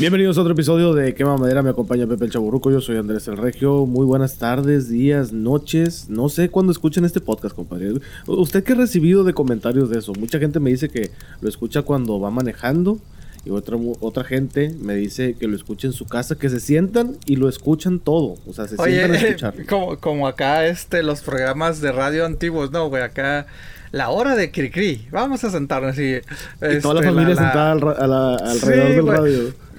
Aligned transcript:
Bienvenidos 0.00 0.38
a 0.38 0.40
otro 0.40 0.54
episodio 0.54 0.94
de 0.94 1.14
Quema 1.14 1.36
Madera. 1.36 1.62
Me 1.62 1.68
acompaña 1.68 2.06
Pepe 2.06 2.24
el 2.24 2.30
Chaburruco. 2.30 2.70
Yo 2.70 2.80
soy 2.80 2.96
Andrés 2.96 3.28
el 3.28 3.36
Regio. 3.36 3.84
Muy 3.84 4.06
buenas 4.06 4.38
tardes, 4.38 4.88
días, 4.88 5.34
noches. 5.34 6.08
No 6.08 6.30
sé 6.30 6.48
cuándo 6.48 6.72
escuchen 6.72 7.04
este 7.04 7.20
podcast, 7.20 7.54
compadre. 7.54 7.92
¿Usted 8.26 8.64
qué 8.64 8.72
ha 8.72 8.76
recibido 8.76 9.24
de 9.24 9.34
comentarios 9.34 9.90
de 9.90 9.98
eso? 9.98 10.14
Mucha 10.14 10.38
gente 10.38 10.58
me 10.58 10.70
dice 10.70 10.88
que 10.88 11.10
lo 11.42 11.50
escucha 11.50 11.82
cuando 11.82 12.18
va 12.18 12.30
manejando. 12.30 12.98
Y 13.44 13.50
otra, 13.50 13.76
otra 14.00 14.24
gente 14.24 14.74
me 14.80 14.94
dice 14.94 15.34
que 15.38 15.46
lo 15.46 15.54
escucha 15.54 15.86
en 15.86 15.92
su 15.92 16.06
casa, 16.06 16.34
que 16.34 16.48
se 16.48 16.60
sientan 16.60 17.18
y 17.26 17.36
lo 17.36 17.50
escuchan 17.50 17.98
todo. 17.98 18.36
O 18.46 18.54
sea, 18.54 18.66
se 18.68 18.78
sientan 18.78 19.12
a 19.12 19.16
escuchar. 19.18 19.66
Como, 19.66 19.98
como 19.98 20.26
acá 20.26 20.64
este, 20.64 21.02
los 21.02 21.20
programas 21.20 21.82
de 21.82 21.92
radio 21.92 22.24
antiguos, 22.24 22.72
¿no, 22.72 22.88
güey? 22.88 23.02
Acá 23.02 23.48
la 23.92 24.08
hora 24.08 24.34
de 24.34 24.50
Cricri. 24.50 25.08
Vamos 25.10 25.44
a 25.44 25.50
sentarnos 25.50 25.90
así. 25.90 26.20
Y 26.62 26.80
toda 26.80 26.94
la 26.94 27.00
este, 27.00 27.12
familia 27.12 27.36
sentada 27.36 27.72
alrededor 27.72 28.88
del 28.88 29.06
radio 29.06 29.69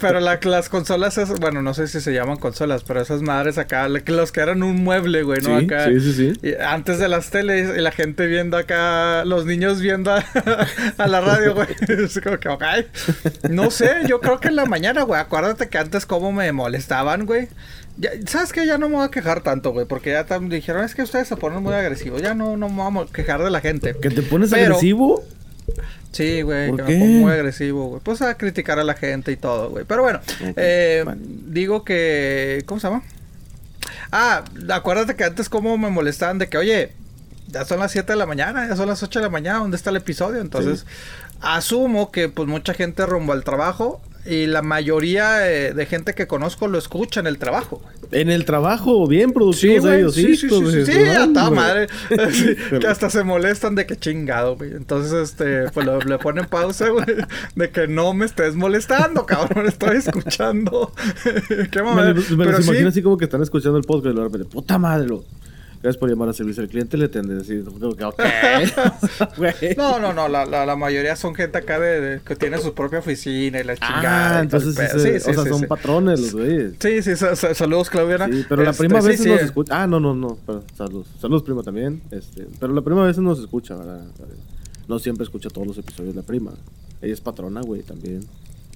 pero 0.00 0.20
las 0.20 0.68
consolas, 0.68 1.18
bueno, 1.40 1.62
no 1.62 1.74
sé 1.74 1.88
si 1.88 2.00
se 2.00 2.12
llaman 2.12 2.38
consolas, 2.38 2.84
pero 2.84 3.00
esas 3.00 3.22
madres 3.22 3.58
acá, 3.58 3.88
los 3.88 4.32
que 4.32 4.40
eran 4.40 4.62
un 4.62 4.82
mueble, 4.82 5.22
güey, 5.22 5.40
¿no? 5.42 5.58
Sí, 5.58 5.64
acá, 5.66 5.86
sí, 5.86 6.00
sí, 6.00 6.32
sí. 6.34 6.54
antes 6.64 6.98
de 6.98 7.08
las 7.08 7.30
teles 7.30 7.76
y 7.76 7.80
la 7.80 7.90
gente 7.90 8.26
viendo 8.26 8.56
acá, 8.56 9.24
los 9.24 9.46
niños 9.46 9.80
viendo 9.80 10.12
a, 10.12 10.24
la 11.06 11.20
radio, 11.20 11.54
güey. 11.54 11.68
Es 11.88 12.20
como 12.22 12.38
que, 12.38 12.48
ok. 12.48 12.64
No 13.50 13.70
sé, 13.70 13.90
yo 14.06 14.20
creo 14.20 14.40
que 14.40 14.48
en 14.48 14.56
la 14.56 14.66
mañana, 14.66 15.02
güey, 15.02 15.20
acuérdate 15.20 15.68
que 15.68 15.78
antes 15.78 16.06
cómo 16.06 16.32
me 16.32 16.50
molestaban, 16.52 17.26
güey. 17.26 17.48
¿Sabes 18.26 18.52
qué? 18.52 18.64
Ya 18.64 18.78
no 18.78 18.88
me 18.88 18.96
voy 18.96 19.04
a 19.04 19.10
quejar 19.10 19.42
tanto, 19.42 19.72
güey, 19.72 19.86
porque 19.86 20.10
ya 20.12 20.38
me 20.38 20.54
dijeron, 20.54 20.84
es 20.84 20.94
que 20.94 21.02
ustedes 21.02 21.26
se 21.26 21.36
ponen 21.36 21.62
muy 21.62 21.74
agresivos, 21.74 22.22
ya 22.22 22.34
no, 22.34 22.56
no 22.56 22.68
me 22.68 22.90
voy 22.90 23.06
a 23.08 23.12
quejar 23.12 23.42
de 23.42 23.50
la 23.50 23.60
gente. 23.60 23.96
¿Que 24.00 24.10
te 24.10 24.22
pones 24.22 24.52
agresivo? 24.52 25.24
Sí, 26.12 26.42
güey, 26.42 26.74
que 26.74 26.82
me 26.82 26.98
pongo 26.98 27.06
muy 27.06 27.32
agresivo, 27.32 27.88
güey. 27.88 28.00
Pues 28.02 28.22
a 28.22 28.36
criticar 28.36 28.78
a 28.78 28.84
la 28.84 28.94
gente 28.94 29.30
y 29.32 29.36
todo, 29.36 29.70
güey. 29.70 29.84
Pero 29.84 30.02
bueno, 30.02 30.20
eh, 30.56 31.04
digo 31.18 31.84
que. 31.84 32.62
¿Cómo 32.66 32.80
se 32.80 32.88
llama? 32.88 33.02
Ah, 34.10 34.44
acuérdate 34.70 35.16
que 35.16 35.24
antes 35.24 35.48
como 35.48 35.76
me 35.76 35.90
molestaban 35.90 36.38
de 36.38 36.48
que, 36.48 36.56
oye, 36.56 36.92
ya 37.48 37.64
son 37.64 37.80
las 37.80 37.92
7 37.92 38.12
de 38.12 38.18
la 38.18 38.26
mañana, 38.26 38.66
ya 38.66 38.76
son 38.76 38.88
las 38.88 39.02
8 39.02 39.18
de 39.18 39.24
la 39.24 39.30
mañana, 39.30 39.58
¿dónde 39.58 39.76
está 39.76 39.90
el 39.90 39.96
episodio? 39.96 40.40
Entonces, 40.40 40.86
asumo 41.40 42.10
que 42.10 42.28
pues 42.28 42.48
mucha 42.48 42.74
gente 42.74 43.04
rumbo 43.06 43.32
al 43.32 43.44
trabajo 43.44 44.00
y 44.28 44.46
la 44.46 44.60
mayoría 44.60 45.50
eh, 45.50 45.72
de 45.72 45.86
gente 45.86 46.14
que 46.14 46.26
conozco 46.26 46.68
lo 46.68 46.76
escucha 46.76 47.20
en 47.20 47.26
el 47.26 47.38
trabajo. 47.38 47.80
En 48.10 48.30
el 48.30 48.44
trabajo, 48.44 49.06
bien 49.06 49.32
producidos 49.32 49.84
sí, 49.84 49.90
ellos, 49.90 50.14
sí. 50.14 50.36
Sí, 50.36 50.48
sí, 50.48 50.86
sí, 50.86 50.98
a 51.08 51.26
toda 51.32 51.50
madre. 51.50 51.86
que 52.80 52.86
hasta 52.86 53.08
se 53.08 53.24
molestan 53.24 53.74
de 53.74 53.86
que 53.86 53.96
chingado, 53.96 54.56
güey. 54.56 54.72
Entonces, 54.72 55.12
este, 55.12 55.70
pues 55.70 55.86
le 56.04 56.18
ponen 56.18 56.46
pausa, 56.46 56.88
güey. 56.88 57.06
De 57.54 57.70
que 57.70 57.88
no 57.88 58.12
me 58.12 58.26
estés 58.26 58.54
molestando, 58.54 59.24
cabrón. 59.24 59.66
Estoy 59.66 59.96
escuchando. 59.96 60.92
Qué. 61.70 61.82
Me, 61.82 62.14
me, 62.14 62.44
Pero 62.44 62.60
imagino 62.60 62.88
así 62.88 63.02
como 63.02 63.16
que 63.16 63.24
están 63.24 63.42
escuchando 63.42 63.78
el 63.78 63.84
podcast 63.84 64.14
y 64.14 64.18
de 64.18 64.24
repente, 64.24 64.48
puta 64.48 64.78
madre, 64.78 65.08
lo 65.08 65.24
Gracias 65.80 65.96
por 65.96 66.10
llamar 66.10 66.28
a 66.28 66.32
servicio 66.32 66.60
al 66.62 66.68
cliente. 66.68 66.96
Le 66.96 67.08
tendré 67.08 67.36
decir, 67.36 67.64
no, 69.76 69.98
no, 70.00 70.12
no. 70.12 70.28
La, 70.28 70.44
la, 70.44 70.66
la, 70.66 70.76
mayoría 70.76 71.14
son 71.14 71.36
gente 71.36 71.58
acá 71.58 71.78
de, 71.78 72.20
que 72.24 72.34
tiene 72.34 72.58
su 72.58 72.74
propia 72.74 72.98
oficina 72.98 73.60
y 73.60 73.64
la 73.64 73.76
chingada. 73.76 74.38
Ah, 74.38 74.40
entonces 74.40 74.74
sí, 74.74 75.20
sí, 75.20 75.30
o 75.30 75.34
sea, 75.34 75.44
son 75.44 75.68
patrones 75.68 76.20
los 76.20 76.32
güeyes. 76.32 76.72
Sí, 76.80 77.02
sí. 77.02 77.12
saludos, 77.54 77.90
Claudiana. 77.90 78.28
Pero 78.48 78.64
la 78.64 78.72
prima 78.72 78.98
este, 78.98 79.10
vez 79.10 79.26
nos 79.26 79.42
escucha. 79.42 79.82
Ah, 79.82 79.86
no, 79.86 80.00
no, 80.00 80.14
no. 80.14 80.38
saludos. 80.76 81.06
Saludos, 81.20 81.44
prima, 81.44 81.62
también. 81.62 82.02
Este, 82.10 82.48
pero 82.58 82.72
la 82.72 82.82
prima 82.82 83.04
a 83.04 83.06
veces 83.06 83.22
nos 83.22 83.38
escucha, 83.38 83.76
¿verdad? 83.76 84.04
No 84.88 84.98
siempre 84.98 85.22
escucha 85.24 85.48
todos 85.48 85.66
los 85.66 85.78
episodios 85.78 86.16
la 86.16 86.22
prima. 86.22 86.52
Ella 87.00 87.12
es 87.12 87.20
patrona, 87.20 87.60
güey, 87.60 87.82
también. 87.82 88.26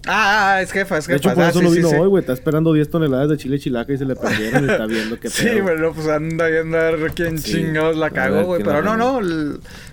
Ah, 0.07 0.59
es 0.61 0.73
jefa, 0.73 0.99
es 0.99 1.07
jefa. 1.07 1.13
De 1.13 1.17
hecho, 1.19 1.35
por 1.35 1.45
ah, 1.45 1.49
eso 1.51 1.63
no 1.63 1.71
vino 1.71 1.89
hoy, 1.91 2.09
güey. 2.09 2.21
Está 2.21 2.33
esperando 2.33 2.73
10 2.73 2.91
toneladas 2.91 3.29
de 3.29 3.37
chile 3.37 3.59
chilaca 3.59 3.93
y 3.93 3.99
se 3.99 4.05
le 4.05 4.17
perdieron 4.17 4.65
y 4.65 4.71
está 4.71 4.87
viendo 4.87 5.19
que 5.21 5.29
Sí, 5.31 5.61
bueno, 5.61 5.93
pues 5.93 6.09
anda 6.09 6.49
viendo 6.49 6.77
a 6.77 6.91
ver 6.91 7.13
quién 7.13 7.39
chingados 7.39 7.97
la 7.97 8.11
cagó, 8.11 8.45
güey. 8.45 8.63
Pero 8.63 8.83
no, 8.83 8.97
no. 8.97 9.21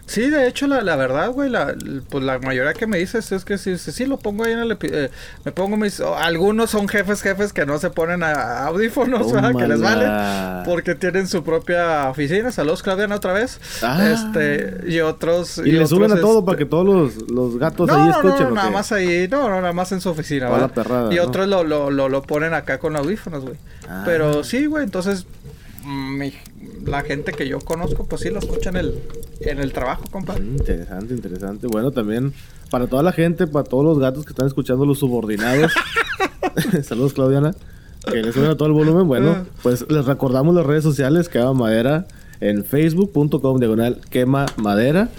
Sí, 0.09 0.27
de 0.31 0.47
hecho, 0.47 0.65
la, 0.65 0.81
la 0.81 0.95
verdad, 0.95 1.29
güey, 1.29 1.51
la, 1.51 1.75
pues 2.09 2.23
la 2.23 2.39
mayoría 2.39 2.73
que 2.73 2.87
me 2.87 2.97
dices 2.97 3.31
es 3.31 3.45
que 3.45 3.59
sí, 3.59 3.77
sí, 3.77 3.91
sí 3.91 4.07
lo 4.07 4.17
pongo 4.17 4.43
ahí 4.43 4.53
en 4.53 4.59
el... 4.59 4.75
Eh, 4.81 5.11
me 5.45 5.51
pongo 5.51 5.77
mis... 5.77 5.99
algunos 5.99 6.71
son 6.71 6.87
jefes, 6.87 7.21
jefes 7.21 7.53
que 7.53 7.67
no 7.67 7.77
se 7.77 7.91
ponen 7.91 8.23
a 8.23 8.65
audífonos, 8.65 9.31
¿verdad? 9.31 9.53
Que 9.55 9.67
les 9.67 9.79
vale. 9.79 10.65
Porque 10.65 10.95
tienen 10.95 11.27
su 11.27 11.43
propia 11.43 12.09
oficina. 12.09 12.51
Saludos, 12.51 12.81
Claudiana, 12.81 13.17
otra 13.17 13.33
vez. 13.33 13.59
Ah. 13.83 14.09
Este, 14.09 14.81
y 14.87 14.99
otros... 15.01 15.59
Y, 15.59 15.73
le 15.73 15.85
suben 15.85 16.11
a 16.11 16.19
todo 16.19 16.43
para 16.43 16.57
que 16.57 16.65
todos 16.65 16.87
los, 16.87 17.29
los 17.29 17.59
gatos 17.59 17.87
ahí 17.91 18.09
escuchen. 18.09 18.45
No, 18.45 18.49
no, 18.49 18.55
nada 18.55 18.71
más 18.71 18.91
ahí. 18.91 19.27
No, 19.29 19.47
no, 19.47 19.61
nada 19.61 19.73
más 19.73 19.91
en 19.91 19.98
su 20.01 20.09
oficina, 20.09 20.49
¿verdad? 20.49 21.11
y 21.11 21.19
otros 21.19 21.47
lo, 21.47 21.63
lo, 21.63 21.89
lo, 21.91 22.09
lo, 22.09 22.21
ponen 22.23 22.53
acá 22.53 22.79
con 22.79 22.95
audífonos, 22.95 23.43
güey. 23.43 23.55
Ah. 23.87 24.03
Pero 24.05 24.43
sí, 24.43 24.65
güey, 24.65 24.83
entonces... 24.83 25.25
Mi, 25.85 26.33
la 26.85 27.01
gente 27.01 27.31
que 27.31 27.47
yo 27.47 27.59
conozco, 27.59 28.05
pues 28.05 28.21
sí 28.21 28.29
lo 28.29 28.39
escucha 28.39 28.69
en 28.69 28.75
el, 28.75 28.99
en 29.41 29.59
el 29.59 29.71
trabajo, 29.71 30.03
compadre. 30.11 30.41
Mm, 30.41 30.57
interesante, 30.57 31.13
interesante. 31.13 31.67
Bueno, 31.67 31.91
también 31.91 32.33
para 32.69 32.87
toda 32.87 33.01
la 33.01 33.11
gente, 33.11 33.47
para 33.47 33.63
todos 33.63 33.83
los 33.83 33.99
gatos 33.99 34.25
que 34.25 34.31
están 34.31 34.47
escuchando 34.47 34.85
los 34.85 34.99
subordinados. 34.99 35.71
Saludos, 36.83 37.13
Claudiana. 37.13 37.55
Que 38.09 38.21
les 38.23 38.33
suena 38.33 38.55
todo 38.55 38.67
el 38.67 38.73
volumen. 38.73 39.07
Bueno, 39.07 39.31
ah. 39.31 39.43
pues 39.61 39.85
les 39.89 40.05
recordamos 40.05 40.55
las 40.55 40.65
redes 40.65 40.83
sociales, 40.83 41.29
Quema 41.29 41.53
Madera, 41.53 42.07
en 42.39 42.63
facebook.com 42.63 43.59
diagonal 43.59 44.01
Quema 44.09 44.45
Madera. 44.57 45.09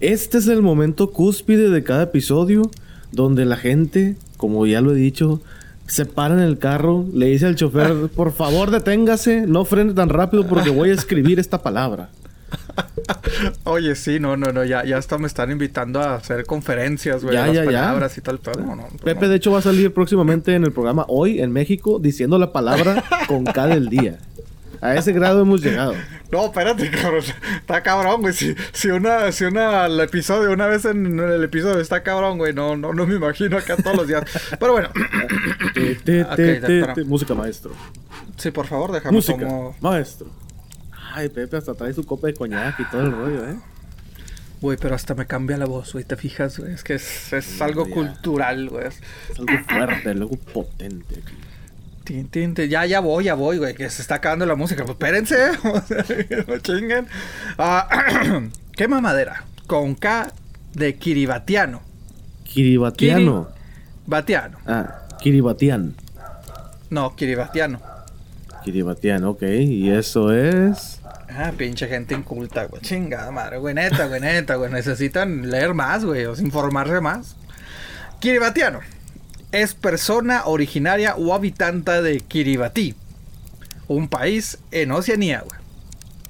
Este 0.00 0.38
es 0.38 0.48
el 0.48 0.62
momento 0.62 1.10
cúspide 1.10 1.70
de 1.70 1.82
cada 1.82 2.04
episodio 2.04 2.70
donde 3.12 3.44
la 3.44 3.56
gente, 3.56 4.16
como 4.36 4.66
ya 4.66 4.80
lo 4.80 4.92
he 4.92 4.96
dicho, 4.96 5.40
se 5.86 6.06
para 6.06 6.34
en 6.34 6.40
el 6.40 6.58
carro, 6.58 7.04
le 7.12 7.26
dice 7.26 7.46
al 7.46 7.56
chofer, 7.56 8.08
por 8.14 8.32
favor 8.32 8.70
deténgase, 8.70 9.46
no 9.46 9.64
frene 9.64 9.92
tan 9.92 10.08
rápido 10.08 10.46
porque 10.46 10.70
voy 10.70 10.90
a 10.90 10.94
escribir 10.94 11.38
esta 11.38 11.62
palabra. 11.62 12.10
Oye, 13.64 13.94
sí, 13.94 14.18
no, 14.20 14.36
no, 14.36 14.52
no, 14.52 14.64
ya, 14.64 14.84
ya 14.84 14.98
hasta 14.98 15.18
me 15.18 15.26
están 15.26 15.50
invitando 15.50 16.00
a 16.00 16.14
hacer 16.14 16.44
conferencias, 16.44 17.22
güey, 17.22 17.34
ya, 17.34 17.46
las 17.46 17.54
ya, 17.54 17.64
palabras 17.64 18.18
y 18.18 18.20
tal, 18.20 18.40
no, 18.44 18.88
pues 18.90 19.02
Pepe, 19.02 19.28
de 19.28 19.36
hecho, 19.36 19.52
va 19.52 19.58
a 19.58 19.62
salir 19.62 19.92
próximamente 19.92 20.54
en 20.54 20.64
el 20.64 20.72
programa 20.72 21.04
Hoy 21.08 21.40
en 21.40 21.52
México 21.52 21.98
diciendo 22.00 22.38
la 22.38 22.52
palabra 22.52 23.04
con 23.28 23.44
cada 23.44 23.68
del 23.68 23.88
día. 23.88 24.18
A 24.80 24.94
ese 24.94 25.12
grado 25.12 25.42
hemos 25.42 25.62
llegado. 25.62 25.94
No, 26.30 26.46
espérate, 26.46 26.90
cabrón. 26.90 27.24
Está 27.56 27.82
cabrón, 27.82 28.20
güey. 28.22 28.32
Si, 28.32 28.54
si 28.72 28.88
una, 28.88 29.30
si 29.32 29.44
una, 29.44 29.86
el 29.86 30.00
episodio, 30.00 30.52
una 30.52 30.68
vez 30.68 30.84
en 30.84 31.18
el 31.18 31.44
episodio 31.44 31.80
está 31.80 32.02
cabrón, 32.02 32.38
güey. 32.38 32.54
No, 32.54 32.76
no, 32.76 32.94
no 32.94 33.06
me 33.06 33.16
imagino 33.16 33.58
acá 33.58 33.76
todos 33.76 33.96
los 33.96 34.06
días. 34.06 34.24
Pero 34.58 34.72
bueno. 34.72 34.90
música 37.04 37.34
maestro. 37.34 37.72
Sí, 38.36 38.50
por 38.50 38.66
favor, 38.66 38.92
déjame 38.92 39.16
música, 39.16 39.46
maestro. 39.80 40.28
Ay, 41.12 41.28
Pepe 41.28 41.56
hasta 41.56 41.74
trae 41.74 41.92
su 41.92 42.06
copa 42.06 42.28
de 42.28 42.34
coñac 42.34 42.78
y 42.78 42.84
todo 42.84 43.02
el 43.02 43.12
rollo, 43.12 43.48
¿eh? 43.48 43.56
Güey, 44.60 44.78
pero 44.80 44.94
hasta 44.94 45.14
me 45.14 45.26
cambia 45.26 45.56
la 45.56 45.66
voz, 45.66 45.92
güey. 45.92 46.04
¿Te 46.04 46.16
fijas, 46.16 46.58
güey? 46.58 46.72
Es 46.72 46.84
que 46.84 46.94
es, 46.94 47.32
es 47.32 47.60
algo 47.60 47.88
cultural, 47.88 48.68
güey. 48.68 48.86
Es 48.86 49.00
algo 49.38 49.52
fuerte, 49.66 50.10
algo 50.10 50.36
potente 50.36 51.16
aquí. 51.18 51.49
Ya, 52.68 52.86
ya 52.86 53.00
voy, 53.00 53.24
ya 53.24 53.34
voy, 53.34 53.58
güey, 53.58 53.74
que 53.74 53.88
se 53.88 54.02
está 54.02 54.16
acabando 54.16 54.46
la 54.46 54.56
música. 54.56 54.84
Pues 54.84 54.96
espérense, 54.98 55.36
no 56.48 56.58
chinguen. 56.58 57.06
Ah, 57.58 57.88
quema 58.76 59.00
madera, 59.00 59.44
con 59.66 59.94
K 59.94 60.32
de 60.74 60.96
Kiribatiano. 60.96 61.82
Kiribatiano. 62.44 63.48
Batiano. 64.06 64.58
Ah, 64.66 65.06
Kiribatian. 65.20 65.94
No, 66.90 67.14
Kiribatiano. 67.14 67.80
Kiribatiano, 68.64 69.30
ok. 69.30 69.42
Y 69.42 69.90
eso 69.90 70.34
es. 70.34 71.00
Ah, 71.28 71.52
pinche 71.56 71.86
gente 71.86 72.14
inculta, 72.14 72.64
güey. 72.64 72.82
Chingada 72.82 73.30
madre, 73.30 73.58
güey. 73.58 73.74
Neta, 73.74 74.06
güey, 74.06 74.20
neta, 74.20 74.56
güey. 74.56 74.70
Necesitan 74.72 75.48
leer 75.48 75.74
más, 75.74 76.04
güey. 76.04 76.26
O 76.26 76.34
informarse 76.36 77.00
más. 77.00 77.36
Kiribatiano 78.18 78.80
es 79.52 79.74
persona 79.74 80.44
originaria 80.46 81.14
o 81.16 81.34
habitante 81.34 82.02
de 82.02 82.20
Kiribati, 82.20 82.94
un 83.88 84.08
país 84.08 84.58
en 84.70 84.92
Oceanía, 84.92 85.42
güey. 85.46 85.60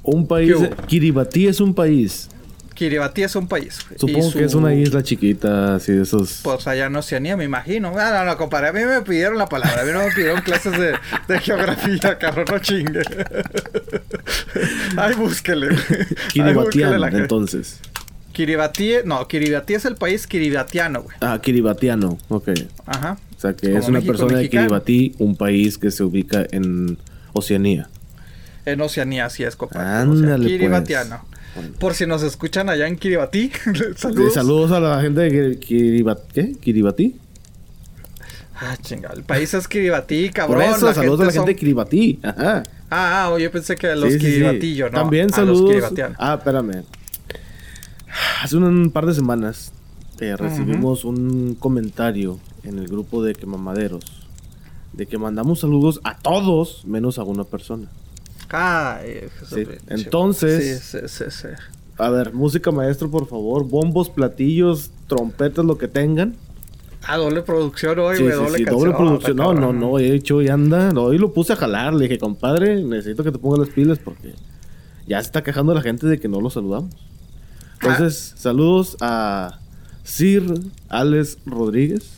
Un 0.03 0.27
país. 0.27 0.55
Kiribati 0.87 1.47
es 1.47 1.61
un 1.61 1.75
país. 1.75 2.29
Kiribati 2.75 3.23
es 3.23 3.37
un 3.37 3.47
país. 3.47 3.79
Supongo 3.97 4.33
que 4.33 4.45
es 4.45 4.55
una 4.55 4.73
isla 4.73 5.03
chiquita, 5.03 5.75
así 5.75 5.93
de 5.93 6.03
esos. 6.03 6.41
Pues 6.43 6.67
allá 6.67 6.87
en 6.87 6.97
Oceanía, 6.97 7.37
me 7.37 7.45
imagino. 7.45 7.93
Ah, 7.99 8.11
no, 8.11 8.25
no, 8.25 8.39
compadre. 8.39 8.69
A 8.69 8.73
mí 8.73 8.83
me 8.83 9.03
pidieron 9.03 9.37
la 9.37 9.47
palabra. 9.47 9.83
A 9.83 9.85
mí 9.85 9.93
no 9.93 10.03
me 10.03 10.11
pidieron 10.13 10.41
clases 10.41 10.73
de, 10.79 10.95
de 11.29 11.41
geografía, 11.41 12.19
cabrón. 12.19 12.47
No 12.51 12.59
chingue. 12.59 13.03
Ay, 14.97 15.15
búsquele. 15.15 15.69
Kiribatiano, 16.33 17.07
entonces. 17.09 17.81
Kiribati, 18.33 18.95
no, 19.05 19.27
Kiribati 19.27 19.75
es 19.75 19.85
el 19.85 19.97
país 19.97 20.27
kiribatiano, 20.27 21.03
güey. 21.03 21.17
Ah, 21.21 21.39
kiribatiano, 21.43 22.19
ok. 22.29 22.51
Ajá. 22.87 23.19
O 23.37 23.41
sea 23.41 23.55
que 23.55 23.77
es 23.77 23.89
una 23.89 24.01
persona 24.01 24.39
de 24.39 24.49
Kiribati, 24.49 25.15
un 25.19 25.35
país 25.35 25.79
que 25.79 25.91
se 25.91 26.05
ubica 26.05 26.47
en 26.51 26.99
Oceanía. 27.33 27.89
En 28.67 28.81
Oceanía, 28.83 29.31
sí 29.31 29.45
es, 29.45 29.57
compadre. 29.57 29.89
Ándale, 29.89 30.45
pues. 30.45 30.59
Kiribatiano. 30.59 31.25
Por 31.79 31.95
si 31.95 32.07
nos 32.07 32.23
escuchan 32.23 32.69
allá 32.69 32.87
en 32.87 32.97
Kiribati, 32.97 33.51
saludos. 33.97 34.35
saludos 34.35 34.71
a 34.73 34.81
la 34.81 35.01
gente 35.01 35.21
de 35.23 35.59
Kiribati. 35.59 36.23
¿Qué? 36.33 36.53
¿Kiribati? 36.53 37.17
Ah, 38.55 38.77
chingada. 38.81 39.15
El 39.15 39.25
país 39.25 39.53
es 39.55 39.67
Kiribati, 39.67 40.29
cabrón. 40.31 40.63
Por 40.63 40.77
eso, 40.77 40.95
saludos 40.95 41.21
a 41.21 41.25
la 41.25 41.33
gente 41.33 41.51
de 41.53 41.57
Kiribati. 41.57 42.21
Ajá. 42.23 42.63
Ah, 42.91 43.33
ah, 43.33 43.39
yo 43.39 43.51
pensé 43.51 43.77
que 43.77 43.87
a 43.87 43.97
los 43.97 44.13
sí, 44.13 44.43
¿no? 44.81 44.91
También 44.91 45.31
saludos. 45.31 45.93
ah, 46.19 46.35
espérame. 46.39 46.85
Hace 48.43 48.57
un 48.57 48.91
par 48.91 49.07
de 49.07 49.15
semanas 49.15 49.73
eh, 50.21 50.37
recibimos 50.37 51.05
un 51.05 51.55
comentario 51.55 52.39
en 52.63 52.79
el 52.79 52.89
grupo 52.89 53.23
de 53.23 53.35
Quemamaderos 53.35 54.05
de 54.93 55.07
que 55.07 55.19
mandamos 55.19 55.61
saludos 55.61 56.01
a 56.05 56.19
todos 56.19 56.85
menos 56.85 57.19
a 57.19 57.25
una 57.25 57.45
persona. 57.45 57.89
Ay, 58.51 59.29
sí. 59.49 59.65
Entonces, 59.89 60.81
sí, 60.81 60.99
sí, 61.07 61.25
sí, 61.31 61.49
a 61.97 62.11
ver, 62.11 62.33
música 62.33 62.71
maestro, 62.71 63.11
por 63.11 63.27
favor, 63.29 63.69
bombos, 63.69 64.09
platillos, 64.09 64.91
trompetas, 65.07 65.65
lo 65.65 65.79
que 65.79 65.87
tengan. 65.87 66.35
Ah, 67.07 67.17
doble 67.17 67.43
producción 67.43 67.99
hoy, 67.99 68.19
güey, 68.19 68.33
doble 68.33 68.59
sí, 68.59 68.65
doble 68.65 68.93
producción. 68.93 69.37
No, 69.37 69.55
no, 69.55 69.73
no, 69.73 69.99
he 69.99 70.15
hecho 70.15 70.43
y 70.43 70.49
anda. 70.49 70.91
hoy 70.97 71.19
lo 71.19 71.33
puse 71.33 71.53
a 71.53 71.57
jalar. 71.57 71.95
Le 71.95 72.05
dije, 72.05 72.19
compadre, 72.19 72.83
necesito 72.83 73.23
que 73.23 73.33
te 73.33 73.39
pongas 73.39 73.61
las 73.61 73.69
pilas 73.69 73.99
porque 73.99 74.35
ya 75.07 75.21
se 75.21 75.27
está 75.27 75.43
quejando 75.43 75.73
la 75.73 75.83
gente 75.83 76.07
de 76.07 76.19
que 76.19 76.29
no 76.29 76.41
lo 76.41 76.51
saludamos. 76.51 76.95
Entonces, 77.83 78.35
saludos 78.37 78.97
a 79.01 79.59
Sir 80.05 80.45
Alex 80.89 81.39
Rodríguez. 81.47 82.11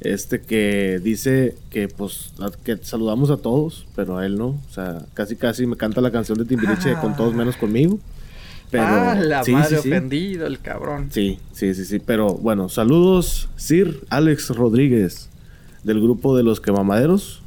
Este 0.00 0.40
que 0.40 1.00
dice 1.02 1.56
que 1.70 1.88
pues 1.88 2.32
que 2.64 2.76
saludamos 2.76 3.30
a 3.30 3.38
todos, 3.38 3.86
pero 3.94 4.18
a 4.18 4.26
él 4.26 4.36
no. 4.36 4.48
O 4.48 4.72
sea, 4.72 5.06
casi 5.14 5.36
casi 5.36 5.66
me 5.66 5.76
canta 5.76 6.00
la 6.00 6.10
canción 6.10 6.36
de 6.36 6.44
Timbiriche 6.44 6.94
con 7.00 7.16
todos 7.16 7.34
menos 7.34 7.56
conmigo. 7.56 7.98
Pero, 8.70 8.84
ah, 8.84 9.14
la 9.14 9.44
madre 9.48 9.78
ofendido, 9.78 10.46
el 10.46 10.58
cabrón. 10.60 11.08
Sí, 11.10 11.38
sí, 11.52 11.72
sí, 11.74 11.84
sí. 11.84 12.00
Pero 12.00 12.34
bueno, 12.34 12.68
saludos, 12.68 13.48
Sir 13.56 14.04
Alex 14.10 14.50
Rodríguez, 14.50 15.28
del 15.84 16.00
grupo 16.00 16.36
de 16.36 16.42
los 16.42 16.60
quemamaderos. 16.60 17.42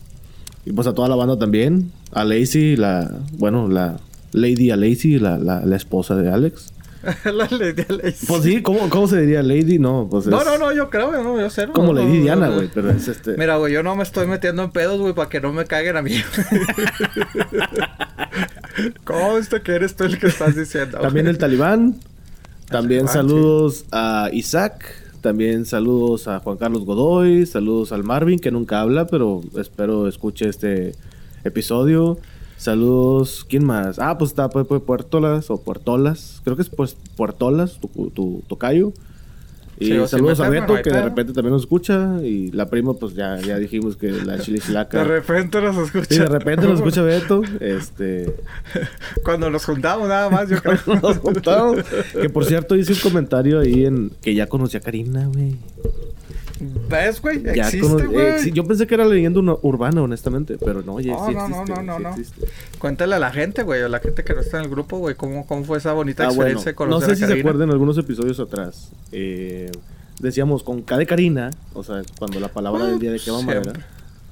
Y 0.66 0.72
pues 0.72 0.88
a 0.88 0.94
toda 0.94 1.10
la 1.10 1.16
banda 1.16 1.38
también. 1.38 1.92
A 2.12 2.24
Lacey, 2.24 2.78
la, 2.78 3.12
bueno, 3.38 3.68
la 3.68 4.00
Lady 4.32 4.72
a 4.72 4.78
Lacey, 4.78 5.20
la, 5.20 5.38
la, 5.38 5.66
la 5.66 5.76
esposa 5.76 6.16
de 6.16 6.32
Alex. 6.32 6.72
la 7.26 7.48
Lady. 7.50 7.84
Pues 8.28 8.44
sí, 8.44 8.62
¿cómo, 8.62 8.90
¿cómo, 8.90 9.08
se 9.08 9.22
diría? 9.22 9.42
Lady, 9.42 9.80
no. 9.80 10.08
Pues 10.10 10.28
no, 10.28 10.44
no, 10.44 10.58
no, 10.58 10.74
yo 10.74 10.90
creo, 10.90 11.12
no, 11.12 11.40
yo 11.40 11.50
sé. 11.50 11.68
como 11.68 11.94
Lady 11.94 12.20
Diana, 12.20 12.50
güey, 12.50 12.70
pero 12.74 12.90
es 12.92 13.08
este. 13.08 13.38
Mira, 13.38 13.56
güey, 13.58 13.74
yo 13.74 13.84
no 13.84 13.96
me 13.96 14.04
estoy 14.04 14.28
metiendo 14.28 14.64
en 14.64 14.72
pedos, 14.72 15.00
güey, 15.00 15.14
para 15.14 15.30
que 15.30 15.40
no 15.40 15.54
me 15.54 15.66
caguen 15.66 15.98
a 15.98 16.02
mí. 16.02 16.12
¿Cómo 19.04 19.38
esto 19.38 19.62
que 19.62 19.74
eres 19.74 19.96
tú 19.96 20.04
el 20.06 20.20
que 20.20 20.28
estás 20.28 20.56
diciendo? 20.56 21.00
También 21.00 21.28
el 21.28 21.38
talibán. 21.38 21.96
También 22.70 23.08
saludos 23.08 23.86
a 23.92 24.30
Isaac. 24.32 24.86
También 25.22 25.66
saludos 25.66 26.28
a 26.28 26.40
Juan 26.40 26.58
Carlos 26.58 26.86
Godoy. 26.86 27.46
Saludos 27.46 27.92
al 27.92 28.04
Marvin, 28.04 28.40
que 28.40 28.52
nunca 28.52 28.82
habla, 28.82 29.08
pero 29.08 29.42
espero 29.58 30.08
escuche 30.08 30.48
este 30.48 30.94
episodio. 31.44 32.18
Saludos, 32.60 33.46
¿quién 33.48 33.64
más? 33.64 34.00
Ah, 34.00 34.18
pues 34.18 34.32
está 34.32 34.50
pues, 34.50 34.68
pues, 34.68 34.82
Puertolas 34.82 35.50
o 35.50 35.62
Puertolas. 35.62 36.42
Creo 36.44 36.58
que 36.58 36.62
es 36.62 36.70
pues 36.70 36.98
Puertolas, 37.16 37.80
tu, 37.80 38.10
tu 38.10 38.44
tocayo. 38.50 38.92
Y 39.80 40.08
saludos 40.08 40.42
a 40.42 40.50
Beto, 40.50 40.76
que 40.84 40.90
de 40.90 41.02
repente 41.02 41.32
también 41.32 41.54
nos 41.54 41.62
escucha. 41.62 42.18
Y 42.22 42.52
la 42.52 42.70
prima, 42.70 42.94
pues 42.96 43.16
ya, 43.16 43.38
ya 43.40 43.58
dijimos 43.58 43.96
que 43.96 44.12
la 44.12 44.38
chilichilaca. 44.42 44.98
De 44.98 45.04
repente 45.06 45.62
nos 45.62 45.78
escucha. 45.78 46.08
Sí, 46.10 46.20
de 46.20 46.28
repente 46.28 46.68
nos 46.68 46.80
escucha 46.80 47.02
Beto. 47.02 47.42
Este. 47.62 48.36
Cuando 49.24 49.50
nos 49.50 49.64
juntamos, 49.64 50.10
nada 50.10 50.30
más, 50.30 50.50
yo 50.50 50.58
creo. 50.62 50.80
nos 51.02 51.18
juntamos. 51.20 51.86
que 52.22 52.30
por 52.30 52.44
cierto, 52.44 52.76
hice 52.76 52.92
un 52.92 53.00
comentario 53.00 53.62
ahí 53.62 53.86
en 53.86 54.12
que 54.22 54.36
ya 54.36 54.48
conocí 54.48 54.76
a 54.76 54.82
Karina, 54.82 55.30
güey. 55.34 55.56
¿Ves, 56.60 57.22
güey? 57.22 57.38
Existe, 57.48 58.06
güey. 58.06 58.52
yo 58.52 58.66
pensé 58.66 58.86
que 58.86 58.96
era 58.96 59.06
leyenda 59.06 59.40
urbana, 59.62 60.02
honestamente, 60.02 60.58
pero 60.58 60.82
no, 60.82 61.00
ya 61.00 61.14
no, 61.14 61.48
no, 61.48 61.66
no, 61.66 61.84
no, 61.84 62.00
no, 62.00 62.16
Cuéntale 62.78 63.16
a 63.16 63.20
la 63.20 63.32
gente, 63.32 63.64
güey, 63.64 63.82
a 63.82 63.90
la 63.90 64.00
gente 64.00 64.24
que 64.24 64.34
no 64.34 64.42
está 64.42 64.58
en 64.58 64.66
el 64.66 64.70
grupo, 64.70 64.98
güey, 64.98 65.16
cómo, 65.16 65.48
cómo 65.48 65.64
fue 65.64 65.78
esa 65.78 65.94
bonita 65.94 66.24
ah, 66.24 66.28
experiencia 66.28 66.74
bueno, 66.78 67.00
No 67.00 67.02
sé 67.02 67.16
si 67.16 67.26
se 67.26 67.40
acuerdan 67.40 67.70
algunos 67.70 67.98
episodios 67.98 68.40
atrás. 68.40 68.92
Eh, 69.12 69.72
decíamos 70.20 70.64
con 70.64 70.82
K 70.82 70.98
de 70.98 71.06
Karina, 71.06 71.50
o 71.74 71.84
sea, 71.84 72.02
cuando 72.18 72.40
la 72.40 72.50
palabra 72.50 72.86
del 72.86 73.00
día 73.00 73.12
de 73.12 73.20
qué 73.20 73.32
vamos 73.32 73.54
era. 73.54 73.74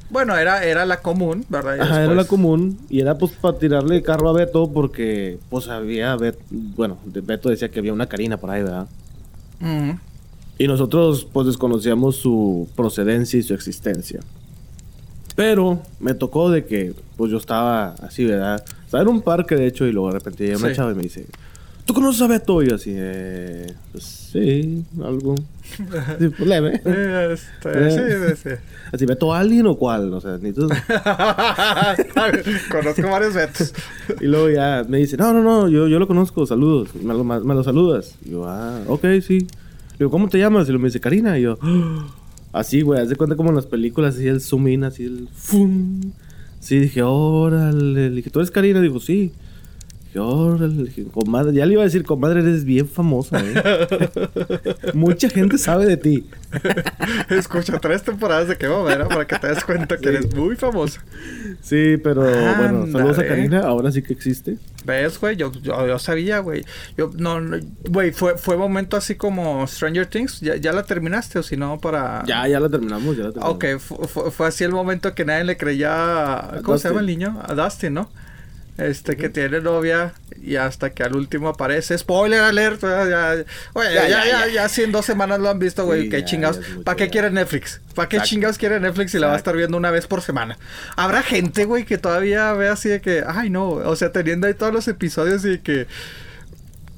Bueno, 0.09 0.38
era, 0.38 0.63
era 0.63 0.85
la 0.85 1.01
común, 1.01 1.45
¿verdad? 1.50 1.81
Ajá, 1.81 2.03
era 2.03 2.13
la 2.13 2.24
común. 2.24 2.79
Y 2.89 3.01
era 3.01 3.18
pues 3.18 3.33
para 3.33 3.57
tirarle 3.57 4.01
carro 4.01 4.29
a 4.29 4.33
Beto 4.33 4.71
porque 4.71 5.38
pues 5.50 5.68
había, 5.68 6.18
bueno, 6.51 6.97
Beto 7.06 7.50
decía 7.50 7.69
que 7.69 7.79
había 7.79 7.94
una 7.94 8.07
Karina 8.07 8.38
por 8.38 8.50
ahí, 8.50 8.63
¿verdad? 8.63 8.88
Y 10.57 10.68
nosotros 10.68 11.27
pues 11.31 11.48
desconocíamos 11.48 12.15
su 12.15 12.68
procedencia 12.75 13.39
y 13.39 13.44
su 13.44 13.54
existencia. 13.54 14.19
Pero 15.36 15.81
me 16.00 16.15
tocó 16.15 16.50
de 16.50 16.65
que 16.65 16.94
pues 17.15 17.31
yo 17.31 17.38
estaba 17.38 17.89
así, 18.01 18.25
¿verdad? 18.25 18.63
Estaba 18.86 19.04
en 19.04 19.09
un 19.09 19.21
parque 19.21 19.56
de 19.56 19.68
hecho 19.68 19.86
y 19.86 19.92
luego 19.92 20.07
de 20.07 20.13
repente 20.15 20.45
llega 20.45 20.57
una 20.57 20.74
chava 20.74 20.92
y 20.92 20.95
me 20.95 21.04
dice, 21.04 21.27
¿tú 21.86 21.94
conoces 21.94 22.21
a 22.24 22.27
Beto? 22.27 22.63
Y 22.63 22.69
yo 22.69 22.75
así, 22.75 22.92
eh, 22.95 23.71
pues 23.92 24.04
sí, 24.04 24.83
algo. 25.04 25.36
Sí, 26.19 26.30
pues 26.30 26.48
leve. 26.48 26.81
Este, 27.33 27.92
sí, 27.92 28.00
sí, 28.42 28.50
Así, 28.92 29.06
¿Beto 29.06 29.33
alguien 29.33 29.68
o 29.68 29.77
cuál? 29.77 30.13
O 30.13 30.21
sea, 30.21 30.38
ni 30.42 30.53
tú. 30.53 30.68
Conozco 32.71 33.10
varios 33.10 33.33
Betos. 33.33 33.74
y 34.21 34.25
luego 34.25 34.50
ya 34.50 34.86
me 34.88 35.00
dice, 35.00 35.18
no, 35.18 35.33
no, 35.33 35.44
no, 35.44 35.68
yo, 35.68 35.88
yo 35.88 36.00
lo 36.00 36.07
conozco, 36.07 36.45
saludos. 36.48 36.95
Me 36.95 37.13
lo, 37.13 37.24
me 37.24 37.53
lo 37.53 37.63
saludas. 37.63 38.15
Y 38.25 38.31
yo, 38.31 38.48
ah, 38.48 38.80
ok, 38.88 39.06
sí. 39.21 39.45
Digo, 39.97 40.11
¿cómo 40.11 40.27
te 40.27 40.38
llamas? 40.38 40.69
Y 40.69 40.71
lo 40.71 40.79
me 40.79 40.85
dice 40.85 40.99
Karina. 40.99 41.38
Y 41.38 41.44
yo, 41.44 41.57
así, 42.53 42.81
güey, 42.81 43.01
haz 43.01 43.09
de 43.09 43.15
cuenta 43.15 43.35
como 43.35 43.49
en 43.49 43.55
las 43.55 43.65
películas, 43.65 44.15
así 44.15 44.27
el 44.27 44.41
zoom 44.41 44.67
in, 44.67 44.83
así 44.83 45.05
el 45.05 45.27
fum. 45.33 46.01
Sí, 46.59 46.79
dije, 46.79 47.01
órale. 47.03 48.09
Le 48.09 48.15
dije, 48.17 48.29
¿tú 48.29 48.39
eres 48.39 48.51
Karina? 48.51 48.81
Dijo, 48.81 48.99
sí. 48.99 49.31
Dije, 50.17 50.19
órale. 50.19 50.83
Dije, 50.83 51.05
comadre, 51.05 51.53
ya 51.53 51.65
le 51.65 51.73
iba 51.73 51.81
a 51.83 51.85
decir, 51.85 52.03
comadre, 52.03 52.41
eres 52.41 52.63
bien 52.63 52.87
famosa, 52.87 53.39
¿eh? 53.39 53.53
Mucha 54.93 55.29
gente 55.29 55.57
sabe 55.57 55.85
de 55.85 55.97
ti. 55.97 56.29
Escucha 57.29 57.79
tres 57.79 58.03
temporadas 58.03 58.47
de 58.47 58.57
que 58.57 58.67
va 58.67 58.91
a 58.91 59.07
para 59.07 59.27
que 59.27 59.37
te 59.37 59.47
des 59.47 59.63
cuenta 59.63 59.97
que 59.97 60.09
eres 60.09 60.33
muy 60.35 60.55
famosa. 60.55 61.03
Sí, 61.61 61.97
pero 62.03 62.21
bueno, 62.21 62.87
saludos 62.91 63.19
a 63.19 63.27
Karina, 63.27 63.61
ahora 63.61 63.91
sí 63.91 64.01
que 64.01 64.13
existe. 64.13 64.57
¿Ves, 64.85 65.19
güey? 65.19 65.35
Yo, 65.35 65.51
yo, 65.51 66.00
sabía, 66.00 66.39
güey. 66.39 66.63
Yo, 66.97 67.12
no, 67.17 67.39
güey, 67.89 68.12
fue, 68.12 68.38
fue 68.38 68.55
momento 68.55 68.95
así 68.95 69.15
como 69.15 69.67
Stranger 69.67 70.05
Things. 70.05 70.39
¿Ya, 70.39 70.55
ya 70.55 70.71
la 70.71 70.83
terminaste 70.83 71.39
o 71.39 71.43
si 71.43 71.57
no 71.57 71.77
para...? 71.79 72.24
Ya, 72.25 72.47
ya 72.47 72.59
la 72.59 72.69
terminamos, 72.69 73.17
ya 73.17 73.25
la 73.25 73.31
terminamos. 73.31 73.55
Ok, 73.55 73.79
fue, 73.79 74.31
fue, 74.31 74.47
así 74.47 74.63
el 74.63 74.71
momento 74.71 75.13
que 75.13 75.25
nadie 75.25 75.43
le 75.43 75.57
creía... 75.57 76.62
¿Cómo 76.63 76.77
se 76.77 76.88
llama 76.88 77.01
el 77.01 77.07
niño? 77.07 77.38
A 77.45 77.53
Dustin, 77.53 77.95
¿no? 77.95 78.09
Este, 78.77 79.17
que 79.17 79.29
tiene 79.29 79.60
novia 79.60 80.13
y 80.39 80.55
hasta 80.57 80.91
que 80.91 81.01
al 81.01 81.15
último 81.15 81.50
aparece. 81.50 81.98
Spoiler 81.98 82.41
alert. 82.41 82.81
Ya, 82.81 83.43
ya, 83.75 84.07
ya, 84.07 84.48
ya, 84.53 84.69
si 84.69 84.84
en 84.84 84.91
dos 84.91 85.03
semanas 85.03 85.39
lo 85.39 85.50
han 85.50 85.57
visto, 85.57 85.84
güey. 85.86 86.10
qué 86.10 86.24
chingados. 86.24 86.60
¿Para 86.84 86.96
qué 86.96 87.10
quiere 87.10 87.31
Netflix? 87.31 87.81
¿Para 87.96 88.07
qué 88.07 88.22
chingados 88.22 88.60
quiere 88.60 88.79
Netflix 88.79 89.12
si 89.12 89.19
la 89.19 89.27
va 89.27 89.34
a 89.34 89.38
estar 89.38 89.55
viendo 89.55 89.77
una 89.77 89.89
vez 89.89 90.05
por 90.05 90.22
semana? 90.22 90.60
Habrá 90.96 91.24
gente, 91.24 91.65
güey, 91.65 91.86
que 91.86 91.98
todavía 91.98 92.53
ve 92.53 92.69
así 92.69 92.89
de 92.89 93.01
que, 93.01 93.24
ay, 93.25 93.50
no. 93.50 93.67
O 93.67 93.96
sea, 93.96 94.12
teniendo 94.12 94.46
ahí 94.46 94.53
todos 94.53 94.72
los 94.72 94.88
episodios 94.88 95.43
y 95.43 95.57
que. 95.57 95.88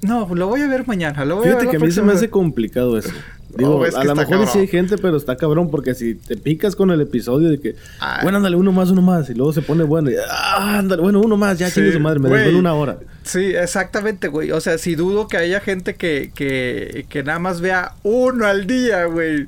No, 0.02 0.28
lo 0.36 0.48
voy 0.48 0.62
a 0.62 0.68
ver 0.68 0.86
mañana. 0.86 1.24
Lo 1.24 1.38
voy 1.38 1.46
Fíjate 1.46 1.62
a 1.62 1.66
ver 1.66 1.72
que 1.72 1.78
a 1.78 1.88
mí 1.88 1.92
se 1.92 2.02
me 2.02 2.12
hace 2.12 2.30
complicado 2.30 2.98
eso. 2.98 3.12
Digo, 3.60 3.84
a 3.84 4.04
lo 4.04 4.16
mejor 4.16 4.48
sí 4.48 4.60
hay 4.60 4.68
gente, 4.68 4.98
pero 4.98 5.18
está 5.18 5.36
cabrón 5.36 5.70
porque 5.70 5.94
si 5.94 6.16
te 6.16 6.38
picas 6.38 6.76
con 6.76 6.92
el 6.92 7.02
episodio 7.02 7.50
de 7.50 7.60
que, 7.60 7.76
bueno, 8.24 8.38
ándale, 8.38 8.56
uno 8.56 8.72
más, 8.72 8.90
uno 8.90 9.02
más, 9.02 9.30
y 9.30 9.36
luego 9.36 9.54
se 9.54 9.62
pone 9.62 9.84
bueno, 9.84 10.10
y, 10.10 10.16
ah, 10.16 10.80
ándale, 10.80 11.02
bueno, 11.02 11.22
uno 11.22 11.38
más, 11.38 11.60
ya 11.60 11.70
sí, 11.70 11.92
su 11.92 12.00
madre, 12.00 12.20
me 12.20 12.48
en 12.48 12.56
una 12.56 12.74
hora. 12.74 12.98
Sí, 13.24 13.54
exactamente, 13.56 14.28
güey. 14.28 14.52
O 14.52 14.62
sea, 14.62 14.78
si 14.78 14.96
dudo 14.96 15.28
que 15.28 15.38
haya 15.38 15.60
gente 15.60 15.96
que, 15.96 16.32
que, 16.34 17.06
que 17.10 17.24
nada 17.24 17.40
más 17.40 17.62
vea 17.62 17.94
uno 18.04 18.46
al 18.46 18.66
día, 18.66 19.06
güey. 19.06 19.48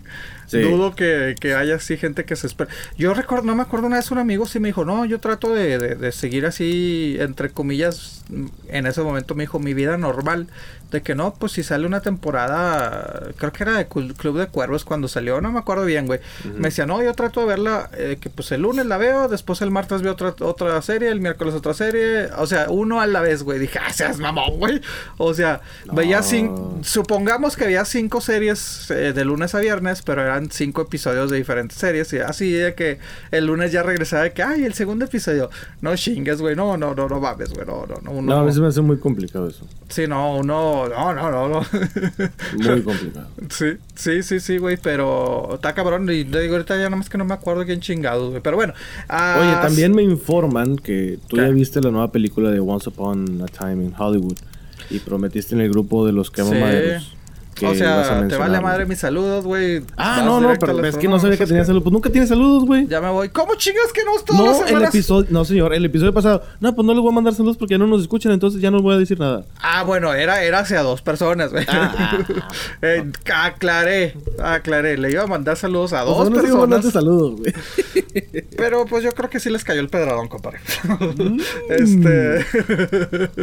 Dudo 0.52 0.96
que, 0.96 1.36
que, 1.40 1.54
haya 1.54 1.76
así 1.76 1.96
gente 1.96 2.26
que 2.26 2.36
se 2.36 2.48
espera. 2.48 2.70
Yo 2.98 3.14
recuerdo, 3.14 3.46
no 3.46 3.56
me 3.56 3.62
acuerdo 3.62 3.88
una 3.88 3.96
vez 3.96 4.12
un 4.12 4.18
amigo 4.18 4.46
sí 4.46 4.60
me 4.60 4.68
dijo, 4.68 4.84
no, 4.84 5.06
yo 5.06 5.20
trato 5.20 5.54
de, 5.54 5.78
de, 5.78 5.96
de 5.96 6.12
seguir 6.12 6.46
así, 6.46 7.16
entre 7.20 7.52
comillas, 7.52 8.26
en 8.68 8.86
ese 8.86 9.02
momento 9.02 9.34
me 9.34 9.44
dijo, 9.44 9.60
mi 9.60 9.74
vida 9.74 9.98
normal 9.98 10.48
de 10.92 11.02
que 11.02 11.16
no, 11.16 11.34
pues 11.34 11.54
si 11.54 11.64
sale 11.64 11.88
una 11.88 12.02
temporada, 12.02 13.30
creo 13.38 13.52
que 13.52 13.64
era 13.64 13.78
de 13.78 13.88
Club 13.88 14.38
de 14.38 14.48
Cuervos 14.48 14.84
cuando 14.84 15.08
salió, 15.08 15.40
no 15.40 15.52
me 15.52 15.60
acuerdo 15.60 15.86
bien, 15.86 16.06
güey. 16.06 16.20
Me 16.56 16.68
decía, 16.68 16.86
no, 16.86 17.02
yo 17.02 17.14
trato 17.14 17.40
de 17.42 17.46
verla, 17.46 17.90
eh, 17.94 18.18
que 18.20 18.30
pues 18.30 18.52
el 18.52 18.62
lunes 18.62 18.86
la 18.86 18.98
veo, 18.98 19.28
después 19.28 19.62
el 19.62 19.72
martes 19.72 20.02
veo 20.02 20.12
otra, 20.12 20.36
otra 20.42 20.82
serie, 20.82 21.10
el 21.10 21.22
miércoles 21.22 21.54
otra 21.54 21.74
serie, 21.74 22.26
o 22.38 22.46
sea, 22.46 22.68
uno 22.70 23.00
a 23.00 23.08
la 23.08 23.22
vez, 23.22 23.44
güey. 23.44 23.58
Dije, 23.60 23.80
ah, 23.80 23.92
seas 23.94 24.20
mamón, 24.20 24.60
güey. 24.60 24.82
O 25.18 25.34
sea, 25.34 25.62
veía 25.94 26.22
cinco, 26.22 26.80
supongamos 26.84 27.56
que 27.56 27.66
había 27.66 27.86
cinco 27.86 28.20
series 28.20 28.92
eh, 28.92 29.14
de 29.14 29.26
lunes 29.26 29.56
a 29.56 29.60
viernes, 29.60 30.02
pero 30.02 30.22
eran 30.22 30.52
cinco 30.52 30.82
episodios 30.82 31.32
de 31.32 31.38
diferentes 31.38 31.78
series. 31.78 32.12
Y 32.14 32.20
así 32.20 32.52
de 32.52 32.76
que 32.76 33.00
el 33.32 33.46
lunes 33.46 33.72
ya 33.72 33.84
regresaba 33.84 34.24
de 34.24 34.34
que, 34.34 34.44
ay, 34.44 34.66
el 34.66 34.74
segundo 34.74 35.06
episodio. 35.06 35.50
No 35.80 35.96
chingues, 35.96 36.42
güey. 36.42 36.56
No, 36.56 36.76
no, 36.76 36.94
no, 36.94 37.08
no 37.08 37.20
mames, 37.20 37.54
güey. 37.54 37.66
No, 37.66 37.86
no, 37.86 37.96
no. 38.02 38.22
No, 38.22 38.40
a 38.40 38.44
veces 38.44 38.60
me 38.60 38.68
hace 38.68 38.82
muy 38.82 38.98
complicado 39.00 39.48
eso. 39.48 39.66
Sí, 39.90 40.08
no, 40.08 40.36
uno. 40.36 40.81
No, 40.90 41.14
no, 41.14 41.32
no, 41.32 41.48
no. 41.48 41.66
muy 42.58 42.82
complicado. 42.84 43.28
Sí, 43.50 43.78
sí, 43.96 44.24
sí, 44.24 44.40
sí, 44.40 44.58
güey. 44.58 44.78
Pero 44.82 45.56
está 45.56 45.74
cabrón. 45.74 46.10
Y 46.10 46.24
digo 46.24 46.56
ahorita 46.56 46.76
ya 46.76 46.84
nada 46.84 46.96
más 46.96 47.10
que 47.10 47.18
no 47.18 47.26
me 47.26 47.34
acuerdo 47.34 47.66
quién 47.66 47.80
chingados, 47.80 48.30
güey. 48.30 48.42
Pero 48.42 48.58
bueno. 48.58 48.74
Oye, 49.10 49.54
también 49.62 49.94
me 49.94 50.04
informan 50.04 50.78
que 50.78 51.20
tú 51.28 51.38
ya 51.38 51.50
viste 51.50 51.82
la 51.82 51.92
nueva 51.92 52.12
película 52.12 52.52
de 52.52 52.60
Once 52.60 52.90
Upon 52.90 53.42
a 53.42 53.46
Time 53.46 53.84
in 53.84 53.94
Hollywood. 53.98 54.38
Y 54.90 55.00
prometiste 55.00 55.56
en 55.56 55.62
el 55.62 55.70
grupo 55.70 56.06
de 56.06 56.12
los 56.12 56.32
que 56.32 56.44
sí. 56.44 56.50
O 57.66 57.76
sea, 57.76 58.28
te 58.28 58.38
vale 58.38 58.60
madre 58.60 58.86
mis 58.86 59.00
saludos, 59.00 59.46
güey. 59.46 59.84
Ah, 59.98 60.22
no, 60.24 60.40
no, 60.40 60.54
pero 60.60 60.84
es 60.86 60.98
que 60.98 61.08
no 61.08 61.20
sabía 61.20 61.38
que 61.38 61.46
tenía 61.46 61.66
saludos. 61.66 61.84
Pues 61.84 61.94
nunca 61.94 62.10
tiene 62.10 62.28
saludos, 62.28 62.66
güey. 62.66 62.88
Ya 62.88 63.02
me 63.02 63.10
voy. 63.10 63.30
¿Cómo 63.30 63.56
chingas 63.56 63.92
que 63.94 64.04
no 64.04 64.12
todas 64.26 64.72
no, 64.72 64.78
el 64.78 64.84
episodio, 64.86 65.28
no, 65.30 65.46
señor, 65.46 65.74
el 65.74 65.86
episodio 65.86 66.14
pasado. 66.14 66.44
No, 66.60 66.74
pues 66.76 66.86
no 66.86 66.94
les 66.94 67.02
voy 67.02 67.12
a 67.12 67.16
mandar 67.16 67.34
saludos 67.34 67.58
porque 67.58 67.74
ya 67.74 67.78
no 67.78 67.88
nos 67.88 68.02
escuchan, 68.02 68.32
entonces 68.32 68.62
ya 68.62 68.72
no 68.72 68.82
voy 68.82 68.96
a 68.96 68.98
decir 68.98 69.20
nada. 69.20 69.46
Ah, 69.62 69.84
bueno, 69.84 70.14
era, 70.14 70.44
era 70.44 70.60
hacia 70.60 70.82
dos 70.82 71.02
personas, 71.02 71.52
güey. 71.52 71.66
Ah, 71.68 71.96
ah, 71.98 72.52
eh, 72.82 73.12
aclaré, 73.34 74.16
aclaré. 74.40 74.98
Le 74.98 75.12
iba 75.12 75.24
a 75.24 75.28
mandar 75.28 75.58
saludos 75.58 75.94
a 75.94 76.04
pues 76.04 76.18
dos 76.18 76.30
no 76.30 76.42
personas. 76.42 76.86
saludos, 76.92 77.38
güey. 77.38 77.54
pero 78.58 78.86
pues 78.86 79.04
yo 79.04 79.12
creo 79.12 79.30
que 79.30 79.40
sí 79.40 79.50
les 79.50 79.64
cayó 79.64 79.82
el 79.82 79.90
pedradón, 79.90 80.28
compadre. 80.28 80.60
Mm. 80.84 81.40
este. 81.70 82.40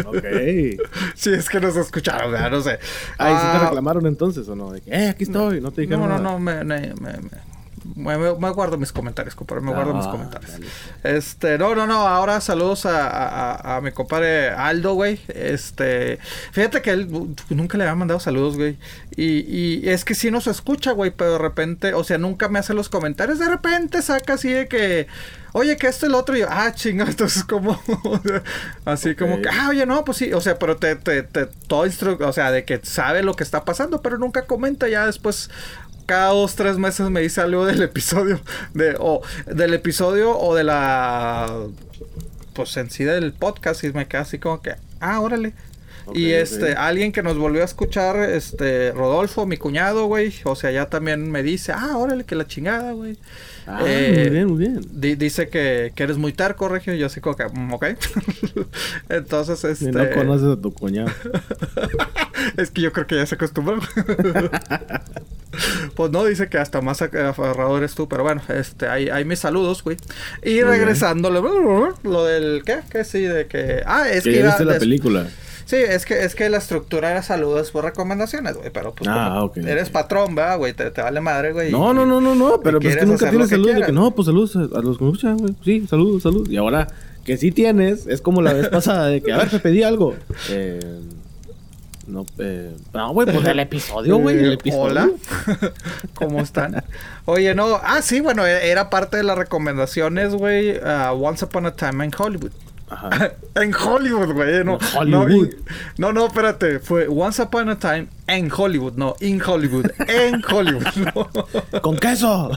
ok. 0.05 0.83
sí, 1.15 1.31
es 1.33 1.49
que 1.49 1.61
nos 1.61 1.77
escucharon, 1.77 2.31
güey, 2.31 2.51
no 2.51 2.61
sé. 2.61 2.79
Ahí 3.19 3.35
sí 3.35 3.47
te 3.53 3.59
reclamaron 3.65 4.07
entonces 4.09 4.49
o 4.49 4.57
no? 4.57 4.73
De 4.73 4.81
que, 4.81 4.91
eh, 4.91 5.09
aquí 5.09 5.25
estoy, 5.25 5.61
no, 5.61 5.71
te 5.71 5.83
dije 5.83 5.97
No, 5.97 6.07
no, 6.07 6.19
no, 6.19 6.39
me, 6.39 6.65
me, 6.65 6.95
me, 7.01 7.19
me, 7.95 8.51
guardo 8.51 8.79
mis 8.79 8.93
comentarios, 8.93 9.35
compadre. 9.35 9.63
Me 9.63 9.73
guardo 9.73 9.95
mis 9.95 10.07
ah, 10.07 10.11
comentarios. 10.11 10.53
Este, 11.03 11.59
no, 11.59 11.75
no, 11.75 11.87
no. 11.87 12.07
Ahora 12.07 12.41
saludos 12.41 12.87
a, 12.87 13.09
a, 13.09 13.77
a 13.77 13.81
mi 13.81 13.93
compadre 13.93 14.51
Aldo, 14.51 14.95
güey. 14.95 15.21
Este, 15.29 16.19
fíjate 16.53 16.83
que 16.83 16.91
él 16.91 17.09
nunca 17.51 17.79
le 17.79 17.85
había 17.85 17.95
mandado 17.95 18.21
saludos, 18.21 18.57
güey. 18.57 18.77
Y, 19.17 19.41
y 19.41 19.89
es 19.89 20.05
que 20.05 20.15
sí 20.15 20.31
nos 20.31 20.47
escucha, 20.47 20.93
güey, 20.93 21.11
pero 21.11 21.33
de 21.33 21.39
repente, 21.39 21.95
o 21.95 22.05
sea, 22.05 22.19
nunca 22.19 22.49
me 22.49 22.59
hace 22.59 22.75
los 22.75 22.89
comentarios. 22.89 23.39
De 23.39 23.49
repente 23.49 24.03
saca 24.03 24.35
así 24.35 24.51
de 24.51 24.69
que 24.69 25.07
oye, 25.53 25.77
que 25.77 25.87
esto 25.87 26.07
el 26.07 26.15
otro, 26.15 26.37
y 26.37 26.41
yo, 26.41 26.47
ah, 26.49 26.73
chinga, 26.73 27.05
entonces 27.09 27.45
como, 27.45 27.81
así 28.85 29.15
como 29.15 29.41
que, 29.41 29.49
ah, 29.49 29.69
oye, 29.71 29.87
no, 29.87 30.05
pues 30.05 30.19
sí, 30.19 30.33
o 30.33 30.41
sea, 30.41 30.59
pero 30.59 30.77
te, 30.77 30.97
te, 30.97 31.23
te, 31.23 31.47
todo 31.67 31.87
instru 31.87 32.19
o 32.23 32.33
sea, 32.33 32.51
de 32.51 32.65
que 32.65 32.81
sabe 32.83 33.23
lo 33.23 33.35
que 33.35 33.45
está 33.45 33.65
pasando, 33.65 34.03
pero 34.03 34.19
nunca 34.19 34.47
comenta, 34.47 34.89
ya 34.89 35.07
después, 35.07 35.51
cada 36.07 36.29
dos, 36.31 36.55
tres 36.55 36.79
meses 36.79 37.11
me 37.11 37.21
dice 37.21 37.41
algo 37.41 37.67
del 37.67 37.83
episodio, 37.83 38.41
de, 38.75 38.97
o 38.99 39.23
del 39.47 39.75
episodio 39.75 40.39
o 40.39 40.55
de 40.55 40.65
la, 40.65 41.53
pues 42.55 42.77
en 42.77 42.91
sí 42.91 43.05
del 43.05 43.33
podcast, 43.33 43.85
y 43.85 43.93
me 43.93 44.07
queda 44.07 44.23
así 44.23 44.39
como 44.39 44.61
que, 44.63 44.75
ah, 45.01 45.21
órale. 45.21 45.55
y 46.15 46.31
este, 46.31 46.73
alguien 46.73 47.13
que 47.13 47.23
nos 47.23 47.37
volvió 47.37 47.63
a 47.63 47.67
escuchar, 47.67 48.17
este, 48.31 48.93
Rodolfo, 48.93 49.45
mi 49.45 49.59
cuñado, 49.59 50.07
güey, 50.07 50.35
o 50.45 50.57
sea, 50.57 50.71
ya 50.71 50.87
también 50.87 51.31
me 51.31 51.43
dice, 51.43 51.73
ah, 51.73 51.97
órale, 51.97 52.25
que 52.25 52.35
la 52.35 52.47
chingada, 52.47 52.93
güey. 52.93 53.19
Ah, 53.71 53.81
muy 53.81 53.91
eh, 53.91 54.31
bien, 54.31 54.49
muy 54.49 54.59
bien. 54.59 54.81
dice 55.19 55.51
que, 55.51 55.93
que, 55.95 56.03
eres 56.03 56.17
muy 56.17 56.33
terco, 56.33 56.69
Regio. 56.69 56.95
Y 56.95 56.99
yo 56.99 57.07
así 57.07 57.21
como 57.21 57.37
que, 57.37 57.45
mm, 57.45 57.75
ok. 57.75 57.85
Entonces, 59.11 59.63
este... 59.63 59.93
no 59.93 60.11
conoces 60.11 60.47
a 60.47 60.59
tu 60.59 60.73
cuñado. 60.73 61.11
es 62.57 62.71
que 62.71 62.81
yo 62.81 62.95
creo 62.95 63.07
que 63.07 63.17
ya 63.17 63.27
se 63.27 63.35
acostumbró. 63.35 63.79
pues 65.95 66.11
no, 66.11 66.25
dice 66.25 66.49
que 66.49 66.57
hasta 66.57 66.81
más 66.81 67.03
aferrador 67.03 67.81
eres 67.81 67.95
tú. 67.95 68.09
Pero 68.09 68.23
bueno, 68.23 68.41
este, 68.49 68.89
hay, 68.89 69.11
hay 69.11 69.27
mis 69.27 69.41
saludos, 69.41 69.85
güey. 69.85 69.99
Y 70.43 70.63
regresando, 70.63 71.29
lo 71.29 72.25
del... 72.25 72.63
¿Qué? 72.65 72.81
¿Qué 72.91 73.05
sí? 73.05 73.21
De 73.21 73.49
que... 73.49 73.83
Ah, 73.85 74.09
es 74.09 74.25
que... 74.25 74.33
que 74.33 74.45
viste 74.45 74.65
la 74.65 74.79
película. 74.79 75.27
Sí, 75.69 75.77
es 75.77 76.07
que, 76.07 76.25
es 76.25 76.35
que 76.35 76.49
la 76.49 76.57
estructura 76.57 77.11
era 77.11 77.23
saludos 77.23 77.71
por 77.73 77.85
recomendaciones, 77.85 78.57
güey. 78.57 78.71
Pero 78.71 78.95
pues 78.95 79.07
ah, 79.13 79.51
eres 79.55 79.91
patrón, 79.91 80.35
¿verdad, 80.35 80.57
güey? 80.57 80.73
Te, 80.73 80.89
vale 80.89 81.21
madre, 81.21 81.53
güey. 81.53 81.71
No, 81.71 81.93
no, 81.93 82.07
no, 82.07 82.23
no, 82.23 82.35
no. 82.35 82.59
Pero 82.63 82.81
pues 82.81 82.97
que 82.97 83.05
nunca 83.05 83.29
tienes 83.29 83.51
saludos 83.51 83.75
de 83.75 83.83
que 83.83 83.93
no, 83.93 84.11
pues 84.13 84.25
saludos 84.25 84.57
a, 84.57 84.61
los 84.81 84.97
que 84.97 85.05
escuchan, 85.05 85.37
güey. 85.37 85.53
Sí, 85.63 85.87
saludos, 85.87 86.23
saludos. 86.23 86.49
Y 86.49 86.57
ahora 86.57 86.89
que 87.23 87.37
sí 87.37 87.53
tienes, 87.53 88.07
es 88.07 88.23
como 88.23 88.41
la 88.41 88.55
vez 88.55 88.71
pasada 88.71 89.09
de 89.09 89.21
que, 89.21 89.31
a 89.31 89.37
ver, 89.37 89.51
te 89.51 89.59
pedí 89.59 89.83
algo. 89.83 90.15
Eh, 90.51 90.81
no, 92.07 92.25
eh, 92.39 92.75
no, 92.95 93.13
güey, 93.13 93.31
pues 93.31 93.45
el 93.47 93.61
episodio, 93.61 94.17
güey, 94.17 94.39
el 94.39 94.53
episodio. 94.55 94.85
Hola, 94.85 95.11
¿cómo 96.15 96.41
están? 96.41 96.83
Oye, 97.27 97.55
no, 97.55 97.79
ah, 97.83 98.01
sí, 98.01 98.21
bueno, 98.21 98.47
e, 98.47 98.71
era 98.71 98.89
parte 98.89 99.19
de 99.19 99.25
las 99.25 99.37
recomendaciones, 99.37 100.35
güey, 100.35 100.79
uh, 100.79 101.13
Once 101.13 101.45
Upon 101.45 101.67
a 101.67 101.73
Time 101.73 102.07
in 102.07 102.11
Hollywood. 102.17 102.53
en 103.55 103.75
Hollywood, 103.75 104.33
güey. 104.33 104.65
No, 104.65 104.79
Hollywood. 104.95 105.55
No, 105.97 106.13
no, 106.13 106.27
espérate. 106.27 106.79
Fue 106.81 107.07
Once 107.09 107.43
Upon 107.43 107.71
a 107.71 107.79
Time 107.79 108.09
en 108.27 108.51
Hollywood. 108.51 108.95
No, 108.97 109.17
in 109.21 109.41
Hollywood. 109.41 109.87
En 110.09 110.43
Hollywood. 110.49 110.85
Con 111.83 111.99
queso. 111.99 112.51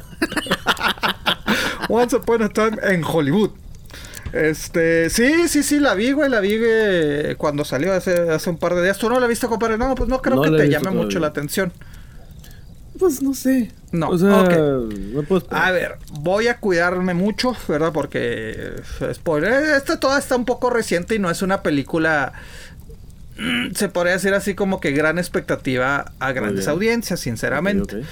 Once 1.89 2.15
Upon 2.15 2.43
a 2.43 2.49
Time 2.49 2.77
en 2.83 3.03
Hollywood. 3.03 3.51
Este, 4.33 5.09
sí, 5.09 5.49
sí, 5.49 5.61
sí, 5.61 5.79
la 5.79 5.93
vi, 5.93 6.13
güey, 6.13 6.29
la 6.29 6.39
vi 6.39 6.51
eh, 6.53 7.35
cuando 7.37 7.65
salió 7.65 7.91
hace, 7.91 8.29
hace 8.29 8.49
un 8.49 8.57
par 8.57 8.75
de 8.75 8.83
días. 8.83 8.97
¿Tú 8.97 9.09
no 9.09 9.19
la 9.19 9.27
viste, 9.27 9.47
compadre? 9.47 9.77
No, 9.77 9.93
pues 9.95 10.07
no 10.07 10.21
creo 10.21 10.41
que 10.41 10.51
te 10.51 10.69
llame 10.69 10.91
mucho 10.91 11.19
la 11.19 11.27
atención. 11.27 11.73
Pues 13.01 13.23
no 13.23 13.33
sé. 13.33 13.71
No, 13.91 14.09
o 14.09 14.17
sea, 14.19 14.45
A 15.49 15.71
ver, 15.71 15.97
voy 16.19 16.49
a 16.49 16.57
cuidarme 16.57 17.15
mucho, 17.15 17.57
¿verdad? 17.67 17.91
Porque, 17.91 18.75
eh, 19.01 19.13
spoiler, 19.15 19.75
esta 19.75 19.99
toda 19.99 20.19
está 20.19 20.35
un 20.35 20.45
poco 20.45 20.69
reciente 20.69 21.15
y 21.15 21.19
no 21.19 21.31
es 21.31 21.41
una 21.41 21.63
película 21.63 22.31
mm, 23.39 23.71
se 23.73 23.89
podría 23.89 24.13
decir 24.13 24.35
así 24.35 24.53
como 24.53 24.79
que 24.79 24.91
gran 24.91 25.17
expectativa 25.17 26.11
a 26.19 26.31
grandes 26.31 26.67
audiencias, 26.67 27.19
sinceramente. 27.21 28.03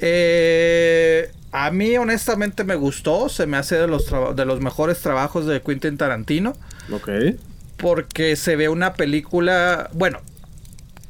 Eh, 0.00 1.32
a 1.50 1.70
mí 1.70 1.96
honestamente 1.96 2.64
me 2.64 2.74
gustó, 2.74 3.30
se 3.30 3.46
me 3.46 3.56
hace 3.56 3.76
de 3.76 3.86
los, 3.86 4.12
de 4.36 4.44
los 4.44 4.60
mejores 4.60 5.00
trabajos 5.00 5.46
de 5.46 5.62
Quentin 5.62 5.96
Tarantino. 5.96 6.52
Ok. 6.92 7.08
Porque 7.78 8.36
se 8.36 8.56
ve 8.56 8.68
una 8.68 8.92
película, 8.92 9.88
bueno, 9.94 10.20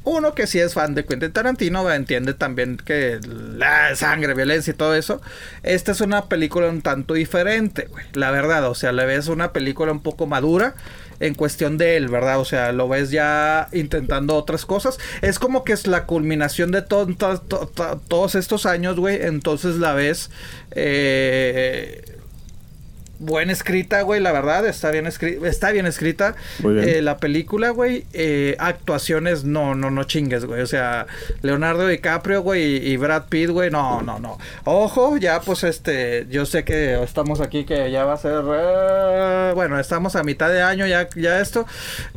uno 0.05 0.33
que 0.35 0.47
sí 0.47 0.59
es 0.59 0.73
fan 0.73 0.95
de 0.95 1.03
Quentin 1.03 1.31
Tarantino 1.31 1.91
entiende 1.91 2.33
también 2.33 2.77
que 2.77 3.19
la 3.27 3.95
sangre, 3.95 4.33
violencia 4.33 4.71
y 4.71 4.75
todo 4.75 4.95
eso. 4.95 5.21
Esta 5.63 5.91
es 5.91 6.01
una 6.01 6.25
película 6.25 6.69
un 6.69 6.81
tanto 6.81 7.15
diferente, 7.15 7.87
güey. 7.89 8.05
La 8.13 8.31
verdad, 8.31 8.69
o 8.69 8.75
sea, 8.75 8.91
le 8.91 9.05
ves 9.05 9.27
una 9.27 9.51
película 9.51 9.91
un 9.91 10.01
poco 10.01 10.27
madura 10.27 10.75
en 11.19 11.33
cuestión 11.33 11.77
de 11.77 11.97
él, 11.97 12.07
¿verdad? 12.07 12.39
O 12.39 12.45
sea, 12.45 12.71
lo 12.71 12.87
ves 12.87 13.09
ya 13.09 13.67
intentando 13.71 14.35
otras 14.35 14.65
cosas. 14.65 14.99
Es 15.21 15.39
como 15.39 15.63
que 15.63 15.73
es 15.73 15.87
la 15.87 16.05
culminación 16.05 16.71
de 16.71 16.81
todos 16.81 18.35
estos 18.35 18.65
años, 18.65 18.97
güey. 18.97 19.21
Entonces 19.21 19.77
la 19.77 19.93
ves... 19.93 20.29
Eh, 20.71 22.14
buena 23.19 23.51
escrita, 23.51 24.01
güey, 24.01 24.21
la 24.21 24.31
verdad, 24.31 24.65
está 24.65 24.91
bien, 24.91 25.07
escrita 25.07 25.47
está 25.47 25.71
bien 25.71 25.85
escrita. 25.85 26.35
Eh, 26.63 27.01
la 27.01 27.17
película, 27.17 27.69
güey, 27.69 28.05
eh, 28.13 28.55
actuaciones, 28.59 29.43
no, 29.43 29.75
no, 29.75 29.91
no 29.91 30.03
chingues, 30.03 30.45
güey. 30.45 30.61
O 30.61 30.67
sea, 30.67 31.07
Leonardo 31.41 31.87
DiCaprio, 31.87 32.41
güey, 32.41 32.85
y 32.87 32.97
Brad 32.97 33.25
Pitt, 33.29 33.49
güey, 33.49 33.69
no, 33.69 34.01
no, 34.01 34.19
no. 34.19 34.37
Ojo, 34.63 35.17
ya 35.17 35.41
pues 35.41 35.63
este, 35.63 36.27
yo 36.29 36.45
sé 36.45 36.63
que 36.63 37.01
estamos 37.03 37.41
aquí 37.41 37.65
que 37.65 37.91
ya 37.91 38.05
va 38.05 38.13
a 38.13 38.17
ser, 38.17 38.43
eh, 38.45 39.51
bueno, 39.55 39.79
estamos 39.79 40.15
a 40.15 40.23
mitad 40.23 40.49
de 40.49 40.61
año 40.61 40.85
ya, 40.87 41.07
ya 41.15 41.39
esto. 41.39 41.65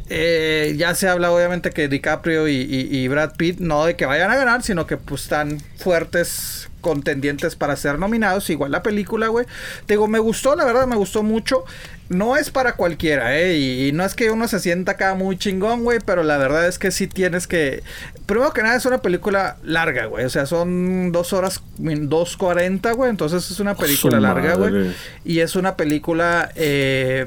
ya 0.09 0.95
se 0.95 1.09
habla 1.09 1.33
obviamente 1.33 1.71
que 1.71 1.89
DiCaprio 1.89 2.49
y, 2.49 2.89
y 2.91 3.09
Brad 3.09 3.37
Pitt, 3.37 3.61
no 3.61 3.85
de 3.85 3.97
que 3.97 4.07
vayan 4.07 4.31
a 4.31 4.37
ganar, 4.37 4.63
sino 4.63 4.87
que 4.87 4.97
pues 4.97 5.23
están 5.23 5.61
fuertes 5.77 6.69
contendientes 6.81 7.57
para 7.57 7.77
ser 7.77 7.99
nominados. 7.99 8.49
Igual 8.51 8.73
la 8.73 8.83
película, 8.83 9.29
güey. 9.29 9.47
Te 9.87 9.95
digo, 9.95 10.09
me 10.09 10.19
gustó, 10.19 10.55
la 10.55 10.65
verdad, 10.65 10.87
me 10.87 10.97
gustó 10.97 11.23
mucho. 11.23 11.65
No 12.09 12.37
es 12.37 12.51
para 12.51 12.75
cualquiera, 12.75 13.39
¿eh? 13.39 13.57
Y, 13.59 13.93
no 13.93 14.05
es 14.05 14.15
que 14.15 14.31
uno 14.31 14.49
se 14.49 14.61
sienta 14.61 14.93
acá 14.93 15.15
muy 15.15 15.37
chingón, 15.37 15.85
güey, 15.85 15.99
pero 16.05 16.23
la 16.23 16.39
verdad 16.39 16.67
es 16.67 16.79
que 16.79 16.91
sí 16.91 17.07
tienes 17.07 17.47
que... 17.47 17.83
Primero 18.25 18.53
que 18.53 18.63
nada 18.63 18.77
es 18.77 18.87
una 18.87 19.03
película 19.03 19.57
larga, 19.63 20.07
güey. 20.07 20.25
O 20.25 20.31
sea, 20.31 20.47
son 20.47 21.13
dos 21.13 21.33
horas, 21.33 21.63
dos 21.79 22.37
cuarenta, 22.37 22.93
güey. 22.93 23.11
Entonces 23.11 23.51
es 23.51 23.61
una 23.61 23.75
película 23.75 24.21
larga, 24.21 24.55
güey. 24.55 24.95
Y 25.25 25.41
es 25.41 25.57
una 25.57 25.77
película 25.77 26.51
eh, 26.55 27.27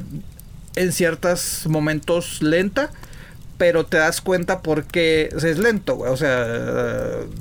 en 0.75 0.91
ciertos 0.91 1.65
momentos 1.67 2.41
lenta 2.41 2.91
pero 3.61 3.85
te 3.85 3.97
das 3.97 4.21
cuenta 4.21 4.63
porque 4.63 5.29
es 5.35 5.59
lento, 5.59 5.93
güey. 5.95 6.11
O 6.11 6.17
sea, 6.17 6.47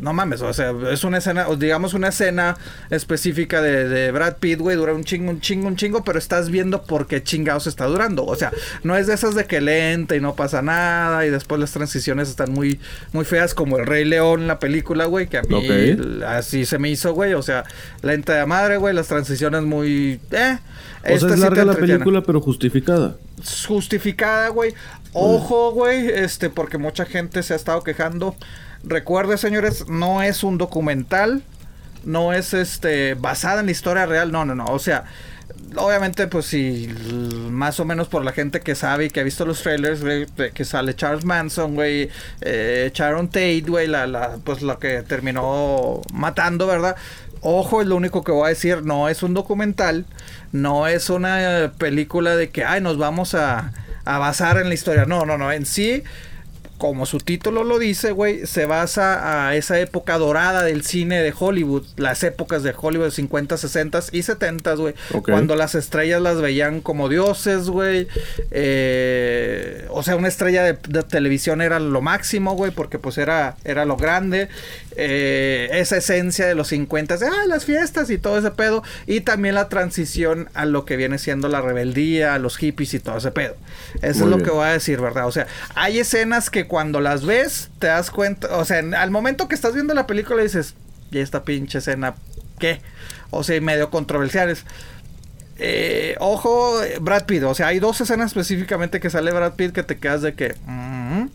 no 0.03 0.13
mames, 0.13 0.43
o 0.43 0.53
sea, 0.53 0.75
es 0.93 1.03
una 1.03 1.17
escena, 1.17 1.47
digamos 1.57 1.95
una 1.95 2.09
escena 2.09 2.59
específica 2.91 3.63
de, 3.63 4.11
Brad 4.11 4.37
Pitt, 4.37 4.59
güey, 4.59 4.77
dura 4.77 4.93
un 4.93 5.03
chingo, 5.03 5.31
un 5.31 5.41
chingo, 5.41 5.67
un 5.67 5.77
chingo, 5.77 6.05
pero 6.05 6.19
estás 6.19 6.51
viendo 6.51 6.83
por 6.83 7.07
qué 7.07 7.23
chingados 7.23 7.67
está 7.67 7.87
durando. 7.87 8.27
O 8.27 8.37
sea, 8.37 8.53
no 8.83 8.99
es 8.99 9.07
de 9.07 9.15
esas 9.15 9.35
de 9.35 9.47
que 9.47 9.63
lenta 9.63 10.15
y 10.15 10.21
no 10.21 10.35
pasa 10.35 10.61
nada 10.61 11.25
y 11.25 11.31
después 11.31 11.59
las 11.59 11.73
transiciones 11.73 12.29
están 12.29 12.53
muy, 12.53 12.79
muy 13.15 13.25
feas 13.25 13.55
como 13.55 13.79
El 13.79 13.87
Rey 13.87 14.05
León, 14.05 14.47
la 14.47 14.59
película, 14.59 15.07
güey, 15.07 15.27
que 15.27 15.39
a 15.39 15.43
mí 15.43 15.97
así 16.27 16.67
se 16.67 16.79
me 16.79 16.91
hizo, 16.91 17.15
güey. 17.15 17.33
O 17.33 17.41
sea, 17.41 17.65
lenta 18.03 18.35
de 18.35 18.45
madre, 18.45 18.77
güey, 18.77 18.95
las 18.95 19.09
transiciones 19.09 19.63
muy... 19.63 20.21
Eh, 20.33 20.59
o 21.03 21.19
sea, 21.19 21.31
es 21.31 21.39
larga 21.39 21.65
la 21.65 21.73
película, 21.73 22.23
pero 22.23 22.43
justificada. 22.43 23.17
Justificada, 23.67 24.49
güey. 24.49 24.75
Ojo, 25.13 25.73
güey, 25.73 26.09
este, 26.09 26.51
porque 26.51 26.79
mucha 26.79 27.05
gente 27.05 27.43
se 27.43 27.53
ha 27.53 27.57
estado 27.57 27.83
quejando. 27.83 28.37
Recuerde, 28.85 29.39
señores, 29.39 29.89
no 29.89 30.23
es 30.23 30.45
un 30.45 30.57
documental, 30.57 31.43
no 32.05 32.33
es 32.33 32.55
este 32.55 33.15
basada 33.15 33.61
en 33.61 33.67
la 33.67 33.73
historia 33.73 34.07
real, 34.07 34.31
no, 34.31 34.45
no, 34.45 34.55
no. 34.55 34.67
O 34.67 34.79
sea, 34.79 35.05
obviamente, 35.77 36.27
pues 36.29 36.47
sí, 36.47 36.89
más 37.51 37.81
o 37.81 37.85
menos 37.85 38.09
por 38.09 38.25
la 38.25 38.33
gente 38.33 38.61
que 38.61 38.75
sabe 38.75 39.07
y 39.07 39.11
que 39.11 39.21
ha 39.21 39.25
visto 39.25 39.45
los 39.45 39.63
trailers, 39.63 40.03
güey, 40.03 40.27
que 40.55 40.65
sale 40.65 40.95
Charles 40.95 41.25
Manson, 41.25 41.75
güey, 41.75 42.09
eh, 42.41 42.91
Sharon 42.95 43.29
Tate, 43.29 43.65
güey, 43.67 43.87
la, 43.87 44.07
la, 44.07 44.39
pues 44.45 44.63
lo 44.63 44.79
que 44.79 45.03
terminó 45.03 46.01
matando, 46.13 46.67
¿verdad? 46.67 46.97
Ojo, 47.43 47.81
es 47.81 47.87
lo 47.89 47.97
único 47.97 48.23
que 48.23 48.33
voy 48.33 48.47
a 48.47 48.49
decir, 48.51 48.83
no 48.85 49.09
es 49.09 49.23
un 49.23 49.35
documental, 49.35 50.05
no 50.53 50.87
es 50.87 51.11
una 51.11 51.73
película 51.79 52.37
de 52.37 52.51
que, 52.51 52.65
ay, 52.65 52.81
nos 52.81 52.99
vamos 52.99 53.35
a 53.35 53.73
a 54.05 54.19
basar 54.19 54.59
en 54.59 54.69
la 54.69 54.75
historia. 54.75 55.05
No, 55.05 55.25
no, 55.25 55.39
no. 55.39 55.53
En 55.53 55.67
sí, 55.67 56.03
como 56.81 57.05
su 57.05 57.19
título 57.19 57.63
lo 57.63 57.79
dice, 57.79 58.11
güey, 58.11 58.47
se 58.47 58.65
basa 58.65 59.49
a 59.49 59.55
esa 59.55 59.79
época 59.79 60.17
dorada 60.17 60.63
del 60.63 60.83
cine 60.83 61.23
de 61.23 61.35
Hollywood, 61.39 61.85
las 61.97 62.25
épocas 62.25 62.63
de 62.63 62.75
Hollywood 62.75 63.11
50, 63.11 63.59
60 63.59 64.01
y 64.13 64.23
70, 64.23 64.75
güey, 64.77 64.95
cuando 65.23 65.57
las 65.57 65.75
estrellas 65.75 66.23
las 66.23 66.41
veían 66.41 66.81
como 66.81 67.11
dioses, 67.11 67.69
güey. 67.69 68.09
Eh, 68.51 69.87
o 69.91 70.03
sea, 70.03 70.17
una 70.17 70.29
estrella 70.29 70.65
de, 70.65 71.03
televisión 71.03 71.61
era 71.61 71.79
lo 71.81 72.01
máximo, 72.01 72.55
güey, 72.55 72.71
porque 72.71 72.99
pues 72.99 73.19
era, 73.19 73.57
era 73.65 73.85
lo 73.85 73.99
grande. 73.99 74.49
Eh, 74.97 75.69
esa 75.73 75.99
esencia 75.99 76.47
de 76.47 76.55
los 76.55 76.69
50, 76.69 77.17
de 77.17 77.27
ah, 77.27 77.47
las 77.47 77.65
fiestas 77.65 78.11
y 78.11 78.19
todo 78.19 78.39
ese 78.39 78.51
pedo. 78.51 78.83
Y 79.07 79.21
también 79.21 79.55
la 79.55 79.69
transición 79.69 80.49
a 80.55 80.67
lo 80.67 80.85
que 80.85 80.97
viene 80.97 81.19
siendo 81.19 81.49
la 81.49 81.61
rebeldía, 81.61 82.39
los 82.39 82.57
hippies 82.57 82.95
y 82.95 83.01
todo 83.01 83.19
ese 83.19 83.31
pedo. 83.31 83.57
Eso 84.03 84.25
es 84.25 84.31
lo 84.31 84.39
que 84.43 84.51
voy 84.51 84.67
a 84.67 84.73
decir, 84.73 85.01
¿verdad? 85.01 85.27
O 85.27 85.33
sea, 85.33 85.47
hay 85.75 86.01
escenas 86.01 86.51
que 86.51 86.67
cuando 86.67 87.01
las 87.01 87.25
ves, 87.25 87.71
te 87.79 87.87
das 87.87 88.11
cuenta, 88.11 88.57
o 88.57 88.65
sea, 88.65 88.79
al 88.79 89.11
momento 89.11 89.49
que 89.49 89.55
estás 89.55 89.75
viendo 89.75 89.95
la 89.95 90.07
película 90.07 90.43
dices, 90.43 90.75
¿y 91.11 91.19
esta 91.19 91.45
pinche 91.45 91.79
escena 91.79 92.15
qué? 92.59 92.81
O 93.31 93.45
sea, 93.45 93.61
medio 93.61 93.91
controversiales. 93.91 94.65
Eh, 95.63 96.17
ojo, 96.21 96.81
Brad 97.03 97.27
Pitt, 97.27 97.43
o 97.43 97.55
sea, 97.55 97.67
hay 97.67 97.81
dos 97.81 98.01
escenas 98.01 98.29
específicamente 98.29 98.99
que 98.99 99.11
sale 99.11 99.31
Brad 99.31 99.53
Pitt 99.55 99.73
que 99.73 99.83
te 99.83 99.99
quedas 99.99 100.23
de 100.23 100.35
que... 100.35 100.55
Mm, 100.67 101.27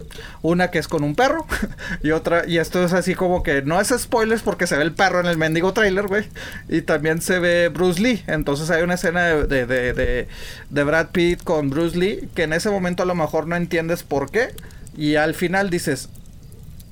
una 0.42 0.72
que 0.72 0.80
es 0.80 0.88
con 0.88 1.04
un 1.04 1.16
perro 1.16 1.46
y 2.04 2.12
otra, 2.12 2.48
y 2.48 2.58
esto 2.58 2.84
es 2.84 2.94
así 2.94 3.14
como 3.14 3.44
que 3.44 3.62
no 3.62 3.80
es 3.80 3.94
spoilers 3.96 4.42
porque 4.42 4.68
se 4.68 4.78
ve 4.78 4.84
el 4.84 4.94
perro 4.94 5.20
en 5.20 5.28
el 5.28 5.38
mendigo 5.38 5.74
trailer, 5.74 6.08
güey. 6.08 6.26
Y 6.70 6.82
también 6.82 7.22
se 7.22 7.40
ve 7.40 7.70
Bruce 7.70 8.02
Lee. 8.02 8.24
Entonces 8.28 8.70
hay 8.72 8.82
una 8.84 8.96
escena 8.96 9.26
de, 9.26 9.66
de, 9.66 9.94
de, 9.94 10.28
de 10.70 10.84
Brad 10.84 11.10
Pitt 11.10 11.44
con 11.44 11.70
Bruce 11.70 11.98
Lee 11.98 12.30
que 12.34 12.44
en 12.44 12.54
ese 12.54 12.70
momento 12.70 13.04
a 13.04 13.06
lo 13.06 13.16
mejor 13.16 13.48
no 13.48 13.56
entiendes 13.56 14.04
por 14.04 14.32
qué. 14.32 14.54
Y 14.98 15.16
al 15.16 15.36
final 15.36 15.70
dices, 15.70 16.10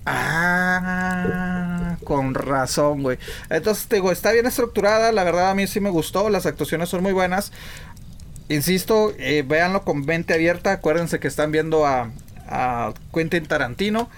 Ah, 0.05 1.97
con 2.03 2.33
razón, 2.33 3.03
güey. 3.03 3.17
Entonces, 3.49 3.87
te 3.87 3.97
digo, 3.97 4.11
está 4.11 4.31
bien 4.31 4.45
estructurada. 4.45 5.11
La 5.11 5.23
verdad, 5.23 5.49
a 5.51 5.55
mí 5.55 5.67
sí 5.67 5.79
me 5.79 5.89
gustó. 5.89 6.29
Las 6.29 6.45
actuaciones 6.45 6.89
son 6.89 7.03
muy 7.03 7.13
buenas. 7.13 7.51
Insisto, 8.49 9.13
eh, 9.17 9.43
véanlo 9.47 9.83
con 9.83 10.05
mente 10.05 10.33
abierta. 10.33 10.73
Acuérdense 10.73 11.19
que 11.19 11.27
están 11.27 11.51
viendo 11.51 11.85
a, 11.85 12.11
a 12.47 12.93
Quentin 13.13 13.45
Tarantino. 13.45 14.09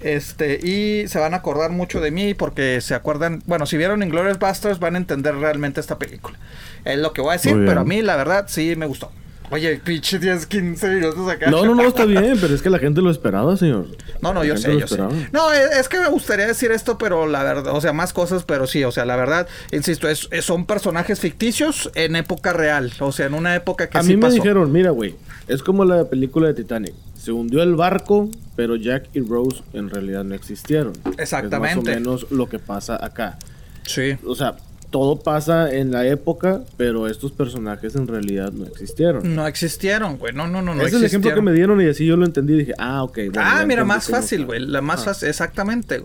Este, 0.00 0.58
y 0.62 1.08
se 1.08 1.18
van 1.18 1.32
a 1.34 1.38
acordar 1.38 1.70
mucho 1.70 2.00
de 2.00 2.10
mí 2.10 2.34
porque 2.34 2.80
se 2.80 2.94
acuerdan, 2.94 3.42
bueno, 3.46 3.64
si 3.64 3.78
vieron 3.78 4.02
Inglourious 4.02 4.38
Basterds 4.38 4.78
van 4.78 4.96
a 4.96 4.98
entender 4.98 5.34
realmente 5.36 5.80
esta 5.80 5.98
película. 5.98 6.38
Es 6.84 6.98
lo 6.98 7.12
que 7.12 7.22
voy 7.22 7.30
a 7.30 7.32
decir, 7.34 7.56
pero 7.66 7.80
a 7.80 7.84
mí 7.84 8.02
la 8.02 8.16
verdad 8.16 8.44
sí 8.48 8.76
me 8.76 8.86
gustó. 8.86 9.10
Oye, 9.50 9.76
pinche 9.76 10.18
10, 10.18 10.46
15 10.46 10.88
minutos 10.88 11.28
acá. 11.28 11.50
No, 11.50 11.64
no, 11.64 11.74
no, 11.74 11.82
está 11.82 12.04
bien, 12.06 12.36
pero 12.40 12.54
es 12.54 12.62
que 12.62 12.70
la 12.70 12.78
gente 12.78 13.02
lo 13.02 13.10
esperaba, 13.10 13.56
señor. 13.56 13.86
No, 14.20 14.32
no, 14.32 14.42
yo 14.42 14.56
sé, 14.56 14.78
yo 14.78 14.88
sé. 14.88 14.98
No, 15.32 15.52
es, 15.52 15.88
que 15.88 15.98
me 16.00 16.08
gustaría 16.08 16.46
decir 16.46 16.70
esto, 16.72 16.96
pero 16.98 17.26
la 17.26 17.42
verdad, 17.42 17.74
o 17.74 17.80
sea, 17.80 17.92
más 17.92 18.12
cosas, 18.12 18.44
pero 18.44 18.66
sí, 18.66 18.82
o 18.84 18.90
sea, 18.90 19.04
la 19.04 19.16
verdad, 19.16 19.46
insisto, 19.70 20.08
es, 20.08 20.28
son 20.40 20.66
personajes 20.66 21.20
ficticios 21.20 21.90
en 21.94 22.16
época 22.16 22.52
real, 22.52 22.92
o 23.00 23.12
sea, 23.12 23.26
en 23.26 23.34
una 23.34 23.54
época 23.54 23.88
que 23.88 23.98
A 23.98 24.02
mí 24.02 24.16
me 24.16 24.30
dijeron, 24.30 24.72
mira, 24.72 24.90
güey, 24.90 25.14
es 25.46 25.62
como 25.62 25.84
la 25.84 26.04
película 26.04 26.48
de 26.48 26.54
Titanic. 26.54 26.94
Se 27.14 27.32
hundió 27.32 27.62
el 27.62 27.74
barco, 27.74 28.28
pero 28.56 28.76
Jack 28.76 29.08
y 29.14 29.20
Rose 29.20 29.62
en 29.72 29.88
realidad 29.88 30.24
no 30.24 30.34
existieron. 30.34 30.92
Exactamente. 31.16 31.70
Es 31.70 31.76
más 31.76 31.96
o 31.96 32.00
menos 32.00 32.30
lo 32.30 32.48
que 32.48 32.58
pasa 32.58 33.02
acá. 33.02 33.38
Sí. 33.86 34.16
O 34.26 34.34
sea, 34.34 34.56
todo 34.94 35.18
pasa 35.18 35.74
en 35.74 35.90
la 35.90 36.06
época, 36.06 36.60
pero 36.76 37.08
estos 37.08 37.32
personajes 37.32 37.96
en 37.96 38.06
realidad 38.06 38.52
no 38.52 38.64
existieron. 38.64 39.34
No 39.34 39.44
existieron, 39.44 40.18
güey. 40.18 40.32
No, 40.32 40.46
no, 40.46 40.62
no, 40.62 40.72
no. 40.72 40.82
Ese 40.82 40.90
es 40.90 41.02
el 41.02 41.04
ejemplo 41.06 41.34
que 41.34 41.42
me 41.42 41.52
dieron 41.52 41.80
y 41.80 41.88
así 41.88 42.06
yo 42.06 42.16
lo 42.16 42.24
entendí. 42.24 42.56
Dije, 42.56 42.74
ah, 42.78 43.02
ok. 43.02 43.18
ah, 43.36 43.64
mira, 43.66 43.84
más 43.84 44.06
fácil, 44.06 44.46
güey. 44.46 44.60
La 44.60 44.82
más 44.82 45.00
ah. 45.00 45.06
fácil, 45.06 45.30
exactamente. 45.30 46.04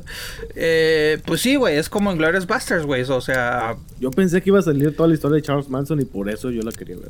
Eh, 0.56 1.20
pues 1.24 1.42
sí, 1.42 1.56
güey. 1.56 1.78
Es 1.78 1.88
como 1.88 2.10
en 2.10 2.18
Glorious 2.18 2.48
Busters, 2.48 2.84
güey. 2.84 3.04
O 3.04 3.22
sea. 3.22 3.76
Yo 4.00 4.10
pensé 4.10 4.42
que 4.42 4.50
iba 4.50 4.58
a 4.58 4.64
salir 4.64 4.96
toda 4.96 5.08
la 5.08 5.14
historia 5.14 5.36
de 5.36 5.44
Charles 5.44 5.70
Manson 5.70 6.02
y 6.02 6.06
por 6.06 6.28
eso 6.28 6.50
yo 6.50 6.64
la 6.64 6.72
quería 6.72 6.96
ver. 6.96 7.10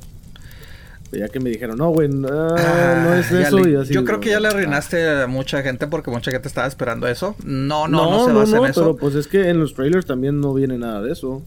Ya 1.14 1.30
que 1.30 1.40
me 1.40 1.50
dijeron, 1.50 1.78
no, 1.78 1.92
güey, 1.92 2.10
no, 2.10 2.28
ah, 2.30 3.16
es 3.18 3.32
eso. 3.32 3.66
y 3.66 3.76
así, 3.76 3.94
yo 3.94 4.04
creo 4.04 4.20
que 4.20 4.32
ya 4.32 4.42
le 4.42 4.50
arruinaste 4.50 5.22
a 5.22 5.28
mucha 5.28 5.62
gente 5.64 5.88
porque 5.88 6.12
mucha 6.12 6.30
gente 6.30 6.50
estaba 6.50 6.68
esperando 6.68 7.08
eso. 7.08 7.38
No, 7.46 7.88
no, 7.88 8.12
no, 8.12 8.26
se 8.26 8.34
basa 8.34 8.58
en 8.58 8.66
eso. 8.66 8.82
Pero 8.82 8.98
pues 8.98 9.16
es 9.16 9.28
que 9.28 9.48
en 9.48 9.62
los 9.62 9.74
trailers 9.76 10.06
también 10.06 10.42
no 10.42 10.54
viene 10.54 10.78
nada 10.78 11.02
de 11.02 11.14
eso 11.14 11.42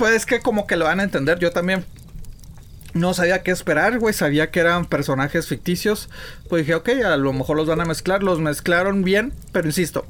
pues 0.00 0.24
que 0.24 0.40
como 0.40 0.66
que 0.66 0.76
lo 0.76 0.86
van 0.86 0.98
a 0.98 1.02
entender. 1.02 1.38
Yo 1.38 1.52
también 1.52 1.84
no 2.94 3.12
sabía 3.12 3.42
qué 3.42 3.50
esperar, 3.50 3.98
güey. 3.98 4.14
Sabía 4.14 4.50
que 4.50 4.60
eran 4.60 4.86
personajes 4.86 5.46
ficticios. 5.46 6.08
Pues 6.48 6.62
dije, 6.62 6.74
ok, 6.74 6.88
a 7.04 7.18
lo 7.18 7.34
mejor 7.34 7.58
los 7.58 7.66
van 7.66 7.82
a 7.82 7.84
mezclar. 7.84 8.22
Los 8.22 8.40
mezclaron 8.40 9.02
bien, 9.04 9.34
pero 9.52 9.66
insisto. 9.66 10.06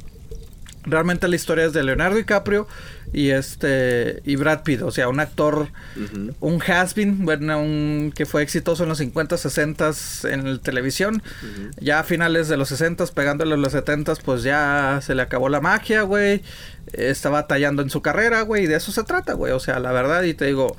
Realmente 0.84 1.26
la 1.26 1.34
historia 1.34 1.64
es 1.64 1.72
de 1.72 1.82
Leonardo 1.82 2.16
DiCaprio 2.18 2.68
y 3.12 3.30
este 3.30 4.22
y 4.24 4.36
Brad 4.36 4.62
Pitt, 4.62 4.82
o 4.82 4.90
sea, 4.90 5.08
un 5.08 5.20
actor, 5.20 5.68
un 6.40 6.62
has-been, 6.62 7.24
bueno, 7.24 7.60
un 7.60 8.12
que 8.14 8.26
fue 8.26 8.42
exitoso 8.42 8.84
en 8.84 8.88
los 8.88 8.98
50, 8.98 9.36
60 9.36 9.90
en 10.24 10.52
la 10.52 10.58
televisión. 10.58 11.22
Ya 11.80 12.00
a 12.00 12.04
finales 12.04 12.48
de 12.48 12.56
los 12.56 12.68
60, 12.68 13.06
pegándole 13.06 13.54
a 13.54 13.56
los 13.56 13.72
70, 13.72 14.14
pues 14.24 14.42
ya 14.42 15.00
se 15.02 15.14
le 15.14 15.22
acabó 15.22 15.48
la 15.48 15.60
magia, 15.60 16.02
güey 16.02 16.42
está 16.92 17.46
tallando 17.46 17.82
en 17.82 17.90
su 17.90 18.02
carrera, 18.02 18.42
güey, 18.42 18.64
y 18.64 18.66
de 18.66 18.76
eso 18.76 18.92
se 18.92 19.04
trata, 19.04 19.34
güey. 19.34 19.52
O 19.52 19.60
sea, 19.60 19.78
la 19.78 19.92
verdad, 19.92 20.22
y 20.22 20.34
te 20.34 20.46
digo, 20.46 20.76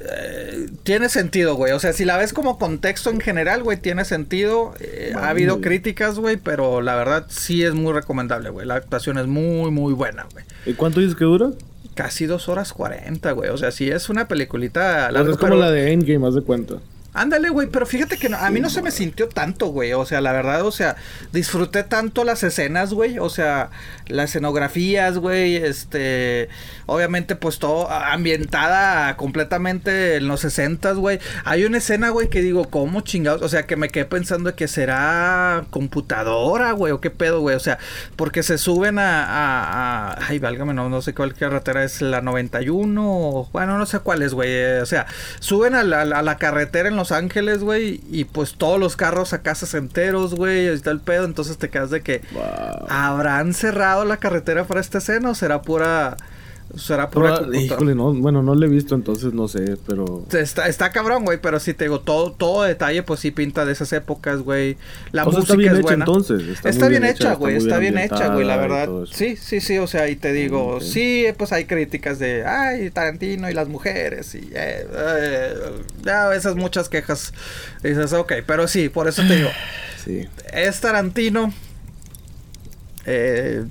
eh, 0.00 0.68
tiene 0.82 1.08
sentido, 1.08 1.54
güey. 1.54 1.72
O 1.72 1.78
sea, 1.78 1.92
si 1.92 2.04
la 2.04 2.16
ves 2.16 2.32
como 2.32 2.58
contexto 2.58 3.10
en 3.10 3.20
general, 3.20 3.62
güey, 3.62 3.78
tiene 3.78 4.04
sentido. 4.04 4.74
Eh, 4.80 5.12
ha 5.14 5.28
habido 5.28 5.60
críticas, 5.60 6.18
güey, 6.18 6.36
pero 6.36 6.80
la 6.80 6.94
verdad 6.94 7.26
sí 7.28 7.62
es 7.62 7.74
muy 7.74 7.92
recomendable, 7.92 8.50
güey. 8.50 8.66
La 8.66 8.74
actuación 8.74 9.18
es 9.18 9.26
muy, 9.26 9.70
muy 9.70 9.92
buena, 9.92 10.26
güey. 10.32 10.44
¿Y 10.66 10.74
cuánto 10.74 11.00
dices 11.00 11.16
que 11.16 11.24
dura? 11.24 11.50
Casi 11.94 12.26
dos 12.26 12.48
horas 12.48 12.72
cuarenta, 12.72 13.32
güey. 13.32 13.50
O 13.50 13.56
sea, 13.56 13.70
sí 13.70 13.90
es 13.90 14.08
una 14.08 14.26
peliculita 14.26 15.10
larga. 15.12 15.30
es 15.30 15.38
como 15.38 15.54
la 15.54 15.70
de 15.70 15.92
Endgame, 15.92 16.18
más 16.18 16.34
de 16.34 16.42
cuenta. 16.42 16.76
Ándale, 17.16 17.48
güey, 17.48 17.68
pero 17.68 17.86
fíjate 17.86 18.18
que 18.18 18.28
a 18.34 18.50
mí 18.50 18.58
no 18.58 18.68
se 18.68 18.82
me 18.82 18.90
sintió 18.90 19.28
tanto, 19.28 19.66
güey. 19.66 19.92
O 19.92 20.04
sea, 20.04 20.20
la 20.20 20.32
verdad, 20.32 20.66
o 20.66 20.72
sea, 20.72 20.96
disfruté 21.32 21.84
tanto 21.84 22.24
las 22.24 22.42
escenas, 22.42 22.92
güey. 22.92 23.20
O 23.20 23.30
sea, 23.30 23.70
las 24.08 24.30
escenografías, 24.30 25.18
güey. 25.18 25.54
Este, 25.54 26.48
obviamente, 26.86 27.36
pues 27.36 27.60
todo 27.60 27.88
ambientada 27.88 29.16
completamente 29.16 30.16
en 30.16 30.26
los 30.26 30.40
60, 30.40 30.94
güey. 30.94 31.20
Hay 31.44 31.64
una 31.64 31.78
escena, 31.78 32.10
güey, 32.10 32.28
que 32.28 32.42
digo, 32.42 32.68
¿cómo 32.68 33.02
chingados? 33.02 33.42
O 33.42 33.48
sea, 33.48 33.64
que 33.64 33.76
me 33.76 33.90
quedé 33.90 34.06
pensando 34.06 34.56
que 34.56 34.66
será 34.66 35.66
computadora, 35.70 36.72
güey, 36.72 36.92
o 36.92 37.00
qué 37.00 37.10
pedo, 37.10 37.40
güey. 37.40 37.54
O 37.54 37.60
sea, 37.60 37.78
porque 38.16 38.42
se 38.42 38.58
suben 38.58 38.98
a. 38.98 39.24
a, 39.24 40.18
ay, 40.26 40.40
válgame, 40.40 40.74
no, 40.74 40.88
no 40.88 41.00
sé 41.00 41.14
cuál 41.14 41.34
carretera 41.34 41.84
es 41.84 42.02
la 42.02 42.22
91. 42.22 43.50
bueno, 43.52 43.78
no 43.78 43.86
sé 43.86 44.00
cuál 44.00 44.22
es, 44.22 44.34
güey. 44.34 44.80
O 44.80 44.86
sea, 44.86 45.06
suben 45.38 45.76
a 45.76 45.84
la, 45.84 46.02
a 46.02 46.22
la 46.22 46.38
carretera 46.38 46.88
en 46.88 46.96
los 46.96 47.03
Ángeles, 47.12 47.62
güey, 47.62 48.00
y 48.10 48.24
pues 48.24 48.54
todos 48.54 48.78
los 48.78 48.96
carros 48.96 49.32
a 49.32 49.42
casas 49.42 49.74
enteros, 49.74 50.34
güey, 50.34 50.64
y 50.64 50.68
está 50.68 50.90
el 50.90 51.00
pedo, 51.00 51.24
entonces 51.24 51.58
te 51.58 51.70
quedas 51.70 51.90
de 51.90 52.02
que 52.02 52.22
habrán 52.88 53.54
cerrado 53.54 54.04
la 54.04 54.18
carretera 54.18 54.64
para 54.64 54.80
esta 54.80 54.98
escena 54.98 55.30
o 55.30 55.34
será 55.34 55.62
pura 55.62 56.16
Será 56.76 57.10
pura 57.10 57.42
Híjole, 57.52 57.94
no, 57.94 58.12
bueno, 58.14 58.42
no 58.42 58.54
lo 58.54 58.66
he 58.66 58.68
visto, 58.68 58.94
entonces 58.94 59.32
no 59.32 59.48
sé, 59.48 59.76
pero... 59.86 60.24
Está, 60.32 60.68
está 60.68 60.90
cabrón, 60.90 61.24
güey, 61.24 61.38
pero 61.40 61.60
si 61.60 61.74
te 61.74 61.84
digo, 61.84 62.00
todo, 62.00 62.32
todo 62.32 62.62
detalle, 62.62 63.02
pues 63.02 63.20
sí 63.20 63.30
pinta 63.30 63.64
de 63.64 63.72
esas 63.72 63.92
épocas, 63.92 64.40
güey. 64.40 64.76
La 65.12 65.24
música 65.24 65.42
está 65.42 65.56
bien 65.56 65.72
es 65.72 65.80
hecha, 65.80 65.94
entonces. 65.94 66.42
Está, 66.64 66.88
bien, 66.88 67.04
hecha, 67.04 67.34
güey, 67.34 67.56
está, 67.56 67.78
bien, 67.78 67.98
hecha, 67.98 68.28
güey, 68.34 68.46
la 68.46 68.56
verdad. 68.56 68.88
Sí, 69.10 69.36
sí, 69.36 69.60
sí, 69.60 69.78
o 69.78 69.86
sea, 69.86 70.08
y 70.08 70.16
te 70.16 70.32
digo, 70.32 70.80
sí, 70.80 71.26
pues 71.36 71.52
hay 71.52 71.64
críticas 71.66 72.18
de, 72.18 72.44
ay, 72.44 72.90
Tarantino 72.90 73.50
y 73.50 73.54
las 73.54 73.68
mujeres, 73.68 74.34
y 74.34 74.50
eh, 74.52 74.86
eh, 74.92 75.54
ya 76.02 76.34
esas 76.34 76.56
muchas 76.56 76.88
quejas. 76.88 77.32
dices, 77.82 78.12
ok, 78.12 78.32
pero 78.46 78.68
sí, 78.68 78.88
por 78.88 79.08
eso 79.08 79.22
te 79.26 79.36
digo, 79.36 79.50
sí. 80.04 80.26
es 80.52 80.80
Tarantino. 80.80 81.52
Eh, 83.06 83.64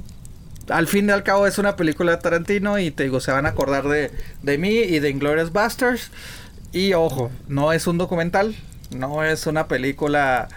al 0.70 0.88
fin 0.88 1.10
y 1.10 1.12
al 1.12 1.24
cabo 1.24 1.48
es 1.48 1.58
una 1.58 1.76
película 1.76 2.12
de 2.12 2.18
Tarantino 2.18 2.80
y 2.80 2.92
te 2.92 3.04
digo, 3.04 3.20
se 3.20 3.32
van 3.32 3.46
a 3.46 3.50
acordar 3.50 3.88
de, 3.88 4.12
de 4.42 4.58
mí 4.58 4.70
y 4.70 5.00
de 5.00 5.10
Inglourious 5.10 5.52
Basterds. 5.52 6.12
Y 6.72 6.94
ojo, 6.94 7.32
no 7.48 7.72
es 7.72 7.86
un 7.86 7.98
documental, 7.98 8.56
no 8.96 9.24
es 9.24 9.46
una 9.46 9.68
película 9.68 10.50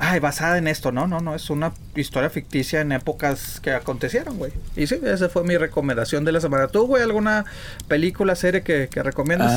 ay, 0.00 0.18
basada 0.18 0.58
en 0.58 0.66
esto. 0.66 0.90
No, 0.90 1.06
no, 1.06 1.20
no, 1.20 1.34
es 1.34 1.50
una 1.50 1.72
historia 1.94 2.30
ficticia 2.30 2.80
en 2.80 2.92
épocas 2.92 3.60
que 3.60 3.72
acontecieron, 3.72 4.38
güey. 4.38 4.52
Y 4.76 4.86
sí, 4.86 4.96
esa 5.04 5.28
fue 5.28 5.44
mi 5.44 5.56
recomendación 5.56 6.24
de 6.24 6.32
la 6.32 6.40
semana. 6.40 6.68
¿Tú, 6.68 6.86
güey, 6.86 7.02
alguna 7.02 7.44
película, 7.86 8.34
serie 8.34 8.62
que, 8.62 8.88
que 8.90 9.02
recomiendas? 9.02 9.52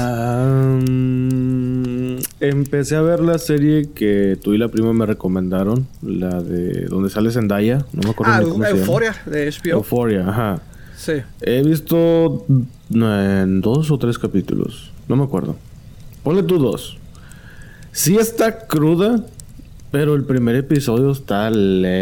empecé 2.39 2.95
a 2.95 3.01
ver 3.01 3.21
la 3.21 3.38
serie 3.38 3.89
que 3.93 4.38
tú 4.41 4.53
y 4.53 4.58
la 4.58 4.67
prima 4.67 4.93
me 4.93 5.06
recomendaron, 5.06 5.88
la 6.01 6.41
de 6.41 6.86
donde 6.86 7.10
sale 7.10 7.32
Zendaya, 7.32 7.86
no 7.93 8.03
me 8.03 8.10
acuerdo 8.10 8.34
ah, 8.34 8.41
cómo 8.43 8.65
Euphoria, 8.65 9.15
de 9.25 9.49
HBO. 9.49 9.77
Euphoria, 9.77 10.27
ajá. 10.27 10.62
Sí. 10.97 11.13
He 11.41 11.63
visto 11.63 12.45
en 12.91 13.62
dos 13.62 13.91
o 13.91 13.97
tres 13.97 14.17
capítulos, 14.17 14.91
no 15.08 15.15
me 15.15 15.23
acuerdo. 15.23 15.56
Ponle 16.23 16.43
tú 16.43 16.60
dos. 16.60 16.97
Sí 17.91 18.17
está 18.17 18.67
cruda, 18.67 19.23
pero 19.93 20.15
el 20.15 20.25
primer 20.25 20.56
episodio 20.56 21.12
está 21.12 21.51
lento. 21.51 21.93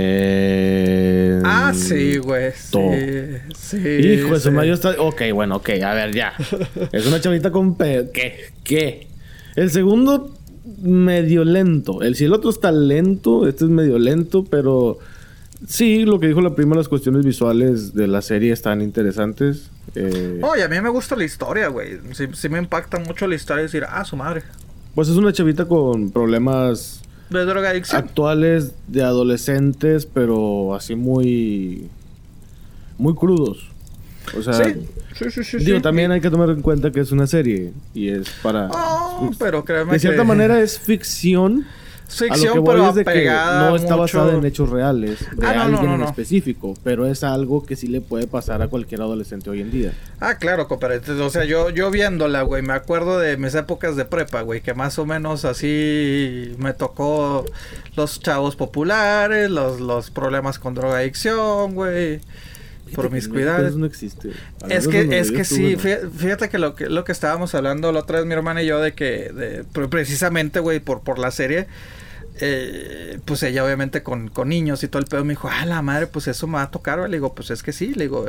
Ah, 1.45 1.73
sí, 1.75 2.19
güey. 2.19 2.53
Sí, 2.53 2.77
sí. 3.53 3.77
Hijo 3.77 4.33
de 4.33 4.39
su 4.39 4.49
mayo 4.53 4.73
está. 4.75 4.95
Ok, 4.97 5.23
bueno, 5.33 5.57
ok, 5.57 5.71
a 5.83 5.93
ver, 5.93 6.15
ya. 6.15 6.31
es 6.93 7.05
una 7.05 7.19
chavita 7.19 7.51
con 7.51 7.75
pedo. 7.75 8.09
¿Qué? 8.13 8.45
¿Qué? 8.63 9.09
El 9.57 9.71
segundo, 9.71 10.33
medio 10.81 11.43
lento. 11.43 12.01
El, 12.01 12.15
si 12.15 12.23
el 12.23 12.31
otro 12.31 12.49
está 12.49 12.71
lento, 12.71 13.45
este 13.45 13.65
es 13.65 13.69
medio 13.69 13.99
lento, 13.99 14.45
pero. 14.45 14.97
Sí, 15.67 16.05
lo 16.05 16.17
que 16.21 16.27
dijo 16.27 16.39
la 16.39 16.55
prima, 16.55 16.77
las 16.77 16.87
cuestiones 16.87 17.25
visuales 17.25 17.93
de 17.93 18.07
la 18.07 18.21
serie 18.21 18.53
están 18.53 18.81
interesantes. 18.81 19.69
Eh... 19.95 20.39
Oye, 20.41 20.63
a 20.63 20.69
mí 20.69 20.79
me 20.79 20.87
gusta 20.87 21.17
la 21.17 21.25
historia, 21.25 21.67
güey. 21.67 21.99
Sí, 22.13 22.27
sí, 22.35 22.47
me 22.47 22.57
impacta 22.57 22.99
mucho 22.99 23.27
la 23.27 23.35
historia 23.35 23.63
decir, 23.63 23.83
ah, 23.85 24.05
su 24.05 24.15
madre. 24.15 24.43
Pues 24.95 25.09
es 25.09 25.17
una 25.17 25.33
chavita 25.33 25.65
con 25.65 26.09
problemas 26.11 27.01
de 27.39 27.45
drogadicción. 27.45 28.03
Actuales 28.03 28.73
de 28.87 29.03
adolescentes, 29.03 30.05
pero 30.05 30.75
así 30.75 30.95
muy. 30.95 31.89
muy 32.97 33.15
crudos. 33.15 33.67
O 34.37 34.41
sea, 34.41 34.53
sí, 34.53 35.31
sí, 35.31 35.43
sí, 35.43 35.57
digo, 35.57 35.81
también 35.81 36.11
hay 36.11 36.21
que 36.21 36.29
tomar 36.29 36.49
en 36.49 36.61
cuenta 36.61 36.91
que 36.91 36.99
es 36.99 37.11
una 37.11 37.27
serie 37.27 37.73
y 37.93 38.09
es 38.09 38.29
para. 38.43 38.69
Oh, 38.71 39.31
pero 39.39 39.65
créeme 39.65 39.93
De 39.93 39.99
cierta 39.99 40.23
manera 40.23 40.61
es 40.61 40.79
ficción 40.79 41.65
ficción, 42.11 42.63
pero 42.63 42.89
es 42.89 42.95
de 42.95 43.05
que 43.05 43.25
no 43.25 43.75
está 43.75 43.95
basada 43.95 44.33
en 44.33 44.45
hechos 44.45 44.69
reales 44.69 45.19
de 45.35 45.47
ah, 45.47 45.63
alguien 45.63 45.91
en 45.91 46.01
específico, 46.01 46.73
pero 46.83 47.05
es 47.05 47.23
algo 47.23 47.65
que 47.65 47.75
sí 47.75 47.87
le 47.87 48.01
puede 48.01 48.27
pasar 48.27 48.61
a 48.61 48.67
cualquier 48.67 49.01
adolescente 49.01 49.49
hoy 49.49 49.61
en 49.61 49.71
día. 49.71 49.93
Ah, 50.19 50.35
claro, 50.35 50.67
compadre. 50.67 51.01
O 51.21 51.29
sea, 51.29 51.45
yo, 51.45 51.69
yo 51.69 51.91
viéndola, 51.91 52.43
güey, 52.43 52.61
me 52.61 52.73
acuerdo 52.73 53.19
de 53.19 53.37
mis 53.37 53.55
épocas 53.55 53.95
de 53.95 54.05
prepa, 54.05 54.41
güey, 54.41 54.61
que 54.61 54.73
más 54.73 54.99
o 54.99 55.05
menos 55.05 55.45
así 55.45 56.53
me 56.57 56.73
tocó 56.73 57.45
los 57.95 58.19
chavos 58.19 58.55
populares, 58.55 59.49
los, 59.49 59.79
los 59.79 60.11
problemas 60.11 60.59
con 60.59 60.73
drogadicción, 60.73 61.73
güey 61.73 62.21
promiscuidad. 62.91 63.71
no 63.71 63.85
existe. 63.85 64.29
Es 64.69 64.87
que, 64.87 65.19
es 65.19 65.31
que 65.31 65.43
sí, 65.43 65.75
fíjate 65.75 66.49
que 66.49 66.57
lo 66.57 66.75
que 66.75 66.87
lo 66.87 67.03
que 67.03 67.11
estábamos 67.11 67.55
hablando 67.55 67.91
la 67.91 68.01
otra 68.01 68.19
vez 68.19 68.25
mi 68.25 68.33
hermana 68.33 68.61
y 68.61 68.67
yo 68.67 68.79
de 68.79 68.93
que 68.93 69.31
de, 69.31 69.63
precisamente, 69.87 70.59
güey, 70.59 70.79
por, 70.79 71.01
por 71.01 71.19
la 71.19 71.31
serie, 71.31 71.67
eh, 72.39 73.19
pues 73.25 73.43
ella 73.43 73.63
obviamente 73.63 74.03
con, 74.03 74.29
con, 74.29 74.49
niños 74.49 74.83
y 74.83 74.87
todo 74.87 74.99
el 75.01 75.07
pedo 75.07 75.23
me 75.23 75.33
dijo, 75.33 75.49
ah, 75.51 75.65
la 75.65 75.81
madre, 75.81 76.07
pues 76.07 76.27
eso 76.27 76.47
me 76.47 76.53
va 76.53 76.63
a 76.63 76.71
tocar. 76.71 76.99
Le 76.99 77.17
digo, 77.17 77.33
pues 77.33 77.51
es 77.51 77.61
que 77.63 77.73
sí, 77.73 77.93
le 77.93 78.05
digo, 78.05 78.25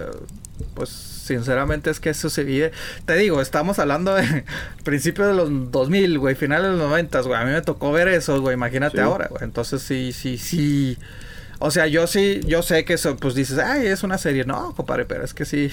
pues 0.75 0.91
sinceramente 0.91 1.91
es 1.91 2.01
que 2.01 2.11
eso 2.11 2.29
se 2.29 2.45
vive. 2.45 2.73
Te 3.05 3.15
digo, 3.15 3.41
estamos 3.41 3.79
hablando 3.79 4.15
de 4.15 4.45
principios 4.85 5.29
de 5.29 5.35
los 5.35 5.71
2000, 5.71 6.19
güey, 6.19 6.35
finales 6.35 6.73
de 6.73 6.77
los 6.77 6.89
90, 6.89 7.21
güey. 7.23 7.41
A 7.41 7.45
mí 7.45 7.53
me 7.53 7.63
tocó 7.63 7.93
ver 7.93 8.09
eso, 8.09 8.41
güey, 8.41 8.55
imagínate 8.55 9.01
ahora, 9.01 9.29
güey. 9.29 9.45
Entonces 9.45 9.83
sí, 9.83 10.13
sí, 10.13 10.39
sí. 10.39 10.99
O 11.59 11.71
sea, 11.71 11.87
yo 11.87 12.07
sí, 12.07 12.41
yo 12.47 12.63
sé 12.63 12.85
que 12.85 12.95
eso, 12.95 13.17
pues 13.17 13.35
dices, 13.35 13.59
ay, 13.59 13.87
es 13.87 14.03
una 14.03 14.19
serie. 14.19 14.45
No, 14.45 14.75
compadre, 14.75 15.05
pero 15.05 15.25
es 15.25 15.33
que 15.33 15.45
sí. 15.45 15.71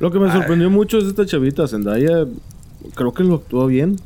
Lo 0.00 0.10
que 0.10 0.18
me 0.18 0.30
sorprendió 0.32 0.70
mucho 0.70 0.98
es 0.98 1.04
esta 1.04 1.24
chavita, 1.24 1.66
Zendaya. 1.66 2.26
Creo 2.94 3.12
que 3.12 3.24
lo 3.24 3.36
actuó 3.36 3.66
bien. 3.66 3.96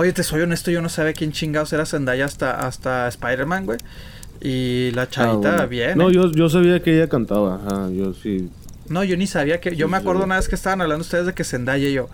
Oye, 0.00 0.14
te 0.14 0.22
soy 0.22 0.40
honesto, 0.40 0.70
yo 0.70 0.80
no 0.80 0.88
sabía 0.88 1.12
quién 1.12 1.30
chingados 1.30 1.74
era 1.74 1.84
Zendaya 1.84 2.24
hasta, 2.24 2.66
hasta 2.66 3.06
Spider-Man, 3.06 3.66
güey. 3.66 3.78
Y 4.40 4.92
la 4.92 5.10
chavita, 5.10 5.58
ah, 5.60 5.66
bien. 5.66 5.98
No, 5.98 6.08
¿eh? 6.08 6.14
yo, 6.14 6.32
yo 6.32 6.48
sabía 6.48 6.80
que 6.80 6.96
ella 6.96 7.10
cantaba, 7.10 7.56
ajá, 7.56 7.90
yo 7.90 8.14
sí. 8.14 8.48
No, 8.88 9.04
yo 9.04 9.18
ni 9.18 9.26
sabía 9.26 9.60
que. 9.60 9.76
Yo 9.76 9.88
me 9.88 9.98
acuerdo 9.98 10.24
una 10.24 10.36
vez 10.36 10.48
que 10.48 10.54
estaban 10.54 10.80
hablando 10.80 11.02
ustedes 11.02 11.26
de 11.26 11.34
que 11.34 11.44
Zendaya 11.44 11.86
y 11.86 11.92
yo. 11.92 12.08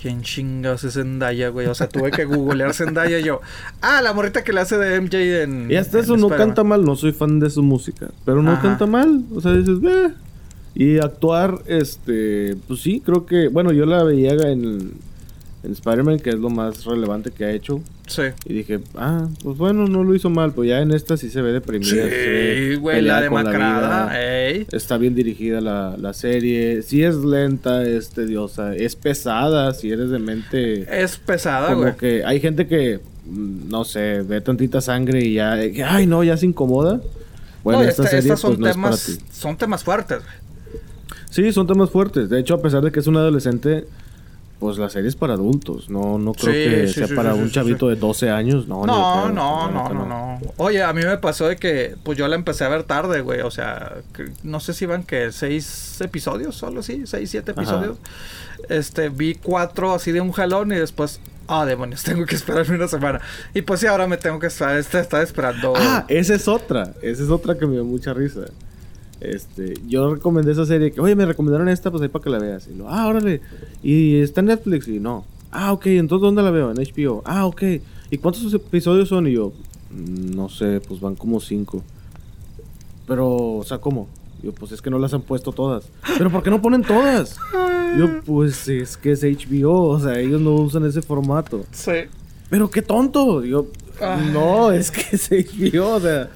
¿Quién 0.00 0.22
chingados 0.22 0.84
es 0.84 0.94
Zendaya, 0.94 1.48
güey? 1.48 1.66
O 1.66 1.74
sea, 1.74 1.88
tuve 1.88 2.12
que 2.12 2.24
googlear 2.24 2.72
Zendaya 2.72 3.18
y 3.18 3.24
yo. 3.24 3.40
Ah, 3.80 4.00
la 4.00 4.12
morrita 4.12 4.44
que 4.44 4.52
le 4.52 4.60
hace 4.60 4.78
de 4.78 5.00
MJ 5.00 5.42
en. 5.42 5.72
Y 5.72 5.74
hasta 5.74 5.98
eso 5.98 6.16
no 6.16 6.28
canta 6.28 6.62
mal, 6.62 6.84
no 6.84 6.94
soy 6.94 7.10
fan 7.10 7.40
de 7.40 7.50
su 7.50 7.64
música. 7.64 8.12
Pero 8.24 8.44
no 8.44 8.62
canta 8.62 8.86
mal. 8.86 9.24
O 9.34 9.40
sea, 9.40 9.50
dices, 9.54 9.80
ve. 9.80 10.12
Y 10.76 10.98
actuar, 11.00 11.58
este. 11.66 12.54
Pues 12.68 12.78
sí, 12.78 13.02
creo 13.04 13.26
que. 13.26 13.48
Bueno, 13.48 13.72
yo 13.72 13.86
la 13.86 14.04
veía 14.04 14.34
en 14.34 14.92
en 15.64 15.72
Spider-Man, 15.72 16.18
que 16.18 16.30
es 16.30 16.36
lo 16.36 16.50
más 16.50 16.84
relevante 16.84 17.30
que 17.30 17.44
ha 17.44 17.50
hecho. 17.50 17.80
Sí. 18.06 18.22
Y 18.44 18.52
dije, 18.52 18.80
ah, 18.96 19.26
pues 19.42 19.56
bueno, 19.56 19.86
no 19.86 20.04
lo 20.04 20.14
hizo 20.14 20.28
mal, 20.28 20.52
pues 20.52 20.68
ya 20.68 20.80
en 20.80 20.90
esta 20.90 21.16
sí 21.16 21.30
se 21.30 21.40
ve 21.40 21.52
deprimida. 21.52 22.04
Sí, 22.08 22.74
güey, 22.76 23.00
la 23.00 23.22
demacrada. 23.22 24.12
Está 24.72 24.98
bien 24.98 25.14
dirigida 25.14 25.60
la, 25.60 25.96
la, 25.98 26.12
serie. 26.12 26.82
Sí 26.82 27.02
es 27.02 27.16
lenta, 27.16 27.82
es 27.82 28.10
tediosa, 28.10 28.74
es 28.74 28.94
pesada, 28.94 29.72
si 29.72 29.90
eres 29.90 30.10
de 30.10 30.18
mente... 30.18 31.02
Es 31.02 31.16
pesada, 31.16 31.72
güey. 31.72 31.86
Como 31.86 31.96
que 31.96 32.24
hay 32.24 32.40
gente 32.40 32.66
que, 32.66 33.00
mm, 33.26 33.68
no 33.68 33.84
sé, 33.84 34.20
ve 34.22 34.42
tantita 34.42 34.82
sangre 34.82 35.24
y 35.24 35.34
ya, 35.34 35.52
ay, 35.52 36.06
no, 36.06 36.22
ya 36.22 36.36
se 36.36 36.44
incomoda. 36.44 37.00
Bueno, 37.62 37.82
esta, 37.82 38.06
serie 38.06 38.28
pues, 38.28 38.40
son 38.40 38.60
temas, 38.60 39.18
Son 39.32 39.56
temas 39.56 39.82
fuertes, 39.82 40.20
Sí, 41.30 41.50
son 41.52 41.66
temas 41.66 41.90
fuertes. 41.90 42.28
De 42.28 42.38
hecho, 42.38 42.54
a 42.54 42.62
pesar 42.62 42.82
de 42.82 42.92
que 42.92 43.00
es 43.00 43.06
un 43.06 43.16
adolescente 43.16 43.86
pues 44.64 44.78
la 44.78 44.88
serie 44.88 45.10
es 45.10 45.14
para 45.14 45.34
adultos, 45.34 45.90
no 45.90 46.16
no 46.18 46.32
creo 46.32 46.54
que 46.54 46.88
sea 46.88 47.06
para 47.14 47.34
un 47.34 47.50
chavito 47.50 47.90
de 47.90 47.96
12 47.96 48.30
años, 48.30 48.66
no. 48.66 48.86
No, 48.86 49.28
no, 49.28 49.70
no, 49.70 49.90
no, 49.92 50.06
no, 50.06 50.40
Oye, 50.56 50.82
a 50.82 50.90
mí 50.94 51.02
me 51.04 51.18
pasó 51.18 51.46
de 51.48 51.56
que 51.56 51.96
pues 52.02 52.16
yo 52.16 52.26
la 52.28 52.34
empecé 52.34 52.64
a 52.64 52.70
ver 52.70 52.84
tarde, 52.84 53.20
güey, 53.20 53.42
o 53.42 53.50
sea, 53.50 53.96
no 54.42 54.60
sé 54.60 54.72
si 54.72 54.84
iban 54.84 55.02
que 55.02 55.32
seis 55.32 56.00
episodios, 56.00 56.56
solo 56.56 56.82
sí, 56.82 57.02
seis, 57.04 57.28
siete 57.28 57.50
episodios. 57.50 57.98
Este, 58.70 59.10
vi 59.10 59.34
cuatro 59.34 59.92
así 59.92 60.12
de 60.12 60.22
un 60.22 60.32
jalón 60.32 60.72
y 60.72 60.76
después 60.76 61.20
Ah, 61.46 61.66
demonios, 61.66 62.02
tengo 62.04 62.24
que 62.24 62.36
esperarme 62.36 62.76
una 62.76 62.88
semana. 62.88 63.20
Y 63.52 63.60
pues 63.60 63.80
sí, 63.80 63.86
ahora 63.86 64.06
me 64.06 64.16
tengo 64.16 64.38
que 64.38 64.46
estar, 64.46 64.74
estar 64.78 65.22
esperando. 65.22 65.74
Ah, 65.76 66.06
esa 66.08 66.36
es 66.36 66.48
otra. 66.48 66.94
Esa 67.02 67.22
es 67.22 67.28
otra 67.28 67.58
que 67.58 67.66
me 67.66 67.74
dio 67.74 67.84
mucha 67.84 68.14
risa. 68.14 68.46
Este, 69.24 69.74
yo 69.86 70.14
recomendé 70.14 70.52
esa 70.52 70.66
serie 70.66 70.92
que, 70.92 71.00
oye, 71.00 71.14
me 71.14 71.26
recomendaron 71.26 71.68
esta, 71.68 71.90
pues 71.90 72.02
ahí 72.02 72.08
para 72.08 72.22
que 72.22 72.30
la 72.30 72.38
veas. 72.38 72.68
Y 72.68 72.76
lo, 72.76 72.88
ah, 72.88 73.06
órale. 73.06 73.40
Y 73.82 74.16
está 74.16 74.40
en 74.40 74.46
Netflix. 74.46 74.88
Y 74.88 75.00
no. 75.00 75.24
Ah, 75.50 75.72
ok, 75.72 75.86
entonces 75.86 76.22
¿dónde 76.22 76.42
la 76.42 76.50
veo? 76.50 76.70
En 76.70 76.76
HBO. 76.76 77.22
Ah, 77.24 77.46
ok. 77.46 77.62
¿Y 78.10 78.18
cuántos 78.18 78.52
episodios 78.52 79.08
son? 79.08 79.26
Y 79.26 79.32
yo, 79.32 79.52
mm, 79.90 80.34
no 80.34 80.48
sé, 80.48 80.80
pues 80.80 81.00
van 81.00 81.14
como 81.14 81.40
cinco. 81.40 81.82
Pero, 83.06 83.56
o 83.56 83.64
sea, 83.64 83.78
¿cómo? 83.78 84.08
Yo, 84.42 84.52
pues 84.52 84.72
es 84.72 84.82
que 84.82 84.90
no 84.90 84.98
las 84.98 85.14
han 85.14 85.22
puesto 85.22 85.52
todas. 85.52 85.88
¿Pero 86.18 86.30
por 86.30 86.42
qué 86.42 86.50
no 86.50 86.60
ponen 86.60 86.82
todas? 86.82 87.36
Yo, 87.98 88.20
pues 88.22 88.68
es 88.68 88.96
que 88.96 89.12
es 89.12 89.22
HBO, 89.22 89.88
o 89.88 90.00
sea, 90.00 90.18
ellos 90.18 90.40
no 90.40 90.52
usan 90.54 90.84
ese 90.84 91.00
formato. 91.00 91.64
Sí. 91.70 91.92
Pero 92.50 92.68
qué 92.68 92.82
tonto. 92.82 93.44
Yo, 93.44 93.68
no, 94.32 94.72
es 94.72 94.90
que 94.90 95.16
es 95.16 95.30
HBO, 95.30 95.94
o 95.94 96.00
sea. 96.00 96.28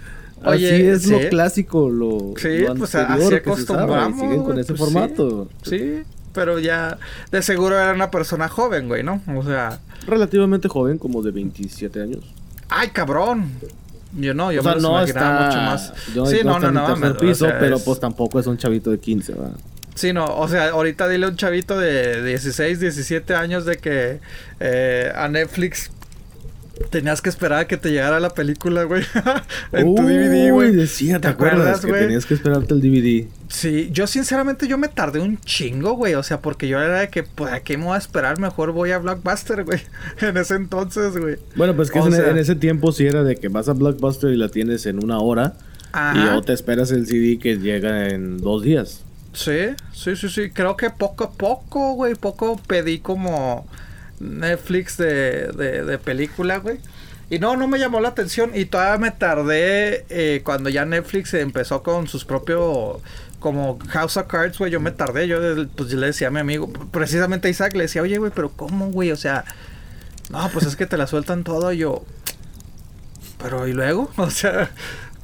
Oye, 0.45 0.69
así 0.69 0.87
es 0.87 1.07
lo 1.07 1.29
clásico, 1.29 1.89
lo, 1.89 2.35
sí, 2.37 2.65
pues 2.77 2.95
así 2.95 3.35
acostumbramos. 3.35 4.21
siguen 4.21 4.43
con 4.43 4.59
ese 4.59 4.75
formato. 4.75 5.49
Sí, 5.63 6.03
pero 6.33 6.59
ya 6.59 6.99
de 7.31 7.43
seguro 7.43 7.77
era 7.79 7.93
una 7.93 8.11
persona 8.11 8.49
joven, 8.49 8.89
güey, 8.89 9.03
¿no? 9.03 9.21
O 9.35 9.43
sea, 9.43 9.81
relativamente 10.07 10.69
joven, 10.69 10.99
como 10.99 11.23
de 11.23 11.31
27 11.33 12.01
años. 12.01 12.25
Ay, 12.69 12.89
cabrón. 12.89 13.51
Yo 14.17 14.33
no, 14.33 14.51
yo 14.53 14.63
me 14.63 14.77
no 14.77 14.91
imaginaba 14.91 15.47
mucho 15.47 15.59
más. 15.59 15.93
sí, 16.31 16.41
no, 16.45 16.59
no, 16.59 16.71
no. 16.71 17.17
piso, 17.17 17.47
pero 17.59 17.79
pues 17.79 18.01
tampoco 18.01 18.41
es 18.41 18.47
un 18.47 18.57
chavito 18.57 18.91
de 18.91 18.99
15, 18.99 19.33
¿verdad? 19.33 19.53
Sí, 19.95 20.13
no, 20.13 20.27
o 20.27 20.47
sea, 20.49 20.69
ahorita 20.71 21.09
dile 21.09 21.27
a 21.27 21.29
un 21.29 21.37
chavito 21.37 21.77
de 21.77 22.23
16, 22.23 22.79
17 22.79 23.35
años 23.35 23.65
de 23.65 23.79
que 23.79 24.21
eh, 24.61 25.13
a 25.15 25.29
Netflix 25.29 25.91
tenías 26.91 27.21
que 27.21 27.29
esperar 27.29 27.61
a 27.61 27.67
que 27.67 27.77
te 27.77 27.91
llegara 27.91 28.21
la 28.21 28.31
película, 28.31 28.85
güey. 28.85 29.03
en 29.73 29.95
tu 29.95 30.03
DVD, 30.03 30.53
güey. 30.53 30.75
decía, 30.75 31.21
¿te, 31.21 31.29
acuerdas, 31.29 31.85
que 31.85 31.93
tenías 31.93 32.27
que 32.27 32.35
esperarte 32.35 32.75
el 32.75 32.81
DVD? 32.81 33.29
Sí, 33.49 33.89
yo 33.93 34.07
sinceramente 34.07 34.69
yo 34.69 34.79
me 34.79 34.89
tardé 34.89 35.21
un 35.21 35.39
chingo, 35.39 35.93
güey. 35.93 36.15
O 36.15 36.23
sea, 36.23 36.41
porque 36.41 36.69
yo 36.69 36.81
era 36.81 37.01
de 37.01 37.09
que, 37.09 37.23
pues, 37.23 37.53
¿a 37.53 37.61
qué 37.61 37.77
me 37.77 37.85
voy 37.85 37.95
a 37.95 37.99
esperar? 37.99 38.39
Mejor 38.39 38.73
voy 38.73 38.93
a 38.93 38.99
Blockbuster, 38.99 39.65
güey. 39.65 39.81
en 40.21 40.37
ese 40.37 40.55
entonces, 40.55 41.17
güey. 41.17 41.37
Bueno, 41.57 41.75
pues 41.75 41.91
que 41.91 41.99
en, 41.99 42.39
ese 42.39 42.55
tiempo 42.55 42.93
sí 42.93 43.07
era 43.07 43.23
de 43.25 43.37
que 43.37 43.49
vas 43.49 43.69
a 43.69 43.73
Blockbuster 43.73 44.31
y 44.31 44.37
la 44.37 44.49
tienes 44.49 44.87
en 44.87 45.03
una 45.03 45.19
hora. 45.19 45.55
Y 46.15 46.29
o 46.29 46.43
te 46.43 46.53
esperas 46.53 46.91
el 46.93 47.07
CD 47.07 47.39
que 47.39 47.57
llega 47.57 48.09
en 48.11 48.39
dos 48.39 48.63
días. 48.63 49.03
Sí, 49.33 49.75
sí, 49.93 50.17
sí, 50.17 50.29
sí. 50.29 50.51
Creo 50.51 50.77
que 50.77 50.91
poco 50.91 51.25
a 51.25 51.31
poco, 51.31 51.95
güey, 51.95 52.15
poco 52.15 52.61
pedí 52.67 52.99
como 52.99 53.67
Netflix 54.21 54.97
de, 54.97 55.49
de, 55.53 55.99
película, 55.99 56.59
güey. 56.59 56.79
Y 57.31 57.39
no, 57.39 57.57
no 57.57 57.69
me 57.69 57.79
llamó 57.79 58.01
la 58.01 58.09
atención. 58.09 58.53
Y 58.55 58.65
todavía 58.65 58.99
me 58.99 59.11
tardé 59.11 60.07
eh, 60.09 60.43
cuando 60.45 60.71
ya 60.71 60.85
Netflix 60.85 61.35
empezó 61.35 61.83
con 61.83 62.09
sus 62.09 62.25
propios. 62.25 63.01
Como 63.39 63.79
House 63.91 64.17
of 64.17 64.27
Cards, 64.27 64.59
güey. 64.59 64.73
Yo 64.73 64.81
me 64.81 64.91
tardé. 64.91 65.29
Yo 65.29 65.39
pues, 65.77 65.93
le 65.93 66.07
decía 66.07 66.29
a 66.29 66.31
mi 66.31 66.41
amigo, 66.41 66.69
precisamente 66.91 67.49
a 67.49 67.51
Isaac, 67.51 67.75
le 67.75 67.83
decía, 67.83 68.03
oye, 68.03 68.19
güey, 68.19 68.33
pero 68.35 68.51
¿cómo, 68.51 68.91
güey? 68.91 69.13
O 69.13 69.17
sea, 69.17 69.45
no, 70.31 70.49
pues 70.53 70.67
es 70.67 70.77
que 70.77 70.87
te 70.87 70.97
la 70.97 71.07
sueltan 71.07 71.45
todo. 71.45 71.73
Y 71.73 71.79
yo, 71.79 72.05
pero 73.41 73.67
¿y 73.69 73.73
luego? 73.73 74.11
O 74.17 74.31
sea, 74.31 74.71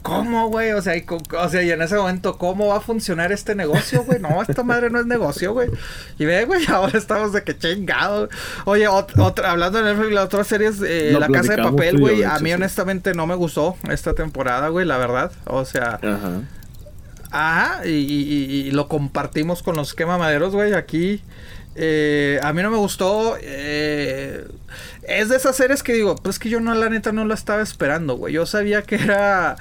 ¿Cómo, 0.05 0.49
güey? 0.51 0.73
O 0.73 0.83
sea, 0.83 0.99
y, 0.99 1.07
o 1.09 1.49
sea, 1.49 1.63
y 1.63 1.71
en 1.71 1.81
ese 1.81 1.97
momento, 1.97 2.37
¿cómo 2.37 2.67
va 2.67 2.77
a 2.77 2.81
funcionar 2.81 3.33
este 3.33 3.55
negocio, 3.55 4.05
güey? 4.05 4.21
No, 4.21 4.43
esta 4.43 4.63
madre 4.63 4.91
no 4.91 5.01
es 5.01 5.07
negocio, 5.07 5.55
güey. 5.55 5.71
Y 6.19 6.27
ve, 6.27 6.45
güey, 6.45 6.63
ahora 6.69 6.99
estamos 6.99 7.33
de 7.33 7.43
que 7.43 7.57
chingado. 7.57 8.29
Oye, 8.67 8.87
otra, 8.87 9.51
hablando 9.51 9.79
de 9.83 9.85
Netflix, 9.85 10.13
la 10.13 10.25
otra 10.25 10.45
serie 10.45 10.69
es 10.69 10.83
eh, 10.83 11.17
La 11.19 11.29
Casa 11.29 11.57
de 11.57 11.63
Papel, 11.63 11.99
güey. 11.99 12.23
A 12.23 12.39
mí, 12.41 12.53
honestamente, 12.53 13.15
no 13.15 13.27
me 13.27 13.35
gustó 13.35 13.79
esta 13.91 14.13
temporada, 14.13 14.69
güey, 14.69 14.85
la 14.85 14.99
verdad. 14.99 15.33
O 15.47 15.65
sea. 15.65 15.99
Ajá. 16.03 16.43
Ajá, 17.31 17.87
y, 17.87 17.91
y, 17.91 18.71
lo 18.73 18.89
compartimos 18.89 19.63
con 19.63 19.75
los 19.75 19.95
quemamaderos, 19.95 20.55
güey, 20.55 20.75
aquí. 20.75 21.23
Eh, 21.77 22.39
a 22.43 22.53
mí 22.53 22.63
no 22.63 22.71
me 22.71 22.77
gustó. 22.77 23.37
Eh, 23.41 24.47
es 25.03 25.29
de 25.31 25.37
esas 25.37 25.57
series 25.57 25.83
que 25.83 25.95
digo, 25.95 26.15
pues 26.17 26.39
que 26.39 26.49
yo 26.49 26.61
no, 26.61 26.75
la 26.75 26.89
neta, 26.91 27.13
no 27.13 27.25
la 27.25 27.35
estaba 27.35 27.63
esperando, 27.63 28.17
güey. 28.17 28.35
Yo 28.35 28.47
sabía 28.47 28.83
que 28.83 28.97
era 28.97 29.57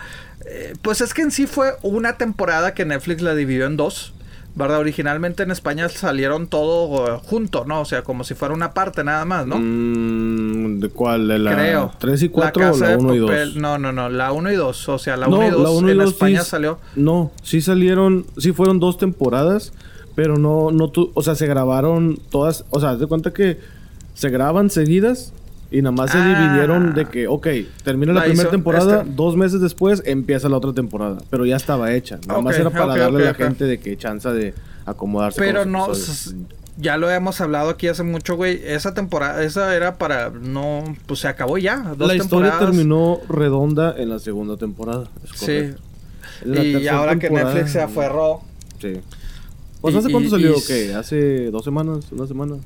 eh, 0.45 0.73
pues 0.82 1.01
es 1.01 1.13
que 1.13 1.21
en 1.21 1.32
sí 1.32 1.47
fue 1.47 1.73
una 1.82 2.17
temporada 2.17 2.73
que 2.73 2.86
Netflix 2.86 3.21
la 3.21 3.36
dividió 3.36 3.65
en 3.65 3.77
dos. 3.77 4.13
¿Verdad? 4.56 4.77
Originalmente 4.77 5.41
en 5.41 5.49
España 5.49 5.89
salieron 5.89 6.45
todo 6.45 7.17
junto, 7.21 7.65
¿no? 7.65 7.82
O 7.82 7.86
sea, 7.86 8.03
como 8.03 8.23
si 8.23 8.36
fuera 8.36 8.53
una 8.53 8.75
parte 8.75 9.03
nada 9.03 9.25
más, 9.25 9.47
¿no? 9.47 9.58
Mm, 9.58 10.79
¿De 10.79 10.89
cuál? 10.89 11.27
¿De 11.27 11.39
la 11.39 11.56
Creo. 11.56 11.91
3 11.97 12.21
y 12.21 12.29
4 12.29 12.71
o 12.71 12.77
la 12.77 12.97
1 12.97 13.15
y 13.15 13.17
2? 13.17 13.56
No, 13.56 13.79
no, 13.79 13.91
no, 13.91 14.10
la 14.10 14.32
1 14.32 14.51
y 14.51 14.56
2. 14.56 14.89
O 14.89 14.99
sea, 14.99 15.17
la 15.17 15.27
1 15.27 15.47
y 15.47 15.49
2 15.49 15.84
en 15.89 16.01
España 16.01 16.43
salió. 16.43 16.77
No, 16.95 17.32
sí 17.41 17.62
salieron, 17.62 18.27
sí 18.38 18.51
fueron 18.51 18.79
dos 18.79 18.99
temporadas, 18.99 19.73
pero 20.13 20.38
no, 20.38 20.69
no, 20.69 20.91
o 21.15 21.23
sea, 21.23 21.34
se 21.34 21.47
grabaron 21.47 22.19
todas, 22.29 22.65
o 22.69 22.79
sea, 22.79 22.95
de 22.95 23.08
cuenta 23.08 23.34
que 23.34 23.60
se 24.13 24.29
graban 24.29 24.69
seguidas 24.69 25.34
y 25.73 25.81
nada 25.81 25.91
más 25.91 26.12
se 26.12 26.19
dividieron 26.19 26.93
de 26.93 27.01
ah. 27.01 27.09
que, 27.09 27.27
ok, 27.27 27.47
termina 27.83 28.13
la, 28.13 28.25
primera 28.25 28.51
temporada, 28.51 29.01
este 29.01 29.13
dos 29.15 29.36
meses 29.36 29.59
después 29.59 30.03
empieza 30.05 30.47
la 30.47 30.57
otra 30.57 30.71
temporada. 30.71 31.17
Pero 31.31 31.47
ya 31.47 31.55
estaba 31.55 31.91
hecha. 31.93 32.19
Nada 32.27 32.41
más 32.41 32.59
era 32.59 32.69
para 32.69 32.95
darle 32.95 33.23
a 33.23 33.31
la 33.31 33.33
gente 33.33 33.65
de 33.65 33.79
que 33.79 33.97
chance 33.97 34.29
de 34.29 34.53
acomodarse. 34.86 35.41
Pero 35.41 35.65
no, 35.65 35.88
ya 36.77 36.97
lo 36.97 37.09
hemos 37.09 37.41
hablado 37.41 37.71
aquí 37.71 37.88
hace 37.88 38.03
mucho, 38.03 38.36
güey. 38.36 38.62
Esa 38.63 38.93
temporada, 38.93 39.43
esa 39.43 39.75
era 39.75 39.97
para 39.97 40.29
no, 40.29 40.83
pues 41.07 41.21
se 41.21 41.27
acabó 41.27 41.57
ya. 41.57 41.95
la 41.97 42.13
historia 42.13 42.59
terminó 42.59 43.19
redonda 43.27 43.95
en 43.97 44.09
la 44.09 44.19
segunda 44.19 44.57
temporada. 44.57 45.09
sí. 45.33 45.73
Y 46.45 46.88
ahora 46.88 47.17
que 47.17 47.31
Netflix 47.31 47.71
se 47.71 47.81
aferró. 47.81 48.41
Sí. 48.79 48.99
Pues 49.81 49.95
hace 49.95 50.12
cuánto 50.12 50.29
salió, 50.29 50.53
¿qué? 50.67 50.93
¿Hace 50.93 51.49
dos 51.49 51.63
semanas? 51.63 52.12
¿Una 52.12 52.27
semana? 52.27 52.57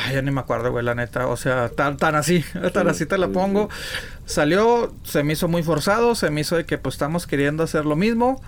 Ay, 0.00 0.14
ya 0.14 0.22
ni 0.22 0.30
me 0.30 0.40
acuerdo, 0.40 0.70
güey, 0.70 0.84
la 0.84 0.94
neta. 0.94 1.26
O 1.26 1.36
sea, 1.36 1.68
tan, 1.70 1.96
tan 1.96 2.14
así, 2.14 2.44
tan 2.72 2.88
así 2.88 3.04
te 3.04 3.18
la 3.18 3.28
pongo. 3.28 3.68
Salió, 4.26 4.94
se 5.02 5.24
me 5.24 5.32
hizo 5.32 5.48
muy 5.48 5.62
forzado, 5.62 6.14
se 6.14 6.30
me 6.30 6.42
hizo 6.42 6.56
de 6.56 6.64
que 6.64 6.78
pues 6.78 6.94
estamos 6.94 7.26
queriendo 7.26 7.64
hacer 7.64 7.84
lo 7.84 7.96
mismo. 7.96 8.40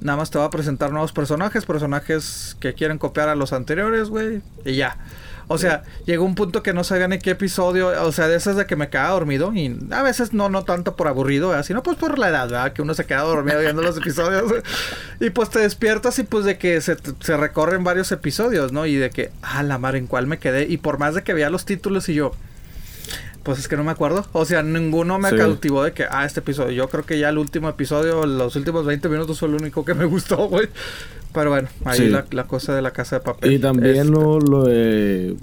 Nada 0.00 0.18
más 0.18 0.30
te 0.30 0.38
va 0.38 0.46
a 0.46 0.50
presentar 0.50 0.92
nuevos 0.92 1.12
personajes, 1.12 1.64
personajes 1.64 2.56
que 2.60 2.74
quieren 2.74 2.98
copiar 2.98 3.28
a 3.28 3.34
los 3.34 3.52
anteriores, 3.52 4.08
güey. 4.08 4.42
Y 4.64 4.76
ya. 4.76 4.98
O 5.52 5.58
sea, 5.58 5.82
llegó 6.06 6.24
un 6.24 6.36
punto 6.36 6.62
que 6.62 6.72
no 6.72 6.84
sabía 6.84 7.08
ni 7.08 7.18
qué 7.18 7.30
episodio, 7.30 7.88
o 8.04 8.12
sea, 8.12 8.28
de 8.28 8.36
esas 8.36 8.54
de 8.54 8.66
que 8.66 8.76
me 8.76 8.88
quedaba 8.88 9.10
dormido 9.10 9.52
y 9.52 9.76
a 9.90 10.00
veces 10.04 10.32
no 10.32 10.48
no 10.48 10.62
tanto 10.62 10.94
por 10.94 11.08
aburrido, 11.08 11.60
sino 11.64 11.82
pues 11.82 11.96
por 11.96 12.20
la 12.20 12.28
edad, 12.28 12.48
¿verdad? 12.48 12.72
Que 12.72 12.82
uno 12.82 12.94
se 12.94 13.04
queda 13.04 13.22
dormido 13.22 13.58
viendo 13.58 13.82
los 13.82 13.96
episodios 13.96 14.44
y 15.18 15.30
pues 15.30 15.50
te 15.50 15.58
despiertas 15.58 16.20
y 16.20 16.22
pues 16.22 16.44
de 16.44 16.56
que 16.56 16.80
se, 16.80 16.96
se, 17.18 17.36
recorren 17.36 17.82
varios 17.82 18.12
episodios, 18.12 18.70
¿no? 18.70 18.86
Y 18.86 18.94
de 18.94 19.10
que, 19.10 19.32
ah, 19.42 19.64
la 19.64 19.76
mar 19.76 19.96
en 19.96 20.06
cuál 20.06 20.28
me 20.28 20.38
quedé 20.38 20.68
y 20.68 20.76
por 20.76 21.00
más 21.00 21.16
de 21.16 21.24
que 21.24 21.34
veía 21.34 21.50
los 21.50 21.64
títulos 21.64 22.08
y 22.08 22.14
yo, 22.14 22.30
pues 23.42 23.58
es 23.58 23.66
que 23.66 23.76
no 23.76 23.82
me 23.82 23.90
acuerdo. 23.90 24.26
O 24.30 24.44
sea, 24.44 24.62
ninguno 24.62 25.18
me 25.18 25.34
cautivó 25.34 25.82
de 25.82 25.92
que, 25.92 26.06
ah, 26.08 26.24
este 26.24 26.38
episodio. 26.38 26.70
Yo 26.70 26.88
creo 26.88 27.04
que 27.04 27.18
ya 27.18 27.28
el 27.28 27.38
último 27.38 27.68
episodio, 27.68 28.24
los 28.24 28.54
últimos 28.54 28.86
20 28.86 29.08
minutos 29.08 29.40
fue 29.40 29.48
el 29.48 29.54
único 29.56 29.84
que 29.84 29.94
me 29.94 30.04
gustó, 30.04 30.48
güey. 30.48 30.68
Pero 31.32 31.50
bueno, 31.50 31.68
ahí 31.84 32.08
la, 32.08 32.26
la, 32.30 32.44
cosa 32.44 32.74
de 32.74 32.82
la 32.82 32.92
casa 32.92 33.16
de 33.16 33.24
papel. 33.24 33.52
Y 33.52 33.58
también 33.58 34.10
lo, 34.10 34.64
de 34.64 35.36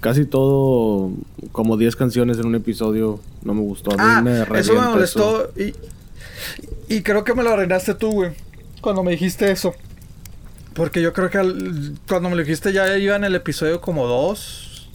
casi 0.00 0.24
todo, 0.24 1.12
como 1.52 1.76
10 1.76 1.94
canciones 1.96 2.38
en 2.38 2.46
un 2.46 2.54
episodio, 2.54 3.20
no 3.42 3.54
me 3.54 3.60
gustó. 3.60 3.92
A 3.92 3.96
mí 3.96 4.02
ah, 4.02 4.22
me 4.48 4.58
eso 4.58 4.74
me 4.74 4.88
molestó. 4.88 5.50
Y, 5.56 5.74
y 6.88 7.02
creo 7.02 7.22
que 7.24 7.34
me 7.34 7.42
lo 7.42 7.50
arreglaste 7.50 7.94
tú, 7.94 8.10
güey. 8.12 8.32
Cuando 8.80 9.02
me 9.02 9.10
dijiste 9.10 9.50
eso. 9.50 9.74
Porque 10.72 11.02
yo 11.02 11.12
creo 11.12 11.28
que 11.28 11.38
cuando 12.08 12.30
me 12.30 12.36
lo 12.36 12.42
dijiste 12.42 12.72
ya 12.72 12.96
iba 12.96 13.16
en 13.16 13.24
el 13.24 13.34
episodio 13.34 13.80
como 13.80 14.06
2. 14.06 14.88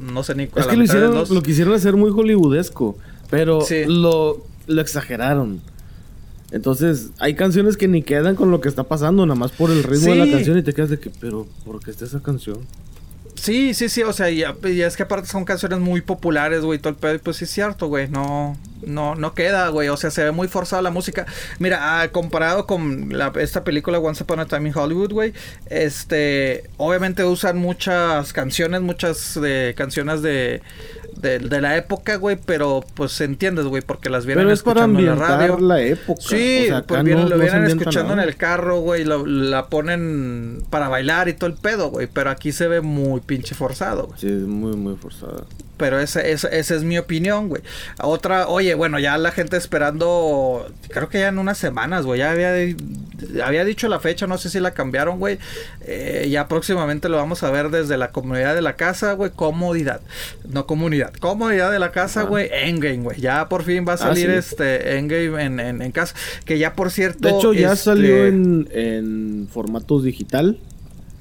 No 0.00 0.24
sé 0.24 0.34
ni 0.34 0.48
cuál. 0.48 0.64
Es 0.64 0.70
que 0.70 0.76
lo, 0.76 0.82
hicieron, 0.82 1.24
lo 1.30 1.42
quisieron 1.42 1.74
hacer 1.74 1.94
muy 1.94 2.10
hollywoodesco. 2.10 2.96
Pero 3.30 3.64
lo, 3.86 4.44
lo 4.66 4.80
exageraron. 4.80 5.60
Entonces, 6.50 7.10
hay 7.18 7.34
canciones 7.34 7.76
que 7.76 7.88
ni 7.88 8.02
quedan 8.02 8.34
con 8.34 8.50
lo 8.50 8.60
que 8.60 8.68
está 8.68 8.84
pasando, 8.84 9.26
nada 9.26 9.38
más 9.38 9.52
por 9.52 9.70
el 9.70 9.82
ritmo 9.82 10.12
de 10.12 10.26
la 10.26 10.30
canción 10.30 10.58
y 10.58 10.62
te 10.62 10.72
quedas 10.72 10.90
de 10.90 10.98
que, 10.98 11.10
pero, 11.10 11.46
¿por 11.64 11.82
qué 11.82 11.90
está 11.90 12.06
esa 12.06 12.20
canción? 12.20 12.58
Sí, 13.40 13.72
sí, 13.72 13.88
sí, 13.88 14.02
o 14.02 14.12
sea, 14.12 14.30
y, 14.30 14.42
es 14.42 14.96
que 14.96 15.04
aparte 15.04 15.28
son 15.28 15.44
canciones 15.44 15.78
muy 15.78 16.00
populares, 16.00 16.62
güey, 16.62 16.78
todo 16.78 16.90
el 16.90 16.96
pedo, 16.96 17.18
pues 17.20 17.36
sí 17.36 17.44
es 17.44 17.50
cierto, 17.50 17.86
güey, 17.86 18.08
no, 18.08 18.56
no, 18.84 19.14
no 19.14 19.32
queda, 19.32 19.68
güey, 19.68 19.88
o 19.88 19.96
sea, 19.96 20.10
se 20.10 20.24
ve 20.24 20.32
muy 20.32 20.48
forzada 20.48 20.82
la 20.82 20.90
música. 20.90 21.24
Mira, 21.58 22.00
ah, 22.00 22.08
comparado 22.08 22.66
con 22.66 23.12
esta 23.36 23.62
película 23.62 24.00
Once 24.00 24.24
Upon 24.24 24.40
a 24.40 24.46
Time 24.46 24.68
in 24.68 24.76
Hollywood, 24.76 25.12
güey, 25.12 25.32
este, 25.66 26.64
obviamente 26.78 27.24
usan 27.24 27.58
muchas 27.58 28.32
canciones, 28.32 28.82
muchas 28.82 29.40
de 29.40 29.72
canciones 29.76 30.20
de 30.20 30.60
de, 31.20 31.38
de 31.38 31.60
la 31.60 31.76
época, 31.76 32.16
güey, 32.16 32.38
pero 32.44 32.84
pues 32.94 33.20
entiendes, 33.20 33.66
güey, 33.66 33.82
porque 33.82 34.10
las 34.10 34.26
vienen 34.26 34.48
escuchando 34.50 34.98
en 34.98 35.06
la 35.06 35.14
radio. 35.14 35.58
la 35.58 35.80
época. 35.80 36.20
Sí, 36.20 36.68
pues 36.86 37.04
vienen, 37.04 37.28
lo 37.28 37.38
vienen 37.38 37.64
escuchando 37.64 38.12
en 38.12 38.20
el 38.20 38.36
carro, 38.36 38.80
güey, 38.80 39.04
la 39.04 39.66
ponen 39.66 40.62
para 40.70 40.88
bailar 40.88 41.28
y 41.28 41.34
todo 41.34 41.50
el 41.50 41.56
pedo, 41.56 41.90
güey, 41.90 42.08
pero 42.12 42.30
aquí 42.30 42.52
se 42.52 42.68
ve 42.68 42.80
muy 42.80 43.20
pinche 43.20 43.54
forzado, 43.54 44.06
güey. 44.06 44.20
Sí, 44.20 44.28
es 44.28 44.42
muy, 44.42 44.76
muy 44.76 44.96
forzado. 44.96 45.46
Pero 45.78 46.00
esa, 46.00 46.20
esa, 46.20 46.48
esa 46.48 46.74
es 46.74 46.82
mi 46.82 46.98
opinión, 46.98 47.48
güey. 47.48 47.62
Otra, 48.02 48.48
oye, 48.48 48.74
bueno, 48.74 48.98
ya 48.98 49.16
la 49.16 49.30
gente 49.30 49.56
esperando, 49.56 50.70
creo 50.88 51.08
que 51.08 51.20
ya 51.20 51.28
en 51.28 51.38
unas 51.38 51.56
semanas, 51.56 52.04
güey, 52.04 52.18
ya 52.18 52.32
había, 52.32 52.52
había 53.44 53.64
dicho 53.64 53.88
la 53.88 54.00
fecha, 54.00 54.26
no 54.26 54.38
sé 54.38 54.50
si 54.50 54.60
la 54.60 54.72
cambiaron, 54.72 55.18
güey. 55.18 55.38
Eh, 55.82 56.28
ya 56.30 56.48
próximamente 56.48 57.08
lo 57.08 57.16
vamos 57.16 57.42
a 57.42 57.50
ver 57.50 57.70
desde 57.70 57.96
la 57.96 58.10
comunidad 58.10 58.54
de 58.54 58.62
la 58.62 58.74
casa, 58.76 59.12
güey, 59.12 59.30
comodidad, 59.30 60.00
no 60.48 60.66
comunidad, 60.66 61.12
comodidad 61.14 61.70
de 61.70 61.78
la 61.78 61.92
casa, 61.92 62.24
güey, 62.24 62.50
Endgame, 62.52 62.98
güey. 62.98 63.20
Ya 63.20 63.48
por 63.48 63.62
fin 63.62 63.84
va 63.86 63.92
a 63.92 63.94
ah, 63.94 63.98
salir 63.98 64.30
este 64.30 64.98
Endgame 64.98 65.42
en, 65.42 65.60
en, 65.60 65.92
casa, 65.92 66.14
que 66.44 66.58
ya 66.58 66.74
por 66.74 66.90
cierto... 66.90 67.28
De 67.28 67.34
hecho, 67.34 67.52
ya 67.52 67.72
este, 67.72 67.84
salió 67.84 68.26
en, 68.26 68.68
en 68.72 69.48
formatos 69.50 70.04
digital. 70.04 70.58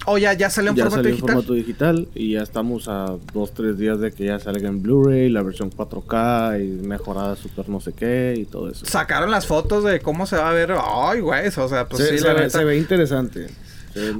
Oh, 0.10 0.18
ya, 0.18 0.32
ya 0.32 0.50
salió 0.50 0.72
en 0.72 0.78
ya 0.78 0.84
formato 0.86 1.04
salió 1.04 1.12
digital. 1.12 1.30
en 1.30 1.36
formato 1.36 1.54
digital 1.54 2.08
y 2.16 2.32
ya 2.32 2.42
estamos 2.42 2.88
a 2.88 3.18
dos, 3.34 3.54
tres 3.54 3.78
días 3.78 4.00
de 4.00 4.14
que 4.14 4.24
ya 4.24 4.40
salga 4.40 4.70
en 4.70 4.82
Blu-ray, 4.82 5.30
la 5.30 5.42
versión 5.42 5.70
4K 5.70 6.64
y 6.64 6.88
mejorada 6.88 7.36
super 7.36 7.68
no 7.68 7.82
sé 7.82 7.92
qué 7.92 8.36
y 8.38 8.46
todo 8.46 8.70
eso. 8.70 8.86
Sacaron 8.86 9.32
las 9.32 9.46
fotos 9.46 9.84
de 9.84 10.00
cómo 10.00 10.26
se 10.26 10.38
va 10.38 10.50
a 10.50 10.54
ver. 10.54 10.74
Ay, 10.82 11.20
güey, 11.20 11.48
o 11.50 11.68
sea, 11.68 11.90
pues 11.90 12.08
sí, 12.08 12.20
se, 12.20 12.34
ve, 12.34 12.50
se 12.50 12.64
ve 12.64 12.78
interesante. 12.78 13.48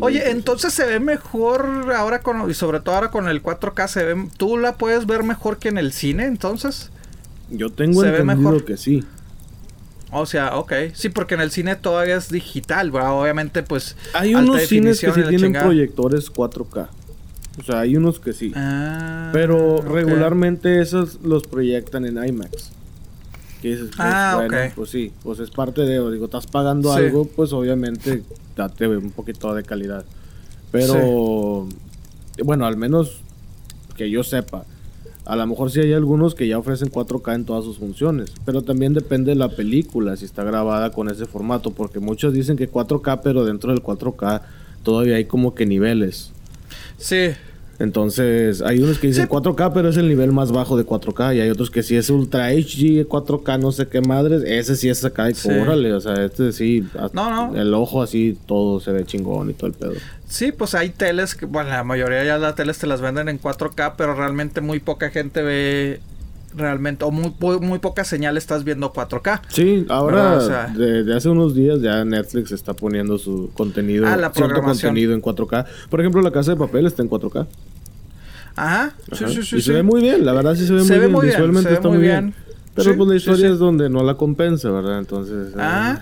Oye, 0.02 0.30
entonces 0.30 0.74
se 0.74 0.86
ve 0.86 1.00
mejor 1.00 1.94
ahora 1.96 2.20
con, 2.20 2.50
y 2.50 2.54
sobre 2.54 2.82
todo 2.82 2.96
ahora 2.96 3.10
con 3.10 3.30
el 3.30 3.42
4K 3.42 3.88
se 3.88 4.04
ve, 4.04 4.28
¿tú 4.36 4.58
la 4.58 4.74
puedes 4.76 5.06
ver 5.06 5.24
mejor 5.24 5.58
que 5.58 5.70
en 5.70 5.78
el 5.78 5.94
cine 5.94 6.26
entonces? 6.26 6.90
Yo 7.50 7.70
tengo 7.70 8.04
entendido 8.04 8.66
que 8.66 8.76
sí. 8.76 9.06
O 10.12 10.26
sea, 10.26 10.58
ok. 10.58 10.74
Sí, 10.94 11.10
porque 11.10 11.36
en 11.36 11.42
el 11.42 11.52
cine 11.52 11.76
todavía 11.76 12.16
es 12.16 12.30
digital, 12.30 12.92
¿verdad? 12.92 13.20
Obviamente, 13.20 13.64
pues. 13.64 13.96
Hay 14.14 14.36
unos 14.36 14.62
cines 14.64 15.00
que 15.00 15.12
sí 15.12 15.22
tienen 15.28 15.54
proyectores 15.54 16.32
4K. 16.32 16.88
O 17.60 17.64
sea, 17.64 17.80
hay 17.80 17.98
unos 17.98 18.20
que 18.20 18.34
sí. 18.34 18.52
Ah, 18.56 19.32
pero 19.34 19.82
regularmente 19.82 20.80
esos 20.80 21.20
los 21.24 21.44
proyectan 21.44 22.06
en 22.06 22.24
IMAX. 22.24 22.72
Que 23.62 23.70
dices, 23.70 23.88
pues, 23.88 24.00
ah, 24.00 24.34
bueno, 24.36 24.72
pues 24.76 24.92
sí, 24.92 25.12
pues 25.24 25.40
es 25.40 25.50
parte 25.50 25.82
de, 25.82 26.12
digo, 26.12 26.26
estás 26.26 26.46
pagando 26.46 26.94
algo, 26.94 27.26
pues 27.26 27.52
obviamente 27.54 28.22
date 28.56 28.88
un 28.88 29.10
poquito 29.10 29.54
de 29.56 29.64
calidad. 29.64 30.06
Pero, 30.72 31.68
bueno, 32.44 32.68
al 32.68 32.78
menos 32.78 33.22
que 33.96 34.12
yo 34.12 34.24
sepa, 34.24 34.66
a 35.28 35.36
lo 35.36 35.46
mejor 35.46 35.70
sí 35.70 35.82
hay 35.82 35.92
algunos 35.92 36.36
que 36.36 36.48
ya 36.48 36.58
ofrecen 36.58 36.90
4K 36.90 37.36
en 37.36 37.46
todas 37.46 37.66
sus 37.66 37.78
funciones, 37.78 38.32
pero 38.46 38.62
también 38.62 38.94
depende 38.94 39.32
de 39.32 39.36
la 39.36 39.50
película, 39.50 40.16
si 40.16 40.24
está 40.24 40.44
grabada 40.44 40.92
con 40.92 41.10
ese 41.10 41.26
formato, 41.26 41.72
porque 41.72 42.00
muchos 42.00 42.34
dicen 42.34 42.56
que 42.56 42.72
4K, 42.72 43.20
pero 43.22 43.44
dentro 43.44 43.72
del 43.72 43.84
4K 43.84 44.42
todavía 44.84 45.18
hay 45.18 45.26
como 45.26 45.54
que 45.54 45.66
niveles. 45.66 46.32
Sí. 46.98 47.32
Entonces, 47.80 48.62
hay 48.62 48.80
unos 48.80 48.98
que 48.98 49.08
dicen 49.08 49.28
4K, 49.28 49.72
pero 49.74 49.90
es 49.90 49.98
el 49.98 50.08
nivel 50.08 50.32
más 50.32 50.52
bajo 50.52 50.78
de 50.78 50.86
4K. 50.86 51.36
Y 51.36 51.42
hay 51.42 51.50
otros 51.50 51.70
que 51.70 51.84
si 51.84 51.96
es 51.96 52.10
Ultra 52.10 52.50
HD, 52.50 53.08
4K, 53.08 53.60
no 53.60 53.72
sé 53.72 53.88
qué 53.88 54.02
madres. 54.02 54.44
Ese 54.46 54.76
sí 54.76 54.90
es 54.90 55.06
acá 55.06 55.30
y 55.30 55.36
sí. 55.36 55.50
O 55.50 56.00
sea, 56.02 56.26
este 56.26 56.52
sí. 56.52 56.88
No, 57.14 57.30
no. 57.30 57.56
El 57.56 57.74
ojo 57.74 58.02
así, 58.02 58.38
todo 58.48 58.80
se 58.80 58.92
ve 58.92 59.06
chingón 59.06 59.50
y 59.52 59.54
todo 59.54 59.68
el 59.68 59.74
pedo. 59.74 59.94
Sí, 60.28 60.52
pues 60.52 60.76
hay 60.76 60.90
teles 60.90 61.36
que, 61.36 61.46
bueno, 61.46 61.70
la 61.70 61.84
mayoría 61.84 62.24
ya 62.24 62.38
las 62.38 62.56
teles 62.56 62.78
te 62.80 62.88
las 62.88 63.00
venden 63.00 63.30
en 63.30 63.40
4K, 63.40 63.94
pero 63.98 64.16
realmente 64.16 64.60
muy 64.62 64.80
poca 64.80 65.10
gente 65.10 65.42
ve 65.42 66.00
realmente, 66.58 67.06
o 67.06 67.12
muy, 67.12 67.34
muy 67.62 67.80
poca 67.80 68.04
señal 68.04 68.38
estás 68.38 68.64
viendo 68.64 68.92
4K. 68.92 69.42
Sí, 69.50 69.86
ahora, 69.90 70.68
de, 70.70 71.16
hace 71.16 71.30
unos 71.30 71.56
días 71.56 71.82
ya 71.82 72.04
Netflix 72.04 72.52
está 72.52 72.74
poniendo 72.74 73.18
su 73.18 73.52
contenido, 73.54 74.08
ah, 74.08 74.18
la 74.18 74.32
cierto 74.32 74.62
contenido 74.62 75.14
en 75.14 75.22
4K. 75.22 75.66
Por 75.90 76.00
ejemplo, 76.00 76.22
La 76.22 76.32
Casa 76.32 76.52
de 76.52 76.58
Papel 76.58 76.88
está 76.88 77.02
en 77.02 77.10
4K. 77.10 77.48
Ajá, 78.56 78.94
sí, 79.12 79.26
sí, 79.28 79.44
sí. 79.44 79.56
Y 79.58 79.62
se 79.62 79.74
ve 79.74 79.84
muy 79.84 80.02
bien, 80.02 80.26
la 80.26 80.34
verdad 80.34 80.56
sí 80.56 80.66
se 80.66 80.74
ve 80.74 81.08
muy 81.08 81.28
bien. 81.28 81.32
Visualmente 81.32 81.74
está 81.74 81.88
muy 81.88 82.00
bien. 82.00 82.34
Pero 82.74 82.96
pues 82.96 83.10
la 83.10 83.16
historia 83.16 83.50
es 83.50 83.60
donde 83.60 83.90
no 83.90 84.04
la 84.04 84.16
compensa, 84.16 84.70
¿verdad? 84.70 85.00
Entonces... 85.00 85.54
Ah. 85.58 86.00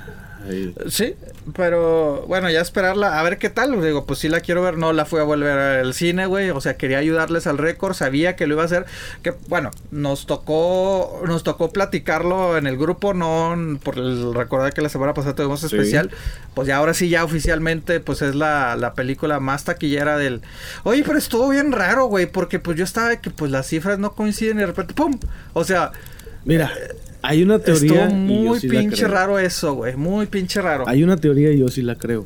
Sí, 0.89 1.15
pero 1.55 2.25
bueno, 2.27 2.49
ya 2.49 2.61
esperarla, 2.61 3.19
a 3.19 3.23
ver 3.23 3.37
qué 3.37 3.49
tal. 3.49 3.81
Digo, 3.81 4.05
pues 4.05 4.19
sí 4.19 4.29
la 4.29 4.41
quiero 4.41 4.61
ver, 4.61 4.77
no 4.77 4.93
la 4.93 5.05
fui 5.05 5.19
a 5.19 5.23
volver 5.23 5.57
al 5.57 5.93
cine, 5.93 6.25
güey. 6.25 6.49
O 6.49 6.61
sea, 6.61 6.77
quería 6.77 6.97
ayudarles 6.99 7.47
al 7.47 7.57
récord, 7.57 7.93
sabía 7.93 8.35
que 8.35 8.47
lo 8.47 8.55
iba 8.55 8.63
a 8.63 8.65
hacer. 8.65 8.85
Que 9.23 9.33
bueno, 9.47 9.71
nos 9.91 10.25
tocó, 10.25 11.21
nos 11.25 11.43
tocó 11.43 11.71
platicarlo 11.71 12.57
en 12.57 12.67
el 12.67 12.77
grupo, 12.77 13.13
no 13.13 13.55
por 13.83 13.97
el 13.97 14.33
recordar 14.33 14.73
que 14.73 14.81
la 14.81 14.89
semana 14.89 15.13
pasada 15.13 15.35
tuvimos 15.35 15.63
especial. 15.63 16.11
Pues 16.53 16.67
ya 16.67 16.77
ahora 16.77 16.93
sí, 16.93 17.09
ya 17.09 17.23
oficialmente, 17.23 17.99
pues 17.99 18.21
es 18.21 18.35
la, 18.35 18.75
la 18.75 18.93
película 18.93 19.39
más 19.39 19.63
taquillera 19.63 20.17
del. 20.17 20.41
Oye, 20.83 21.03
pero 21.05 21.17
estuvo 21.17 21.49
bien 21.49 21.71
raro, 21.71 22.05
güey, 22.05 22.25
porque 22.25 22.59
pues 22.59 22.77
yo 22.77 22.83
estaba 22.83 23.15
que 23.17 23.29
pues 23.29 23.51
las 23.51 23.67
cifras 23.67 23.99
no 23.99 24.13
coinciden 24.13 24.57
y 24.57 24.61
de 24.61 24.67
repente, 24.67 24.93
¡pum! 24.93 25.19
O 25.53 25.63
sea. 25.63 25.91
Mira, 26.45 26.71
hay 27.25 27.43
una 27.43 27.59
teoría. 27.59 28.03
Estuvo 28.03 28.15
muy 28.15 28.59
pinche 28.59 29.07
raro 29.07 29.39
eso, 29.39 29.73
güey. 29.73 29.95
Muy 29.95 30.27
pinche 30.27 30.61
raro. 30.61 30.87
Hay 30.87 31.03
una 31.03 31.17
teoría 31.17 31.51
y 31.51 31.59
yo 31.59 31.67
sí 31.67 31.81
la 31.81 31.95
creo. 31.95 32.25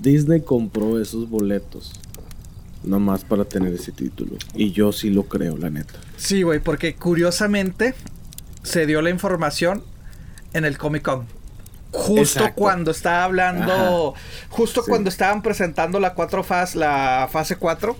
Disney 0.00 0.40
compró 0.40 1.00
esos 1.00 1.28
boletos. 1.28 1.92
Nomás 2.84 3.24
para 3.24 3.44
tener 3.44 3.72
ese 3.72 3.90
título. 3.90 4.36
Y 4.54 4.70
yo 4.70 4.92
sí 4.92 5.10
lo 5.10 5.24
creo, 5.24 5.56
la 5.56 5.70
neta. 5.70 5.94
Sí, 6.16 6.42
güey, 6.42 6.60
porque 6.60 6.94
curiosamente 6.94 7.94
se 8.62 8.86
dio 8.86 9.02
la 9.02 9.10
información 9.10 9.82
en 10.52 10.64
el 10.64 10.78
Comic 10.78 11.02
Con. 11.02 11.26
Justo 11.90 12.52
cuando 12.54 12.90
estaba 12.92 13.24
hablando. 13.24 14.14
Justo 14.50 14.84
cuando 14.86 15.08
estaban 15.08 15.42
presentando 15.42 15.98
la 15.98 16.14
cuatro 16.14 16.44
fase, 16.44 16.78
la 16.78 17.28
fase 17.30 17.56
4 17.56 17.96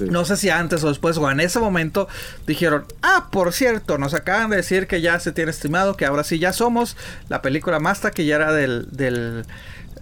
no 0.00 0.24
sé 0.24 0.36
si 0.36 0.50
antes 0.50 0.82
o 0.84 0.88
después 0.88 1.16
o 1.18 1.30
en 1.30 1.40
ese 1.40 1.58
momento 1.60 2.08
dijeron, 2.46 2.84
ah, 3.02 3.28
por 3.30 3.52
cierto, 3.52 3.98
nos 3.98 4.14
acaban 4.14 4.50
de 4.50 4.56
decir 4.56 4.86
que 4.86 5.00
ya 5.00 5.18
se 5.20 5.32
tiene 5.32 5.50
estimado 5.50 5.96
que 5.96 6.06
ahora 6.06 6.24
sí 6.24 6.38
ya 6.38 6.52
somos 6.52 6.96
la 7.28 7.42
película 7.42 7.78
más 7.78 8.00
taquillera 8.00 8.52
del... 8.52 8.88
del 8.90 9.44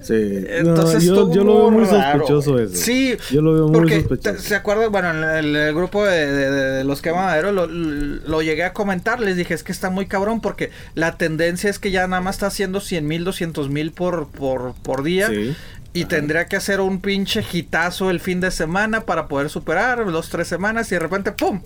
Sí. 0.03 0.15
Entonces 0.49 1.05
yo, 1.05 1.15
lo 1.15 1.29
veo 1.29 1.71
muy 1.71 1.87
sospechoso 1.87 2.59
eso. 2.59 2.75
Sí. 2.75 3.17
Yo 3.31 3.41
lo 3.41 3.55
veo 3.55 3.69
muy 3.69 3.89
sospechoso. 3.89 4.41
¿Se 4.41 4.57
acuerdan? 4.57 4.91
Bueno, 4.91 5.11
en 5.11 5.55
el, 5.55 5.73
grupo 5.73 6.05
de, 6.05 6.83
los 6.83 7.01
que 7.01 7.11
lo, 7.11 7.67
lo, 7.69 8.43
llegué 8.43 8.65
a 8.65 8.73
comentar. 8.73 9.21
Les 9.21 9.37
dije, 9.37 9.55
es 9.55 9.63
que 9.63 9.71
está 9.71 9.91
muy 9.91 10.07
cabrón 10.07 10.41
porque 10.41 10.71
la 10.97 11.17
tendencia 11.19 11.71
es 11.71 11.79
que 11.79 11.93
ya 11.93 12.05
nada 12.09 12.21
más 12.21 12.35
está 12.35 12.49
haciendo 12.49 12.81
100 12.81 13.07
mil, 13.07 13.23
200 13.23 13.69
mil 13.69 13.93
por, 13.93 14.27
por, 14.27 14.75
por 14.83 15.05
día. 15.05 15.29
Sí. 15.29 15.55
Y 15.95 16.07
tendría 16.07 16.47
que 16.47 16.57
hacer 16.57 16.81
un 16.81 17.01
pinche 17.01 17.45
hitazo 17.53 18.11
el 18.11 18.21
fin 18.21 18.41
de 18.41 18.51
semana 18.51 19.03
para 19.03 19.29
poder 19.29 19.51
superar 19.51 20.11
dos, 20.11 20.31
tres 20.31 20.49
semanas 20.49 20.91
y 20.91 20.95
de 20.95 21.01
repente 21.01 21.33
¡pum! 21.33 21.61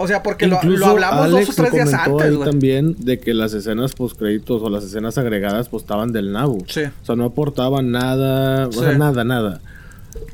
O 0.00 0.06
sea, 0.06 0.22
porque 0.22 0.46
lo, 0.46 0.58
hablamos 0.58 1.28
dos 1.28 1.48
o 1.48 1.52
tres 1.54 1.72
días 1.72 1.92
antes, 1.92 2.30
ahí 2.30 2.38
también 2.38 2.94
de 3.00 3.18
que 3.18 3.34
las 3.34 3.52
escenas 3.52 3.94
post 3.94 4.16
créditos 4.16 4.62
o 4.62 4.70
las 4.70 4.84
escenas 4.84 5.18
agregadas 5.18 5.68
pues 5.68 5.82
estaban 5.82 6.12
del 6.12 6.30
Nabu. 6.30 6.64
Sí. 6.68 6.82
O 6.84 7.04
sea, 7.04 7.16
no 7.16 7.24
aportaban 7.24 7.90
nada, 7.90 8.68
o 8.68 8.72
sea, 8.72 8.96
nada, 8.96 9.24
nada. 9.24 9.60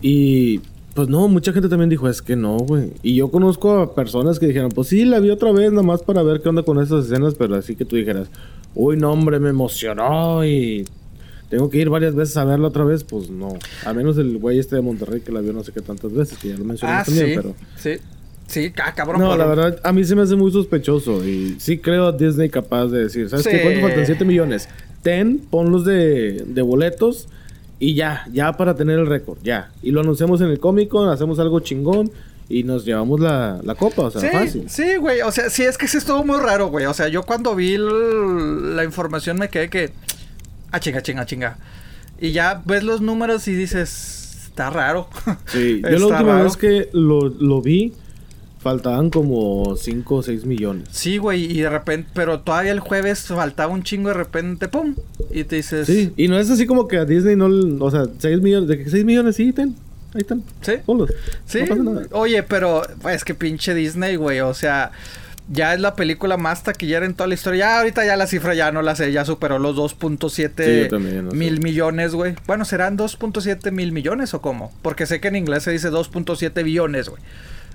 Y 0.03 0.61
pues 0.93 1.09
no, 1.09 1.29
mucha 1.29 1.55
gente 1.55 1.71
también 1.71 1.89
dijo, 1.89 2.11
es 2.11 2.21
que 2.21 2.37
no, 2.37 2.59
güey. 2.59 2.93
Y 3.03 3.15
yo 3.15 3.31
conozco 3.31 3.79
a 3.79 3.95
personas 3.95 4.39
que 4.39 4.47
dijeron, 4.47 4.71
pues 4.71 4.89
sí, 4.89 5.07
la 5.07 5.19
vi 5.19 5.31
otra 5.31 5.51
vez, 5.51 5.71
nada 5.71 5.83
más 5.83 6.03
para 6.03 6.23
ver 6.23 6.43
qué 6.43 6.51
onda 6.51 6.63
con 6.63 6.79
esas 6.79 7.07
escenas, 7.07 7.35
pero 7.35 7.57
así 7.57 7.75
que 7.75 7.87
tú 7.87 7.97
dijeras, 7.97 8.29
uy, 8.75 8.99
no, 8.99 9.13
hombre, 9.13 9.41
me 9.41 9.49
emocionó 9.49 10.45
y 10.45 10.87
tengo 11.55 11.71
que 11.71 11.79
ir 11.79 11.89
varias 11.89 12.17
veces 12.17 12.37
a 12.37 12.45
verla 12.45 12.67
otra 12.67 12.83
vez, 12.83 13.05
pues 13.05 13.31
no. 13.31 13.57
A 13.85 13.93
menos 13.95 14.19
el 14.19 14.39
güey 14.39 14.59
este 14.59 14.75
de 14.75 14.83
Monterrey 14.83 15.21
que 15.21 15.31
la 15.31 15.41
vio 15.41 15.53
no 15.53 15.63
sé 15.63 15.71
qué 15.71 15.83
tantas 15.83 16.13
veces, 16.13 16.37
que 16.37 16.49
ya 16.49 16.57
lo 16.57 16.65
mencioné 16.65 16.95
ah, 16.95 17.05
también, 17.07 17.27
sí, 17.27 17.33
pero. 17.37 17.55
Sí. 17.77 17.91
Sí, 18.49 18.73
ah, 18.83 18.93
cabrón. 18.93 19.21
No, 19.21 19.37
la 19.37 19.47
verdad, 19.47 19.81
a 19.85 19.93
mí 19.93 20.03
se 20.03 20.17
me 20.17 20.23
hace 20.23 20.35
muy 20.35 20.51
sospechoso. 20.51 21.25
Y 21.25 21.55
sí 21.61 21.79
creo 21.79 22.07
a 22.07 22.13
Disney 22.13 22.49
capaz 22.49 22.89
de 22.89 23.05
decir, 23.05 23.31
¿sabes 23.31 23.47
qué? 23.47 23.63
¿Cuánto 23.63 23.83
faltan? 23.83 24.05
7 24.05 24.25
millones. 24.25 24.69
Ten, 25.03 25.39
ponlos 25.39 25.85
de, 25.85 26.45
de 26.45 26.63
boletos 26.63 27.29
y 27.79 27.95
ya, 27.95 28.27
ya 28.33 28.55
para 28.55 28.75
tener 28.75 28.99
el 28.99 29.07
récord, 29.07 29.39
ya. 29.45 29.71
Y 29.81 29.93
lo 29.93 30.01
anunciamos 30.01 30.41
en 30.41 30.49
el 30.49 30.59
cómico, 30.59 31.05
hacemos 31.05 31.39
algo 31.39 31.61
chingón 31.61 32.11
y 32.49 32.65
nos 32.65 32.85
llevamos 32.85 33.21
la, 33.21 33.61
la 33.63 33.77
copa, 33.77 34.03
o 34.03 34.11
sea, 34.11 34.21
sí, 34.21 34.27
fácil. 34.27 34.65
Sí, 34.69 34.97
güey, 34.97 35.21
o 35.21 35.31
sea, 35.31 35.51
sí, 35.51 35.63
es 35.63 35.79
que 35.79 35.87
sí 35.87 35.99
estuvo 35.99 36.25
muy 36.25 36.41
raro, 36.41 36.67
güey. 36.67 36.87
O 36.87 36.95
sea, 36.95 37.07
yo 37.07 37.23
cuando 37.23 37.55
vi 37.55 37.77
la 37.79 38.83
información 38.83 39.39
me 39.39 39.49
quedé 39.49 39.71
que 39.71 39.93
ah, 40.75 40.81
chinga, 40.81 41.03
chinga, 41.03 41.27
chinga. 41.27 41.57
Y 42.21 42.33
ya 42.33 42.63
ves 42.65 42.83
los 42.83 43.01
números 43.01 43.47
y 43.49 43.55
dices, 43.55 44.47
está 44.47 44.71
raro. 44.71 45.09
Sí, 45.47 45.83
yo 45.83 45.99
la 45.99 46.07
última 46.07 46.43
vez 46.43 46.57
que 46.57 46.89
lo, 46.93 47.29
lo 47.29 47.63
vi, 47.63 47.93
faltaban 48.59 49.11
como 49.11 49.77
5 49.77 50.15
o 50.15 50.23
6 50.23 50.47
millones. 50.47 50.89
Sí, 50.91 51.19
güey, 51.19 51.45
y 51.45 51.61
de 51.61 51.71
repente, 51.71 52.09
pero 52.15 52.41
todavía 52.41 52.73
el 52.73 52.81
jueves 52.81 53.27
faltaba 53.27 53.73
un 53.73 53.83
chingo 53.83 54.09
de 54.09 54.15
repente, 54.15 54.69
¡pum! 54.69 54.95
Y 55.31 55.45
te 55.45 55.57
dices... 55.57 55.87
Sí, 55.87 56.13
y 56.17 56.29
no 56.29 56.39
es 56.39 56.51
así 56.51 56.67
como 56.67 56.89
que 56.89 56.97
a 56.97 57.05
Disney 57.05 57.37
no, 57.37 57.47
o 57.85 57.91
sea, 57.91 58.07
6 58.19 58.41
millones, 58.41 58.69
de 58.69 58.79
que 58.79 58.91
6 58.91 59.05
millones 59.05 59.37
sí, 59.37 59.53
ten. 59.53 59.77
Ahí 60.15 60.21
están. 60.21 60.43
Sí. 60.61 60.73
Sí. 61.47 61.61
No 61.61 61.67
pasa 61.67 61.83
nada. 61.83 62.07
Oye, 62.13 62.43
pero 62.43 62.83
es 63.11 63.25
que 63.25 63.35
pinche 63.35 63.75
Disney, 63.75 64.17
güey, 64.17 64.41
o 64.41 64.55
sea, 64.55 64.93
ya 65.49 65.75
es 65.75 65.81
la 65.81 65.95
película 65.95 66.37
más 66.37 66.63
taquillera 66.63 67.05
en 67.05 67.15
toda 67.15 67.27
la 67.27 67.35
historia. 67.35 67.59
Ya 67.67 67.79
ahorita 67.79 68.05
ya 68.05 68.17
la 68.17 68.27
cifra 68.27 68.55
ya 68.55 68.73
no 68.73 68.83
la 68.83 68.97
sé, 68.97 69.13
ya 69.13 69.25
superó 69.25 69.59
los 69.59 69.77
2.7 69.77 71.33
mil 71.33 71.61
millones, 71.61 72.15
güey. 72.15 72.35
Bueno, 72.47 72.65
¿serán 72.65 72.97
2.7 72.97 73.71
mil 73.71 73.93
millones 73.93 74.35
o 74.35 74.41
cómo? 74.41 74.73
Porque 74.83 75.07
sé 75.07 75.21
que 75.21 75.29
en 75.29 75.37
inglés 75.37 75.65
se 75.65 75.73
dice 75.73 75.91
2.7 75.91 76.65
billones, 76.65 77.09
güey. 77.09 77.23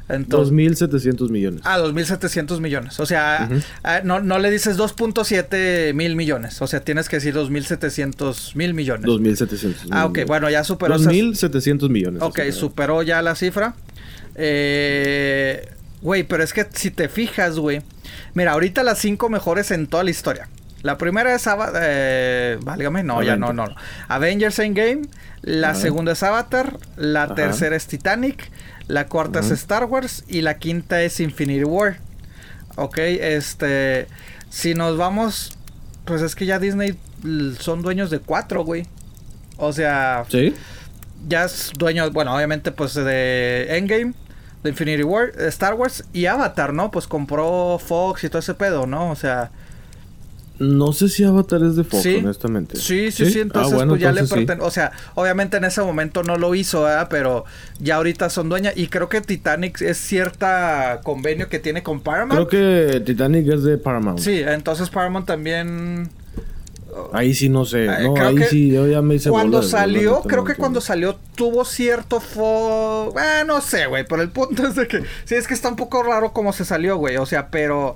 2.700 0.10 1.30
millones. 1.30 1.62
Ah, 1.66 1.78
2.700 1.78 2.60
millones. 2.60 3.00
O 3.00 3.06
sea, 3.06 3.48
ah, 3.84 4.02
no, 4.04 4.20
no 4.20 4.40
le 4.40 4.50
dices 4.50 4.76
2.7 4.76 5.94
mil 5.94 6.16
millones. 6.16 6.60
O 6.64 6.68
sea, 6.68 6.80
tienes 6.80 7.08
que 7.08 7.18
decir 7.18 7.36
2.700 7.36 8.56
mil 8.56 8.74
millones. 8.74 9.06
2.700 9.06 9.90
Ah, 9.92 10.08
ok. 10.08 10.22
Bueno, 10.26 10.50
ya 10.50 10.64
superó. 10.64 10.98
2.700 10.98 11.90
millones. 11.90 12.24
Ok, 12.24 12.40
superó 12.52 13.04
ya 13.04 13.22
la 13.22 13.36
cifra. 13.36 13.76
Eh 14.34 15.70
Güey, 16.02 16.24
pero 16.24 16.44
es 16.44 16.54
que 16.54 16.66
si 16.74 16.92
te 16.92 17.10
fijas, 17.10 17.58
güey. 17.60 17.82
Mira, 18.34 18.54
ahorita 18.54 18.84
las 18.84 19.00
cinco 19.00 19.30
mejores 19.30 19.72
en 19.72 19.88
toda 19.88 20.04
la 20.04 20.12
historia. 20.12 20.48
La 20.82 20.98
primera 20.98 21.36
es 21.36 21.46
Avatar. 21.46 21.82
Eh, 21.84 22.58
válgame, 22.62 23.04
no, 23.04 23.22
ya 23.22 23.36
no, 23.36 23.52
no, 23.52 23.68
no. 23.68 23.76
Avengers 24.08 24.60
Endgame. 24.60 25.02
La 25.42 25.76
segunda 25.76 26.14
es 26.14 26.24
Avatar. 26.24 26.78
La 26.96 27.36
tercera 27.36 27.76
es 27.76 27.88
Titanic. 27.88 28.50
La 28.88 29.08
cuarta 29.08 29.40
es 29.40 29.52
Star 29.52 29.86
Wars. 29.86 30.24
Y 30.28 30.42
la 30.42 30.58
quinta 30.58 31.02
es 31.02 31.20
Infinity 31.20 31.66
War. 31.66 31.98
Ok, 32.78 32.98
este. 32.98 34.08
Si 34.50 34.74
nos 34.74 34.98
vamos. 34.98 35.58
Pues 36.06 36.22
es 36.22 36.34
que 36.34 36.46
ya 36.46 36.60
Disney 36.60 36.98
son 37.60 37.82
dueños 37.82 38.10
de 38.10 38.20
cuatro, 38.20 38.64
güey. 38.64 38.88
O 39.58 39.74
sea. 39.74 40.24
Sí. 40.30 40.56
Ya 41.28 41.44
es 41.44 41.74
dueño, 41.78 42.10
bueno, 42.12 42.34
obviamente, 42.34 42.72
pues 42.72 42.94
de 42.94 43.68
Endgame 43.78 44.14
de 44.64 44.70
Infinity 44.70 45.04
War, 45.04 45.32
Star 45.48 45.74
Wars 45.74 46.04
y 46.14 46.26
Avatar, 46.26 46.74
¿no? 46.74 46.92
Pues 46.92 47.08
compró 47.08 47.80
Fox 47.80 48.24
y 48.24 48.30
todo 48.30 48.40
ese 48.40 48.54
pedo, 48.54 48.86
¿no? 48.86 49.12
O 49.12 49.16
sea. 49.16 49.52
No 50.60 50.92
sé 50.92 51.08
si 51.08 51.24
Avatar 51.24 51.64
es 51.64 51.78
de 51.78 51.86
Fox, 51.86 52.06
honestamente. 52.06 52.76
Sí, 52.76 53.12
sí, 53.12 53.32
sí, 53.32 53.40
ah, 53.40 53.44
entonces 53.44 53.82
pues 53.88 54.02
ya 54.02 54.12
le 54.12 54.26
pertenece. 54.26 54.62
O 54.62 54.70
sea, 54.70 54.92
obviamente 55.16 55.56
en 55.56 55.64
ese 55.64 55.82
momento 55.82 56.22
no 56.22 56.38
lo 56.38 56.54
hizo, 56.54 56.84
¿verdad? 56.84 57.08
Pero 57.10 57.46
ya 57.80 57.96
ahorita 57.96 58.30
son 58.30 58.50
dueñas. 58.50 58.76
Y 58.76 58.88
creo 58.88 59.08
que 59.08 59.22
Titanic 59.22 59.82
es 59.82 59.98
cierta 59.98 61.00
convenio 61.02 61.48
que 61.48 61.60
tiene 61.60 61.82
con 61.82 62.02
Paramount. 62.02 62.34
Creo 62.34 62.48
que 62.50 63.00
Titanic 63.00 63.48
es 63.48 63.64
de 63.64 63.78
Paramount. 63.78 64.20
Sí, 64.20 64.42
entonces 64.42 64.90
Paramount 64.90 65.26
también. 65.26 66.10
Ahí 67.14 67.34
sí 67.34 67.50
no 67.50 67.66
sé. 67.66 67.86
No, 67.86 68.16
ahí 68.16 68.44
sí, 68.50 68.72
yo 68.72 68.88
ya 68.88 69.02
me 69.02 69.16
hice 69.16 69.30
Cuando 69.30 69.64
salió, 69.64 70.22
creo 70.22 70.44
que 70.44 70.56
cuando 70.56 70.82
salió 70.82 71.16
tuvo 71.36 71.66
cierto 71.66 72.20
fo... 72.20 73.14
Eh, 73.20 73.44
no 73.46 73.62
sé, 73.62 73.88
güey. 73.88 74.06
Pero 74.08 74.22
el 74.22 74.30
punto 74.30 74.68
es 74.68 74.76
de 74.76 74.88
que... 74.88 75.04
Sí, 75.26 75.36
es 75.36 75.48
que 75.48 75.54
está 75.54 75.70
un 75.70 75.76
poco 75.76 76.04
raro 76.04 76.34
cómo 76.34 76.54
se 76.54 76.66
salió, 76.66 76.98
güey. 76.98 77.18
O 77.18 77.26
sea, 77.26 77.50
pero... 77.50 77.96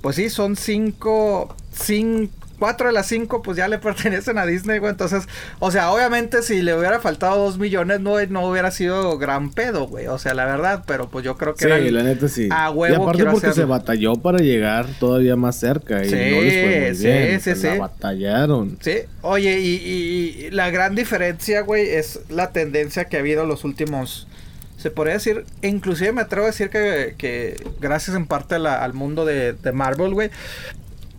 Pues 0.00 0.16
sí, 0.16 0.30
son 0.30 0.56
cinco 0.56 1.54
cinco, 1.72 2.32
cuatro 2.62 2.86
de 2.86 2.92
las 2.92 3.08
cinco 3.08 3.42
pues 3.42 3.56
ya 3.56 3.66
le 3.66 3.78
pertenecen 3.80 4.38
a 4.38 4.46
Disney, 4.46 4.78
güey. 4.78 4.92
Entonces, 4.92 5.26
o 5.58 5.72
sea, 5.72 5.90
obviamente 5.90 6.42
si 6.42 6.62
le 6.62 6.78
hubiera 6.78 7.00
faltado 7.00 7.44
dos 7.44 7.58
millones 7.58 7.98
no, 7.98 8.24
no 8.26 8.46
hubiera 8.46 8.70
sido 8.70 9.18
gran 9.18 9.50
pedo, 9.50 9.88
güey. 9.88 10.06
O 10.06 10.16
sea, 10.16 10.32
la 10.32 10.44
verdad, 10.44 10.84
pero 10.86 11.08
pues 11.08 11.24
yo 11.24 11.36
creo 11.36 11.56
que 11.56 11.64
sí, 11.64 11.90
la 11.90 12.04
neta 12.04 12.28
sí. 12.28 12.48
A 12.52 12.70
huevo 12.70 12.94
y 12.94 13.02
aparte 13.02 13.24
porque 13.24 13.52
se 13.52 13.64
batalló 13.64 14.14
para 14.14 14.38
llegar 14.38 14.86
todavía 15.00 15.34
más 15.34 15.56
cerca 15.56 16.04
y 16.04 16.08
sí, 16.08 16.14
no 16.14 16.40
les 16.40 16.54
fue 16.54 16.86
muy 16.86 16.94
sí, 16.94 17.04
bien. 17.04 17.40
Sí, 17.40 17.54
sí, 17.56 17.78
batallaron. 17.78 18.78
Sí. 18.80 18.98
Oye, 19.22 19.58
y, 19.58 19.74
y, 19.74 20.50
la 20.52 20.70
gran 20.70 20.94
diferencia, 20.94 21.62
güey, 21.62 21.88
es 21.88 22.20
la 22.28 22.52
tendencia 22.52 23.06
que 23.06 23.16
ha 23.16 23.20
habido 23.20 23.44
los 23.44 23.64
últimos 23.64 24.28
se 24.76 24.90
podría 24.90 25.14
decir, 25.14 25.44
inclusive 25.62 26.12
me 26.12 26.22
atrevo 26.22 26.46
a 26.46 26.50
decir 26.50 26.68
que, 26.68 27.14
que 27.16 27.54
gracias 27.80 28.16
en 28.16 28.26
parte 28.26 28.56
al 28.56 28.92
mundo 28.94 29.24
de, 29.24 29.52
de 29.52 29.70
Marvel, 29.70 30.12
güey, 30.12 30.30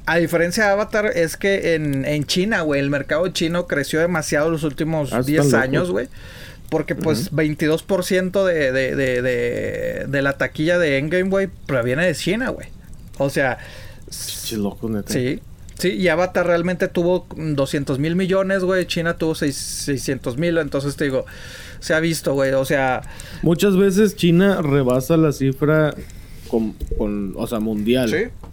a 0.06 0.18
diferencia 0.18 0.66
de 0.66 0.72
Avatar, 0.72 1.12
es 1.16 1.38
que 1.38 1.76
en, 1.76 2.06
en 2.06 2.26
China, 2.26 2.62
güey, 2.62 2.82
el 2.82 2.90
mercado 2.90 3.28
chino 3.30 3.68
creció 3.68 4.00
demasiado 4.00 4.50
los 4.50 4.64
últimos 4.64 5.26
10 5.26 5.54
ah, 5.54 5.62
años, 5.62 5.92
güey. 5.92 6.10
Porque 6.70 6.96
pues 6.96 7.32
22% 7.32 8.44
de, 8.46 8.72
de, 8.72 8.96
de, 8.96 10.06
de, 10.08 10.22
la 10.22 10.38
taquilla 10.38 10.80
de 10.80 10.98
Endgame, 10.98 11.30
güey, 11.30 11.48
proviene 11.68 12.06
de 12.06 12.16
China, 12.16 12.50
güey. 12.50 12.68
O 13.18 13.30
sea... 13.30 13.60
Loco, 14.58 14.90
neta. 14.90 15.14
Sí. 15.14 15.40
Sí, 15.78 15.90
y 15.90 16.08
Avatar 16.08 16.48
realmente 16.48 16.88
tuvo 16.88 17.28
200 17.36 18.00
mil 18.00 18.16
millones, 18.16 18.64
güey. 18.64 18.86
China 18.86 19.18
tuvo 19.18 19.36
600 19.36 20.38
mil. 20.38 20.58
Entonces 20.58 20.96
te 20.96 21.06
digo, 21.06 21.26
se 21.80 21.94
ha 21.94 22.00
visto, 22.00 22.34
güey. 22.34 22.54
O 22.54 22.66
sea... 22.66 23.02
Muchas 23.42 23.78
veces 23.78 24.16
China 24.16 24.62
rebasa 24.62 25.18
la 25.18 25.32
cifra 25.32 25.94
con, 26.48 26.74
con 26.98 27.34
o 27.36 27.48
sea, 27.48 27.60
mundial. 27.60 28.10
Sí. 28.10 28.50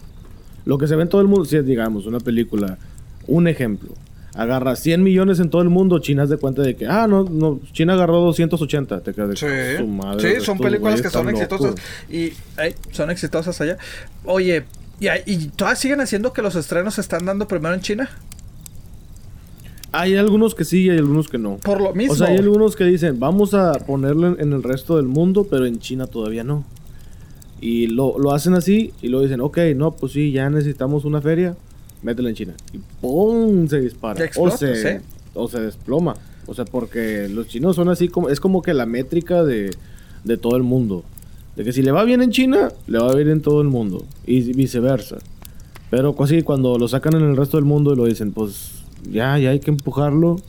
Lo 0.71 0.79
que 0.79 0.87
se 0.87 0.95
ve 0.95 1.03
en 1.03 1.09
todo 1.09 1.21
el 1.21 1.27
mundo, 1.27 1.45
si 1.47 1.57
es, 1.57 1.66
digamos, 1.66 2.07
una 2.07 2.21
película, 2.21 2.79
un 3.27 3.49
ejemplo, 3.49 3.89
agarra 4.37 4.77
100 4.77 5.03
millones 5.03 5.41
en 5.41 5.51
todo 5.51 5.62
el 5.62 5.68
mundo, 5.68 5.99
China 5.99 6.27
de 6.27 6.37
cuenta 6.37 6.62
de 6.62 6.77
que, 6.77 6.87
ah, 6.87 7.09
no, 7.09 7.25
no, 7.25 7.59
China 7.73 7.95
agarró 7.95 8.21
280, 8.21 9.01
te 9.01 9.12
quedas 9.12 9.31
de 9.31 9.79
su 9.79 9.87
madre. 9.89 10.37
Sí, 10.37 10.45
son 10.45 10.59
películas 10.59 11.03
que 11.03 11.11
son 11.11 11.29
exitosas 11.29 11.75
y 12.09 12.35
son 12.93 13.11
exitosas 13.11 13.61
allá. 13.61 13.79
Oye, 14.25 14.62
¿y, 15.01 15.09
¿y 15.27 15.47
todas 15.57 15.77
siguen 15.77 16.03
haciendo 16.03 16.33
que 16.33 16.41
los 16.41 16.55
estrenos 16.55 16.95
se 16.95 17.01
están 17.01 17.27
dando 17.27 17.49
primero 17.49 17.75
en 17.75 17.81
China? 17.81 18.09
Hay 19.91 20.14
algunos 20.14 20.55
que 20.55 20.64
sí 20.64 20.83
y 20.85 20.91
hay 20.91 20.99
algunos 20.99 21.27
que 21.27 21.39
no. 21.39 21.57
Por 21.57 21.81
lo 21.81 21.93
mismo. 21.95 22.12
O 22.12 22.16
sea, 22.16 22.29
hay 22.29 22.37
algunos 22.37 22.77
que 22.77 22.85
dicen, 22.85 23.18
vamos 23.18 23.55
a 23.55 23.73
ponerlo 23.73 24.39
en 24.39 24.53
el 24.53 24.62
resto 24.62 24.99
del 24.99 25.07
mundo, 25.07 25.49
pero 25.51 25.66
en 25.66 25.81
China 25.81 26.07
todavía 26.07 26.45
no. 26.45 26.64
Y 27.61 27.88
lo, 27.88 28.18
lo 28.18 28.32
hacen 28.32 28.54
así 28.54 28.92
y 29.02 29.08
lo 29.08 29.20
dicen, 29.20 29.40
ok, 29.40 29.58
no, 29.76 29.92
pues 29.92 30.12
sí, 30.12 30.32
ya 30.32 30.48
necesitamos 30.48 31.04
una 31.04 31.20
feria, 31.20 31.56
métela 32.02 32.30
en 32.30 32.34
China. 32.34 32.54
Y 32.72 32.78
¡pum! 33.00 33.68
se 33.68 33.80
dispara. 33.80 34.24
o, 34.36 34.50
se, 34.50 35.02
o 35.34 35.48
se 35.48 35.61
desploma. 35.61 36.14
O 36.46 36.54
sea, 36.54 36.64
porque 36.64 37.28
los 37.28 37.48
chinos 37.48 37.76
son 37.76 37.88
así 37.88 38.08
como, 38.08 38.28
es 38.28 38.40
como 38.40 38.62
que 38.62 38.74
la 38.74 38.86
métrica 38.86 39.44
de, 39.44 39.70
de 40.24 40.36
todo 40.36 40.56
el 40.56 40.62
mundo. 40.62 41.04
De 41.56 41.64
que 41.64 41.72
si 41.72 41.82
le 41.82 41.92
va 41.92 42.04
bien 42.04 42.22
en 42.22 42.30
China, 42.30 42.72
le 42.86 42.98
va 42.98 43.11
a 43.11 43.14
bien 43.14 43.28
en 43.28 43.42
todo 43.42 43.61
el 43.61 43.68
mundo. 43.68 44.04
Y 44.26 44.52
viceversa. 44.54 45.18
Pero 45.90 46.14
así 46.18 46.36
pues 46.36 46.44
cuando 46.44 46.78
lo 46.78 46.88
sacan 46.88 47.14
en 47.16 47.22
el 47.22 47.36
resto 47.36 47.56
del 47.56 47.66
mundo 47.66 47.92
y 47.92 47.96
lo 47.96 48.06
dicen, 48.06 48.32
pues 48.32 48.82
ya, 49.11 49.36
ya 49.38 49.50
hay 49.50 49.61
que 49.61 49.70
empujarlo, 49.70 50.40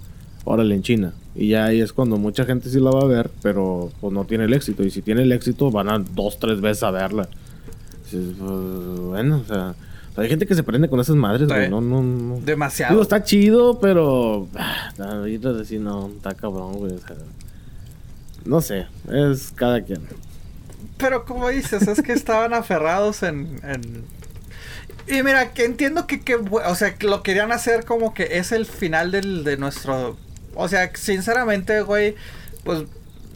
órale 0.43 0.75
en 0.75 0.81
China. 0.83 1.13
Y 1.33 1.49
ya 1.49 1.65
ahí 1.65 1.81
es 1.81 1.93
cuando 1.93 2.17
mucha 2.17 2.45
gente 2.45 2.69
sí 2.69 2.79
la 2.79 2.91
va 2.91 3.01
a 3.01 3.05
ver, 3.05 3.31
pero 3.41 3.91
pues 4.01 4.13
no 4.13 4.25
tiene 4.25 4.45
el 4.45 4.53
éxito. 4.53 4.83
Y 4.83 4.91
si 4.91 5.01
tiene 5.01 5.23
el 5.23 5.31
éxito, 5.31 5.71
van 5.71 5.89
a 5.89 5.99
dos, 5.99 6.39
tres 6.39 6.59
veces 6.59 6.83
a 6.83 6.91
verla. 6.91 7.29
Pues, 8.09 8.37
bueno, 8.37 9.41
o 9.43 9.45
sea, 9.45 9.75
hay 10.17 10.27
gente 10.27 10.45
que 10.45 10.55
se 10.55 10.63
prende 10.63 10.89
con 10.89 10.99
esas 10.99 11.15
madres, 11.15 11.47
güey. 11.47 11.69
No, 11.69 11.79
no, 11.79 12.03
no. 12.03 12.41
Demasiado. 12.41 12.93
Digo, 12.93 13.01
está 13.01 13.23
chido, 13.23 13.79
pero. 13.79 14.47
Ah, 14.55 14.91
ahorita 14.99 15.53
decir, 15.53 15.79
no, 15.79 16.09
está 16.09 16.33
cabrón, 16.33 16.73
güey. 16.73 16.93
O 16.93 16.99
sea, 16.99 17.15
no 18.43 18.59
sé, 18.59 18.87
es 19.09 19.53
cada 19.55 19.81
quien. 19.81 20.01
Pero 20.97 21.25
como 21.25 21.47
dices, 21.49 21.87
es 21.87 22.01
que 22.01 22.13
estaban 22.13 22.53
aferrados 22.53 23.23
en, 23.23 23.59
en... 23.63 24.03
Y 25.07 25.23
mira, 25.23 25.51
que 25.53 25.65
entiendo 25.65 26.05
que, 26.07 26.21
que, 26.21 26.35
o 26.35 26.75
sea, 26.75 26.95
que 26.95 27.07
lo 27.07 27.23
querían 27.23 27.51
hacer 27.51 27.85
como 27.85 28.13
que 28.13 28.37
es 28.37 28.51
el 28.51 28.65
final 28.65 29.11
del, 29.11 29.43
de 29.43 29.57
nuestro 29.57 30.17
o 30.55 30.67
sea, 30.67 30.91
sinceramente, 30.95 31.81
güey, 31.81 32.15
pues 32.63 32.83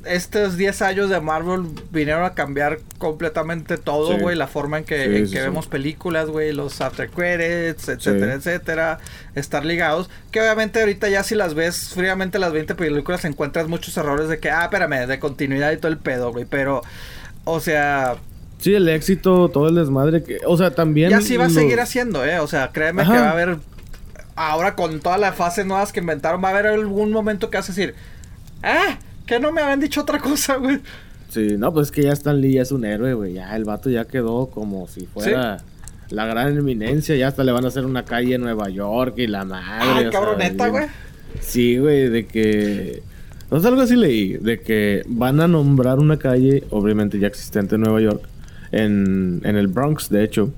estos 0.05 0.55
10 0.57 0.81
años 0.83 1.09
de 1.09 1.19
Marvel 1.19 1.63
vinieron 1.91 2.23
a 2.23 2.33
cambiar 2.33 2.79
completamente 2.97 3.77
todo, 3.77 4.17
güey. 4.17 4.35
La 4.35 4.47
forma 4.47 4.77
en 4.77 4.83
que, 4.83 5.17
en 5.17 5.29
que 5.29 5.41
vemos 5.41 5.67
películas, 5.67 6.29
güey. 6.29 6.53
Los 6.53 6.79
after 6.81 7.09
credits, 7.09 7.89
etcétera, 7.89 8.33
etcétera. 8.33 8.99
Estar 9.33 9.65
ligados. 9.65 10.09
Que 10.31 10.41
obviamente 10.41 10.79
ahorita 10.79 11.09
ya 11.09 11.23
si 11.23 11.35
las 11.35 11.53
ves 11.53 11.89
fríamente 11.93 12.39
las 12.39 12.53
20 12.53 12.75
películas 12.75 13.25
encuentras 13.25 13.67
muchos 13.67 13.97
errores 13.97 14.29
de 14.29 14.39
que, 14.39 14.49
ah, 14.51 14.63
espérame, 14.63 15.07
de 15.07 15.19
continuidad 15.19 15.71
y 15.71 15.77
todo 15.77 15.91
el 15.91 15.97
pedo, 15.97 16.31
güey. 16.31 16.45
Pero, 16.45 16.81
o 17.43 17.59
sea... 17.59 18.15
Sí, 18.59 18.73
el 18.73 18.87
éxito, 18.87 19.49
todo 19.49 19.67
el 19.67 19.75
desmadre 19.75 20.23
que... 20.23 20.39
O 20.45 20.55
sea, 20.57 20.71
también... 20.71 21.09
Ya 21.09 21.21
sí 21.21 21.35
va 21.35 21.45
a 21.45 21.49
seguir 21.49 21.79
haciendo, 21.79 22.25
¿eh? 22.25 22.39
O 22.39 22.47
sea, 22.47 22.71
créeme 22.71 23.03
que 23.03 23.09
va 23.09 23.29
a 23.29 23.31
haber 23.31 23.57
ahora 24.35 24.75
con 24.75 24.99
todas 24.99 25.19
las 25.19 25.35
fases 25.35 25.65
nuevas 25.65 25.91
que 25.91 25.99
inventaron, 25.99 26.43
va 26.43 26.49
a 26.49 26.51
haber 26.51 26.67
algún 26.67 27.11
momento 27.11 27.49
que 27.49 27.57
vas 27.57 27.69
a 27.69 27.73
decir, 27.73 27.95
ah, 28.63 28.97
que 29.25 29.39
no 29.39 29.51
me 29.51 29.61
habían 29.61 29.79
dicho 29.79 30.01
otra 30.01 30.19
cosa, 30.19 30.55
güey. 30.57 30.79
Sí, 31.29 31.55
no, 31.57 31.73
pues 31.73 31.87
es 31.87 31.91
que 31.91 32.03
ya 32.03 32.13
Stan 32.13 32.39
Lee 32.39 32.53
ya 32.53 32.61
es 32.61 32.71
un 32.71 32.85
héroe, 32.85 33.13
güey. 33.13 33.33
Ya 33.33 33.55
el 33.55 33.65
vato 33.65 33.89
ya 33.89 34.05
quedó 34.05 34.47
como 34.47 34.87
si 34.87 35.05
fuera 35.05 35.57
la 36.09 36.25
gran 36.25 36.57
eminencia. 36.57 37.15
Ya 37.15 37.27
hasta 37.27 37.43
le 37.43 37.51
van 37.51 37.65
a 37.65 37.69
hacer 37.69 37.85
una 37.85 38.05
calle 38.05 38.35
en 38.35 38.41
Nueva 38.41 38.69
York 38.69 39.15
y 39.17 39.27
la 39.27 39.43
madre. 39.43 40.05
Ay, 40.05 40.09
cabroneta, 40.11 40.67
güey. 40.69 40.85
Sí, 41.41 41.77
güey, 41.77 42.09
de 42.09 42.25
que. 42.25 43.03
No 43.51 43.59
sé, 43.59 43.67
algo 43.67 43.81
así 43.81 43.95
leí. 43.95 44.37
De 44.37 44.61
que 44.61 45.03
van 45.07 45.41
a 45.41 45.47
nombrar 45.47 45.99
una 45.99 46.17
calle, 46.17 46.63
obviamente 46.69 47.19
ya 47.19 47.27
existente 47.27 47.75
en 47.75 47.81
Nueva 47.81 47.99
York, 47.99 48.23
en, 48.71 49.41
en 49.43 49.57
el 49.57 49.67
Bronx, 49.67 50.09
de 50.09 50.23
hecho 50.23 50.53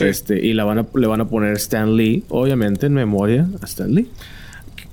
este, 0.00 0.44
y 0.44 0.52
la 0.54 0.64
van 0.64 0.78
a, 0.78 0.86
le 0.94 1.06
van 1.06 1.20
a 1.20 1.28
poner 1.28 1.52
Stan 1.54 1.96
Lee, 1.96 2.24
obviamente, 2.28 2.86
en 2.86 2.94
memoria 2.94 3.46
a 3.60 3.64
Stan 3.64 3.92
Lee. 3.92 4.10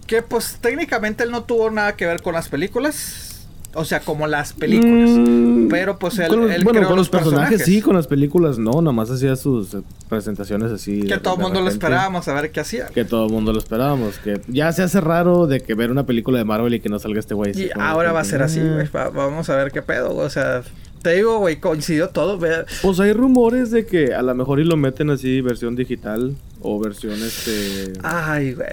Que 0.07 0.21
pues 0.21 0.57
técnicamente 0.61 1.23
él 1.23 1.31
no 1.31 1.43
tuvo 1.43 1.69
nada 1.71 1.95
que 1.95 2.05
ver 2.05 2.21
con 2.21 2.33
las 2.33 2.49
películas. 2.49 3.29
O 3.75 3.85
sea, 3.85 4.01
como 4.01 4.27
las 4.27 4.53
películas. 4.53 5.09
Mm, 5.09 5.67
pero 5.67 5.97
pues 5.97 6.19
él, 6.19 6.29
bueno, 6.63 6.87
con 6.87 6.95
los, 6.95 7.09
personajes, 7.09 7.63
sí, 7.63 7.81
con 7.81 7.95
las 7.95 8.05
películas 8.05 8.59
no, 8.59 8.81
nada 8.81 8.91
más 8.91 9.09
hacía 9.09 9.35
sus 9.35 9.75
presentaciones 10.07 10.71
así. 10.71 11.01
Que 11.01 11.17
todo 11.17 11.35
el 11.35 11.41
mundo 11.41 11.59
lo 11.59 11.69
esperábamos 11.69 12.27
a 12.27 12.35
ver 12.35 12.51
qué 12.51 12.59
hacía. 12.59 12.85
Que 12.87 13.03
todo 13.03 13.25
el 13.25 13.31
mundo 13.31 13.51
lo 13.51 13.57
esperábamos. 13.57 14.19
Que 14.19 14.39
ya 14.47 14.71
se 14.73 14.83
hace 14.83 15.01
raro 15.01 15.47
de 15.47 15.61
que 15.61 15.73
ver 15.73 15.89
una 15.89 16.05
película 16.05 16.37
de 16.37 16.45
Marvel 16.45 16.75
y 16.75 16.81
que 16.81 16.89
no 16.89 16.99
salga 16.99 17.19
este 17.19 17.33
güey. 17.33 17.59
Y 17.59 17.71
ahora 17.75 18.11
va 18.11 18.19
a 18.19 18.25
ser 18.25 18.43
así, 18.43 18.59
güey. 18.59 18.87
Vamos 18.91 19.49
a 19.49 19.55
ver 19.55 19.71
qué 19.71 19.81
pedo, 19.81 20.15
o 20.15 20.29
sea 20.29 20.61
te 21.03 21.15
digo, 21.15 21.37
güey, 21.37 21.59
coincidió 21.59 22.09
todo. 22.09 22.39
Pues 22.81 22.99
hay 22.99 23.13
rumores 23.13 23.69
de 23.71 23.85
que 23.85 24.15
a 24.15 24.21
lo 24.21 24.33
mejor 24.33 24.61
y 24.61 24.63
lo 24.63 24.77
meten 24.77 25.09
así, 25.09 25.41
versión 25.41 25.75
digital 25.75 26.35
o 26.61 26.79
versión 26.79 27.21
este. 27.21 27.93
Ay, 28.01 28.53
güey. 28.53 28.67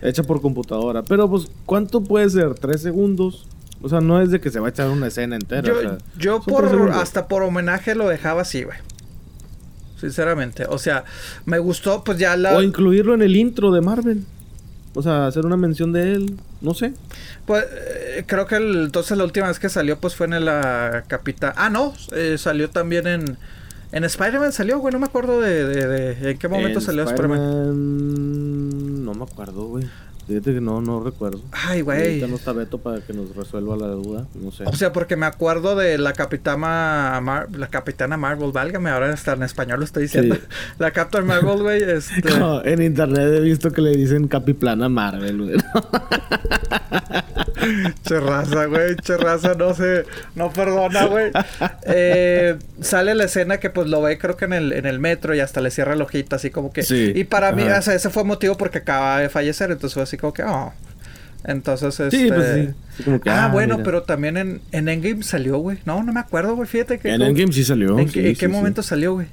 Hecha 0.00 0.22
por 0.22 0.40
computadora. 0.40 1.02
Pero 1.02 1.28
pues, 1.28 1.48
¿cuánto 1.66 2.02
puede 2.02 2.30
ser? 2.30 2.54
¿Tres 2.54 2.82
segundos? 2.82 3.48
O 3.82 3.88
sea, 3.88 4.00
no 4.00 4.22
es 4.22 4.30
de 4.30 4.40
que 4.40 4.50
se 4.50 4.60
va 4.60 4.68
a 4.68 4.70
echar 4.70 4.88
una 4.88 5.08
escena 5.08 5.34
entera. 5.34 5.66
Yo, 5.66 5.98
yo 6.16 6.40
por 6.40 6.92
hasta 6.92 7.26
por 7.26 7.42
homenaje 7.42 7.96
lo 7.96 8.08
dejaba 8.08 8.42
así, 8.42 8.62
güey. 8.62 8.78
Sinceramente. 10.00 10.66
O 10.68 10.78
sea, 10.78 11.04
me 11.46 11.58
gustó, 11.58 12.04
pues 12.04 12.16
ya 12.16 12.36
la. 12.36 12.56
O 12.56 12.62
incluirlo 12.62 13.12
en 13.12 13.22
el 13.22 13.34
intro 13.34 13.72
de 13.72 13.80
Marvel. 13.80 14.24
O 14.96 15.02
sea, 15.02 15.26
hacer 15.26 15.46
una 15.46 15.56
mención 15.56 15.92
de 15.92 16.14
él, 16.14 16.36
no 16.60 16.74
sé. 16.74 16.92
Pues 17.46 17.64
eh, 17.70 18.24
creo 18.26 18.46
que 18.46 18.56
entonces 18.56 19.16
la 19.16 19.24
última 19.24 19.46
vez 19.46 19.58
que 19.58 19.68
salió 19.68 19.98
pues 19.98 20.16
fue 20.16 20.26
en 20.26 20.44
la 20.44 21.04
Capitán. 21.06 21.52
Ah, 21.56 21.70
no, 21.70 21.94
eh, 22.12 22.36
salió 22.38 22.70
también 22.70 23.06
en 23.06 23.38
en 23.92 24.04
Spider-Man 24.04 24.52
salió, 24.52 24.78
güey, 24.78 24.92
no 24.92 24.98
me 24.98 25.06
acuerdo 25.06 25.40
de, 25.40 25.64
de, 25.64 26.30
en 26.32 26.38
qué 26.38 26.48
momento 26.48 26.80
salió 26.80 27.04
Spider-Man. 27.04 29.04
no 29.04 29.14
me 29.14 29.24
acuerdo, 29.24 29.68
güey. 29.68 29.86
Fíjate 30.26 30.54
que 30.54 30.60
no, 30.60 30.80
no 30.80 31.02
recuerdo. 31.02 31.42
Ay, 31.52 31.82
güey. 31.82 32.02
Ahorita 32.02 32.26
no 32.26 32.36
está 32.36 32.52
Beto 32.52 32.78
para 32.78 33.00
que 33.00 33.12
nos 33.12 33.34
resuelva 33.36 33.76
la 33.76 33.86
duda, 33.88 34.26
no 34.34 34.50
sé. 34.50 34.64
O 34.66 34.72
sea, 34.74 34.92
porque 34.92 35.16
me 35.16 35.26
acuerdo 35.26 35.76
de 35.76 35.98
la 35.98 36.12
capitana 36.12 37.20
la 37.52 37.68
capitana 37.68 38.16
Marvel, 38.16 38.52
válgame, 38.52 38.90
ahora 38.90 39.12
está 39.12 39.32
en 39.34 39.42
español 39.42 39.78
lo 39.78 39.84
estoy 39.84 40.04
diciendo. 40.04 40.36
La 40.78 40.90
Captain 40.90 41.26
Marvel, 41.26 41.62
güey, 41.62 41.82
este... 41.90 42.22
en 42.64 42.82
internet 42.82 43.32
he 43.34 43.40
visto 43.40 43.72
que 43.72 43.80
le 43.80 43.96
dicen 43.96 44.28
Capiplana 44.28 44.88
Marvel, 44.88 45.42
güey. 45.42 45.56
Cherraza, 48.04 48.66
güey, 48.66 48.94
cherraza, 48.96 49.54
no 49.54 49.74
sé, 49.74 50.04
no 50.36 50.52
perdona, 50.52 51.06
güey. 51.06 51.32
Eh, 51.84 52.56
sale 52.80 53.14
la 53.14 53.24
escena 53.24 53.58
que 53.58 53.70
pues 53.70 53.88
lo 53.88 54.02
ve 54.02 54.18
creo 54.18 54.36
que 54.36 54.44
en 54.44 54.52
el, 54.52 54.72
en 54.72 54.86
el 54.86 55.00
metro 55.00 55.34
y 55.34 55.40
hasta 55.40 55.60
le 55.60 55.72
cierra 55.72 55.94
el 55.94 56.02
ojito 56.02 56.36
así 56.36 56.50
como 56.50 56.72
que... 56.72 56.84
Sí. 56.84 57.12
Y 57.14 57.24
para 57.24 57.50
mí, 57.52 57.64
o 57.64 57.82
sea, 57.82 57.94
ese 57.94 58.10
fue 58.10 58.22
motivo 58.22 58.56
porque 58.56 58.78
acaba 58.78 59.18
de 59.18 59.28
fallecer, 59.28 59.72
entonces 59.72 59.94
fue 59.94 60.04
así 60.04 60.15
como 60.16 60.32
que, 60.32 60.42
oh. 60.42 60.72
Entonces, 61.44 62.00
este... 62.00 62.16
Sí, 62.16 62.28
pues 62.28 62.74
sí. 63.04 63.10
ah, 63.26 63.44
ah, 63.44 63.48
bueno, 63.52 63.82
pero 63.84 64.02
también 64.02 64.36
en, 64.36 64.60
en 64.72 64.88
Endgame 64.88 65.22
salió, 65.22 65.58
güey. 65.58 65.78
No, 65.84 66.02
no 66.02 66.12
me 66.12 66.20
acuerdo, 66.20 66.56
güey, 66.56 66.68
fíjate 66.68 66.98
que... 66.98 67.12
En 67.12 67.22
Endgame 67.22 67.52
sí 67.52 67.64
salió. 67.64 67.98
¿En, 67.98 68.08
qué 68.08 68.48
momento 68.48 68.82
salió, 68.82 69.14
güey? 69.14 69.28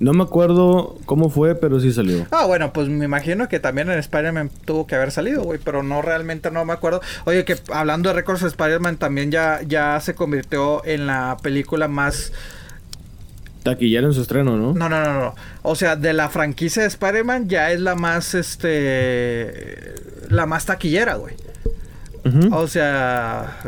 No 0.00 0.12
me 0.12 0.24
acuerdo 0.24 0.98
cómo 1.06 1.30
fue, 1.30 1.54
pero 1.54 1.80
sí 1.80 1.92
salió. 1.92 2.26
Ah, 2.30 2.44
bueno, 2.46 2.72
pues 2.72 2.88
me 2.88 3.04
imagino 3.04 3.48
que 3.48 3.60
también 3.60 3.90
en 3.90 3.98
Spider-Man 3.98 4.50
tuvo 4.64 4.86
que 4.86 4.96
haber 4.96 5.12
salido, 5.12 5.42
güey, 5.44 5.60
pero 5.64 5.82
no 5.82 6.02
realmente 6.02 6.50
no 6.50 6.64
me 6.64 6.72
acuerdo. 6.72 7.00
Oye, 7.24 7.44
que 7.44 7.56
hablando 7.72 8.10
de 8.10 8.16
récords, 8.16 8.42
Spider-Man 8.42 8.96
también 8.96 9.30
ya, 9.30 9.60
ya 9.66 9.98
se 10.00 10.14
convirtió 10.14 10.84
en 10.84 11.06
la 11.06 11.36
película 11.42 11.88
más 11.88 12.32
taquillera 13.64 14.06
en 14.06 14.12
su 14.12 14.22
estreno, 14.22 14.56
¿no? 14.56 14.74
No, 14.74 14.88
no, 14.88 15.02
no, 15.02 15.20
no. 15.20 15.34
O 15.62 15.74
sea, 15.74 15.96
de 15.96 16.12
la 16.12 16.28
franquicia 16.28 16.82
de 16.82 16.88
Spider-Man 16.88 17.48
ya 17.48 17.72
es 17.72 17.80
la 17.80 17.96
más, 17.96 18.34
este, 18.34 19.94
la 20.28 20.46
más 20.46 20.66
taquillera, 20.66 21.16
güey. 21.16 21.34
O 22.52 22.66
sea, 22.68 23.58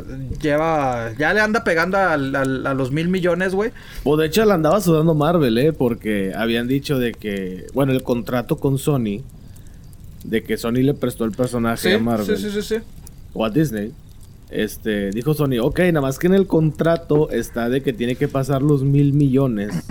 lleva. 0.40 1.12
Ya 1.18 1.34
le 1.34 1.40
anda 1.40 1.62
pegando 1.62 1.98
a, 1.98 2.16
los 2.16 2.90
mil 2.90 3.08
millones, 3.08 3.54
güey. 3.54 3.70
O 4.02 4.16
de 4.16 4.26
hecho 4.26 4.46
le 4.46 4.52
andaba 4.52 4.80
sudando 4.80 5.14
Marvel, 5.14 5.58
¿eh? 5.58 5.74
Porque 5.74 6.32
habían 6.34 6.66
dicho 6.66 6.98
de 6.98 7.12
que. 7.12 7.66
Bueno, 7.74 7.92
el 7.92 8.02
contrato 8.02 8.56
con 8.56 8.78
Sony. 8.78 9.20
De 10.24 10.42
que 10.42 10.56
Sony 10.56 10.82
le 10.82 10.94
prestó 10.94 11.24
el 11.24 11.32
personaje 11.32 11.94
a 11.94 11.98
Marvel. 11.98 12.38
Sí, 12.38 12.44
sí, 12.44 12.50
sí, 12.50 12.62
sí. 12.62 12.76
O 13.34 13.44
a 13.44 13.50
Disney. 13.50 13.92
Este, 14.50 15.10
dijo 15.10 15.34
Sony, 15.34 15.58
ok, 15.60 15.80
nada 15.80 16.02
más 16.02 16.18
que 16.18 16.28
en 16.28 16.34
el 16.34 16.46
contrato 16.46 17.30
está 17.30 17.68
de 17.68 17.82
que 17.82 17.92
tiene 17.92 18.14
que 18.16 18.28
pasar 18.28 18.62
los 18.62 18.84
mil 18.84 19.12
millones 19.12 19.86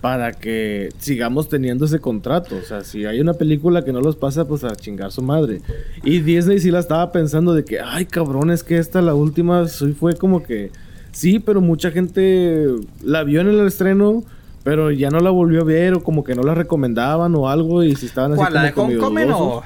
para 0.00 0.32
que 0.32 0.88
sigamos 0.98 1.48
teniendo 1.48 1.84
ese 1.84 2.00
contrato. 2.00 2.56
O 2.56 2.62
sea, 2.62 2.82
si 2.82 3.06
hay 3.06 3.20
una 3.20 3.34
película 3.34 3.84
que 3.84 3.92
no 3.92 4.00
los 4.00 4.16
pasa, 4.16 4.46
pues 4.46 4.64
a 4.64 4.74
chingar 4.74 5.12
su 5.12 5.22
madre. 5.22 5.62
Y 6.02 6.20
Disney 6.20 6.58
sí 6.58 6.72
la 6.72 6.80
estaba 6.80 7.12
pensando 7.12 7.54
de 7.54 7.64
que, 7.64 7.80
ay 7.80 8.06
cabrón, 8.06 8.50
es 8.50 8.64
que 8.64 8.78
esta, 8.78 9.00
la 9.00 9.14
última, 9.14 9.68
sí 9.68 9.92
fue 9.92 10.16
como 10.16 10.42
que, 10.42 10.72
sí, 11.12 11.38
pero 11.38 11.60
mucha 11.60 11.92
gente 11.92 12.66
la 13.02 13.22
vio 13.22 13.40
en 13.40 13.48
el 13.48 13.66
estreno. 13.66 14.24
Pero 14.64 14.92
ya 14.92 15.10
no 15.10 15.18
la 15.18 15.30
volvió 15.30 15.62
a 15.62 15.64
ver 15.64 15.94
o 15.94 16.04
como 16.04 16.22
que 16.22 16.36
no 16.36 16.44
la 16.44 16.54
recomendaban 16.54 17.34
o 17.34 17.48
algo 17.48 17.82
y 17.82 17.96
si 17.96 18.06
estaban 18.06 18.32
así 18.34 18.52
¿La 18.52 18.62
de 18.62 18.72
Homecoming 18.76 19.30
o...? 19.32 19.60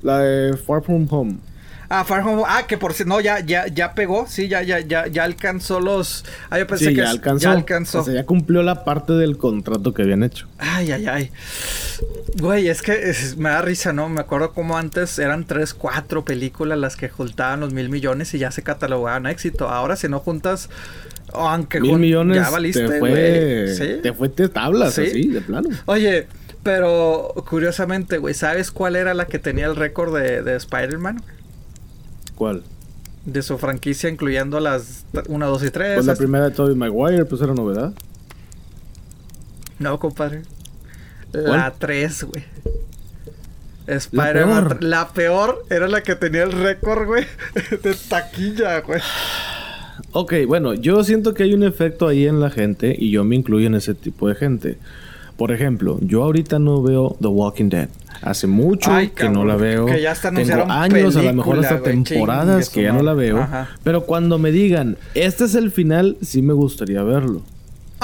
La 0.00 0.18
de 0.20 0.56
Far 0.56 0.80
From 0.82 1.08
Home. 1.10 1.38
Ah, 1.94 2.04
Far 2.04 2.26
Home. 2.26 2.42
Ah, 2.46 2.66
que 2.66 2.78
por 2.78 2.94
si 2.94 3.04
no, 3.04 3.20
ya, 3.20 3.40
ya, 3.40 3.66
ya 3.66 3.94
pegó. 3.94 4.26
Sí, 4.26 4.48
ya, 4.48 4.62
ya, 4.62 4.80
ya, 4.80 5.08
ya 5.08 5.24
alcanzó 5.24 5.78
los. 5.78 6.24
Ah, 6.48 6.58
yo 6.58 6.66
pensé 6.66 6.86
que 6.86 6.96
ya 6.96 7.10
alcanzó. 7.10 7.42
ya 7.44 7.52
alcanzó. 7.52 8.00
O 8.00 8.04
sea, 8.04 8.14
ya 8.14 8.24
cumplió 8.24 8.62
la 8.62 8.82
parte 8.82 9.12
del 9.12 9.36
contrato 9.36 9.92
que 9.92 10.00
habían 10.00 10.22
hecho. 10.22 10.48
Ay, 10.56 10.90
ay, 10.90 11.06
ay. 11.06 11.30
Güey, 12.38 12.68
es 12.68 12.80
que 12.80 13.14
me 13.36 13.50
da 13.50 13.60
risa, 13.60 13.92
¿no? 13.92 14.08
Me 14.08 14.22
acuerdo 14.22 14.54
como 14.54 14.78
antes 14.78 15.18
eran 15.18 15.44
tres, 15.44 15.74
cuatro 15.74 16.24
películas 16.24 16.78
las 16.78 16.96
que 16.96 17.10
juntaban 17.10 17.60
los 17.60 17.74
mil 17.74 17.90
millones 17.90 18.32
y 18.32 18.38
ya 18.38 18.50
se 18.50 18.62
catalogaban 18.62 19.26
éxito. 19.26 19.68
Ahora, 19.68 19.96
si 19.96 20.08
no 20.08 20.18
juntas. 20.20 20.70
aunque 21.34 21.78
mil 21.78 21.98
millones 21.98 22.38
ya 22.38 22.48
valiste, 22.48 22.88
te 22.88 22.98
fue, 23.00 23.74
¿Sí? 23.76 24.00
te 24.02 24.14
fue 24.14 24.30
te 24.30 24.48
tablas 24.48 24.98
así, 24.98 25.28
de 25.28 25.42
plano. 25.42 25.68
Oye, 25.84 26.26
pero 26.62 27.34
curiosamente, 27.46 28.16
güey, 28.16 28.32
¿sabes 28.32 28.70
cuál 28.70 28.96
era 28.96 29.12
la 29.12 29.26
que 29.26 29.38
tenía 29.38 29.66
el 29.66 29.76
récord 29.76 30.16
de, 30.16 30.42
de 30.42 30.56
Spider-Man? 30.56 31.20
¿Cuál? 32.34 32.62
De 33.24 33.42
su 33.42 33.58
franquicia, 33.58 34.08
incluyendo 34.08 34.58
las 34.60 35.04
1, 35.28 35.46
2 35.48 35.64
y 35.64 35.70
3. 35.70 35.94
Pues 35.94 36.06
la 36.06 36.16
primera 36.16 36.48
de 36.48 36.54
Tobey 36.54 36.74
Maguire, 36.74 37.24
pues 37.24 37.40
era 37.40 37.54
novedad. 37.54 37.92
No, 39.78 39.98
compadre. 39.98 40.42
La 41.32 41.72
3, 41.72 42.24
güey. 42.24 42.44
Spider-Man. 43.86 44.78
La, 44.80 45.08
peor 45.08 45.64
era 45.70 45.88
la 45.88 46.02
que 46.02 46.14
tenía 46.14 46.44
el 46.44 46.52
récord, 46.52 47.06
güey. 47.06 47.26
De 47.82 47.94
taquilla, 48.08 48.80
güey. 48.80 49.00
Ok, 50.12 50.34
bueno, 50.46 50.74
yo 50.74 51.02
siento 51.04 51.34
que 51.34 51.44
hay 51.44 51.54
un 51.54 51.62
efecto 51.62 52.06
ahí 52.06 52.26
en 52.26 52.40
la 52.40 52.50
gente 52.50 52.94
y 52.96 53.10
yo 53.10 53.24
me 53.24 53.36
incluyo 53.36 53.66
en 53.66 53.74
ese 53.74 53.94
tipo 53.94 54.28
de 54.28 54.34
gente. 54.34 54.78
Por 55.36 55.52
ejemplo, 55.52 55.98
yo 56.02 56.22
ahorita 56.22 56.58
no 56.58 56.82
veo 56.82 57.16
The 57.20 57.28
Walking 57.28 57.68
Dead. 57.68 57.88
Hace 58.22 58.46
mucho 58.46 58.90
que 59.16 59.28
no 59.28 59.44
la 59.44 59.56
veo. 59.56 59.86
Que 59.86 60.00
ya 60.00 60.14
Tengo 60.14 60.70
años, 60.70 61.16
a 61.16 61.22
lo 61.22 61.34
mejor 61.34 61.58
hasta 61.58 61.82
temporadas 61.82 62.70
que 62.70 62.82
ya 62.82 62.92
no 62.92 63.02
la 63.02 63.14
veo. 63.14 63.46
Pero 63.82 64.04
cuando 64.04 64.38
me 64.38 64.52
digan, 64.52 64.96
este 65.14 65.44
es 65.44 65.54
el 65.54 65.70
final, 65.70 66.16
sí 66.22 66.42
me 66.42 66.52
gustaría 66.52 67.02
verlo. 67.02 67.42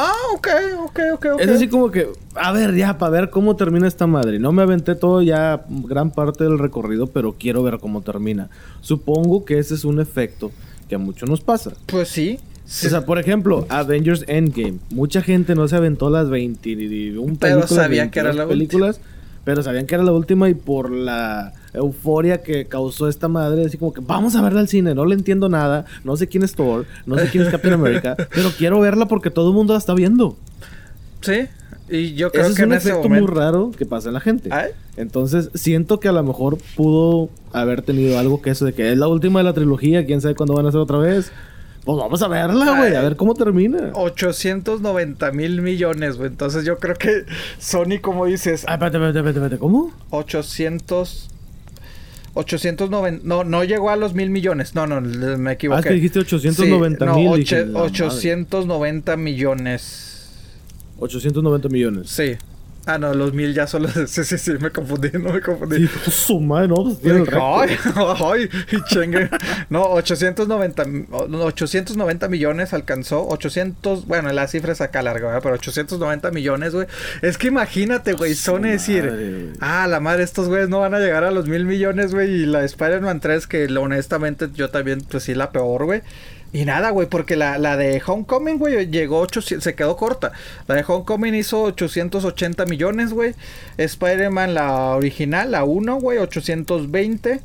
Ah, 0.00 0.12
ok, 0.32 0.48
ok, 0.84 1.00
ok, 1.14 1.26
ok. 1.34 1.40
Es 1.40 1.50
así 1.50 1.66
como 1.66 1.90
que, 1.90 2.08
a 2.36 2.52
ver, 2.52 2.72
ya, 2.76 2.98
para 2.98 3.10
ver 3.10 3.30
cómo 3.30 3.56
termina 3.56 3.88
esta 3.88 4.06
madre. 4.06 4.38
No 4.38 4.52
me 4.52 4.62
aventé 4.62 4.94
todo 4.94 5.22
ya, 5.22 5.64
gran 5.68 6.12
parte 6.12 6.44
del 6.44 6.60
recorrido, 6.60 7.08
pero 7.08 7.32
quiero 7.32 7.64
ver 7.64 7.78
cómo 7.80 8.02
termina. 8.02 8.48
Supongo 8.80 9.44
que 9.44 9.58
ese 9.58 9.74
es 9.74 9.84
un 9.84 10.00
efecto 10.00 10.52
que 10.88 10.94
a 10.94 10.98
muchos 10.98 11.28
nos 11.28 11.40
pasa. 11.40 11.72
Pues 11.86 12.08
sí. 12.08 12.38
O 12.68 12.90
sea, 12.90 13.06
por 13.06 13.18
ejemplo, 13.18 13.66
Avengers 13.70 14.24
Endgame. 14.26 14.78
Mucha 14.90 15.22
gente 15.22 15.54
no 15.54 15.66
se 15.68 15.76
aventó 15.76 16.10
las 16.10 16.28
21 16.28 17.36
películas. 17.38 17.38
Pero 17.40 17.66
sabían 17.66 18.10
que 18.10 18.20
era 18.20 18.32
la 18.32 18.46
películas 18.46 19.00
pero 19.48 19.62
sabían 19.62 19.86
que 19.86 19.94
era 19.94 20.04
la 20.04 20.12
última 20.12 20.50
y 20.50 20.52
por 20.52 20.90
la 20.90 21.54
euforia 21.72 22.42
que 22.42 22.66
causó 22.66 23.08
esta 23.08 23.28
madre, 23.28 23.64
así 23.64 23.78
como 23.78 23.94
que 23.94 24.02
vamos 24.02 24.36
a 24.36 24.42
verla 24.42 24.60
al 24.60 24.68
cine, 24.68 24.94
no 24.94 25.06
le 25.06 25.14
entiendo 25.14 25.48
nada, 25.48 25.86
no 26.04 26.18
sé 26.18 26.26
quién 26.26 26.42
es 26.42 26.54
Thor, 26.54 26.84
no 27.06 27.16
sé 27.16 27.30
quién 27.30 27.44
es 27.44 27.48
Captain 27.48 27.72
America, 27.80 28.14
pero 28.34 28.50
quiero 28.50 28.78
verla 28.78 29.08
porque 29.08 29.30
todo 29.30 29.48
el 29.48 29.54
mundo 29.54 29.72
la 29.72 29.78
está 29.78 29.94
viendo. 29.94 30.36
Sí, 31.22 31.46
y 31.88 32.12
yo 32.12 32.30
creo 32.30 32.44
Ese 32.44 32.56
que 32.56 32.60
es 32.60 32.66
un 32.66 32.74
efecto 32.74 33.08
muy 33.08 33.26
raro 33.26 33.70
que 33.70 33.86
pasa 33.86 34.08
en 34.08 34.14
la 34.14 34.20
gente. 34.20 34.50
Entonces, 34.98 35.48
siento 35.54 35.98
que 35.98 36.08
a 36.08 36.12
lo 36.12 36.22
mejor 36.22 36.58
pudo 36.76 37.30
haber 37.54 37.80
tenido 37.80 38.18
algo 38.18 38.42
que 38.42 38.50
eso 38.50 38.66
de 38.66 38.74
que 38.74 38.92
es 38.92 38.98
la 38.98 39.08
última 39.08 39.40
de 39.40 39.44
la 39.44 39.54
trilogía, 39.54 40.04
quién 40.04 40.20
sabe 40.20 40.34
cuándo 40.34 40.52
van 40.52 40.66
a 40.66 40.72
ser 40.72 40.80
otra 40.80 40.98
vez. 40.98 41.32
Pues 41.84 41.98
vamos 41.98 42.22
a 42.22 42.28
verla, 42.28 42.76
güey, 42.76 42.94
a 42.94 43.00
ver 43.00 43.16
cómo 43.16 43.34
termina. 43.34 43.90
890 43.94 45.32
mil 45.32 45.62
millones, 45.62 46.16
güey. 46.16 46.28
Entonces 46.28 46.64
yo 46.64 46.78
creo 46.78 46.96
que 46.96 47.24
Sony, 47.58 48.00
como 48.02 48.26
dices. 48.26 48.64
Ah, 48.66 48.74
espérate, 48.74 48.98
espérate, 48.98 49.18
espérate, 49.18 49.38
espérate. 49.38 49.58
¿cómo? 49.58 49.92
800. 50.10 51.30
890. 52.34 53.22
No, 53.24 53.44
no 53.44 53.64
llegó 53.64 53.90
a 53.90 53.96
los 53.96 54.14
mil 54.14 54.30
millones. 54.30 54.74
No, 54.74 54.86
no, 54.86 55.00
me 55.00 55.52
equivoqué. 55.52 55.80
Ah, 55.80 55.82
que 55.82 55.94
dijiste 55.94 56.20
890 56.20 57.14
mil. 57.14 57.24
No, 57.24 57.80
890 57.80 59.16
millones. 59.16 60.28
890 60.98 61.68
millones. 61.68 62.10
Sí. 62.10 62.36
Ah, 62.90 62.96
no, 62.96 63.12
los 63.12 63.34
mil 63.34 63.52
ya 63.52 63.66
son 63.66 63.82
los... 63.82 63.92
Sí, 64.08 64.24
sí, 64.24 64.38
sí, 64.38 64.52
me 64.58 64.70
confundí, 64.70 65.10
no 65.12 65.30
me 65.30 65.42
confundí. 65.42 65.76
Sí, 65.76 65.90
pues, 66.02 66.16
suma, 66.16 66.66
¿no? 66.66 66.76
Pues 66.84 67.00
tiene 67.00 67.18
el 67.18 67.28
ay, 67.34 67.76
ay, 68.24 68.48
chengue. 68.88 69.28
No, 69.68 69.82
890, 69.82 70.84
890 71.20 72.28
millones 72.28 72.72
alcanzó. 72.72 73.28
800, 73.28 74.06
bueno, 74.06 74.32
la 74.32 74.48
cifra 74.48 74.72
es 74.72 74.80
acá 74.80 75.02
larga, 75.02 75.26
¿verdad? 75.26 75.42
Pero 75.42 75.54
890 75.56 76.30
millones, 76.30 76.74
güey. 76.74 76.86
Es 77.20 77.36
que 77.36 77.48
imagínate, 77.48 78.14
güey, 78.14 78.34
son 78.34 78.62
decir... 78.62 79.52
ah, 79.60 79.86
la 79.86 80.00
madre, 80.00 80.22
estos 80.22 80.48
güeyes 80.48 80.70
no 80.70 80.80
van 80.80 80.94
a 80.94 80.98
llegar 80.98 81.24
a 81.24 81.30
los 81.30 81.46
mil 81.46 81.66
millones, 81.66 82.14
güey. 82.14 82.30
Y 82.30 82.46
la 82.46 82.64
Spider-Man 82.64 83.20
3, 83.20 83.46
que 83.46 83.66
honestamente 83.76 84.48
yo 84.54 84.70
también, 84.70 85.02
pues 85.02 85.24
sí, 85.24 85.34
la 85.34 85.50
peor, 85.50 85.84
güey. 85.84 86.00
Y 86.52 86.64
nada, 86.64 86.90
güey, 86.90 87.08
porque 87.08 87.36
la, 87.36 87.58
la 87.58 87.76
de 87.76 88.02
Homecoming, 88.04 88.58
güey, 88.58 88.90
llegó 88.90 89.20
800, 89.20 89.62
se 89.62 89.74
quedó 89.74 89.96
corta. 89.96 90.32
La 90.66 90.76
de 90.76 90.84
Homecoming 90.86 91.34
hizo 91.34 91.62
880 91.62 92.64
millones, 92.64 93.12
güey. 93.12 93.34
Spider-Man, 93.76 94.54
la 94.54 94.96
original, 94.96 95.50
la 95.50 95.64
1, 95.64 95.96
güey, 95.96 96.18
820. 96.18 97.40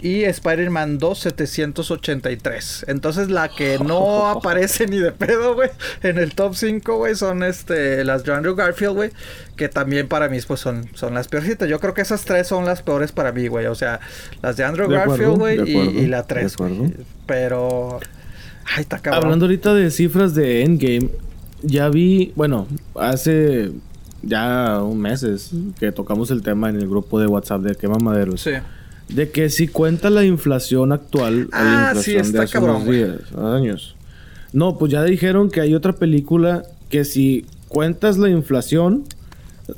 Y 0.00 0.24
Spider-Man 0.24 0.98
2, 0.98 1.16
783. 1.16 2.86
Entonces 2.88 3.30
la 3.30 3.48
que 3.48 3.78
no 3.86 4.26
aparece 4.26 4.88
ni 4.88 4.98
de 4.98 5.12
pedo, 5.12 5.54
güey, 5.54 5.70
en 6.02 6.18
el 6.18 6.34
top 6.34 6.56
5, 6.56 6.96
güey, 6.96 7.14
son 7.14 7.44
este, 7.44 8.02
las 8.02 8.24
de 8.24 8.34
Andrew 8.34 8.56
Garfield, 8.56 8.94
güey. 8.94 9.10
Que 9.54 9.68
también 9.68 10.08
para 10.08 10.28
mí, 10.28 10.40
pues, 10.44 10.58
son, 10.58 10.88
son 10.94 11.14
las 11.14 11.28
peorcitas. 11.28 11.68
Yo 11.68 11.78
creo 11.78 11.94
que 11.94 12.00
esas 12.00 12.24
tres 12.24 12.48
son 12.48 12.64
las 12.64 12.82
peores 12.82 13.12
para 13.12 13.30
mí, 13.30 13.46
güey. 13.46 13.66
O 13.66 13.76
sea, 13.76 14.00
las 14.42 14.56
de 14.56 14.64
Andrew 14.64 14.88
Garfield, 14.88 15.38
güey, 15.38 15.60
y, 15.70 16.00
y, 16.00 16.06
la 16.08 16.24
3, 16.24 16.56
güey. 16.56 16.94
Pero... 17.26 18.00
Ay, 18.64 18.86
Hablando 19.10 19.46
ahorita 19.46 19.74
de 19.74 19.90
cifras 19.90 20.34
de 20.34 20.62
Endgame, 20.62 21.10
ya 21.62 21.88
vi, 21.88 22.32
bueno, 22.36 22.66
hace 22.94 23.72
ya 24.22 24.82
un 24.82 24.98
meses 25.00 25.50
que 25.78 25.92
tocamos 25.92 26.30
el 26.30 26.42
tema 26.42 26.70
en 26.70 26.76
el 26.76 26.88
grupo 26.88 27.20
de 27.20 27.26
WhatsApp 27.26 27.62
de 27.62 27.74
Quema 27.74 27.98
Maderos. 27.98 28.42
Sí. 28.42 28.52
De 29.08 29.30
que 29.30 29.50
si 29.50 29.68
cuenta 29.68 30.10
la 30.10 30.24
inflación 30.24 30.92
actual, 30.92 31.48
ah, 31.52 31.64
la 31.64 31.88
inflación 31.88 32.24
sí, 32.24 32.32
de 32.32 32.42
hace 32.42 32.58
unos 32.58 32.86
días, 32.86 33.32
años. 33.36 33.96
No, 34.52 34.78
pues 34.78 34.92
ya 34.92 35.02
dijeron 35.02 35.50
que 35.50 35.60
hay 35.60 35.74
otra 35.74 35.94
película 35.94 36.62
que 36.88 37.04
si 37.04 37.46
cuentas 37.68 38.18
la 38.18 38.28
inflación, 38.28 39.04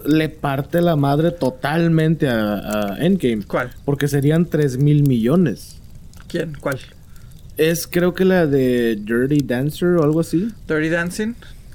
le 0.05 0.29
parte 0.29 0.81
la 0.81 0.97
madre 0.97 1.31
totalmente 1.31 2.29
a, 2.29 2.97
Endgame. 2.99 3.45
¿Cuál? 3.45 3.71
Porque 3.85 4.09
serían 4.09 4.47
3 4.47 4.79
mil 4.79 5.03
millones. 5.03 5.81
¿Quién? 6.29 6.57
¿Cuál? 6.61 6.79
Es 7.57 7.87
creo 7.87 8.15
que 8.15 8.25
la 8.25 8.47
de 8.47 8.97
Dirty 8.97 9.43
Dancer 9.43 9.91
o 9.91 10.03
algo 10.03 10.21
así. 10.21 10.51
Dirty 10.67 10.89
Dancing. 10.89 11.35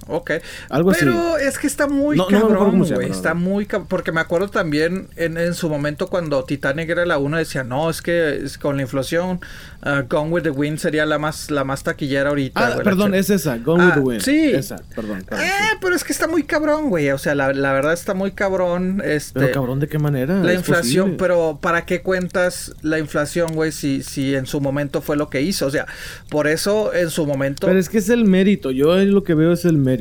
Ok. 0.10 0.32
Algo 0.70 0.91
Pero 0.91 1.38
es 1.38 1.57
que 1.57 1.68
está 1.68 1.88
muy 1.88 2.18
cabrón, 2.18 2.80
güey. 2.80 3.10
está 3.10 3.34
muy 3.34 3.66
cabrón. 3.66 3.88
Porque 3.88 4.12
me 4.12 4.22
acuerdo 4.22 4.49
también 4.49 5.07
en, 5.16 5.38
en, 5.38 5.53
su 5.53 5.70
momento 5.70 6.07
cuando 6.07 6.43
Titanic 6.43 6.89
era 6.89 7.05
la 7.05 7.18
una, 7.18 7.38
decía, 7.38 7.64
no, 7.64 7.89
es 7.89 8.01
que 8.01 8.43
con 8.60 8.78
la 8.78 8.82
inflación, 8.82 9.39
uh, 9.86 10.07
Gone 10.10 10.32
with 10.32 10.43
the 10.43 10.49
Wind 10.49 10.80
sería 10.80 11.05
la 11.05 11.20
más, 11.20 11.51
la 11.51 11.64
más 11.64 11.84
taquillera 11.84 12.30
ahorita. 12.30 12.76
Ah, 12.78 12.82
perdón, 12.84 13.14
es 13.14 13.30
esa, 13.30 13.57
Gone 13.57 13.86
with 13.86 13.93
the 13.93 13.99
ah, 13.99 14.03
Wind. 14.03 14.22
Sí. 14.22 14.51
Esa, 14.51 14.78
perdón. 14.95 15.26
eh, 15.32 15.49
pero 15.82 15.95
es 15.95 16.03
que 16.03 16.12
está 16.12 16.28
muy 16.28 16.43
cabrón, 16.43 16.89
güey. 16.89 17.12
O 17.12 17.18
sea, 17.18 17.36
la, 17.36 17.53
la, 17.53 17.74
verdad 17.74 17.93
está 17.93 18.14
muy 18.14 18.32
cabrón. 18.32 19.01
Este, 19.05 19.39
pero 19.39 19.51
cabrón, 19.53 19.80
¿de 19.80 19.88
qué 19.88 19.99
manera? 19.99 20.41
La 20.41 20.53
inflación, 20.53 21.16
pero 21.18 21.60
¿para 21.62 21.86
qué 21.86 22.01
cuentas 22.01 22.74
la 22.82 22.99
inflación, 22.99 23.53
güey, 23.53 23.72
si, 23.72 24.03
si 24.03 24.36
en 24.36 24.45
su 24.45 24.60
momento 24.60 25.01
fue 25.01 25.18
lo 25.18 25.30
que 25.30 25.41
hizo? 25.41 25.68
O 25.68 25.72
sea, 25.72 25.86
por 26.30 26.47
eso 26.47 26.93
en 26.93 27.10
su 27.10 27.26
momento... 27.26 27.68
Pero 27.68 27.80
es 27.80 27.89
que 27.89 27.99
es 27.99 28.10
el 28.10 28.26
mérito. 28.26 28.72
Yo 28.72 28.95
lo 28.97 29.24
que 29.24 29.34
veo 29.34 29.51
es 29.51 29.66
el 29.66 29.78
mérito. 29.78 29.99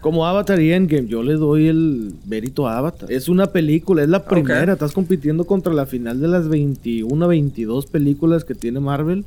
Como 0.00 0.26
Avatar 0.26 0.60
y 0.60 0.70
Endgame, 0.72 1.06
yo 1.06 1.22
le 1.22 1.32
doy 1.32 1.68
el 1.68 2.12
mérito 2.26 2.68
a 2.68 2.76
Avatar. 2.76 3.10
Es 3.10 3.28
una 3.28 3.46
película, 3.46 4.02
es 4.02 4.08
la 4.10 4.24
primera. 4.24 4.74
Estás 4.74 4.92
compitiendo 4.92 5.46
contra 5.46 5.72
la 5.72 5.86
final 5.86 6.20
de 6.20 6.28
las 6.28 6.48
21, 6.48 7.26
22 7.26 7.86
películas 7.86 8.44
que 8.44 8.54
tiene 8.54 8.80
Marvel. 8.80 9.24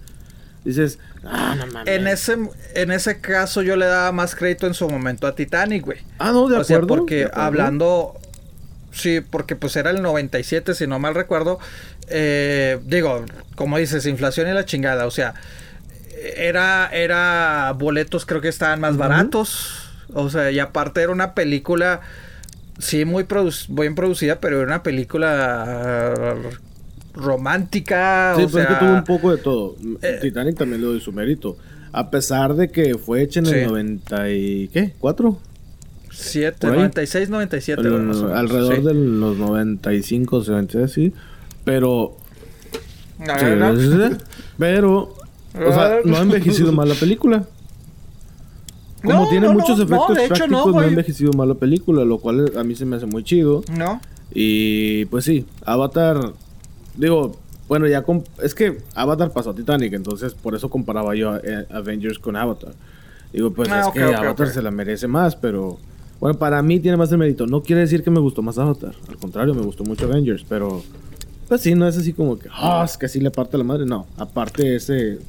Dices, 0.63 0.99
ah, 1.23 1.55
no 1.57 1.65
mames. 1.65 1.91
En 1.91 2.07
ese, 2.07 2.37
en 2.75 2.91
ese 2.91 3.19
caso, 3.21 3.61
yo 3.61 3.75
le 3.75 3.85
daba 3.85 4.11
más 4.11 4.35
crédito 4.35 4.67
en 4.67 4.73
su 4.73 4.87
momento 4.87 5.25
a 5.25 5.33
Titanic, 5.33 5.83
güey. 5.83 5.99
Ah, 6.19 6.31
no, 6.31 6.47
de 6.47 6.57
acuerdo. 6.57 6.87
porque 6.87 7.27
hablando. 7.33 8.13
Sí, 8.91 9.21
porque 9.21 9.55
pues 9.55 9.75
era 9.77 9.91
el 9.91 10.01
97, 10.01 10.75
si 10.75 10.85
no 10.85 10.99
mal 10.99 11.15
recuerdo. 11.15 11.57
Eh, 12.09 12.79
digo, 12.85 13.25
como 13.55 13.77
dices, 13.77 14.05
inflación 14.05 14.47
y 14.47 14.53
la 14.53 14.65
chingada. 14.65 15.07
O 15.07 15.11
sea, 15.11 15.33
era, 16.35 16.89
era 16.91 17.73
boletos 17.77 18.25
creo 18.25 18.41
que 18.41 18.49
estaban 18.49 18.79
más 18.79 18.97
baratos. 18.97 19.87
O 20.13 20.29
sea, 20.29 20.51
y 20.51 20.59
aparte 20.59 21.01
era 21.01 21.11
una 21.11 21.33
película, 21.33 22.01
sí, 22.79 23.05
muy 23.05 23.25
bien 23.69 23.95
producida, 23.95 24.39
pero 24.39 24.57
era 24.57 24.65
una 24.65 24.83
película 24.83 26.35
romántica. 27.13 28.33
Sí, 28.37 28.47
pero 28.51 28.63
es 28.63 28.69
que 28.69 28.75
tuvo 28.75 28.93
un 28.93 29.03
poco 29.03 29.35
de 29.35 29.41
todo. 29.41 29.75
Eh, 30.01 30.19
Titanic 30.21 30.57
también 30.57 30.81
le 30.81 30.87
doy 30.87 31.01
su 31.01 31.11
mérito. 31.11 31.57
A 31.91 32.09
pesar 32.09 32.55
de 32.55 32.69
que 32.69 32.97
fue 32.97 33.21
hecha 33.21 33.39
en 33.39 33.47
el 33.47 33.67
90 33.67 34.29
y... 34.31 34.67
¿Qué? 34.69 34.93
¿4? 34.99 35.37
7, 36.11 36.67
96, 36.67 37.29
97. 37.29 37.81
alrededor 38.33 38.83
de 38.83 38.93
los 38.93 39.37
95, 39.37 40.43
96, 40.47 40.91
sí. 40.91 41.13
Pero... 41.63 42.17
pero 44.57 45.16
o 45.65 45.73
sea, 45.73 45.99
no 46.03 46.17
ha 46.17 46.21
envejecido 46.23 46.71
mal 46.71 46.89
la 46.89 46.95
película. 46.95 47.45
Como 49.03 49.29
tiene 49.29 49.49
muchos 49.49 49.79
efectos 49.79 50.17
prácticos, 50.17 50.49
no, 50.49 50.79
ha 50.79 50.87
envejecido 50.87 51.31
mal 51.33 51.47
la 51.49 51.55
película, 51.55 52.03
lo 52.03 52.17
cual 52.17 52.51
a 52.57 52.63
mí 52.63 52.75
se 52.75 52.85
me 52.85 52.95
hace 52.95 53.05
muy 53.05 53.23
chido. 53.23 53.63
No. 53.77 54.01
Y 54.33 55.05
pues 55.05 55.25
sí, 55.25 55.45
Avatar, 55.65 56.33
digo, 56.95 57.37
bueno, 57.67 57.87
ya 57.87 58.03
es 58.41 58.55
que 58.55 58.79
Avatar 58.95 59.31
pasó 59.31 59.51
a 59.51 59.55
Titanic, 59.55 59.93
entonces 59.93 60.33
por 60.33 60.55
eso 60.55 60.69
comparaba 60.69 61.15
yo 61.15 61.31
a, 61.31 61.37
eh, 61.43 61.65
Avengers 61.69 62.19
con 62.19 62.35
Avatar. 62.35 62.73
Digo, 63.31 63.51
pues 63.51 63.69
ah, 63.69 63.81
es 63.81 63.87
que 63.93 64.03
Avatar 64.03 64.49
se 64.49 64.61
la 64.61 64.71
merece 64.71 65.07
más, 65.07 65.35
pero 65.35 65.77
bueno, 66.19 66.37
para 66.39 66.61
mí 66.61 66.79
tiene 66.79 66.97
más 66.97 67.09
de 67.09 67.17
mérito. 67.17 67.45
No 67.45 67.61
quiere 67.61 67.81
decir 67.81 68.03
que 68.03 68.09
me 68.09 68.19
gustó 68.19 68.41
más 68.41 68.57
Avatar, 68.57 68.93
al 69.07 69.17
contrario, 69.17 69.53
me 69.53 69.61
gustó 69.61 69.83
mucho 69.83 70.05
Avengers, 70.05 70.45
pero 70.47 70.81
pues 71.47 71.61
sí, 71.61 71.75
no 71.75 71.87
es 71.87 71.97
así 71.97 72.13
como 72.13 72.37
que, 72.37 72.49
ah, 72.51 72.83
es 72.85 72.97
que 72.97 73.07
sí 73.07 73.19
le 73.19 73.31
parte 73.31 73.57
la 73.57 73.63
madre, 73.63 73.85
no, 73.85 74.07
aparte 74.17 74.75
ese 74.75 75.19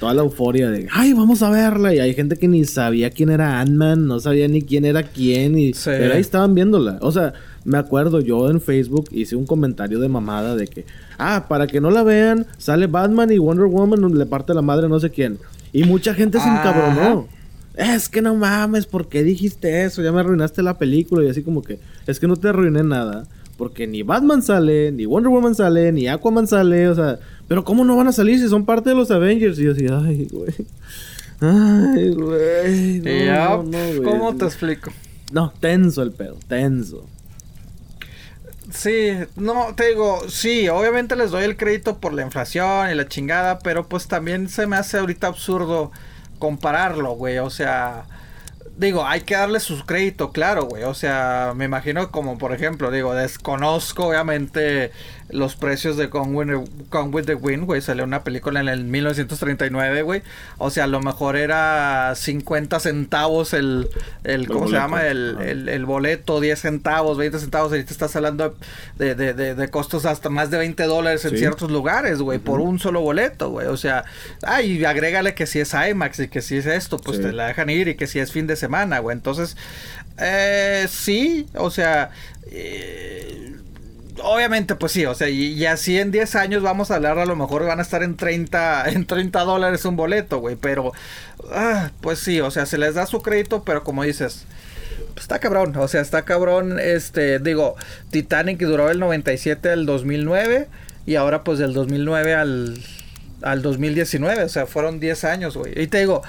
toda 0.00 0.14
la 0.14 0.22
euforia 0.22 0.70
de, 0.70 0.88
ay, 0.92 1.12
vamos 1.12 1.42
a 1.42 1.50
verla. 1.50 1.94
Y 1.94 2.00
hay 2.00 2.14
gente 2.14 2.36
que 2.36 2.48
ni 2.48 2.64
sabía 2.64 3.10
quién 3.10 3.30
era 3.30 3.60
Ant-Man, 3.60 4.06
no 4.06 4.20
sabía 4.20 4.48
ni 4.48 4.62
quién 4.62 4.84
era 4.84 5.02
quién. 5.02 5.58
Y, 5.58 5.72
Pero 5.84 6.14
ahí 6.14 6.20
estaban 6.20 6.54
viéndola. 6.54 6.98
O 7.00 7.12
sea, 7.12 7.32
me 7.64 7.78
acuerdo, 7.78 8.20
yo 8.20 8.50
en 8.50 8.60
Facebook 8.60 9.06
hice 9.10 9.36
un 9.36 9.46
comentario 9.46 9.98
de 9.98 10.08
mamada 10.08 10.54
de 10.56 10.66
que, 10.66 10.84
ah, 11.18 11.46
para 11.48 11.66
que 11.66 11.80
no 11.80 11.90
la 11.90 12.02
vean, 12.02 12.46
sale 12.58 12.86
Batman 12.86 13.30
y 13.32 13.38
Wonder 13.38 13.66
Woman 13.66 14.16
le 14.16 14.26
parte 14.26 14.52
la 14.54 14.62
madre 14.62 14.88
no 14.88 15.00
sé 15.00 15.10
quién. 15.10 15.38
Y 15.72 15.84
mucha 15.84 16.14
gente 16.14 16.38
se 16.38 16.48
encabronó. 16.48 17.26
Es 17.74 18.08
que 18.08 18.22
no 18.22 18.36
mames, 18.36 18.86
¿por 18.86 19.08
qué 19.08 19.24
dijiste 19.24 19.84
eso? 19.84 20.00
Ya 20.00 20.12
me 20.12 20.20
arruinaste 20.20 20.62
la 20.62 20.78
película. 20.78 21.24
Y 21.24 21.28
así 21.28 21.42
como 21.42 21.62
que, 21.62 21.80
es 22.06 22.20
que 22.20 22.28
no 22.28 22.36
te 22.36 22.48
arruiné 22.48 22.84
nada. 22.84 23.26
Porque 23.64 23.86
ni 23.86 24.02
Batman 24.02 24.42
sale, 24.42 24.92
ni 24.92 25.06
Wonder 25.06 25.30
Woman 25.30 25.54
sale, 25.54 25.90
ni 25.90 26.06
Aquaman 26.06 26.46
sale, 26.46 26.86
o 26.86 26.94
sea, 26.94 27.18
pero 27.48 27.64
¿cómo 27.64 27.82
no 27.82 27.96
van 27.96 28.08
a 28.08 28.12
salir 28.12 28.38
si 28.38 28.46
son 28.46 28.66
parte 28.66 28.90
de 28.90 28.94
los 28.94 29.10
Avengers? 29.10 29.58
Y 29.58 29.64
yo 29.64 29.72
así, 29.72 29.86
ay, 29.90 30.28
güey. 30.30 30.52
Ay, 31.40 32.10
güey. 32.10 33.00
No, 33.00 33.62
no, 33.62 34.02
¿Cómo 34.02 34.36
te 34.36 34.44
explico? 34.44 34.92
No, 35.32 35.50
tenso 35.60 36.02
el 36.02 36.12
pedo, 36.12 36.36
tenso. 36.46 37.06
Sí, 38.70 39.12
no, 39.36 39.74
te 39.74 39.88
digo, 39.88 40.28
sí, 40.28 40.68
obviamente 40.68 41.16
les 41.16 41.30
doy 41.30 41.44
el 41.44 41.56
crédito 41.56 42.00
por 42.00 42.12
la 42.12 42.20
inflación 42.20 42.90
y 42.90 42.94
la 42.94 43.08
chingada, 43.08 43.60
pero 43.60 43.88
pues 43.88 44.08
también 44.08 44.50
se 44.50 44.66
me 44.66 44.76
hace 44.76 44.98
ahorita 44.98 45.28
absurdo 45.28 45.90
compararlo, 46.38 47.12
güey, 47.12 47.38
o 47.38 47.48
sea, 47.48 48.04
digo, 48.76 49.06
hay 49.06 49.22
que 49.22 49.34
darle 49.34 49.60
su 49.60 49.84
crédito, 49.84 50.32
claro, 50.32 50.64
güey. 50.64 50.84
O 50.84 50.94
sea, 50.94 51.52
me 51.54 51.64
imagino 51.64 52.10
como, 52.10 52.38
por 52.38 52.52
ejemplo, 52.52 52.90
digo, 52.90 53.14
desconozco 53.14 54.08
obviamente 54.08 54.92
los 55.30 55.56
precios 55.56 55.96
de 55.96 56.06
Gone 56.06 56.34
with, 56.34 57.24
the 57.24 57.34
Wind, 57.34 57.64
güey. 57.64 57.80
Salió 57.80 58.04
una 58.04 58.24
película 58.24 58.60
en 58.60 58.68
el 58.68 58.84
1939, 58.84 60.02
güey. 60.02 60.22
O 60.58 60.70
sea, 60.70 60.84
a 60.84 60.86
lo 60.86 61.00
mejor 61.00 61.36
era 61.36 62.12
50 62.14 62.78
centavos 62.80 63.54
el, 63.54 63.88
el 64.22 64.46
¿cómo 64.48 64.68
se 64.68 64.74
llama? 64.74 65.06
El, 65.06 65.68
el, 65.68 65.84
boleto, 65.86 66.40
10 66.40 66.60
centavos, 66.60 67.16
20 67.16 67.38
centavos. 67.38 67.72
Ahorita 67.72 67.92
estás 67.92 68.14
hablando 68.16 68.56
de, 68.96 69.14
de, 69.14 69.54
de, 69.54 69.68
costos 69.70 70.04
hasta 70.04 70.28
más 70.28 70.50
de 70.50 70.58
20 70.58 70.82
dólares 70.84 71.24
en 71.24 71.36
ciertos 71.36 71.70
lugares, 71.70 72.18
güey, 72.18 72.38
por 72.38 72.60
un 72.60 72.78
solo 72.78 73.00
boleto, 73.00 73.50
güey. 73.50 73.66
O 73.66 73.76
sea, 73.76 74.04
ay, 74.42 74.84
agrégale 74.84 75.34
que 75.34 75.46
si 75.46 75.60
es 75.60 75.74
IMAX 75.74 76.20
y 76.20 76.28
que 76.28 76.42
si 76.42 76.58
es 76.58 76.66
esto, 76.66 76.98
pues 76.98 77.20
te 77.20 77.32
la 77.32 77.48
dejan 77.48 77.70
ir 77.70 77.88
y 77.88 77.94
que 77.94 78.06
si 78.06 78.18
es 78.18 78.30
fin 78.30 78.46
de 78.46 78.56
semana, 78.56 78.98
güey. 78.98 79.16
Entonces, 79.16 79.56
eh, 80.18 80.86
sí, 80.88 81.46
o 81.54 81.70
sea... 81.70 82.10
Eh, 82.50 83.54
obviamente, 84.22 84.74
pues 84.74 84.92
sí, 84.92 85.04
o 85.06 85.14
sea, 85.14 85.28
y, 85.28 85.64
así 85.66 85.98
en 85.98 86.10
10 86.10 86.34
años 86.36 86.62
vamos 86.62 86.90
a 86.90 86.96
hablar, 86.96 87.18
a 87.18 87.26
lo 87.26 87.36
mejor 87.36 87.66
van 87.66 87.78
a 87.78 87.82
estar 87.82 88.02
en 88.02 88.16
30, 88.16 88.88
en 88.90 89.06
30 89.06 89.40
dólares 89.44 89.84
un 89.84 89.96
boleto, 89.96 90.38
güey, 90.38 90.56
pero, 90.56 90.92
ah, 91.50 91.90
pues 92.00 92.18
sí, 92.18 92.40
o 92.40 92.50
sea, 92.50 92.66
se 92.66 92.78
les 92.78 92.94
da 92.94 93.06
su 93.06 93.22
crédito, 93.22 93.64
pero 93.64 93.84
como 93.84 94.04
dices, 94.04 94.46
pues 95.14 95.24
está 95.24 95.38
cabrón, 95.38 95.76
o 95.76 95.88
sea, 95.88 96.00
está 96.00 96.24
cabrón, 96.24 96.78
este, 96.80 97.38
digo, 97.38 97.76
Titanic 98.10 98.60
duró 98.60 98.90
el 98.90 98.98
97 98.98 99.70
al 99.70 99.86
2009 99.86 100.68
y 101.06 101.16
ahora 101.16 101.44
pues 101.44 101.58
del 101.58 101.72
2009 101.74 102.34
al, 102.34 102.78
al 103.42 103.62
2019, 103.62 104.44
o 104.44 104.48
sea, 104.48 104.66
fueron 104.66 105.00
10 105.00 105.24
años, 105.24 105.56
güey, 105.56 105.80
y 105.80 105.86
te 105.86 105.98
digo, 105.98 106.22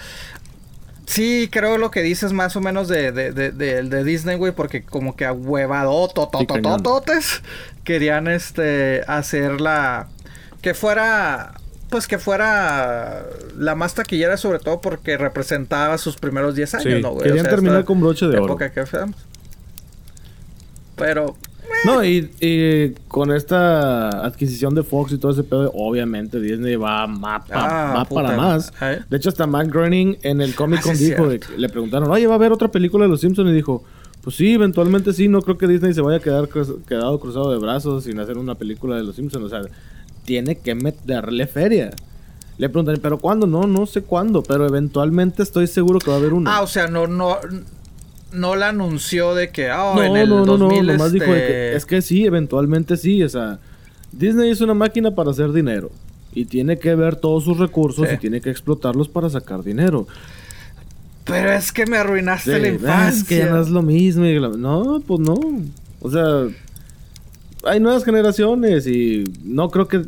Sí, 1.05 1.49
creo 1.51 1.77
lo 1.77 1.91
que 1.91 2.01
dices 2.01 2.33
más 2.33 2.55
o 2.55 2.61
menos 2.61 2.87
de, 2.87 3.11
de, 3.11 3.31
de, 3.31 3.51
de, 3.51 4.03
Disney, 4.03 4.37
güey, 4.37 4.53
porque 4.53 4.83
como 4.83 5.15
que 5.15 5.25
a 5.25 5.33
huevado, 5.33 6.07
tototototes, 6.07 7.41
querían 7.83 8.27
este 8.27 9.03
hacer 9.07 9.61
la 9.61 10.07
que 10.61 10.73
fuera 10.73 11.53
pues 11.89 12.07
que 12.07 12.17
fuera 12.17 13.23
la 13.55 13.75
más 13.75 13.93
taquillera 13.93 14.37
sobre 14.37 14.59
todo 14.59 14.81
porque 14.81 15.17
representaba 15.17 15.97
sus 15.97 16.17
primeros 16.17 16.55
10 16.55 16.75
años, 16.75 17.01
¿no, 17.01 17.11
güey? 17.11 17.27
Querían 17.27 17.45
terminar 17.45 17.85
con 17.85 18.01
broche 18.01 18.25
de 18.25 18.39
oro. 18.39 18.57
Pero 20.95 21.35
no, 21.85 22.03
y, 22.03 22.95
con 23.07 23.31
esta 23.31 24.25
adquisición 24.25 24.73
de 24.75 24.83
Fox 24.83 25.11
y 25.11 25.17
todo 25.17 25.31
ese 25.31 25.43
pedo, 25.43 25.71
obviamente 25.73 26.39
Disney 26.39 26.75
va, 26.75 27.03
ah, 27.03 28.05
para 28.09 28.37
más. 28.37 28.71
¿eh? 28.81 29.01
De 29.09 29.17
hecho, 29.17 29.29
hasta 29.29 29.45
Matt 29.47 29.67
Groening 29.67 30.17
en 30.23 30.41
el 30.41 30.55
Comic 30.55 30.81
Con 30.81 30.93
ah, 30.93 30.95
dijo, 30.95 31.27
le 31.57 31.69
preguntaron, 31.69 32.09
oye, 32.09 32.27
¿va 32.27 32.33
a 32.33 32.35
haber 32.37 32.51
otra 32.51 32.69
película 32.69 33.05
de 33.05 33.09
Los 33.09 33.21
Simpsons? 33.21 33.49
Y 33.49 33.53
dijo, 33.53 33.83
pues 34.21 34.35
sí, 34.35 34.53
eventualmente 34.53 35.13
sí, 35.13 35.27
no 35.27 35.41
creo 35.41 35.57
que 35.57 35.67
Disney 35.67 35.93
se 35.93 36.01
vaya 36.01 36.17
a 36.17 36.21
quedar 36.21 36.49
quedado 36.49 37.19
cruzado 37.19 37.51
de 37.51 37.59
brazos 37.59 38.05
sin 38.05 38.19
hacer 38.19 38.37
una 38.37 38.55
película 38.55 38.95
de 38.95 39.03
Los 39.03 39.15
Simpsons. 39.15 39.45
O 39.45 39.49
sea, 39.49 39.61
tiene 40.23 40.57
que 40.57 40.73
meterle 40.75 41.45
feria. 41.47 41.91
Le 42.57 42.69
preguntan, 42.69 42.97
¿pero 43.01 43.19
cuándo? 43.19 43.47
No, 43.47 43.67
no 43.67 43.85
sé 43.85 44.01
cuándo, 44.01 44.41
pero 44.41 44.65
eventualmente 44.65 45.43
estoy 45.43 45.67
seguro 45.67 45.99
que 45.99 46.09
va 46.09 46.15
a 46.15 46.19
haber 46.19 46.33
una. 46.33 46.55
Ah, 46.55 46.61
o 46.61 46.67
sea, 46.67 46.87
no, 46.87 47.05
no, 47.05 47.37
no 48.35 48.55
la 48.55 48.69
anunció 48.69 49.33
de 49.33 49.49
que, 49.49 49.71
oh, 49.71 50.01
en 50.01 50.15
el 50.15 50.29
no, 50.29 50.45
no, 50.45 50.57
2000 50.57 50.97
no, 50.97 51.09
dijo 51.09 51.25
que, 51.25 51.75
es 51.75 51.85
que 51.85 52.01
sí, 52.01 52.25
eventualmente 52.25 52.97
sí, 52.97 53.23
o 53.23 53.29
sea, 53.29 53.59
Disney 54.11 54.51
es 54.51 54.61
una 54.61 54.73
máquina 54.73 55.11
para 55.11 55.31
hacer 55.31 55.51
dinero 55.51 55.91
y 56.33 56.45
tiene 56.45 56.77
que 56.77 56.93
ver 56.95 57.15
todos 57.15 57.43
sus 57.45 57.57
recursos 57.57 58.07
y 58.13 58.17
tiene 58.17 58.41
que 58.41 58.49
explotarlos 58.49 59.07
para 59.07 59.29
sacar 59.29 59.63
dinero. 59.63 60.07
Pero 61.23 61.51
es 61.51 61.71
que 61.71 61.85
me 61.87 61.97
arruinaste 61.97 62.59
la 62.59 62.67
infancia. 62.67 63.21
Es 63.21 63.23
que 63.23 63.37
ya 63.39 63.49
no 63.49 63.59
es 63.59 63.69
lo 63.69 63.81
mismo. 63.81 64.25
No, 64.57 65.01
pues 65.05 65.19
no. 65.21 65.35
O 65.99 66.11
sea, 66.11 66.47
hay 67.63 67.79
nuevas 67.79 68.03
generaciones 68.05 68.85
y 68.85 69.23
no 69.43 69.71
creo 69.71 69.87
que. 69.87 70.05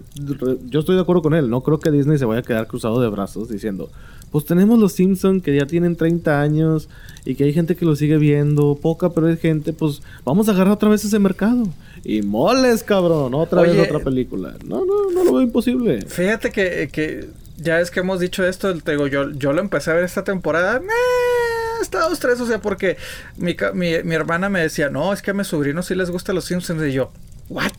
Yo 0.70 0.80
estoy 0.80 0.96
de 0.96 1.02
acuerdo 1.02 1.24
con 1.24 1.34
él. 1.34 1.50
No 1.50 1.62
creo 1.62 1.80
que 1.80 1.90
Disney 1.90 2.20
se 2.20 2.26
vaya 2.26 2.42
a 2.42 2.44
quedar 2.44 2.68
cruzado 2.68 3.02
de 3.02 3.10
brazos 3.10 3.50
diciendo: 3.50 3.90
Pues 4.32 4.46
tenemos 4.46 4.78
los 4.78 4.94
Simpsons 4.94 5.42
que 5.42 5.56
ya 5.56 5.66
tienen 5.66 5.96
30 5.96 6.42
años 6.42 6.90
y 7.26 7.36
que 7.36 7.46
hay 7.46 7.54
gente 7.54 7.76
que 7.76 7.86
lo 7.86 7.96
sigue 7.96 8.18
viendo. 8.18 8.76
Poca, 8.76 9.10
pero 9.10 9.28
hay 9.28 9.38
gente. 9.38 9.74
Pues 9.74 10.02
vamos 10.26 10.48
a 10.48 10.52
agarrar 10.52 10.74
otra 10.74 10.90
vez 10.90 11.04
ese 11.06 11.20
mercado. 11.20 11.68
Y 12.04 12.22
moles, 12.22 12.84
cabrón. 12.84 13.34
Otra 13.34 13.62
vez 13.62 13.78
otra 13.78 14.00
película. 14.00 14.56
No, 14.66 14.86
no, 14.86 15.12
no 15.12 15.24
lo 15.24 15.34
veo 15.34 15.42
imposible. 15.42 16.02
Fíjate 16.02 16.52
que, 16.52 16.90
que 16.92 17.30
ya 17.58 17.80
es 17.80 17.90
que 17.90 18.02
hemos 18.02 18.20
dicho 18.20 18.46
esto. 18.46 18.76
Te 18.78 18.92
digo, 18.92 19.08
yo, 19.08 19.32
yo 19.32 19.54
lo 19.54 19.62
empecé 19.62 19.92
a 19.92 19.94
ver 19.94 20.04
esta 20.04 20.24
temporada. 20.24 20.78
Eh, 20.78 21.82
hasta 21.82 22.08
dos, 22.08 22.20
tres. 22.20 22.40
O 22.42 22.46
sea, 22.46 22.60
porque 22.60 22.98
mi, 23.38 23.56
mi, 23.74 24.04
mi 24.04 24.16
hermana 24.16 24.50
me 24.50 24.62
decía, 24.62 24.90
no, 24.90 25.14
es 25.14 25.22
que 25.22 25.32
a 25.32 25.34
mis 25.34 25.48
sobrinos 25.48 25.86
sí 25.88 25.96
les 25.96 26.10
gusta 26.12 26.34
los 26.34 26.46
Simpsons. 26.46 26.84
Y 26.84 26.92
yo, 26.92 27.12
¿what? 27.50 27.72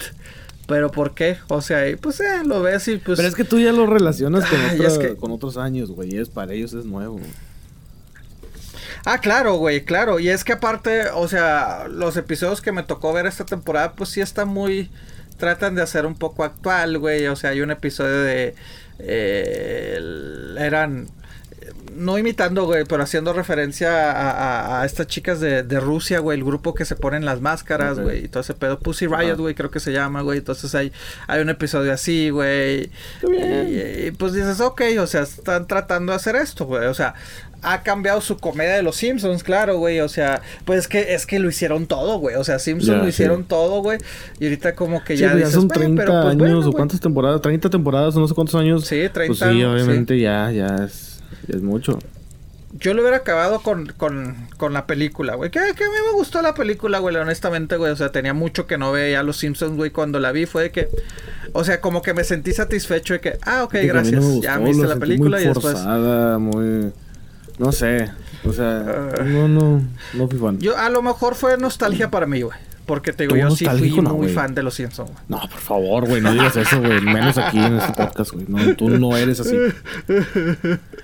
¿Pero 0.68 0.90
por 0.90 1.14
qué? 1.14 1.38
O 1.48 1.62
sea, 1.62 1.82
pues 1.98 2.20
eh, 2.20 2.42
lo 2.44 2.60
ves 2.60 2.88
y 2.88 2.98
pues... 2.98 3.16
Pero 3.16 3.26
es 3.26 3.34
que 3.34 3.44
tú 3.44 3.58
ya 3.58 3.72
lo 3.72 3.86
relacionas 3.86 4.44
con, 4.44 5.16
con 5.16 5.30
otros 5.32 5.56
años, 5.56 5.90
güey. 5.90 6.14
Es, 6.18 6.28
para 6.28 6.52
ellos 6.52 6.74
es 6.74 6.84
nuevo. 6.84 7.18
Ah, 9.06 9.18
claro, 9.18 9.54
güey, 9.54 9.86
claro. 9.86 10.20
Y 10.20 10.28
es 10.28 10.44
que 10.44 10.52
aparte, 10.52 11.04
o 11.14 11.26
sea, 11.26 11.88
los 11.88 12.18
episodios 12.18 12.60
que 12.60 12.72
me 12.72 12.82
tocó 12.82 13.14
ver 13.14 13.24
esta 13.24 13.46
temporada, 13.46 13.94
pues 13.94 14.10
sí 14.10 14.20
está 14.20 14.44
muy... 14.44 14.90
Tratan 15.38 15.74
de 15.74 15.80
hacer 15.80 16.04
un 16.04 16.16
poco 16.16 16.44
actual, 16.44 16.98
güey. 16.98 17.26
O 17.28 17.36
sea, 17.36 17.50
hay 17.50 17.62
un 17.62 17.70
episodio 17.70 18.20
de... 18.20 18.54
Eh, 18.98 19.98
eran 20.58 21.08
no 21.94 22.18
imitando, 22.18 22.64
güey, 22.64 22.84
pero 22.84 23.02
haciendo 23.02 23.32
referencia 23.32 24.12
a, 24.12 24.80
a, 24.80 24.86
estas 24.86 25.06
chicas 25.06 25.40
de, 25.40 25.62
de, 25.62 25.80
Rusia, 25.80 26.20
güey, 26.20 26.38
el 26.38 26.44
grupo 26.44 26.74
que 26.74 26.84
se 26.84 26.96
ponen 26.96 27.24
las 27.24 27.40
máscaras, 27.40 27.98
güey, 27.98 28.24
y 28.24 28.28
todo 28.28 28.40
ese 28.40 28.54
pedo. 28.54 28.78
Pussy 28.78 29.06
Riot, 29.06 29.36
güey, 29.36 29.54
creo 29.54 29.70
que 29.70 29.80
se 29.80 29.92
llama, 29.92 30.22
güey. 30.22 30.38
Entonces 30.38 30.74
hay, 30.74 30.92
hay 31.26 31.40
un 31.40 31.50
episodio 31.50 31.92
así, 31.92 32.30
güey. 32.30 32.90
Y, 33.22 34.06
y, 34.06 34.10
pues 34.12 34.32
dices, 34.32 34.60
ok, 34.60 34.82
o 35.00 35.06
sea, 35.06 35.22
están 35.22 35.66
tratando 35.66 36.12
de 36.12 36.16
hacer 36.16 36.36
esto, 36.36 36.66
güey. 36.66 36.86
O 36.86 36.94
sea, 36.94 37.14
ha 37.62 37.82
cambiado 37.82 38.20
su 38.20 38.36
comedia 38.36 38.74
de 38.74 38.82
los 38.82 38.96
Simpsons, 38.96 39.42
claro, 39.42 39.78
güey. 39.78 40.00
O 40.00 40.08
sea, 40.08 40.42
pues 40.64 40.80
es 40.80 40.88
que 40.88 41.14
es 41.14 41.26
que 41.26 41.38
lo 41.38 41.48
hicieron 41.48 41.86
todo, 41.86 42.18
güey. 42.18 42.36
O 42.36 42.44
sea, 42.44 42.58
Simpsons 42.58 42.98
lo 42.98 43.08
hicieron 43.08 43.44
todo, 43.44 43.82
güey. 43.82 43.98
Y 44.38 44.44
ahorita 44.44 44.74
como 44.74 45.02
que 45.04 45.16
ya, 45.16 45.34
dices, 45.34 45.52
son 45.52 45.68
30 45.68 46.02
pero, 46.02 46.22
pues, 46.22 46.34
años 46.34 46.66
o 46.66 46.72
cuántas 46.72 47.00
temporadas, 47.00 47.40
30 47.40 47.70
temporadas 47.70 48.16
o 48.16 48.20
no 48.20 48.28
sé 48.28 48.34
cuántos 48.34 48.54
años. 48.54 48.84
Sí, 48.84 49.08
30. 49.12 49.26
Pues 49.26 49.38
sí, 49.38 49.64
obviamente 49.64 50.18
ya 50.18 50.50
ya 50.50 50.66
es, 50.84 51.17
es 51.46 51.62
mucho. 51.62 51.98
Yo 52.78 52.92
lo 52.92 53.00
hubiera 53.00 53.18
acabado 53.18 53.60
con, 53.60 53.86
con, 53.96 54.36
con 54.58 54.72
la 54.74 54.86
película, 54.86 55.36
güey. 55.36 55.50
Que, 55.50 55.60
que, 55.74 55.84
a 55.84 55.88
mí 55.88 55.94
me 56.06 56.12
gustó 56.12 56.42
la 56.42 56.54
película, 56.54 56.98
güey, 56.98 57.16
honestamente, 57.16 57.76
güey. 57.76 57.92
O 57.92 57.96
sea, 57.96 58.12
tenía 58.12 58.34
mucho 58.34 58.66
que 58.66 58.76
no 58.76 58.92
veía 58.92 59.22
Los 59.22 59.38
Simpsons, 59.38 59.76
güey. 59.76 59.90
Cuando 59.90 60.20
la 60.20 60.32
vi 60.32 60.44
fue 60.44 60.64
de 60.64 60.70
que... 60.70 60.88
O 61.54 61.64
sea, 61.64 61.80
como 61.80 62.02
que 62.02 62.12
me 62.12 62.24
sentí 62.24 62.52
satisfecho 62.52 63.14
de 63.14 63.20
que... 63.20 63.38
Ah, 63.42 63.64
ok, 63.64 63.74
gracias. 63.84 64.22
ya 64.42 64.58
viste 64.58 64.86
la 64.86 64.96
película 64.96 65.38
muy 65.38 65.44
y 65.44 65.48
después... 65.48 65.76
muy... 66.38 66.92
No 67.58 67.72
sé. 67.72 68.10
O 68.44 68.52
sea, 68.52 68.84
uh, 69.20 69.24
no, 69.24 69.48
no, 69.48 69.82
no 70.14 70.28
fui 70.28 70.38
fan. 70.38 70.58
Yo, 70.60 70.76
a 70.76 70.88
lo 70.90 71.02
mejor 71.02 71.34
fue 71.34 71.56
nostalgia 71.58 72.10
para 72.10 72.26
mí, 72.26 72.42
güey. 72.42 72.56
Porque 72.88 73.12
te 73.12 73.24
digo, 73.24 73.36
yo 73.36 73.50
sí 73.50 73.66
fui 73.66 73.90
muy 74.00 74.28
fan 74.28 74.54
de 74.54 74.62
los 74.62 74.72
Simpsons, 74.72 75.10
güey. 75.10 75.22
No, 75.28 75.40
por 75.40 75.60
favor, 75.60 76.08
güey, 76.08 76.22
no 76.22 76.32
digas 76.32 76.56
eso, 76.56 76.80
güey. 76.80 77.02
Menos 77.02 77.36
aquí 77.36 77.58
en 77.58 77.76
este 77.76 77.92
podcast, 77.92 78.32
güey. 78.32 78.46
No, 78.48 78.74
tú 78.76 78.88
no 78.88 79.14
eres 79.14 79.40
así. 79.40 79.54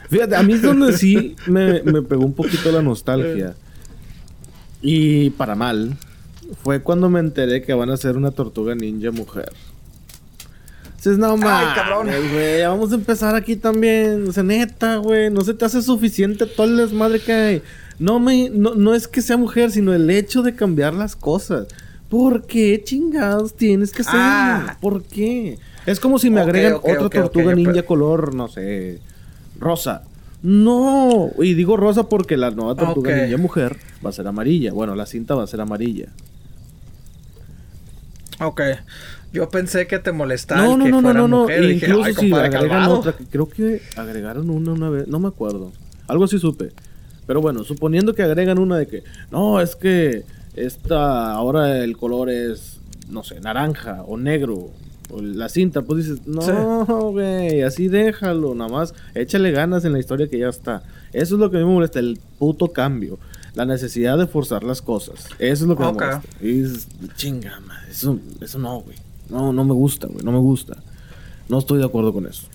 Fíjate, 0.08 0.34
a 0.34 0.42
mí 0.42 0.54
es 0.54 0.62
donde 0.62 0.96
sí 0.96 1.36
me, 1.46 1.82
me 1.82 2.00
pegó 2.00 2.24
un 2.24 2.32
poquito 2.32 2.72
la 2.72 2.80
nostalgia. 2.80 3.54
Y 4.80 5.28
para 5.30 5.54
mal, 5.54 5.94
fue 6.62 6.80
cuando 6.80 7.10
me 7.10 7.20
enteré 7.20 7.60
que 7.60 7.74
van 7.74 7.90
a 7.90 7.94
hacer 7.94 8.16
una 8.16 8.30
tortuga 8.30 8.74
ninja 8.74 9.10
mujer. 9.10 9.52
Dices, 10.96 11.18
no 11.18 11.36
mames, 11.36 11.74
cabrón. 11.74 12.08
güey, 12.32 12.62
vamos 12.62 12.92
a 12.92 12.94
empezar 12.94 13.34
aquí 13.34 13.56
también. 13.56 14.26
O 14.26 14.32
sea, 14.32 14.42
neta, 14.42 14.96
güey, 14.96 15.30
no 15.30 15.42
se 15.42 15.52
te 15.52 15.66
hace 15.66 15.82
suficiente 15.82 16.46
todo 16.46 16.66
el 16.66 16.78
desmadre 16.78 17.20
que 17.20 17.32
hay. 17.34 17.62
No, 17.98 18.18
me, 18.18 18.50
no, 18.50 18.94
es 18.94 19.08
que 19.08 19.22
sea 19.22 19.36
mujer, 19.36 19.70
sino 19.70 19.94
el 19.94 20.10
hecho 20.10 20.42
de 20.42 20.54
cambiar 20.54 20.94
las 20.94 21.16
cosas. 21.16 21.68
¿Por 22.08 22.46
qué 22.46 22.82
chingados 22.84 23.54
tienes 23.54 23.92
que 23.92 24.04
ser? 24.04 24.14
Ah. 24.16 24.76
¿Por 24.80 25.02
qué? 25.04 25.58
Es 25.86 26.00
como 26.00 26.18
si 26.18 26.30
me 26.30 26.40
agregan 26.40 26.74
otra 26.74 27.08
tortuga 27.08 27.54
ninja 27.54 27.82
color, 27.82 28.34
no 28.34 28.48
sé, 28.48 29.00
rosa. 29.58 30.02
No, 30.42 31.30
y 31.38 31.54
digo 31.54 31.76
rosa 31.76 32.08
porque 32.08 32.36
la 32.36 32.50
nueva 32.50 32.74
tortuga 32.74 33.16
ninja 33.16 33.36
mujer 33.38 33.76
va 34.04 34.10
a 34.10 34.12
ser 34.12 34.26
amarilla. 34.26 34.72
Bueno, 34.72 34.94
la 34.94 35.06
cinta 35.06 35.34
va 35.34 35.44
a 35.44 35.46
ser 35.46 35.60
amarilla. 35.60 36.08
Ok. 38.40 38.60
Yo 39.32 39.48
pensé 39.48 39.86
que 39.86 39.98
te 39.98 40.12
molestaba. 40.12 40.62
No, 40.62 40.76
no, 40.76 40.88
no, 40.88 41.02
no, 41.02 41.12
no, 41.12 41.28
no. 41.28 41.70
Incluso 41.70 42.20
si 42.20 42.32
agregan 42.32 42.84
otra, 42.84 43.14
creo 43.30 43.48
que 43.48 43.82
agregaron 43.96 44.48
una 44.48 44.72
una 44.72 44.90
vez, 44.90 45.08
no 45.08 45.18
me 45.18 45.28
acuerdo. 45.28 45.72
Algo 46.06 46.24
así 46.24 46.38
supe. 46.38 46.72
Pero 47.26 47.40
bueno, 47.40 47.64
suponiendo 47.64 48.14
que 48.14 48.22
agregan 48.22 48.58
una 48.58 48.76
de 48.76 48.86
que, 48.86 49.02
no, 49.30 49.60
es 49.60 49.76
que 49.76 50.24
esta, 50.54 51.32
ahora 51.32 51.82
el 51.82 51.96
color 51.96 52.30
es, 52.30 52.78
no 53.08 53.24
sé, 53.24 53.40
naranja 53.40 54.02
o 54.06 54.16
negro, 54.16 54.70
o 55.10 55.20
la 55.20 55.48
cinta, 55.48 55.82
pues 55.82 56.06
dices, 56.06 56.26
no, 56.26 57.12
güey, 57.12 57.62
así 57.62 57.88
déjalo, 57.88 58.54
nada 58.54 58.70
más, 58.70 58.94
échale 59.14 59.50
ganas 59.52 59.84
en 59.84 59.92
la 59.92 59.98
historia 59.98 60.28
que 60.28 60.38
ya 60.38 60.48
está. 60.48 60.82
Eso 61.12 61.34
es 61.36 61.40
lo 61.40 61.50
que 61.50 61.58
a 61.58 61.60
mí 61.60 61.66
me 61.66 61.72
molesta, 61.74 61.98
el 61.98 62.18
puto 62.38 62.68
cambio. 62.68 63.18
La 63.54 63.64
necesidad 63.64 64.18
de 64.18 64.26
forzar 64.26 64.64
las 64.64 64.82
cosas. 64.82 65.28
Eso 65.38 65.64
es 65.64 65.68
lo 65.68 65.76
que 65.76 65.84
me 65.84 65.92
molesta. 65.92 66.22
Y 66.40 66.62
dices, 66.62 66.88
chinga, 67.14 67.60
eso, 67.88 68.18
eso 68.40 68.58
no, 68.58 68.80
güey. 68.80 68.96
No, 69.30 69.52
no 69.52 69.64
me 69.64 69.72
gusta, 69.72 70.08
güey, 70.08 70.24
no 70.24 70.32
me 70.32 70.40
gusta. 70.40 70.76
No 71.48 71.58
estoy 71.58 71.78
de 71.78 71.84
acuerdo 71.84 72.12
con 72.12 72.26
eso. 72.26 72.48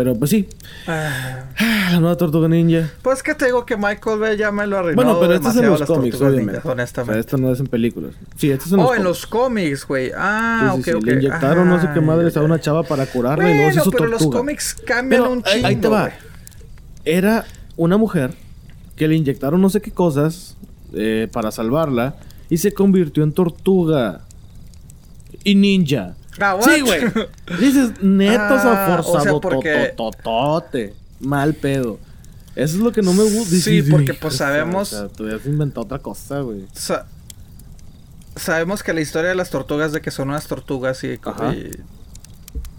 Pero 0.00 0.14
pues 0.14 0.30
sí. 0.30 0.48
Ah. 0.86 1.44
La 1.92 2.00
nueva 2.00 2.16
Tortuga 2.16 2.48
Ninja. 2.48 2.90
Pues 3.02 3.22
que 3.22 3.34
te 3.34 3.44
digo 3.44 3.66
que 3.66 3.76
Michael 3.76 4.18
Bay 4.18 4.38
ya 4.38 4.50
me 4.50 4.66
lo 4.66 4.78
arruinó. 4.78 4.94
Bueno, 4.96 5.20
pero 5.20 5.34
esto 5.34 5.50
es 5.50 5.56
en 5.56 5.66
los 5.66 5.82
cómics, 5.82 6.18
obviamente. 6.22 6.66
honestamente. 6.66 7.10
O 7.10 7.12
sea, 7.12 7.20
esto 7.20 7.36
no 7.36 7.52
es 7.52 7.60
en 7.60 7.66
películas. 7.66 8.14
Sí, 8.38 8.50
esto 8.50 8.64
es 8.64 8.72
en 8.72 8.78
los 8.78 8.88
Oh, 8.88 8.94
en 8.94 9.04
los 9.04 9.26
cómics, 9.26 9.86
güey. 9.86 10.10
Ah, 10.16 10.72
sí, 10.76 10.84
sí, 10.84 10.92
ok, 10.92 11.04
Le 11.04 11.12
inyectaron 11.16 11.68
no 11.68 11.78
sé 11.82 11.88
qué 11.92 12.00
madres 12.00 12.34
a 12.38 12.40
una 12.40 12.58
chava 12.58 12.82
para 12.82 13.04
curarla 13.04 13.44
bueno, 13.44 13.54
y 13.54 13.58
luego 13.58 13.72
se 13.74 13.80
hizo 13.80 13.90
pero 13.90 14.06
los 14.06 14.26
cómics 14.26 14.72
cambian 14.86 15.20
un 15.24 15.42
chingo, 15.42 15.66
Ahí 15.66 15.76
te 15.76 15.88
va. 15.88 16.12
Era 17.04 17.44
una 17.76 17.98
mujer 17.98 18.30
que 18.96 19.06
le 19.06 19.16
inyectaron 19.16 19.60
no 19.60 19.68
sé 19.68 19.82
qué 19.82 19.90
cosas 19.90 20.56
eh, 20.94 21.28
para 21.30 21.50
salvarla 21.50 22.14
y 22.48 22.56
se 22.56 22.72
convirtió 22.72 23.22
en 23.22 23.32
tortuga 23.32 24.22
y 25.44 25.54
ninja. 25.56 26.14
Sí, 26.62 26.80
güey. 26.80 27.00
Dices, 27.60 28.02
neto 28.02 28.42
ah, 28.42 29.02
forzado, 29.02 29.36
o 29.36 29.40
porque... 29.40 29.92
totote. 29.96 30.94
Mal 31.20 31.54
pedo. 31.54 31.98
Eso 32.56 32.76
es 32.76 32.82
lo 32.82 32.92
que 32.92 33.02
no 33.02 33.12
me 33.12 33.22
gusta. 33.22 33.56
Sí, 33.56 33.82
porque 33.82 34.14
pues 34.14 34.36
sabemos... 34.36 34.92
O 34.92 34.98
sea, 34.98 35.08
tú 35.08 35.28
inventado 35.48 35.82
otra 35.82 35.98
cosa, 35.98 36.40
güey. 36.40 36.66
sabemos 38.36 38.82
que 38.82 38.92
la 38.92 39.00
historia 39.00 39.30
de 39.30 39.36
las 39.36 39.50
tortugas 39.50 39.92
de 39.92 40.00
que 40.00 40.10
son 40.10 40.30
unas 40.30 40.46
tortugas 40.46 41.04
y, 41.04 41.18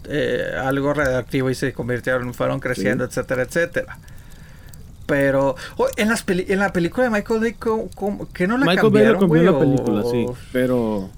eh, 0.05 0.51
algo 0.59 0.93
radioactivo 0.93 1.49
y 1.49 1.55
se 1.55 1.73
convirtieron, 1.73 2.33
fueron 2.33 2.59
creciendo, 2.59 3.03
etcétera, 3.05 3.43
etcétera. 3.43 3.99
Pero 5.05 5.55
oh, 5.77 5.87
en, 5.97 6.09
las 6.09 6.23
en 6.27 6.59
la 6.59 6.71
película 6.73 7.05
de 7.05 7.09
Michael 7.09 7.39
Bay, 7.39 7.55
¿qué 8.33 8.47
no 8.47 8.57
la 8.57 8.65
Michael 8.65 8.81
cambiaron, 8.81 8.91
Bay 8.91 9.05
lo 9.13 9.19
cambió 9.19 9.51
la 9.51 9.59
película, 9.59 10.03
sí. 10.09 10.25
Pero 10.51 11.09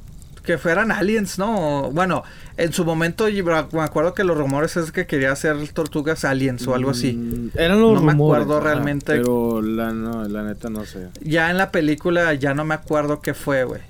que 0.44 0.58
fueran 0.58 0.92
aliens, 0.92 1.40
¿no? 1.40 1.90
Bueno, 1.92 2.24
en 2.58 2.74
su 2.74 2.86
momento 2.86 3.26
me 3.72 3.82
acuerdo 3.82 4.14
que 4.14 4.24
los 4.24 4.38
rumores 4.38 4.76
es 4.78 4.92
que 4.92 5.08
quería 5.08 5.32
hacer 5.32 5.56
tortugas 5.70 6.26
aliens 6.26 6.68
o 6.68 6.76
algo 6.76 6.92
así. 6.92 7.14
Mm, 7.14 7.52
eran 7.56 7.82
los 7.82 7.98
rumores. 7.98 8.18
No 8.18 8.24
me 8.24 8.24
acuerdo 8.24 8.60
realmente. 8.60 9.14
Pero 9.14 9.62
la, 9.62 9.92
no, 9.92 10.28
la 10.28 10.44
neta 10.44 10.70
no 10.70 10.86
sé. 10.86 11.10
Ya 11.22 11.50
en 11.50 11.58
la 11.58 11.72
película 11.72 12.34
ya 12.34 12.54
no 12.54 12.66
me 12.66 12.76
acuerdo 12.76 13.22
qué 13.22 13.34
fue, 13.34 13.64
güey. 13.64 13.82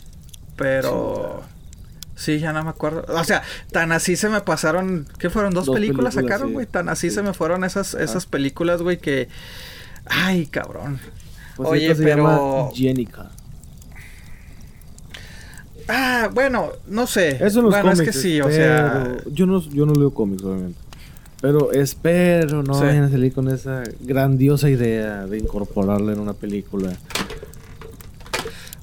Pero... 0.56 1.44
Sí, 2.16 2.40
ya 2.40 2.54
no 2.54 2.64
me 2.64 2.70
acuerdo. 2.70 3.06
O 3.08 3.24
sea, 3.24 3.42
tan 3.72 3.92
así 3.92 4.16
se 4.16 4.30
me 4.30 4.42
pasaron. 4.42 5.08
¿Qué 5.18 5.32
fueron? 5.32 5.54
¿Dos, 5.54 5.68
películas, 5.68 6.14
sacaron, 6.14 6.54
güey? 6.54 6.68
Tan 6.68 6.88
así 6.88 7.10
se 7.10 7.24
me 7.24 7.34
fueron 7.34 7.64
esas, 7.64 7.96
esas 7.96 8.28
películas, 8.28 8.84
güey, 8.84 8.98
que. 8.98 9.30
Ay, 10.06 10.46
cabrón. 10.46 11.00
Pues 11.56 11.70
Oye, 11.70 11.96
pero. 11.96 12.72
Jenica. 12.74 13.32
Ah, 15.88 16.30
bueno, 16.34 16.70
no 16.88 17.08
sé. 17.08 17.38
Eso 17.44 17.62
los 17.62 17.72
bueno, 17.72 17.92
cómics, 17.92 18.00
es 18.00 18.06
que 18.06 18.14
sí, 18.14 18.42
o 18.42 18.50
sea. 18.50 19.18
Yo 19.32 19.46
no, 19.46 19.62
yo 19.70 19.86
no 19.86 19.94
leo 19.94 20.14
cómics, 20.14 20.44
obviamente. 20.44 20.80
Pero 21.42 21.74
espero 21.74 22.64
no 22.64 22.80
vayan 22.80 23.04
a 23.04 23.10
salir 23.10 23.34
con 23.34 23.50
esa 23.50 23.84
grandiosa 24.00 24.70
idea 24.70 25.26
de 25.26 25.38
incorporarla 25.38 26.14
en 26.14 26.20
una 26.20 26.32
película. 26.32 26.94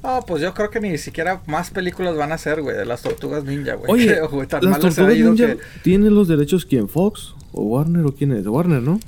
Oh, 0.03 0.23
pues 0.27 0.43
yo 0.43 0.53
creo 0.53 0.71
que 0.71 0.81
ni 0.81 0.99
siquiera 0.99 1.41
más 1.47 1.71
películas 1.71 2.17
van 2.17 2.33
a 2.33 2.39
ser, 2.39 2.61
güey, 2.61 2.77
de 2.77 2.85
las 2.85 3.01
tortugas 3.01 3.45
ninja, 3.45 3.75
güey. 3.75 3.91
Oye, 3.91 4.21
las 4.61 4.79
tortugas 4.79 5.17
ninja 5.17 5.57
¿tienen 5.83 6.15
los 6.15 6.29
derechos 6.29 6.67
quién? 6.67 6.89
¿Fox? 6.89 7.35
¿O 7.53 7.63
Warner 7.63 8.05
o 8.05 8.15
quién 8.15 8.33
es? 8.33 8.47
Warner, 8.47 8.83
¿no? 8.83 9.01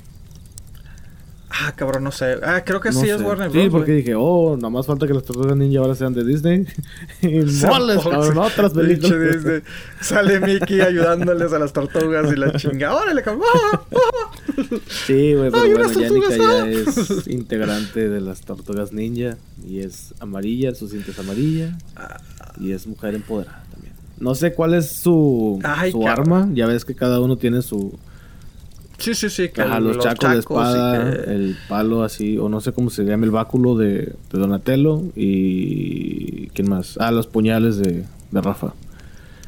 Ah, 1.55 1.71
cabrón, 1.75 2.03
no 2.03 2.11
sé. 2.11 2.37
Ah, 2.41 2.63
creo 2.65 2.81
que 2.81 2.91
sí 2.91 3.07
es 3.07 3.21
Warner 3.21 3.49
Bros. 3.49 3.63
Sí, 3.63 3.69
porque 3.69 3.91
dije, 3.91 4.15
oh, 4.15 4.55
nada 4.55 4.71
más 4.71 4.87
falta 4.87 5.05
que 5.05 5.13
las 5.13 5.23
tortugas 5.23 5.55
ninja 5.55 5.79
ahora 5.79 5.93
sean 5.93 6.13
de 6.13 6.23
Disney. 6.23 6.65
y 7.21 7.27
moles, 7.67 8.01
cabrón, 8.01 8.37
otras 8.39 8.73
películas. 8.73 9.61
Sale 10.01 10.39
Mickey 10.39 10.81
ayudándoles 10.81 11.53
a 11.53 11.59
las 11.59 11.71
tortugas 11.71 12.31
y 12.31 12.37
la 12.37 12.53
chinga. 12.57 12.95
¡Órale, 12.95 13.21
cabrón! 13.21 13.43
sí, 15.05 15.35
güey, 15.35 15.51
pero 15.51 15.69
bueno, 15.69 15.91
Yanika 15.91 16.37
ya 16.37 16.67
es 16.67 17.27
integrante 17.27 18.09
de 18.09 18.19
las 18.19 18.41
tortugas 18.41 18.91
ninja. 18.91 19.37
Y 19.63 19.81
es 19.81 20.15
amarilla, 20.19 20.73
su 20.73 20.87
cinta 20.87 21.11
es 21.11 21.19
amarilla. 21.19 21.77
Y 22.59 22.71
es 22.71 22.87
mujer 22.87 23.13
empoderada 23.13 23.63
también. 23.71 23.93
No 24.19 24.33
sé 24.33 24.53
cuál 24.53 24.73
es 24.73 24.89
su, 24.89 25.61
su 25.91 26.07
arma. 26.07 26.49
Ya 26.53 26.65
ves 26.65 26.83
que 26.83 26.95
cada 26.95 27.19
uno 27.21 27.37
tiene 27.37 27.61
su 27.61 27.99
Sí, 29.03 29.15
sí, 29.15 29.29
sí. 29.29 29.49
Que 29.49 29.65
los, 29.65 29.99
chacos, 29.99 30.31
de 30.31 30.39
espada, 30.39 31.09
el 31.09 31.57
palo 31.67 32.03
así, 32.03 32.37
o 32.37 32.47
no 32.47 32.61
sé 32.61 32.71
cómo 32.71 32.89
se 32.89 33.03
llama, 33.03 33.25
el 33.25 33.31
báculo 33.31 33.75
de, 33.75 34.15
Donatello 34.31 35.03
y... 35.13 36.47
¿Quién 36.53 36.69
más? 36.69 36.97
Ah, 37.01 37.11
los 37.11 37.27
puñales 37.27 37.77
de, 37.77 38.05
Rafa. 38.31 38.73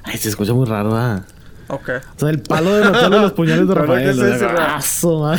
Ay, 0.03 0.17
se 0.17 0.27
escucha 0.27 0.53
muy 0.53 0.65
raro, 0.65 0.93
ah. 0.93 1.23
Ok. 1.69 1.89
O 2.15 2.19
sea, 2.19 2.29
el 2.31 2.41
palo 2.41 2.75
de 2.75 2.83
Donatello 2.83 3.17
y 3.17 3.21
los 3.21 3.31
puñales 3.31 3.65
de 3.65 3.73
Rafael. 3.75 4.03
¿Qué 4.03 4.29
es 4.29 4.41
eso, 4.83 5.31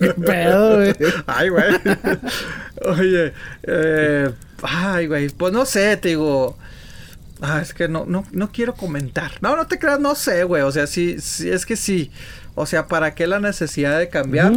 ¿Qué 0.00 0.14
pedo, 0.14 0.76
güey? 0.76 0.94
Ay, 1.28 1.48
güey. 1.48 1.64
Oye, 2.98 3.32
eh... 3.62 4.30
Ay, 4.62 5.06
güey. 5.06 5.28
Pues 5.28 5.52
no 5.52 5.64
sé, 5.64 5.96
te 5.96 6.08
digo... 6.08 6.58
Ah, 7.40 7.60
es 7.62 7.72
que 7.72 7.88
no, 7.88 8.04
no, 8.04 8.26
no 8.32 8.50
quiero 8.52 8.74
comentar. 8.74 9.30
No, 9.40 9.56
no 9.56 9.66
te 9.66 9.78
creas, 9.78 10.00
no 10.00 10.14
sé, 10.14 10.44
güey. 10.44 10.62
O 10.62 10.72
sea, 10.72 10.86
sí, 10.86 11.20
sí, 11.20 11.48
es 11.48 11.64
que 11.64 11.76
sí. 11.76 12.10
O 12.54 12.66
sea, 12.66 12.86
¿para 12.86 13.14
qué 13.14 13.26
la 13.26 13.40
necesidad 13.40 13.98
de 13.98 14.08
cambiar? 14.08 14.52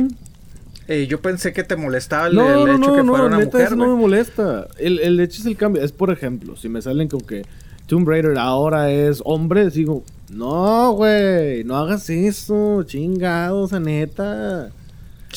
Eh, 0.88 1.08
yo 1.08 1.22
pensé 1.22 1.54
que 1.54 1.64
te 1.64 1.76
molestaba 1.76 2.28
el, 2.28 2.38
hecho 2.38 2.94
que 2.94 3.04
fuera 3.04 3.26
una 3.26 3.40
mujer. 3.40 3.62
Eso 3.62 3.76
no 3.76 3.96
me 3.96 4.02
molesta. 4.02 4.68
El, 4.78 5.00
el 5.00 5.20
hecho 5.20 5.42
es 5.42 5.46
el 5.46 5.56
cambio. 5.56 5.82
Es 5.82 5.92
por 5.92 6.12
ejemplo, 6.12 6.58
si 6.58 6.68
me 6.68 6.82
salen 6.82 7.08
con 7.08 7.22
que 7.22 7.44
Tomb 7.88 8.08
Raider 8.08 8.38
ahora 8.38 8.92
es 8.92 9.22
hombre, 9.24 9.70
digo, 9.70 10.04
no, 10.30 10.92
güey, 10.94 11.64
no 11.64 11.78
hagas 11.78 12.10
eso, 12.10 12.84
chingados, 12.84 13.72
neta. 13.74 14.72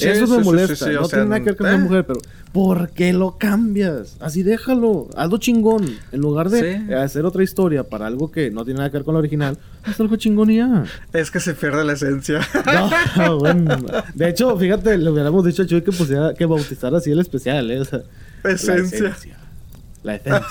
Eso 0.01 0.26
me 0.26 0.44
molesta. 0.44 0.90
no 0.92 1.09
tiene 1.09 1.24
nada 1.24 1.38
que 1.40 1.44
ver 1.47 1.57
con 1.57 1.66
una 1.66 1.76
¿eh? 1.76 1.80
mujer, 1.80 2.07
pero 2.07 2.20
¿Por 2.57 2.88
qué 2.88 3.12
lo 3.12 3.36
cambias? 3.36 4.16
Así 4.18 4.42
déjalo. 4.42 5.11
Hazlo 5.14 5.36
chingón. 5.36 5.94
En 6.11 6.20
lugar 6.20 6.49
de 6.49 6.94
hacer 6.94 7.26
otra 7.26 7.42
historia 7.42 7.84
para 7.84 8.07
algo 8.07 8.30
que 8.30 8.51
no 8.51 8.64
tiene 8.64 8.78
nada 8.78 8.90
que 8.90 8.97
ver 8.97 9.05
con 9.05 9.12
la 9.12 9.18
original, 9.18 9.59
haz 9.84 10.01
algo 10.01 10.16
chingón 10.16 10.51
y 10.51 10.57
ya. 10.57 10.84
Es 11.12 11.30
que 11.30 11.38
se 11.38 11.53
pierde 11.53 11.84
la 11.84 11.92
esencia. 11.92 12.40
No, 13.18 13.38
bueno. 13.40 13.76
De 14.14 14.30
hecho, 14.30 14.57
fíjate, 14.57 14.97
le 14.97 15.11
hubiéramos 15.11 15.44
dicho 15.44 15.64
a 15.64 15.66
Chuy 15.66 15.82
que 15.82 15.92
pusiera, 15.92 16.32
que 16.32 16.47
bautizara 16.47 16.97
así 16.97 17.11
el 17.11 17.20
especial, 17.20 17.70
¿eh? 17.70 17.82
esencia. 17.82 18.05
La 18.42 18.53
esencia. 18.53 19.36
La 20.03 20.14
esencia. 20.14 20.42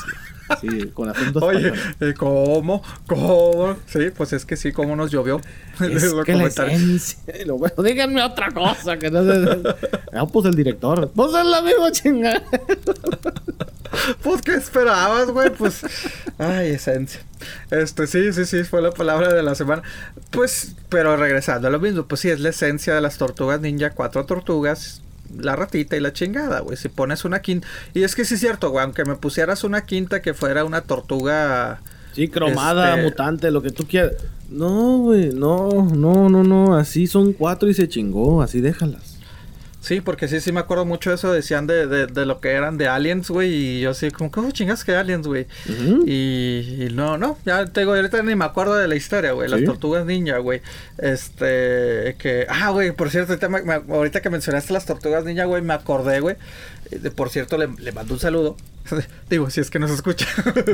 Sí, 0.61 0.91
con 0.93 1.09
acentos 1.09 1.41
Oye, 1.41 1.73
eh, 1.99 2.13
¿cómo? 2.17 2.83
¿Cómo? 3.07 3.75
Sí, 3.87 4.11
pues 4.15 4.33
es 4.33 4.45
que 4.45 4.55
sí, 4.55 4.71
¿cómo 4.71 4.95
nos 4.95 5.11
llovió? 5.11 5.41
Es 5.79 6.13
que 6.25 6.35
la 6.35 6.45
esencia. 6.45 7.19
Bueno, 7.47 7.83
díganme 7.83 8.23
otra 8.23 8.51
cosa 8.51 8.97
que 8.97 9.11
no 9.11 9.23
sé. 9.23 9.61
Ah, 10.13 10.25
pues 10.25 10.45
el 10.45 10.55
director. 10.55 11.11
Pues 11.13 11.33
es 11.33 11.45
la 11.45 11.61
misma 11.61 11.91
chingada. 11.91 12.41
pues, 14.21 14.41
¿qué 14.41 14.53
esperabas, 14.53 15.29
güey? 15.29 15.49
Pues, 15.49 15.81
ay, 16.37 16.69
esencia. 16.69 17.19
Este, 17.69 18.07
sí, 18.07 18.31
sí, 18.31 18.45
sí, 18.45 18.63
fue 18.63 18.81
la 18.81 18.91
palabra 18.91 19.33
de 19.33 19.43
la 19.43 19.55
semana. 19.55 19.83
Pues, 20.31 20.75
pero 20.87 21.17
regresando 21.17 21.67
a 21.67 21.71
lo 21.71 21.79
mismo, 21.79 22.07
pues 22.07 22.21
sí, 22.21 22.29
es 22.29 22.39
la 22.39 22.49
esencia 22.49 22.95
de 22.95 23.01
las 23.01 23.17
tortugas 23.17 23.59
ninja, 23.59 23.89
cuatro 23.89 24.25
tortugas, 24.25 25.01
la 25.37 25.55
ratita 25.55 25.95
y 25.95 25.99
la 25.99 26.13
chingada, 26.13 26.59
güey. 26.59 26.77
Si 26.77 26.89
pones 26.89 27.25
una 27.25 27.41
quinta. 27.41 27.67
Y 27.93 28.03
es 28.03 28.15
que 28.15 28.25
sí 28.25 28.35
es 28.35 28.39
cierto, 28.39 28.69
güey. 28.69 28.83
Aunque 28.83 29.05
me 29.05 29.15
pusieras 29.15 29.63
una 29.63 29.85
quinta 29.85 30.21
que 30.21 30.33
fuera 30.33 30.65
una 30.65 30.81
tortuga. 30.81 31.81
Sí, 32.13 32.29
cromada, 32.29 32.91
este, 32.91 33.03
mutante, 33.03 33.51
lo 33.51 33.61
que 33.61 33.71
tú 33.71 33.85
quieras. 33.85 34.13
No, 34.49 34.99
güey. 34.99 35.33
No, 35.33 35.69
no, 35.93 36.29
no, 36.29 36.43
no. 36.43 36.75
Así 36.75 37.07
son 37.07 37.33
cuatro 37.33 37.69
y 37.69 37.73
se 37.73 37.87
chingó. 37.89 38.41
Así 38.41 38.61
déjalas. 38.61 39.14
Sí, 39.85 40.01
porque 40.01 40.27
sí, 40.27 40.41
sí 40.41 40.51
me 40.51 40.61
acuerdo 40.61 40.83
mucho 40.83 41.11
de 41.11 41.15
eso. 41.15 41.31
Decían 41.31 41.67
de, 41.67 41.85
de, 41.85 42.07
de 42.07 42.25
lo 42.25 42.39
que 42.39 42.49
eran 42.49 42.79
de 42.79 42.87
aliens, 42.87 43.29
güey. 43.29 43.53
Y 43.53 43.81
yo 43.81 43.91
así, 43.91 44.09
como, 44.09 44.31
¿cómo 44.31 44.49
chingas 44.49 44.83
que 44.83 44.95
aliens, 44.95 45.27
güey? 45.27 45.45
y, 46.07 46.87
no, 46.93 47.19
no, 47.19 47.37
ya 47.45 47.67
tengo, 47.67 47.93
ahorita 47.93 48.23
ni 48.23 48.33
me 48.33 48.45
acuerdo 48.45 48.73
de 48.73 48.87
la 48.87 48.95
historia, 48.95 49.33
güey. 49.33 49.47
Las 49.47 49.63
tortugas 49.63 50.03
ninja, 50.03 50.39
güey. 50.39 50.63
Este, 50.97 52.15
que, 52.17 52.47
ah, 52.49 52.71
güey, 52.71 52.93
por 52.93 53.11
cierto, 53.11 53.37
ahorita, 53.89 54.23
que 54.23 54.31
mencionaste 54.31 54.73
las 54.73 54.87
tortugas 54.87 55.23
ninja, 55.23 55.45
güey, 55.45 55.61
me 55.61 55.75
acordé, 55.75 56.19
güey. 56.19 56.35
Por 57.15 57.29
cierto, 57.29 57.55
le, 57.59 57.67
le 57.77 57.91
mando 57.91 58.15
un 58.15 58.19
saludo. 58.19 58.57
Digo, 59.29 59.49
si 59.49 59.61
es 59.61 59.69
que 59.69 59.79
nos 59.79 59.91
escucha. 59.91 60.27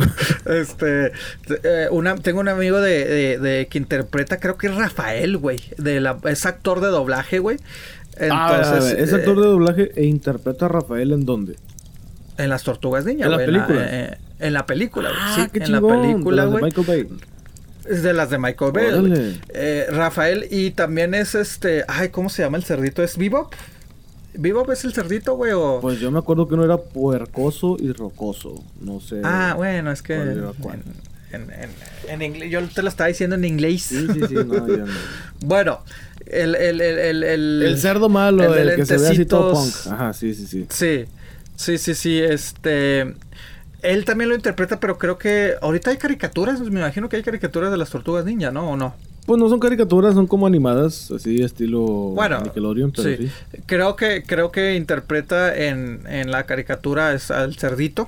este, 0.46 1.12
eh, 1.64 1.88
una, 1.92 2.16
tengo 2.16 2.40
un 2.40 2.48
amigo 2.48 2.80
de, 2.80 3.38
de, 3.40 3.68
que 3.68 3.78
interpreta, 3.78 4.40
creo 4.40 4.58
que 4.58 4.68
es 4.68 4.76
Rafael, 4.76 5.38
güey. 5.38 5.62
De 5.78 6.00
la, 6.00 6.18
es 6.26 6.46
actor 6.46 6.80
de 6.80 6.88
doblaje, 6.88 7.40
güey. 7.40 7.58
Entonces, 8.22 9.00
¿Es 9.00 9.14
actor 9.14 9.40
de 9.40 9.48
doblaje 9.48 9.92
e 9.96 10.06
interpreta 10.06 10.66
a 10.66 10.70
Rafael 10.70 11.12
en 11.12 11.26
dónde? 11.26 11.56
En 12.38 12.50
las 12.50 12.64
Tortugas 12.64 13.06
Niñas, 13.06 13.26
¿En 13.26 13.32
la 13.32 13.38
película? 13.38 13.88
Eh, 13.90 14.18
en, 14.40 14.54
la 14.54 14.66
película, 14.66 15.10
ah, 15.14 15.36
sí, 15.36 15.60
en 15.60 15.72
la 15.72 15.82
película, 15.82 16.46
güey. 16.46 16.64
Michael 16.64 16.88
Bay. 16.88 17.08
Es 17.90 18.04
de 18.04 18.14
las 18.14 18.30
de 18.30 18.38
Michael 18.38 18.72
Bay. 18.72 19.42
Eh, 19.50 19.88
Rafael 19.90 20.48
y 20.52 20.72
también 20.72 21.14
es 21.14 21.36
este, 21.36 21.84
ay, 21.88 22.10
¿cómo 22.10 22.30
se 22.30 22.44
llama 22.44 22.58
el 22.58 22.64
cerdito? 22.64 23.04
¿Es 23.04 23.18
Bebop? 23.18 23.54
¿Bebop 24.34 24.70
es 24.70 24.86
el 24.86 24.94
cerdito, 24.94 25.36
güey? 25.36 25.52
O... 25.52 25.80
Pues 25.82 26.00
yo 26.00 26.12
me 26.12 26.20
acuerdo 26.20 26.48
que 26.48 26.54
uno 26.54 26.64
era 26.64 26.78
puercoso 26.78 27.78
y 27.80 27.92
rocoso. 27.92 28.64
No 28.80 29.00
sé. 29.02 29.22
Ah, 29.24 29.56
bueno, 29.58 29.92
es 29.92 30.02
que. 30.02 30.14
En, 31.34 31.48
en, 32.10 32.22
inglés, 32.22 32.52
yo 32.52 32.62
te 32.68 32.82
lo 32.82 32.90
estaba 32.90 33.08
diciendo 33.08 33.36
en 33.36 33.46
inglés. 33.46 33.84
Sí, 33.84 34.06
sí, 34.14 34.22
sí, 34.28 34.36
no, 34.36 34.68
no. 34.68 34.86
bueno, 35.46 35.80
el, 36.32 36.56
el, 36.56 36.82
el, 36.82 37.24
el, 37.24 37.64
el 37.64 37.78
cerdo 37.78 38.10
malo, 38.10 38.56
el, 38.56 38.76
que 38.76 38.86
se 38.86 38.98
ve 38.98 39.08
así 39.10 39.26
todo 39.26 39.54
punk. 39.54 39.74
Ajá, 39.92 40.14
sí, 40.14 40.34
sí, 40.34 40.48
sí. 40.48 40.66
Sí, 40.70 41.06
sí, 41.56 41.78
sí, 41.78 41.96
sí, 41.96 42.20
este... 42.20 43.14
Él 43.82 44.06
también 44.06 44.30
lo 44.30 44.36
interpreta, 44.36 44.80
pero 44.80 45.00
creo 45.00 45.18
que 45.18 45.54
ahorita 45.60 45.90
hay 45.90 45.98
caricaturas, 45.98 46.60
me 46.62 46.80
imagino 46.80 47.10
que 47.10 47.16
hay 47.16 47.24
caricaturas 47.24 47.72
de 47.72 47.78
las 47.78 47.90
tortugas 47.90 48.26
ninja, 48.26 48.52
¿no? 48.52 48.70
¿O 48.70 48.78
no? 48.78 48.94
Pues 49.26 49.40
no 49.40 49.50
son 49.50 49.60
caricaturas, 49.60 50.14
son 50.14 50.28
como 50.28 50.46
animadas, 50.46 51.10
así 51.12 51.42
estilo 51.42 51.82
bueno, 51.82 52.42
Nickelodeon, 52.42 52.92
pero 52.92 53.16
sí. 53.18 53.32
Creo 53.66 53.96
que, 53.96 54.24
creo 54.24 54.52
que 54.52 54.76
interpreta 54.76 55.56
en, 55.56 56.02
en 56.08 56.30
la 56.32 56.46
caricatura 56.46 57.14
es 57.14 57.32
al 57.32 57.56
cerdito. 57.56 58.08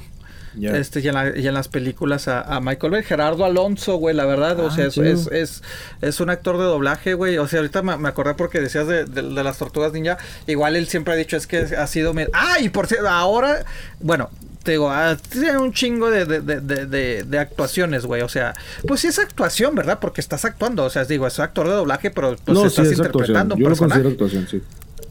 Este, 0.61 0.99
y 0.99 1.07
en, 1.07 1.53
las 1.53 1.67
películas 1.67 2.27
a, 2.27 2.59
Michael 2.61 2.91
Bay. 2.91 3.03
Gerardo 3.03 3.45
Alonso, 3.45 3.95
güey, 3.95 4.15
la 4.15 4.25
verdad. 4.25 4.59
o 4.59 4.67
ah, 4.67 4.71
sea, 4.71 4.85
es, 4.85 4.97
es, 4.97 5.63
es, 6.01 6.19
un 6.19 6.29
actor 6.29 6.57
de 6.57 6.63
doblaje, 6.63 7.13
güey. 7.13 7.37
O 7.37 7.47
sea, 7.47 7.59
ahorita 7.59 7.81
me, 7.81 8.07
acordé 8.07 8.33
porque 8.35 8.61
decías 8.61 8.87
de, 8.87 9.05
de, 9.05 9.21
las 9.21 9.57
tortugas 9.57 9.93
ninja. 9.93 10.17
Igual 10.47 10.75
él 10.75 10.87
siempre 10.87 11.13
ha 11.13 11.17
dicho 11.17 11.37
es 11.37 11.47
que 11.47 11.57
ha 11.57 11.87
sido. 11.87 12.13
Ah, 12.33 12.57
y 12.59 12.69
por 12.69 12.87
cierto, 12.87 13.09
ahora, 13.09 13.65
bueno, 13.99 14.29
te 14.63 14.71
digo, 14.71 14.89
ah, 14.89 15.17
tiene 15.29 15.57
un 15.57 15.73
chingo 15.73 16.09
de, 16.09 16.25
de, 16.25 17.23
de, 17.23 17.39
actuaciones, 17.39 18.05
güey. 18.05 18.21
O 18.21 18.29
sea, 18.29 18.53
pues 18.87 19.01
sí 19.01 19.07
es 19.07 19.19
actuación, 19.19 19.75
¿verdad? 19.75 19.99
Porque 19.99 20.21
estás 20.21 20.45
actuando. 20.45 20.85
O 20.85 20.89
sea, 20.89 21.05
digo, 21.05 21.27
es 21.27 21.39
actor 21.39 21.67
de 21.67 21.73
doblaje, 21.73 22.11
pero 22.11 22.35
pues 22.43 22.57
estás 22.59 22.91
interpretando 22.91 23.57
Yo 23.57 23.69
lo 23.69 23.75
considero 23.75 24.09
actuación, 24.09 24.47
sí. 24.49 24.61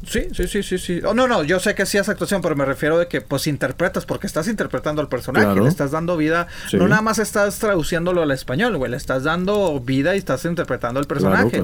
Sí, 0.07 0.29
sí, 0.35 0.49
sí, 0.49 0.63
sí, 0.63 0.79
sí. 0.79 1.01
Oh, 1.05 1.15
no, 1.15 1.29
no, 1.29 1.45
yo 1.45 1.61
sé 1.61 1.75
que 1.75 1.87
sí 1.87 1.97
es 1.97 2.09
actuación, 2.09 2.43
pero 2.43 2.57
me 2.57 2.65
refiero 2.65 2.99
de 2.99 3.07
que 3.07 3.21
pues 3.21 3.47
interpretas 3.47 4.05
porque 4.05 4.27
estás 4.27 4.49
interpretando 4.49 5.01
al 5.01 5.09
personaje, 5.09 5.61
le 5.61 5.69
estás 5.69 5.93
dando 5.93 6.17
vida, 6.17 6.49
no 6.73 6.89
nada 6.89 7.03
más 7.03 7.19
estás 7.19 7.59
traduciéndolo 7.59 8.23
al 8.23 8.31
español, 8.33 8.77
güey, 8.77 8.91
le 8.91 8.97
estás 8.97 9.25
dando 9.25 9.79
vida 9.81 10.15
y 10.15 10.19
estás 10.19 10.45
interpretando 10.45 10.99
al 10.99 11.07
personaje. 11.07 11.63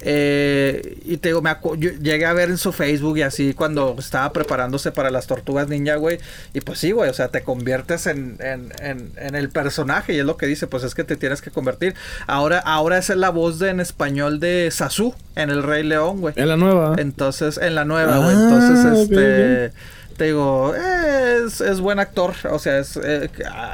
Eh, 0.00 0.98
y 1.04 1.18
te 1.18 1.28
digo, 1.28 1.42
me 1.42 1.50
yo 1.78 1.90
llegué 1.90 2.24
a 2.24 2.32
ver 2.32 2.48
en 2.48 2.58
su 2.58 2.72
Facebook 2.72 3.18
y 3.18 3.22
así 3.22 3.54
cuando 3.54 3.94
estaba 3.98 4.32
preparándose 4.32 4.92
para 4.92 5.10
las 5.10 5.26
tortugas 5.26 5.68
ninja, 5.68 5.96
güey, 5.96 6.18
y 6.54 6.60
pues 6.60 6.78
sí, 6.78 6.90
güey, 6.90 7.10
o 7.10 7.14
sea, 7.14 7.28
te 7.28 7.42
conviertes 7.42 8.06
en, 8.06 8.36
en, 8.40 8.72
en, 8.80 9.12
en, 9.16 9.34
el 9.34 9.50
personaje 9.50 10.14
y 10.14 10.18
es 10.18 10.24
lo 10.24 10.36
que 10.36 10.46
dice, 10.46 10.66
pues 10.66 10.84
es 10.84 10.94
que 10.94 11.04
te 11.04 11.16
tienes 11.16 11.42
que 11.42 11.50
convertir. 11.50 11.94
Ahora, 12.26 12.58
ahora 12.58 12.98
es 12.98 13.10
la 13.10 13.30
voz 13.30 13.58
de, 13.58 13.70
en 13.70 13.80
español 13.80 14.40
de 14.40 14.70
Sasu 14.70 15.14
en 15.36 15.50
El 15.50 15.62
Rey 15.62 15.82
León, 15.82 16.20
güey. 16.20 16.34
En 16.36 16.48
la 16.48 16.56
nueva. 16.56 16.96
Entonces, 16.98 17.58
en 17.58 17.74
la 17.74 17.84
nueva, 17.84 18.18
güey. 18.18 18.34
Entonces, 18.34 18.84
ah, 18.84 19.00
este. 19.00 19.72
te 20.16 20.24
digo, 20.24 20.74
es, 20.74 21.60
es 21.60 21.80
buen 21.80 21.98
actor, 21.98 22.34
o 22.50 22.58
sea, 22.58 22.78
es, 22.78 22.98
eh, 23.02 23.30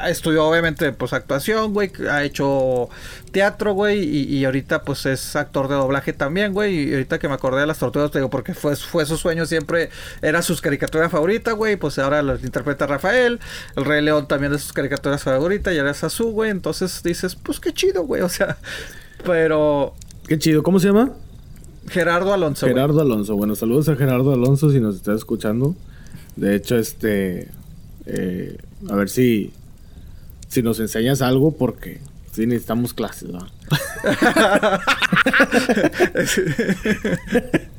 estudió 0.07 0.45
obviamente 0.45 0.93
pues 0.93 1.13
actuación, 1.13 1.73
güey, 1.73 1.91
ha 2.09 2.23
hecho 2.23 2.89
teatro, 3.33 3.73
güey, 3.73 4.05
y, 4.05 4.45
ahorita 4.45 4.83
pues 4.83 5.07
es 5.07 5.35
actor 5.35 5.67
de 5.67 5.75
doblaje 5.75 6.13
también, 6.13 6.53
güey, 6.53 6.89
y 6.89 6.93
ahorita 6.93 7.19
que 7.19 7.27
me 7.27 7.35
acordé 7.35 7.63
de 7.63 7.67
las 7.67 7.79
tortugas, 7.79 8.13
te 8.13 8.19
digo, 8.21 8.31
porque 8.31 8.55
fue, 8.55 8.77
fue 8.77 9.05
su 9.07 9.17
sueño 9.17 9.45
siempre, 9.45 9.91
era 10.23 10.41
su 10.41 10.57
caricatura 10.61 11.11
favorita, 11.11 11.51
güey, 11.51 11.77
pues 11.77 11.99
ahora 11.99 12.23
lo 12.23 12.37
interpreta 12.37 12.87
Rafael, 12.87 13.41
el 13.75 13.85
Rey 13.85 14.03
León 14.03 14.29
también 14.29 14.53
de 14.53 14.61
sus 14.61 14.73
caricaturas 14.73 15.25
favoritas, 15.25 15.75
y 15.75 15.79
ahora 15.79 15.91
es 15.91 16.05
Azul, 16.05 16.31
güey, 16.33 16.51
entonces 16.51 17.03
dices, 17.03 17.35
pues 17.35 17.59
qué 17.59 17.73
chido, 17.73 18.05
güey, 18.05 18.23
o 18.23 18.29
sea, 18.29 18.57
pero... 19.25 19.95
Qué 20.29 20.39
chido, 20.39 20.63
¿cómo 20.63 20.79
se 20.79 20.87
llama? 20.87 21.13
Gerardo 21.89 22.33
Alonso. 22.33 22.67
Gerardo 22.67 23.01
Alonso. 23.01 23.37
Bueno, 23.37 23.55
saludos 23.55 23.89
a 23.89 23.95
Gerardo 23.97 24.33
Alonso 24.33 24.71
si 24.71 24.81
nos 24.81 24.97
está 24.97 25.15
escuchando. 25.15 25.77
De 26.37 26.57
hecho, 26.57 26.77
este. 26.77 27.49
Eh, 28.07 28.59
a 28.89 28.97
ver 28.97 29.09
si. 29.09 29.53
Si 30.49 30.63
nos 30.63 30.81
enseñas 30.81 31.23
algo, 31.23 31.57
porque 31.57 32.01
sí 32.33 32.47
necesitamos 32.47 32.95
clases, 32.95 33.31
¿no? 33.31 33.41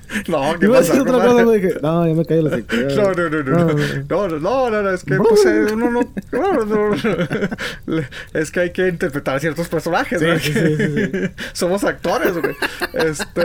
No, 0.28 0.58
¿qué 0.60 0.68
pasa? 0.68 1.02
otra 1.02 1.14
cosa, 1.24 1.44
güey, 1.44 1.62
que... 1.62 1.80
No, 1.82 2.08
ya 2.08 2.14
me 2.14 2.26
caí 2.26 2.42
la 2.42 2.50
secundaria. 2.52 2.96
No, 2.96 3.14
no, 3.14 3.30
no, 3.30 3.44
no. 3.44 3.66
No, 4.10 4.28
no, 4.28 4.40
no, 4.40 4.70
no, 4.70 4.82
no, 4.82 4.90
es 4.92 5.04
que 5.04 5.16
pues, 5.18 5.46
eh, 5.46 5.68
uno 5.74 5.92
no, 5.92 6.02
no, 6.32 6.66
no, 6.66 6.96
no, 7.86 8.02
Es 8.34 8.52
que 8.52 8.60
hay 8.62 8.72
que 8.72 8.88
interpretar 8.88 9.40
ciertos 9.40 9.68
personajes, 9.68 10.22
güey. 10.22 10.40
Sí, 10.40 10.54
sí, 10.54 10.78
sí, 10.78 11.12
Somos 11.54 11.84
actores, 11.84 12.34
güey. 12.38 12.56
Este... 12.94 13.44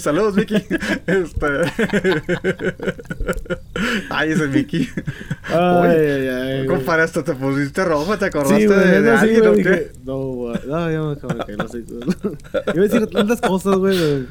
Saludos, 0.00 0.34
Vicky. 0.36 0.64
Este... 1.06 1.46
Ay, 4.10 4.32
ese 4.32 4.46
Vicky. 4.46 4.88
Ay, 5.44 5.96
ay, 5.96 6.28
ay. 6.28 6.66
Compadre, 6.66 7.02
hasta 7.02 7.22
te 7.24 7.34
pusiste 7.34 7.84
rojo, 7.84 8.16
¿te 8.18 8.26
acordaste 8.26 8.68
de, 8.68 9.10
alguien 9.10 9.46
o 9.46 9.54
qué? 9.54 9.92
No, 10.04 10.18
güey. 10.18 10.60
No, 10.66 10.90
ya 10.90 11.00
me 11.02 11.12
acabo 11.12 11.34
de 11.34 11.44
caer 11.44 11.58
la 11.58 11.68
secundaria. 11.68 12.14
Iba 12.74 12.84
a 12.84 12.88
decir 12.88 13.06
tantas 13.08 13.40
cosas, 13.40 13.76
güey. 13.76 14.26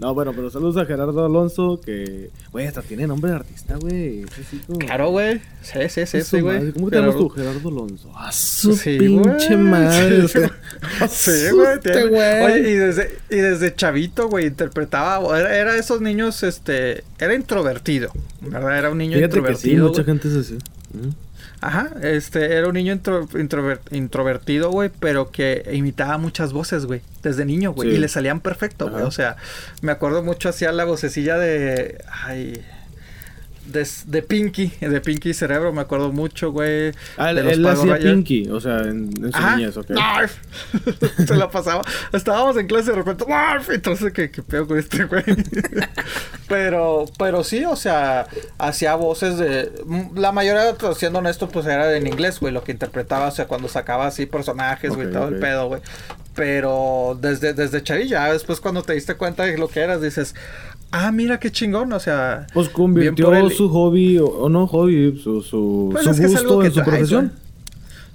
No, 0.00 0.14
bueno, 0.14 0.32
pero 0.34 0.48
saludos 0.48 0.78
a 0.78 0.86
Gerardo 0.86 1.26
Alonso, 1.26 1.78
que, 1.78 2.30
güey, 2.52 2.66
hasta 2.66 2.80
tiene 2.80 3.06
nombre 3.06 3.32
de 3.32 3.36
artista, 3.36 3.76
güey. 3.76 4.24
Claro, 4.78 5.10
güey. 5.10 5.42
Sí, 5.60 5.78
sí, 5.90 6.06
sí, 6.06 6.22
sí, 6.22 6.40
güey. 6.40 6.72
¿Cómo 6.72 6.88
te 6.88 6.96
llamas 6.96 7.16
tú, 7.16 7.28
Gerardo 7.28 7.68
Alonso? 7.68 8.10
Su 8.32 8.78
pinche 8.78 9.58
madre. 9.58 10.26
sí, 11.08 11.50
güey. 11.52 12.44
Oye, 12.44 12.70
y 12.70 12.74
desde, 12.76 13.18
y 13.28 13.36
desde 13.36 13.74
chavito, 13.74 14.30
güey, 14.30 14.46
interpretaba, 14.46 15.38
era, 15.38 15.54
era 15.54 15.76
esos 15.76 16.00
niños, 16.00 16.42
este, 16.44 17.04
era 17.18 17.34
introvertido, 17.34 18.10
¿verdad? 18.40 18.78
Era 18.78 18.88
un 18.88 18.96
niño 18.96 19.18
Fíjate 19.18 19.36
introvertido. 19.36 19.88
Que 19.88 19.94
sí, 19.94 20.00
mucha 20.00 20.04
gente 20.04 20.28
es 20.28 20.34
así. 20.34 20.58
Ajá, 21.60 21.90
este, 22.02 22.56
era 22.56 22.68
un 22.68 22.74
niño 22.74 22.98
introvertido, 23.90 24.70
güey, 24.70 24.90
pero 24.98 25.30
que 25.30 25.68
imitaba 25.72 26.16
muchas 26.16 26.52
voces, 26.52 26.86
güey, 26.86 27.02
desde 27.22 27.44
niño, 27.44 27.72
güey, 27.72 27.90
y 27.90 27.98
le 27.98 28.08
salían 28.08 28.40
perfecto, 28.40 28.90
güey. 28.90 29.04
O 29.04 29.10
sea, 29.10 29.36
me 29.82 29.92
acuerdo 29.92 30.22
mucho 30.22 30.48
hacía 30.48 30.72
la 30.72 30.84
vocecilla 30.84 31.36
de. 31.36 32.02
Ay 32.24 32.64
de, 33.72 33.86
de, 34.06 34.22
Pinky, 34.22 34.72
de 34.80 35.00
Pinky 35.00 35.34
Cerebro, 35.34 35.72
me 35.72 35.80
acuerdo 35.80 36.12
mucho, 36.12 36.52
güey. 36.52 36.92
Ah, 37.16 37.30
él 37.30 37.66
hacía 37.66 37.98
Pinky, 37.98 38.48
o 38.48 38.60
sea, 38.60 38.78
en, 38.80 39.10
en 39.24 39.32
su 39.32 39.50
niñez, 39.50 39.76
ok. 39.76 39.90
Se 41.26 41.36
la 41.36 41.50
pasaba. 41.50 41.82
Estábamos 42.12 42.56
en 42.56 42.66
clase 42.66 42.90
de 42.90 42.96
repente, 42.96 43.24
Entonces, 43.70 44.12
¿qué, 44.12 44.30
qué 44.30 44.42
pedo 44.42 44.66
con 44.66 44.78
este 44.78 45.04
güey? 45.04 45.24
pero, 46.48 47.06
pero 47.18 47.44
sí, 47.44 47.64
o 47.64 47.76
sea, 47.76 48.26
hacía 48.58 48.94
voces 48.94 49.38
de... 49.38 49.70
La 50.14 50.32
mayoría, 50.32 50.74
siendo 50.96 51.20
honesto, 51.20 51.48
pues 51.48 51.66
era 51.66 51.96
en 51.96 52.06
inglés, 52.06 52.40
güey, 52.40 52.52
lo 52.52 52.64
que 52.64 52.72
interpretaba, 52.72 53.28
o 53.28 53.30
sea, 53.30 53.46
cuando 53.46 53.68
sacaba 53.68 54.06
así 54.06 54.26
personajes, 54.26 54.94
güey, 54.94 55.10
todo 55.10 55.28
el 55.28 55.38
pedo, 55.38 55.68
güey. 55.68 55.80
Pero 56.34 57.18
desde, 57.20 57.52
desde 57.52 57.82
chavilla, 57.82 58.32
después 58.32 58.60
cuando 58.60 58.82
te 58.82 58.92
diste 58.92 59.14
cuenta 59.14 59.44
de 59.44 59.58
lo 59.58 59.68
que 59.68 59.80
eras, 59.80 60.00
dices 60.00 60.34
ah, 60.92 61.12
mira 61.12 61.38
qué 61.40 61.50
chingón, 61.50 61.92
o 61.92 62.00
sea. 62.00 62.46
Pues 62.52 62.68
convirtió 62.68 63.50
su 63.50 63.68
hobby, 63.68 64.18
o, 64.18 64.48
no 64.48 64.66
hobby, 64.66 65.18
su, 65.22 65.42
su, 65.42 65.90
pues 65.92 66.04
su 66.04 66.22
gusto 66.22 66.64
en 66.64 66.72
su 66.72 66.82
profesión. 66.82 67.32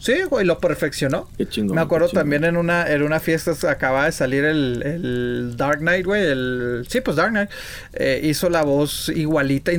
Sí, 0.06 0.22
güey, 0.30 0.46
lo 0.46 0.60
perfeccionó. 0.60 1.28
Qué 1.36 1.48
chingón. 1.48 1.76
Me 1.76 1.82
acuerdo 1.82 2.10
también 2.10 2.44
en 2.44 2.58
una, 2.58 2.88
en 2.92 3.02
una 3.02 3.20
fiesta 3.20 3.54
acaba 3.72 4.06
de 4.06 4.12
salir 4.12 4.46
el, 4.46 4.84
el 4.84 5.58
Dark 5.58 5.80
Knight, 5.80 6.06
güey. 6.06 6.24
El, 6.24 6.86
sí, 6.88 7.02
pues 7.02 7.18
Dark 7.18 7.32
Knight. 7.32 7.50
Eh, 7.94 8.22
hizo 8.24 8.52
la 8.52 8.62
voz 8.62 9.10
igualita. 9.10 9.72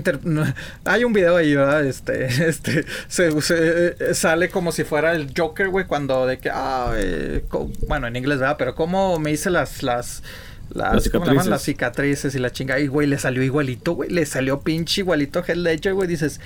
hay 0.85 1.05
un 1.05 1.13
video 1.13 1.37
ahí, 1.37 1.55
¿verdad? 1.55 1.87
Este, 1.87 2.25
este, 2.49 2.85
se, 3.07 3.29
eh, 3.29 4.15
sale 4.15 4.49
como 4.49 4.73
si 4.73 4.83
fuera 4.83 5.15
el 5.15 5.33
Joker, 5.37 5.69
güey, 5.69 5.87
cuando 5.87 6.27
de 6.27 6.39
que, 6.39 6.51
ah, 6.53 6.93
eh, 6.97 7.45
bueno, 7.87 8.09
en 8.09 8.17
inglés, 8.17 8.41
¿verdad? 8.41 8.57
Pero 8.59 8.75
cómo 8.75 9.21
me 9.21 9.31
hice 9.31 9.51
las, 9.51 9.85
las, 9.85 10.25
las, 10.71 11.05
cicatrices. 11.05 11.47
las 11.47 11.63
cicatrices 11.63 12.35
y 12.35 12.39
la 12.39 12.51
chinga. 12.51 12.79
Y, 12.79 12.87
güey, 12.87 13.07
le 13.07 13.19
salió 13.19 13.43
igualito, 13.43 13.93
güey. 13.93 14.11
Le 14.11 14.27
salió 14.27 14.61
pinche 14.61 15.03
igualito 15.03 15.43
Heath 15.43 15.57
Ledger, 15.57 15.95
güey. 15.95 16.09
Dices, 16.09 16.41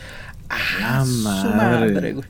ah, 0.49 1.05
su 1.05 1.49
madre, 1.51 2.13
güey. 2.13 2.27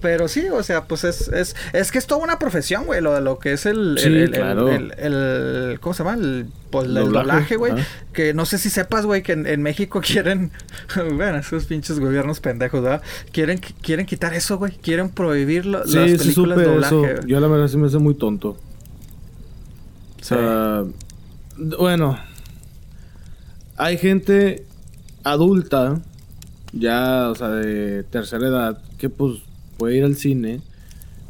Pero 0.00 0.28
sí, 0.28 0.48
o 0.48 0.62
sea, 0.62 0.84
pues 0.84 1.04
es, 1.04 1.28
es, 1.28 1.56
es 1.72 1.90
que 1.90 1.98
es 1.98 2.06
toda 2.06 2.22
una 2.22 2.38
profesión, 2.38 2.84
güey, 2.84 3.00
lo 3.00 3.14
de 3.14 3.20
lo 3.20 3.38
que 3.38 3.52
es 3.52 3.66
el, 3.66 3.98
el, 3.98 4.34
el, 4.34 4.92
el, 4.98 5.80
¿cómo 5.80 5.94
se 5.94 6.04
llama? 6.04 6.14
El, 6.14 6.46
pues, 6.70 6.86
el 6.86 6.94
doblaje, 6.94 7.56
güey. 7.56 7.72
Que 8.12 8.34
no 8.34 8.46
sé 8.46 8.58
si 8.58 8.70
sepas, 8.70 9.06
güey, 9.06 9.22
que 9.22 9.32
en, 9.32 9.62
México 9.62 10.00
quieren, 10.04 10.52
bueno, 11.14 11.38
esos 11.38 11.64
pinches 11.64 11.98
gobiernos 11.98 12.40
pendejos, 12.40 12.82
¿verdad? 12.82 13.02
Quieren, 13.32 13.58
quieren 13.58 14.06
quitar 14.06 14.34
eso, 14.34 14.58
güey.Quieren 14.58 15.10
prohibir 15.10 15.66
las 15.66 15.90
películas 15.90 16.58
de 16.58 16.64
doblaje. 16.64 17.12
Eso. 17.14 17.26
Yo 17.26 17.40
la 17.40 17.48
verdad 17.48 17.68
sí 17.68 17.76
me 17.76 17.86
hace 17.86 17.98
muy 17.98 18.14
tonto. 18.14 18.56
O 20.20 20.24
sea, 20.24 20.84
bueno, 21.78 22.18
hay 23.76 23.98
gente 23.98 24.64
adulta, 25.24 26.00
ya, 26.72 27.30
o 27.30 27.34
sea, 27.34 27.48
de 27.48 28.02
tercera 28.04 28.48
edad, 28.48 28.82
que 28.98 29.08
pues 29.08 29.40
puede 29.76 29.96
ir 29.96 30.04
al 30.04 30.16
cine, 30.16 30.60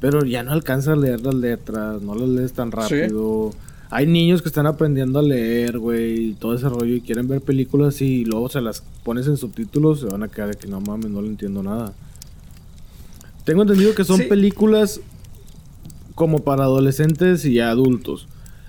pero 0.00 0.24
ya 0.24 0.42
no 0.42 0.52
alcanza 0.52 0.92
a 0.92 0.96
leer 0.96 1.20
las 1.20 1.34
letras, 1.34 2.02
no 2.02 2.14
las 2.14 2.28
lees 2.28 2.52
tan 2.52 2.70
rápido. 2.70 3.52
Hay 3.90 4.06
niños 4.06 4.42
que 4.42 4.48
están 4.48 4.66
aprendiendo 4.66 5.18
a 5.18 5.22
leer, 5.22 5.78
güey, 5.78 6.30
y 6.30 6.34
todo 6.34 6.54
ese 6.54 6.68
rollo, 6.68 6.94
y 6.94 7.00
quieren 7.00 7.26
ver 7.26 7.40
películas 7.40 8.02
y 8.02 8.24
luego 8.24 8.50
se 8.50 8.60
las 8.60 8.82
pones 9.02 9.26
en 9.26 9.38
subtítulos, 9.38 10.00
se 10.00 10.06
van 10.06 10.22
a 10.22 10.28
quedar 10.28 10.50
de 10.50 10.56
que 10.56 10.68
no 10.68 10.80
mames, 10.80 11.10
no 11.10 11.22
le 11.22 11.28
entiendo 11.28 11.62
nada. 11.62 11.92
Tengo 13.44 13.62
entendido 13.62 13.94
que 13.94 14.04
son 14.04 14.20
películas 14.28 15.00
como 16.14 16.40
para 16.40 16.64
adolescentes 16.64 17.46
y 17.46 17.60
adultos. 17.60 18.28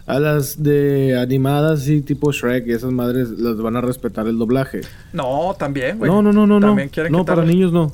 A 0.10 0.20
las 0.20 0.64
de 0.64 1.20
animadas 1.20 1.88
y 1.88 2.02
tipo 2.02 2.32
Shrek 2.32 2.68
y 2.68 2.72
esas 2.72 2.92
madres 2.92 3.30
las 3.30 3.58
van 3.58 3.76
a 3.76 3.82
respetar 3.82 4.28
el 4.28 4.40
doblaje. 4.40 4.82
No, 5.14 5.56
también, 5.58 6.00
güey. 6.00 6.10
No, 6.10 6.24
no, 6.24 6.34
no, 6.34 6.48
no. 6.48 6.60
no, 6.60 6.76
no 7.10 7.26
para 7.26 7.46
niños 7.46 7.72
no. 7.72 7.92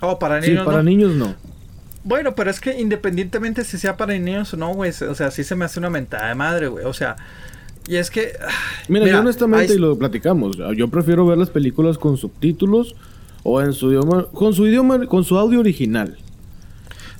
Oh, 0.00 0.18
para 0.18 0.40
niños 0.40 0.60
sí, 0.60 0.64
para 0.64 0.82
niños 0.82 1.14
no. 1.14 1.34
Bueno, 2.04 2.34
pero 2.34 2.50
es 2.50 2.58
que 2.58 2.80
independientemente 2.80 3.64
si 3.64 3.78
sea 3.78 3.96
para 3.96 4.16
niños 4.16 4.54
o 4.54 4.56
no, 4.56 4.74
güey, 4.74 4.90
o 4.90 5.14
sea, 5.14 5.30
sí 5.30 5.44
se 5.44 5.54
me 5.56 5.66
hace 5.66 5.78
una 5.78 5.90
mentada 5.90 6.28
de 6.28 6.34
madre, 6.34 6.68
güey. 6.68 6.84
O 6.86 6.92
sea, 6.92 7.16
y 7.86 7.96
es 7.96 8.10
que... 8.10 8.32
Mira, 8.88 9.06
yo 9.06 9.20
honestamente, 9.20 9.74
y 9.74 9.78
lo 9.78 9.98
platicamos, 9.98 10.56
yo 10.74 10.88
prefiero 10.88 11.26
ver 11.26 11.36
las 11.36 11.50
películas 11.50 11.98
con 11.98 12.16
subtítulos 12.16 12.94
o 13.42 13.60
en 13.60 13.74
su 13.74 13.90
idioma, 13.90 14.24
con 14.32 14.54
su 14.54 14.66
idioma, 14.66 15.06
con 15.06 15.22
su 15.24 15.38
audio 15.38 15.60
original. 15.60 16.16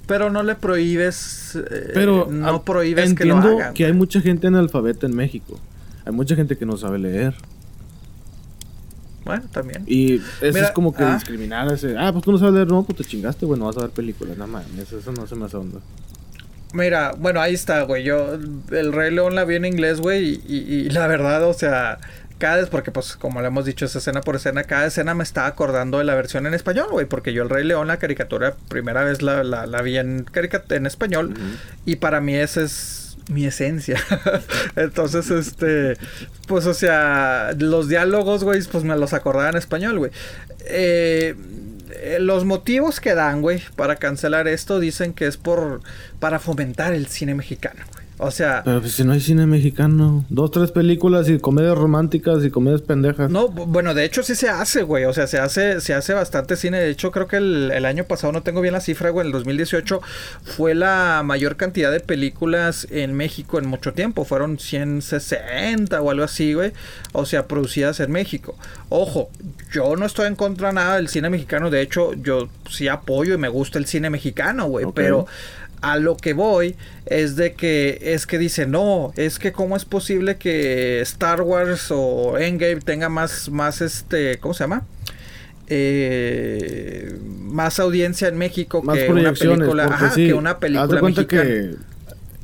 Pero 0.06 0.30
no 0.30 0.42
le 0.42 0.54
prohíbes. 0.54 1.56
Eh, 1.56 1.90
pero 1.94 2.28
no 2.30 2.62
prohíbes 2.62 3.14
que 3.14 3.24
lo 3.24 3.38
hagan. 3.38 3.74
que 3.74 3.86
hay 3.86 3.92
mucha 3.92 4.20
gente 4.20 4.46
analfabeta 4.46 5.06
en 5.06 5.16
México. 5.16 5.58
Hay 6.04 6.12
mucha 6.12 6.36
gente 6.36 6.56
que 6.56 6.66
no 6.66 6.76
sabe 6.76 6.98
leer. 6.98 7.34
Bueno, 9.24 9.42
también. 9.50 9.82
Y 9.86 10.16
eso 10.16 10.58
es 10.58 10.70
como 10.72 10.94
que 10.94 11.02
ah. 11.02 11.14
discriminar 11.14 11.72
ese. 11.72 11.96
Ah, 11.96 12.12
pues 12.12 12.24
tú 12.24 12.32
no 12.32 12.38
sabes 12.38 12.54
leer, 12.54 12.68
no, 12.68 12.82
pues 12.82 12.98
te 12.98 13.04
chingaste, 13.04 13.46
bueno, 13.46 13.64
vas 13.64 13.76
a 13.78 13.82
ver 13.82 13.90
películas, 13.90 14.36
nada 14.36 14.50
más. 14.50 14.66
Eso, 14.78 15.12
no 15.12 15.26
se 15.26 15.34
me 15.34 15.46
hace 15.46 15.56
onda. 15.56 15.80
Mira, 16.74 17.14
bueno, 17.16 17.40
ahí 17.40 17.54
está, 17.54 17.82
güey. 17.82 18.04
Yo, 18.04 18.34
el 18.34 18.92
Rey 18.92 19.14
León 19.14 19.34
la 19.34 19.44
vi 19.44 19.54
en 19.54 19.64
inglés, 19.64 20.00
güey, 20.00 20.42
y, 20.46 20.56
y, 20.56 20.90
la 20.90 21.06
verdad, 21.06 21.48
o 21.48 21.54
sea, 21.54 21.98
cada 22.44 22.56
vez, 22.56 22.68
porque 22.68 22.90
pues 22.90 23.16
como 23.16 23.40
le 23.40 23.46
hemos 23.46 23.64
dicho, 23.64 23.86
es 23.86 23.96
escena 23.96 24.20
por 24.20 24.36
escena, 24.36 24.64
cada 24.64 24.84
escena 24.84 25.14
me 25.14 25.24
está 25.24 25.46
acordando 25.46 25.96
de 25.96 26.04
la 26.04 26.14
versión 26.14 26.46
en 26.46 26.52
español, 26.52 26.88
güey, 26.90 27.06
porque 27.06 27.32
yo 27.32 27.42
el 27.42 27.48
Rey 27.48 27.64
León, 27.64 27.88
la 27.88 27.96
caricatura, 27.96 28.54
primera 28.68 29.02
vez 29.02 29.22
la, 29.22 29.42
la, 29.42 29.64
la 29.64 29.80
vi 29.80 29.96
en, 29.96 30.26
en 30.68 30.86
español, 30.86 31.32
y 31.86 31.96
para 31.96 32.20
mí 32.20 32.34
esa 32.34 32.60
es 32.60 33.16
mi 33.30 33.46
esencia. 33.46 33.98
Entonces, 34.76 35.30
este, 35.30 35.96
pues, 36.46 36.66
o 36.66 36.74
sea, 36.74 37.52
los 37.56 37.88
diálogos, 37.88 38.44
güey, 38.44 38.62
pues 38.70 38.84
me 38.84 38.94
los 38.94 39.14
acordaba 39.14 39.48
en 39.48 39.56
español, 39.56 39.96
güey. 39.96 40.10
Eh, 40.66 41.34
los 42.20 42.44
motivos 42.44 43.00
que 43.00 43.14
dan, 43.14 43.40
güey, 43.40 43.62
para 43.74 43.96
cancelar 43.96 44.48
esto 44.48 44.80
dicen 44.80 45.14
que 45.14 45.26
es 45.26 45.38
por 45.38 45.80
para 46.20 46.40
fomentar 46.40 46.92
el 46.92 47.06
cine 47.06 47.34
mexicano, 47.34 47.80
güey. 47.90 48.03
O 48.18 48.30
sea... 48.30 48.62
Pero 48.64 48.80
pues, 48.80 48.92
si 48.92 49.04
no 49.04 49.12
hay 49.12 49.20
cine 49.20 49.46
mexicano. 49.46 50.24
Dos, 50.28 50.50
tres 50.52 50.70
películas 50.70 51.28
y 51.28 51.38
comedias 51.38 51.76
románticas 51.76 52.44
y 52.44 52.50
comedias 52.50 52.82
pendejas. 52.82 53.30
No, 53.30 53.48
bueno, 53.48 53.92
de 53.92 54.04
hecho 54.04 54.22
sí 54.22 54.34
se 54.34 54.48
hace, 54.48 54.82
güey. 54.82 55.04
O 55.04 55.12
sea, 55.12 55.26
se 55.26 55.38
hace, 55.38 55.80
se 55.80 55.94
hace 55.94 56.14
bastante 56.14 56.56
cine. 56.56 56.78
De 56.78 56.90
hecho, 56.90 57.10
creo 57.10 57.26
que 57.26 57.36
el, 57.38 57.84
año 57.84 58.04
pasado, 58.04 58.32
no 58.32 58.42
tengo 58.42 58.60
bien 58.60 58.72
la 58.72 58.80
cifra, 58.80 59.10
güey, 59.10 59.26
el 59.26 59.32
2018 59.32 60.00
fue 60.44 60.74
la 60.74 61.22
mayor 61.24 61.56
cantidad 61.56 61.90
de 61.90 62.00
películas 62.00 62.86
en 62.90 63.14
México 63.14 63.58
en 63.58 63.66
mucho 63.66 63.92
tiempo. 63.92 64.24
Fueron 64.24 64.58
160 64.58 66.00
o 66.00 66.10
algo 66.10 66.24
así, 66.24 66.54
güey. 66.54 66.72
O 67.12 67.26
sea, 67.26 67.48
producidas 67.48 67.98
en 68.00 68.12
México. 68.12 68.56
Ojo, 68.90 69.28
yo 69.72 69.96
no 69.96 70.06
estoy 70.06 70.28
en 70.28 70.36
contra 70.36 70.72
nada 70.72 70.96
del 70.96 71.08
cine 71.08 71.30
mexicano. 71.30 71.68
De 71.68 71.80
hecho, 71.80 72.14
yo 72.14 72.48
sí 72.70 72.86
apoyo 72.86 73.34
y 73.34 73.38
me 73.38 73.48
gusta 73.48 73.78
el 73.78 73.86
cine 73.86 74.08
mexicano, 74.08 74.66
güey. 74.66 74.86
Pero 74.94 75.26
a 75.84 75.98
lo 75.98 76.16
que 76.16 76.32
voy 76.32 76.76
es 77.04 77.36
de 77.36 77.52
que 77.52 77.98
es 78.00 78.26
que 78.26 78.38
dice 78.38 78.66
no 78.66 79.12
es 79.16 79.38
que 79.38 79.52
cómo 79.52 79.76
es 79.76 79.84
posible 79.84 80.36
que 80.36 81.02
Star 81.02 81.42
Wars 81.42 81.88
o 81.90 82.38
Endgame 82.38 82.80
tenga 82.80 83.10
más 83.10 83.50
más 83.50 83.82
este 83.82 84.38
cómo 84.38 84.54
se 84.54 84.64
llama 84.64 84.86
eh, 85.66 87.18
más 87.38 87.78
audiencia 87.80 88.28
en 88.28 88.38
México 88.38 88.80
que, 88.80 89.10
una 89.10 89.32
película, 89.34 89.84
ajá, 89.84 90.14
que 90.14 90.32
una 90.32 90.58
película 90.58 91.00
cuenta 91.00 91.26
que 91.26 91.74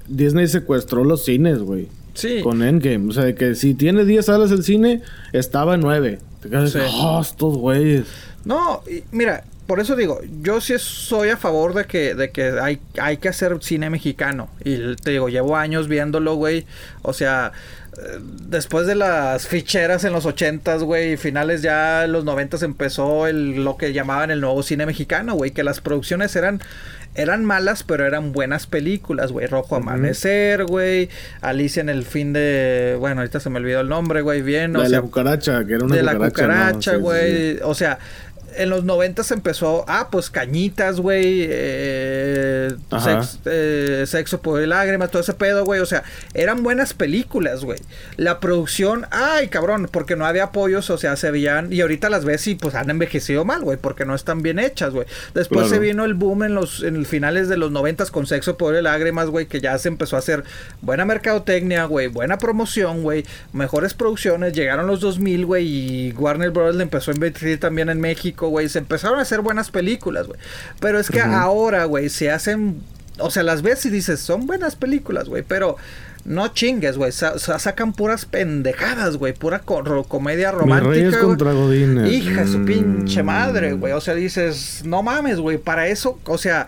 Disney 0.07 0.47
secuestró 0.47 1.03
los 1.05 1.25
cines 1.25 1.61
güey 1.61 1.89
sí. 2.13 2.43
con 2.43 2.63
Endgame 2.63 3.09
o 3.09 3.13
sea 3.13 3.25
de 3.25 3.35
que 3.35 3.55
si 3.55 3.73
tiene 3.73 4.05
10 4.05 4.27
salas 4.27 4.51
el 4.51 4.65
cine 4.65 5.01
estaba 5.33 5.77
en 5.77 5.81
9 5.81 6.19
te 6.43 6.49
quedas 6.51 6.77
oh, 6.77 7.23
estos 7.23 7.57
güeyes 7.57 8.05
no 8.45 8.83
mira 9.13 9.45
por 9.71 9.79
eso 9.79 9.95
digo, 9.95 10.19
yo 10.43 10.61
sí 10.61 10.75
soy 10.81 11.29
a 11.29 11.37
favor 11.37 11.75
de 11.75 11.85
que, 11.85 12.17
de 12.17 12.33
que 12.33 12.59
hay, 12.61 12.81
hay 13.01 13.19
que 13.19 13.29
hacer 13.29 13.57
cine 13.61 13.89
mexicano. 13.89 14.49
Y 14.65 14.97
te 14.97 15.13
digo, 15.13 15.29
llevo 15.29 15.57
años 15.57 15.87
viéndolo, 15.87 16.35
güey. 16.35 16.67
O 17.03 17.13
sea, 17.13 17.53
eh, 17.97 18.19
después 18.49 18.89
de 18.89 18.97
las 18.97 19.47
ficheras 19.47 20.03
en 20.03 20.13
los 20.13 20.27
ochentas, 20.27 20.83
güey, 20.83 21.17
finales 21.17 21.63
ya 21.63 22.03
en 22.03 22.11
los 22.11 22.25
noventas 22.25 22.65
empezó 22.65 23.29
el, 23.29 23.63
lo 23.63 23.77
que 23.77 23.93
llamaban 23.93 24.33
el 24.33 24.41
nuevo 24.41 24.61
cine 24.65 24.87
mexicano, 24.87 25.35
güey, 25.35 25.53
que 25.53 25.63
las 25.63 25.81
producciones 25.81 26.35
eran 26.35 26.61
eran 27.15 27.45
malas, 27.45 27.83
pero 27.83 28.07
eran 28.07 28.33
buenas 28.33 28.67
películas, 28.67 29.33
güey. 29.33 29.47
Rojo 29.47 29.75
Amanecer, 29.77 30.65
güey. 30.65 31.09
Alicia 31.41 31.81
en 31.81 31.89
el 31.89 32.05
fin 32.05 32.33
de. 32.33 32.97
Bueno, 33.01 33.21
ahorita 33.21 33.41
se 33.41 33.51
me 33.51 33.59
olvidó 33.59 33.81
el 33.81 33.89
nombre, 33.89 34.23
güey. 34.23 34.43
Bien. 34.43 34.73
de 34.73 34.89
la 34.89 35.03
cucaracha, 35.03 35.65
que 35.65 35.75
era 35.75 35.85
una 35.85 35.97
De 35.97 36.03
la 36.03 36.17
cucaracha, 36.17 36.97
güey. 36.97 37.59
O 37.65 37.75
sea, 37.75 37.99
en 38.57 38.71
los 38.71 38.85
90 38.85 39.23
empezó, 39.31 39.85
ah, 39.89 40.09
pues 40.11 40.31
cañitas, 40.31 41.01
güey, 41.01 41.47
eh, 41.49 42.75
eh, 43.45 44.05
sexo 44.07 44.41
por 44.41 44.61
lágrimas, 44.67 45.11
todo 45.11 45.23
ese 45.23 45.35
pedo, 45.35 45.65
güey. 45.65 45.81
O 45.81 45.87
sea, 45.87 46.03
eran 46.35 46.63
buenas 46.63 46.95
películas, 46.95 47.65
güey. 47.65 47.79
La 48.17 48.41
producción, 48.41 49.07
ay, 49.11 49.49
cabrón, 49.49 49.89
porque 49.91 50.17
no 50.17 50.27
había 50.27 50.45
apoyos, 50.45 50.91
o 50.91 50.99
sea, 50.99 51.17
se 51.17 51.31
veían, 51.31 51.73
y 51.73 51.81
ahorita 51.81 52.11
las 52.11 52.25
ves 52.25 52.47
y 52.47 52.55
pues 52.55 52.75
han 52.75 52.91
envejecido 52.91 53.45
mal, 53.45 53.63
güey, 53.63 53.79
porque 53.79 54.05
no 54.05 54.15
están 54.15 54.43
bien 54.43 54.59
hechas, 54.59 54.93
güey. 54.93 55.07
Después 55.35 55.69
se 55.69 55.79
vino 55.79 56.05
el 56.05 56.15
boom 56.15 56.45
en 56.45 56.55
los 56.55 56.83
en 56.83 57.05
finales 57.05 57.49
de 57.49 57.57
los 57.57 57.71
90 57.71 58.07
con 58.07 58.27
sexo 58.27 58.57
por 58.57 58.75
lágrimas, 58.75 59.29
güey, 59.29 59.47
que 59.47 59.61
ya 59.61 59.77
se 59.79 59.89
empezó 59.89 60.17
a 60.17 60.21
hacer 60.21 60.45
buena 60.81 61.05
mercadotecnia, 61.05 61.85
güey, 61.85 62.07
buena 62.07 62.39
promoción, 62.39 63.03
güey, 63.03 63.25
mejores 63.53 63.95
producciones. 63.95 64.53
Llegaron 64.53 64.87
los 64.87 65.01
2000, 65.01 65.47
güey, 65.47 65.67
y 65.67 66.13
Warner 66.13 66.51
Bros. 66.51 66.77
le 66.77 66.83
empezó 66.83 67.11
a 67.11 67.15
invertir 67.15 67.61
también 67.61 67.89
en 67.89 68.01
México 68.01 68.40
güey. 68.49 68.69
Se 68.69 68.79
empezaron 68.79 69.19
a 69.19 69.23
hacer 69.23 69.41
buenas 69.41 69.71
películas, 69.71 70.27
güey. 70.27 70.39
Pero 70.81 70.99
es 70.99 71.11
que 71.11 71.21
ahora, 71.21 71.85
güey, 71.85 72.09
se 72.09 72.31
hacen. 72.31 72.83
O 73.19 73.31
sea, 73.31 73.43
las 73.43 73.63
ves 73.63 73.85
y 73.87 73.91
dices, 73.91 74.21
son 74.21 74.47
buenas 74.47 74.77
películas, 74.77 75.29
güey. 75.29 75.43
Pero 75.43 75.77
no 76.25 76.49
chingues, 76.49 76.97
güey. 76.97 77.13
sacan 77.13 77.93
puras 77.93 78.25
pendejadas, 78.25 79.17
güey. 79.17 79.33
Pura 79.33 79.61
comedia 79.61 80.53
romántica. 80.53 81.21
contra 81.21 81.53
Hija, 82.09 82.47
su 82.47 82.65
pinche 82.65 83.23
madre, 83.23 83.73
güey. 83.73 83.93
O 83.93 84.01
sea, 84.01 84.15
dices, 84.15 84.83
no 84.85 85.03
mames, 85.03 85.39
güey. 85.39 85.59
Para 85.59 85.89
eso, 85.89 86.19
o 86.25 86.39
sea. 86.39 86.67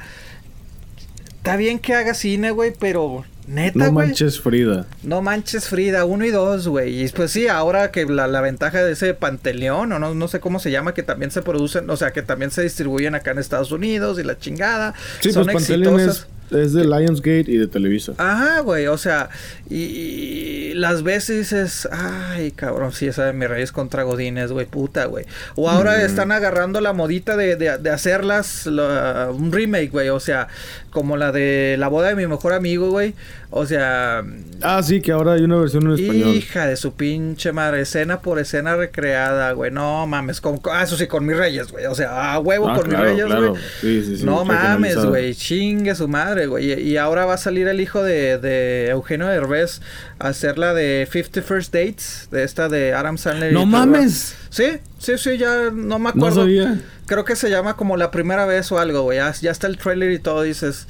Está 1.38 1.56
bien 1.56 1.80
que 1.80 1.92
haga 1.92 2.14
cine, 2.14 2.52
güey, 2.52 2.72
pero 2.78 3.24
Neta, 3.52 3.78
No 3.78 3.92
manches 3.92 4.40
Frida. 4.40 4.86
No 5.02 5.20
manches 5.20 5.68
Frida, 5.68 6.06
uno 6.06 6.24
y 6.24 6.30
dos, 6.30 6.68
güey. 6.68 7.04
Y 7.04 7.08
pues 7.10 7.32
sí, 7.32 7.48
ahora 7.48 7.90
que 7.90 8.06
la, 8.06 8.26
la, 8.26 8.40
ventaja 8.40 8.82
de 8.82 8.92
ese 8.92 9.12
Panteleón, 9.12 9.92
o 9.92 9.98
no, 9.98 10.14
no 10.14 10.28
sé 10.28 10.40
cómo 10.40 10.58
se 10.58 10.70
llama, 10.70 10.94
que 10.94 11.02
también 11.02 11.30
se 11.30 11.42
producen, 11.42 11.88
o 11.90 11.96
sea, 11.98 12.12
que 12.12 12.22
también 12.22 12.50
se 12.50 12.62
distribuyen 12.62 13.14
acá 13.14 13.32
en 13.32 13.38
Estados 13.38 13.70
Unidos 13.70 14.18
y 14.18 14.22
la 14.22 14.38
chingada. 14.38 14.94
Sí, 15.20 15.32
son 15.32 15.46
pues 15.46 15.68
exitosas. 15.68 16.28
Es 16.52 16.72
de 16.72 16.84
Lionsgate 16.84 17.44
y 17.46 17.56
de 17.56 17.66
Televisa. 17.66 18.12
Ajá, 18.18 18.60
güey, 18.60 18.86
o 18.86 18.98
sea, 18.98 19.30
y, 19.68 20.74
las 20.74 21.02
veces 21.02 21.50
dices, 21.50 21.88
ay, 21.90 22.52
cabrón, 22.52 22.92
sí, 22.92 23.06
esa 23.06 23.26
de 23.26 23.32
mis 23.32 23.48
reyes 23.48 23.72
contra 23.72 24.02
Godines, 24.02 24.52
güey, 24.52 24.66
puta, 24.66 25.06
güey. 25.06 25.26
O 25.54 25.70
ahora 25.70 25.98
mm. 25.98 26.00
están 26.00 26.32
agarrando 26.32 26.80
la 26.80 26.92
modita 26.92 27.36
de, 27.36 27.56
de, 27.56 27.78
de 27.78 27.90
hacerlas 27.90 28.66
un 28.66 29.52
remake, 29.52 29.90
güey, 29.90 30.08
o 30.08 30.20
sea, 30.20 30.48
como 30.92 31.16
la 31.16 31.32
de 31.32 31.76
la 31.78 31.88
boda 31.88 32.08
de 32.08 32.14
mi 32.14 32.26
mejor 32.26 32.52
amigo, 32.52 32.90
güey. 32.90 33.14
O 33.50 33.66
sea. 33.66 34.24
Ah, 34.62 34.82
sí, 34.82 35.00
que 35.00 35.12
ahora 35.12 35.32
hay 35.32 35.42
una 35.42 35.56
versión 35.56 35.86
en 35.86 35.92
español. 35.92 36.28
Hija 36.28 36.66
de 36.66 36.76
su 36.76 36.94
pinche 36.94 37.52
madre. 37.52 37.82
Escena 37.82 38.20
por 38.20 38.38
escena 38.38 38.76
recreada, 38.76 39.52
güey. 39.52 39.70
No 39.70 40.06
mames. 40.06 40.40
Con, 40.40 40.60
ah, 40.70 40.82
eso 40.82 40.96
sí, 40.96 41.06
con 41.06 41.26
mis 41.26 41.36
reyes, 41.36 41.70
güey. 41.70 41.86
O 41.86 41.94
sea, 41.94 42.32
a 42.32 42.38
huevo 42.38 42.68
ah, 42.68 42.76
con 42.76 42.88
mis 42.88 42.98
reyes, 42.98 43.26
güey. 43.26 43.52
Sí, 43.80 44.04
sí, 44.04 44.16
sí, 44.18 44.24
no 44.24 44.44
mames, 44.44 45.04
güey. 45.04 45.34
Chingue 45.34 45.94
su 45.94 46.08
madre, 46.08 46.41
güey. 46.46 46.72
Y, 46.72 46.96
ahora 46.96 47.24
va 47.24 47.34
a 47.34 47.38
salir 47.38 47.68
el 47.68 47.80
hijo 47.80 48.02
de, 48.02 48.38
de 48.38 48.88
Eugenio 48.90 49.26
Derbez 49.26 49.80
a 50.18 50.28
hacer 50.28 50.58
la 50.58 50.74
de 50.74 51.08
50 51.10 51.42
First 51.42 51.72
Dates. 51.72 52.28
De 52.30 52.44
esta 52.44 52.68
de 52.68 52.94
Adam 52.94 53.18
Sandler. 53.18 53.52
¡No 53.52 53.66
mames! 53.66 54.34
Sí, 54.50 54.78
sí, 54.98 55.18
sí, 55.18 55.38
ya 55.38 55.70
no 55.72 55.98
me 55.98 56.10
acuerdo. 56.10 56.36
No 56.36 56.42
sabía. 56.42 56.80
Creo 57.06 57.24
que 57.24 57.36
se 57.36 57.50
llama 57.50 57.76
como 57.76 57.96
la 57.96 58.10
primera 58.10 58.46
vez 58.46 58.70
o 58.72 58.78
algo, 58.78 59.02
güey. 59.02 59.18
Ya, 59.18 59.32
ya 59.32 59.50
está 59.50 59.66
el 59.66 59.78
trailer 59.78 60.12
y 60.12 60.18
todo. 60.18 60.42
Dices. 60.42 60.86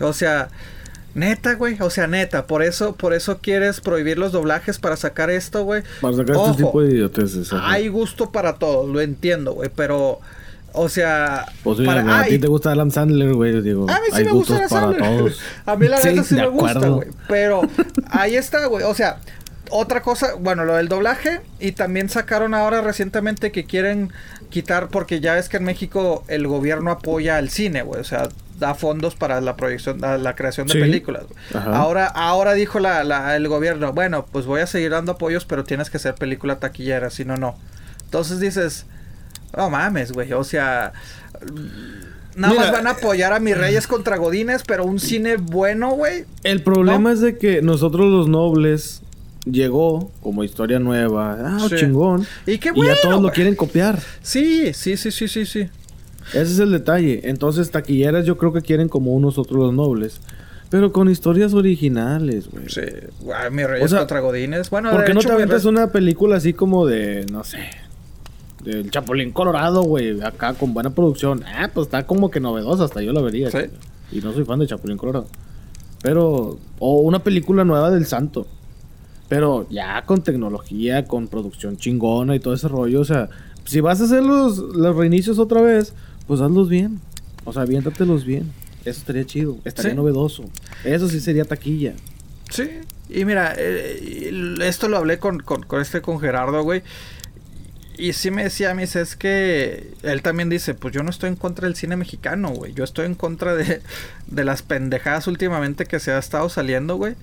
O 0.00 0.12
sea, 0.12 0.48
neta, 1.14 1.54
güey. 1.54 1.76
O 1.80 1.90
sea, 1.90 2.06
neta. 2.06 2.46
Por 2.46 2.62
eso, 2.62 2.94
por 2.94 3.14
eso 3.14 3.38
quieres 3.38 3.80
prohibir 3.80 4.18
los 4.18 4.32
doblajes 4.32 4.78
para 4.78 4.96
sacar 4.96 5.30
esto, 5.30 5.64
güey. 5.64 5.82
Para 6.00 6.16
sacar 6.16 6.36
este 6.36 6.64
tipo 6.64 6.82
de 6.82 6.94
idioteces. 6.94 7.52
Hay 7.52 7.88
gusto 7.88 8.32
para 8.32 8.54
todos, 8.54 8.88
lo 8.88 9.00
entiendo, 9.00 9.52
güey. 9.52 9.70
Pero. 9.74 10.20
O 10.76 10.88
sea, 10.88 11.46
pues 11.62 11.80
para... 11.80 12.20
a 12.20 12.24
ti 12.24 12.38
te 12.38 12.48
gusta 12.48 12.72
Adam 12.72 12.90
Sandler, 12.90 13.32
güey, 13.32 13.62
digo. 13.62 13.88
A 13.88 13.94
mí 13.94 14.06
sí 14.12 14.24
me 14.24 14.32
gusta 14.32 14.56
Adam 14.56 14.68
Sandler. 14.68 15.32
a 15.66 15.76
mí 15.76 15.88
la 15.88 16.02
neta 16.02 16.24
sí, 16.24 16.34
me 16.34 16.48
gusta, 16.48 16.88
güey. 16.88 17.08
Pero 17.28 17.62
ahí 18.10 18.34
está, 18.34 18.66
güey. 18.66 18.84
O 18.84 18.94
sea, 18.94 19.18
otra 19.70 20.02
cosa, 20.02 20.34
bueno, 20.38 20.64
lo 20.64 20.74
del 20.74 20.88
doblaje 20.88 21.40
y 21.60 21.72
también 21.72 22.08
sacaron 22.08 22.54
ahora 22.54 22.80
recientemente 22.80 23.52
que 23.52 23.64
quieren 23.64 24.12
quitar 24.50 24.88
porque 24.88 25.20
ya 25.20 25.38
es 25.38 25.48
que 25.48 25.56
en 25.58 25.64
México 25.64 26.24
el 26.28 26.46
gobierno 26.46 26.90
apoya 26.90 27.36
al 27.36 27.50
cine, 27.50 27.82
güey, 27.82 28.00
o 28.00 28.04
sea, 28.04 28.28
da 28.58 28.74
fondos 28.74 29.14
para 29.14 29.40
la 29.40 29.56
proyección, 29.56 30.00
la, 30.00 30.34
creación 30.36 30.66
de 30.66 30.74
películas. 30.74 31.24
Ahora, 31.54 32.06
ahora 32.06 32.52
dijo 32.54 32.78
la, 32.78 33.36
el 33.36 33.48
gobierno, 33.48 33.92
bueno, 33.92 34.26
pues 34.30 34.46
voy 34.46 34.60
a 34.60 34.66
seguir 34.66 34.90
dando 34.90 35.12
apoyos, 35.12 35.44
pero 35.44 35.64
tienes 35.64 35.90
que 35.90 35.98
ser 35.98 36.14
película 36.14 36.60
taquillera, 36.60 37.10
si 37.10 37.24
no, 37.24 37.36
no. 37.36 37.56
Entonces 38.04 38.40
dices, 38.40 38.86
no 39.56 39.70
mames, 39.70 40.12
güey, 40.12 40.32
o 40.32 40.44
sea... 40.44 40.92
Nada 42.36 42.54
más 42.54 42.72
van 42.72 42.86
a 42.88 42.90
apoyar 42.90 43.32
a 43.32 43.38
mis 43.38 43.56
reyes 43.56 43.86
contra 43.86 44.16
Godines, 44.16 44.62
pero 44.66 44.84
un 44.84 44.98
cine 44.98 45.36
bueno, 45.36 45.92
güey. 45.92 46.24
El 46.42 46.62
problema 46.62 47.12
es 47.12 47.20
de 47.20 47.38
que 47.38 47.62
nosotros 47.62 48.10
los 48.10 48.28
nobles 48.28 49.02
llegó 49.44 50.10
como 50.20 50.42
historia 50.42 50.78
nueva. 50.78 51.36
Ah, 51.40 51.66
chingón. 51.68 52.26
Y 52.46 52.58
qué 52.58 52.72
bueno. 52.72 52.92
Y 52.92 52.94
ya 52.96 53.00
todos 53.02 53.22
lo 53.22 53.30
quieren 53.30 53.54
copiar. 53.54 54.00
Sí, 54.22 54.72
sí, 54.74 54.96
sí, 54.96 55.10
sí, 55.10 55.28
sí, 55.28 55.46
sí. 55.46 55.68
Ese 56.28 56.42
es 56.42 56.58
el 56.58 56.72
detalle. 56.72 57.20
Entonces, 57.24 57.70
taquilleras 57.70 58.24
yo 58.24 58.36
creo 58.36 58.52
que 58.52 58.62
quieren 58.62 58.88
como 58.88 59.12
unos 59.12 59.38
otros 59.38 59.58
los 59.58 59.74
nobles. 59.74 60.20
Pero 60.70 60.92
con 60.92 61.08
historias 61.08 61.54
originales, 61.54 62.48
güey. 62.50 62.68
Sí. 62.68 62.80
mi 63.52 63.64
rey 63.64 63.86
contra 63.86 64.20
Godines. 64.20 64.70
Bueno, 64.70 64.90
¿Por 64.90 65.04
qué 65.04 65.14
no 65.14 65.20
te 65.20 65.30
aventas 65.30 65.66
una 65.66 65.92
película 65.92 66.36
así 66.36 66.52
como 66.52 66.86
de, 66.86 67.26
no 67.30 67.44
sé, 67.44 67.58
del 68.64 68.90
Chapulín 68.90 69.30
Colorado, 69.30 69.82
güey? 69.82 70.20
Acá 70.22 70.54
con 70.54 70.74
buena 70.74 70.90
producción. 70.90 71.44
Ah, 71.46 71.70
pues 71.72 71.86
está 71.86 72.06
como 72.06 72.30
que 72.30 72.40
novedosa, 72.40 72.84
hasta 72.84 73.02
yo 73.02 73.12
la 73.12 73.20
vería. 73.20 73.50
Sí. 73.50 73.58
Y 74.10 74.20
no 74.20 74.32
soy 74.32 74.44
fan 74.44 74.58
de 74.58 74.66
Chapulín 74.66 74.96
Colorado. 74.96 75.26
Pero, 76.02 76.58
o 76.78 77.00
una 77.00 77.20
película 77.20 77.64
nueva 77.64 77.90
del 77.90 78.06
Santo. 78.06 78.46
Pero 79.28 79.66
ya 79.70 80.04
con 80.04 80.22
tecnología, 80.22 81.06
con 81.06 81.28
producción 81.28 81.76
chingona 81.76 82.34
y 82.36 82.40
todo 82.40 82.54
ese 82.54 82.68
rollo. 82.68 83.00
O 83.00 83.04
sea, 83.04 83.28
si 83.64 83.80
vas 83.80 84.00
a 84.00 84.04
hacer 84.04 84.22
los, 84.22 84.58
los 84.58 84.96
reinicios 84.96 85.38
otra 85.38 85.60
vez, 85.62 85.94
pues 86.26 86.40
hazlos 86.40 86.68
bien. 86.68 87.00
O 87.44 87.52
sea, 87.52 87.62
aviéntatelos 87.62 88.24
bien. 88.24 88.52
Eso 88.84 89.00
estaría 89.00 89.24
chido. 89.24 89.56
Estaría 89.64 89.94
novedoso. 89.94 90.44
Eso 90.84 91.08
sí 91.08 91.20
sería 91.20 91.44
taquilla. 91.44 91.94
Sí. 92.50 92.68
Y 93.08 93.24
mira, 93.24 93.54
eh, 93.56 94.30
esto 94.62 94.88
lo 94.88 94.98
hablé 94.98 95.18
con, 95.18 95.40
con, 95.40 95.62
con 95.62 95.80
este, 95.80 96.02
con 96.02 96.20
Gerardo, 96.20 96.62
güey. 96.62 96.82
Y 97.96 98.12
sí 98.12 98.30
me 98.30 98.44
decía 98.44 98.70
a 98.70 98.74
mí, 98.74 98.82
es 98.82 99.16
que 99.16 99.92
él 100.02 100.22
también 100.22 100.48
dice, 100.48 100.74
pues 100.74 100.94
yo 100.94 101.02
no 101.02 101.10
estoy 101.10 101.28
en 101.28 101.36
contra 101.36 101.66
del 101.66 101.76
cine 101.76 101.96
mexicano, 101.96 102.50
güey. 102.50 102.72
Yo 102.74 102.84
estoy 102.84 103.06
en 103.06 103.14
contra 103.14 103.54
de, 103.54 103.80
de 104.26 104.44
las 104.44 104.62
pendejadas 104.62 105.26
últimamente 105.26 105.86
que 105.86 106.00
se 106.00 106.12
ha 106.12 106.18
estado 106.18 106.48
saliendo, 106.48 106.96
güey. 106.96 107.14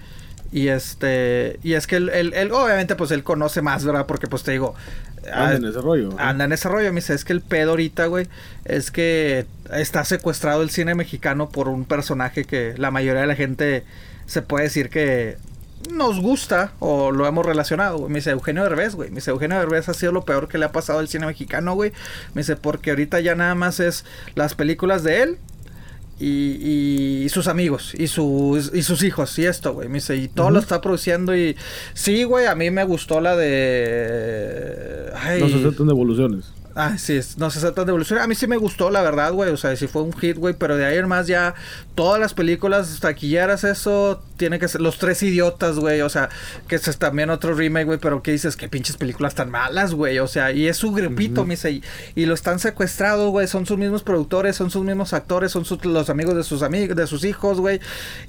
Y 0.51 0.67
este, 0.67 1.59
y 1.63 1.73
es 1.73 1.87
que 1.87 1.95
él, 1.95 2.09
él, 2.09 2.51
obviamente, 2.51 2.95
pues 2.95 3.11
él 3.11 3.23
conoce 3.23 3.61
más, 3.61 3.85
¿verdad? 3.85 4.05
Porque, 4.05 4.27
pues 4.27 4.43
te 4.43 4.51
digo, 4.51 4.75
Anda 5.31 5.55
en 5.55 5.65
ese 5.65 5.81
rollo. 5.81 6.09
Anda 6.17 6.45
en 6.45 6.51
ese 6.51 6.67
rollo. 6.67 6.91
Me 6.91 6.99
dice, 6.99 7.13
es 7.13 7.25
que 7.25 7.33
el 7.33 7.41
pedo 7.41 7.71
ahorita, 7.71 8.07
güey, 8.07 8.27
es 8.65 8.91
que 8.91 9.45
está 9.71 10.03
secuestrado 10.03 10.61
el 10.61 10.69
cine 10.69 10.95
mexicano 10.95 11.49
por 11.49 11.67
un 11.67 11.85
personaje 11.85 12.45
que 12.45 12.73
la 12.77 12.91
mayoría 12.91 13.21
de 13.21 13.27
la 13.27 13.35
gente 13.35 13.83
se 14.25 14.41
puede 14.41 14.65
decir 14.65 14.89
que 14.89 15.37
nos 15.89 16.19
gusta 16.19 16.73
o 16.79 17.11
lo 17.11 17.27
hemos 17.27 17.45
relacionado, 17.45 17.97
güey. 17.97 18.11
Me 18.11 18.19
dice 18.19 18.31
Eugenio 18.31 18.63
Derbez, 18.63 18.95
güey. 18.95 19.09
Me 19.09 19.15
dice 19.15 19.31
Eugenio 19.31 19.57
Derbez 19.59 19.89
ha 19.89 19.93
sido 19.93 20.11
lo 20.11 20.23
peor 20.23 20.47
que 20.47 20.57
le 20.57 20.65
ha 20.65 20.71
pasado 20.71 20.99
al 20.99 21.07
cine 21.07 21.25
mexicano, 21.25 21.73
güey. 21.73 21.91
Me 22.33 22.41
dice 22.41 22.55
porque 22.55 22.91
ahorita 22.91 23.19
ya 23.19 23.35
nada 23.35 23.55
más 23.55 23.79
es 23.79 24.05
las 24.35 24.55
películas 24.55 25.03
de 25.03 25.23
él 25.23 25.37
y, 26.19 27.23
y, 27.23 27.29
sus 27.29 27.47
amigos 27.47 27.93
y 27.97 28.05
sus, 28.07 28.71
y 28.75 28.83
sus 28.83 29.03
hijos 29.03 29.37
y 29.39 29.45
esto, 29.45 29.73
güey. 29.73 29.87
Me 29.87 29.95
dice, 29.95 30.15
y 30.15 30.27
todo 30.27 30.51
lo 30.51 30.59
está 30.59 30.79
produciendo 30.81 31.35
y... 31.35 31.55
Sí, 31.93 32.23
güey, 32.23 32.45
a 32.45 32.55
mí 32.55 32.69
me 32.69 32.83
gustó 32.83 33.21
la 33.21 33.35
de... 33.35 35.11
Ay, 35.15 35.41
no 35.41 35.49
se 35.49 35.57
de 35.57 35.91
evoluciones. 35.91 36.53
Ah, 36.75 36.97
sí, 36.97 37.19
no 37.37 37.49
se 37.49 37.59
trata 37.59 37.83
de 37.83 37.89
evolución. 37.89 38.19
A 38.19 38.27
mí 38.27 38.35
sí 38.35 38.47
me 38.47 38.57
gustó, 38.57 38.89
la 38.89 39.01
verdad, 39.01 39.33
güey. 39.33 39.49
O 39.51 39.57
sea, 39.57 39.75
sí 39.75 39.87
fue 39.87 40.01
un 40.03 40.13
hit, 40.13 40.37
güey. 40.37 40.53
Pero 40.53 40.77
de 40.77 40.85
ahí 40.85 40.97
en 40.97 41.07
más 41.07 41.27
ya 41.27 41.53
todas 41.95 42.19
las 42.19 42.33
películas 42.33 42.99
taquilleras, 42.99 43.63
eso 43.63 44.21
tiene 44.37 44.59
que 44.59 44.67
ser. 44.67 44.81
Los 44.81 44.97
tres 44.97 45.21
idiotas, 45.23 45.77
güey. 45.77 46.01
O 46.01 46.09
sea, 46.09 46.29
que 46.67 46.75
es 46.75 46.97
también 46.97 47.29
otro 47.29 47.53
remake, 47.53 47.85
güey. 47.85 47.99
Pero 47.99 48.23
que 48.23 48.31
dices, 48.31 48.55
qué 48.55 48.69
pinches 48.69 48.97
películas 48.97 49.35
tan 49.35 49.49
malas, 49.49 49.93
güey. 49.93 50.19
O 50.19 50.27
sea, 50.27 50.51
y 50.51 50.67
es 50.67 50.77
su 50.77 50.91
grupito, 50.91 51.45
me 51.45 51.55
dice. 51.55 51.81
Y, 52.15 52.25
lo 52.25 52.33
están 52.33 52.59
secuestrados, 52.59 53.29
güey. 53.31 53.47
Son 53.47 53.65
sus 53.65 53.77
mismos 53.77 54.03
productores, 54.03 54.55
son 54.55 54.71
sus 54.71 54.83
mismos 54.85 55.13
actores, 55.13 55.51
son 55.51 55.65
los 55.83 56.09
amigos 56.09 56.35
de 56.35 56.43
sus 56.43 56.63
amigos, 56.63 56.95
de 56.95 57.07
sus 57.07 57.25
hijos, 57.25 57.59
güey. 57.59 57.79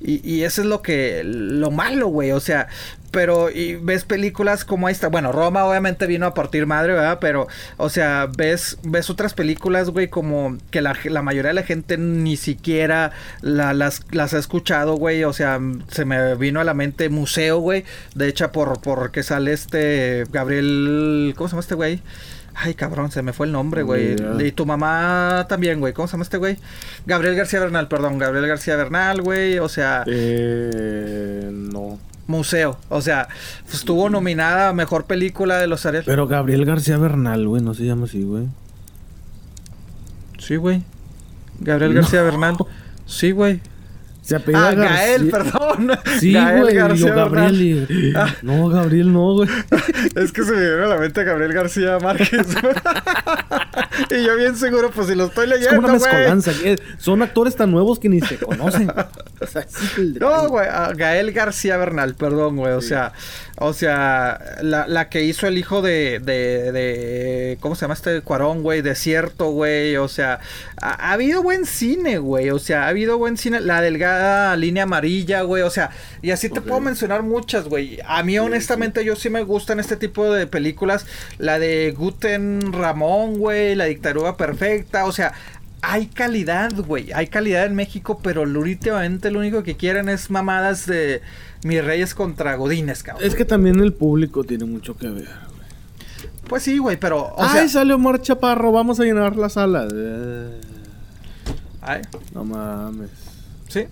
Y, 0.00 0.28
y 0.28 0.42
eso 0.42 0.62
es 0.62 0.66
lo 0.66 0.82
que. 0.82 1.22
Lo 1.24 1.70
malo, 1.70 2.08
güey. 2.08 2.32
O 2.32 2.40
sea, 2.40 2.68
pero 3.12 3.50
y 3.50 3.76
ves 3.76 4.04
películas 4.04 4.64
como 4.64 4.88
esta. 4.88 5.08
Bueno, 5.08 5.30
Roma 5.30 5.64
obviamente 5.66 6.06
vino 6.06 6.26
a 6.26 6.34
partir 6.34 6.66
madre, 6.66 6.94
¿verdad? 6.94 7.18
Pero, 7.20 7.46
o 7.76 7.88
sea, 7.90 8.28
ves, 8.36 8.78
ves 8.82 9.10
otras 9.10 9.34
películas, 9.34 9.90
güey, 9.90 10.08
como 10.08 10.58
que 10.70 10.80
la, 10.80 10.96
la, 11.04 11.22
mayoría 11.22 11.48
de 11.48 11.54
la 11.54 11.62
gente 11.62 11.98
ni 11.98 12.36
siquiera 12.36 13.12
las, 13.40 14.02
las 14.10 14.34
ha 14.34 14.38
escuchado, 14.38 14.96
güey. 14.96 15.24
O 15.24 15.32
sea, 15.32 15.60
se 15.88 16.04
me 16.04 16.34
vino 16.36 16.60
a 16.60 16.64
la 16.64 16.74
mente 16.74 17.08
Museo, 17.08 17.58
güey. 17.58 17.84
De 18.14 18.28
hecho, 18.28 18.50
por, 18.52 18.80
por 18.80 19.10
que 19.10 19.22
sale 19.22 19.52
este 19.52 20.24
Gabriel. 20.30 21.34
¿Cómo 21.36 21.48
se 21.48 21.52
llama 21.52 21.60
este 21.60 21.74
güey? 21.74 22.02
Ay, 22.54 22.74
cabrón, 22.74 23.10
se 23.10 23.22
me 23.22 23.32
fue 23.32 23.46
el 23.46 23.52
nombre, 23.52 23.82
güey. 23.82 24.16
Y 24.38 24.52
tu 24.52 24.66
mamá 24.66 25.46
también, 25.48 25.80
güey. 25.80 25.92
¿Cómo 25.94 26.06
se 26.06 26.12
llama 26.12 26.24
este 26.24 26.36
güey? 26.36 26.58
Gabriel 27.06 27.34
García 27.34 27.60
Bernal, 27.60 27.88
perdón. 27.88 28.18
Gabriel 28.18 28.46
García 28.46 28.76
Bernal, 28.76 29.22
güey. 29.22 29.58
O 29.58 29.68
sea. 29.68 30.04
Eh. 30.06 31.48
No 31.50 31.98
museo. 32.26 32.78
O 32.88 33.00
sea, 33.00 33.28
estuvo 33.72 34.08
nominada 34.10 34.68
a 34.68 34.72
mejor 34.72 35.04
película 35.04 35.58
de 35.58 35.66
los 35.66 35.86
Ariel. 35.86 36.04
Pero 36.06 36.26
Gabriel 36.26 36.64
García 36.64 36.96
Bernal, 36.98 37.46
güey, 37.46 37.62
no 37.62 37.74
se 37.74 37.84
llama 37.84 38.04
así, 38.04 38.22
güey. 38.22 38.48
Sí, 40.38 40.56
güey. 40.56 40.82
Gabriel 41.60 41.94
García 41.94 42.22
Bernal. 42.22 42.56
Sí, 43.06 43.30
güey. 43.30 43.60
Se 44.22 44.36
apellida 44.36 44.68
ah, 44.68 44.74
Gael, 44.74 45.30
perdón. 45.30 45.90
Sí, 46.20 46.32
güey. 46.32 46.76
Gabriel. 46.76 48.14
Ah. 48.16 48.32
No, 48.42 48.68
Gabriel 48.68 49.12
no, 49.12 49.34
güey. 49.34 49.48
es 50.14 50.30
que 50.30 50.44
se 50.44 50.52
me 50.52 50.60
viene 50.60 50.84
a 50.84 50.86
la 50.86 50.96
mente 50.96 51.24
Gabriel 51.24 51.52
García 51.52 51.98
Márquez. 51.98 52.46
y 54.10 54.24
yo 54.24 54.36
bien 54.36 54.54
seguro, 54.54 54.92
pues 54.92 55.08
si 55.08 55.16
lo 55.16 55.24
estoy 55.24 55.48
leyendo, 55.48 55.72
es 55.72 55.78
una 55.78 55.92
mezcolanza. 55.92 56.52
Son 56.98 57.20
actores 57.20 57.56
tan 57.56 57.72
nuevos 57.72 57.98
que 57.98 58.08
ni 58.08 58.20
se 58.20 58.38
conocen. 58.38 58.86
no, 60.20 60.48
güey. 60.48 60.68
Gael 60.94 61.32
García 61.32 61.76
Bernal, 61.76 62.14
perdón, 62.14 62.58
güey. 62.58 62.74
O 62.74 62.80
sea, 62.80 63.12
o 63.64 63.72
sea, 63.74 64.40
la, 64.60 64.88
la, 64.88 65.08
que 65.08 65.22
hizo 65.22 65.46
el 65.46 65.56
hijo 65.56 65.82
de, 65.82 66.18
de, 66.18 66.72
de 66.72 67.58
¿cómo 67.60 67.76
se 67.76 67.82
llama 67.82 67.94
este 67.94 68.20
Cuarón, 68.20 68.62
güey? 68.62 68.82
Desierto, 68.82 69.50
güey. 69.50 69.96
O 69.96 70.08
sea, 70.08 70.40
ha, 70.80 71.12
habido 71.12 71.42
buen 71.42 71.64
cine, 71.64 72.18
güey. 72.18 72.50
O 72.50 72.58
sea, 72.58 72.84
ha 72.84 72.88
habido 72.88 73.18
buen 73.18 73.36
cine. 73.36 73.60
La 73.60 73.80
delgada 73.80 74.56
línea 74.56 74.82
amarilla, 74.82 75.42
güey. 75.42 75.62
O 75.62 75.70
sea, 75.70 75.90
y 76.22 76.32
así 76.32 76.48
te 76.48 76.60
puedo 76.60 76.80
mencionar 76.80 77.22
muchas, 77.22 77.68
güey. 77.68 78.00
A 78.04 78.24
mí, 78.24 78.36
honestamente, 78.38 79.04
yo 79.04 79.14
sí 79.14 79.30
me 79.30 79.44
gustan 79.44 79.78
este 79.78 79.96
tipo 79.96 80.32
de 80.32 80.48
películas. 80.48 81.06
La 81.38 81.60
de 81.60 81.94
Guten 81.96 82.72
Ramón, 82.72 83.38
güey. 83.38 83.76
La 83.76 83.84
dictadura 83.84 84.36
perfecta. 84.36 85.04
O 85.04 85.12
sea, 85.12 85.34
hay 85.82 86.06
calidad, 86.06 86.72
güey. 86.74 87.12
Hay 87.12 87.28
calidad 87.28 87.66
en 87.66 87.74
México, 87.76 88.20
pero 88.22 88.42
últimamente 88.42 89.30
lo 89.30 89.38
único 89.38 89.62
que 89.62 89.76
quieren 89.76 90.08
es 90.08 90.30
mamadas 90.30 90.86
de 90.86 91.22
mis 91.64 91.84
reyes 91.84 92.14
contra 92.14 92.56
godines, 92.56 93.02
cabrón. 93.02 93.26
Es 93.26 93.34
que 93.34 93.44
también 93.44 93.80
el 93.80 93.92
público 93.92 94.44
tiene 94.44 94.64
mucho 94.64 94.96
que 94.96 95.08
ver, 95.08 95.24
güey. 95.24 95.68
Pues 96.48 96.62
sí, 96.62 96.78
güey, 96.78 96.98
pero. 96.98 97.26
O 97.26 97.34
Ay, 97.38 97.68
salió 97.68 97.96
Omar 97.96 98.20
Chaparro, 98.20 98.72
vamos 98.72 99.00
a 99.00 99.04
llenar 99.04 99.36
la 99.36 99.48
sala. 99.48 99.86
Ay. 101.80 102.02
No 102.34 102.44
mames. 102.44 103.10
Sí. 103.68 103.86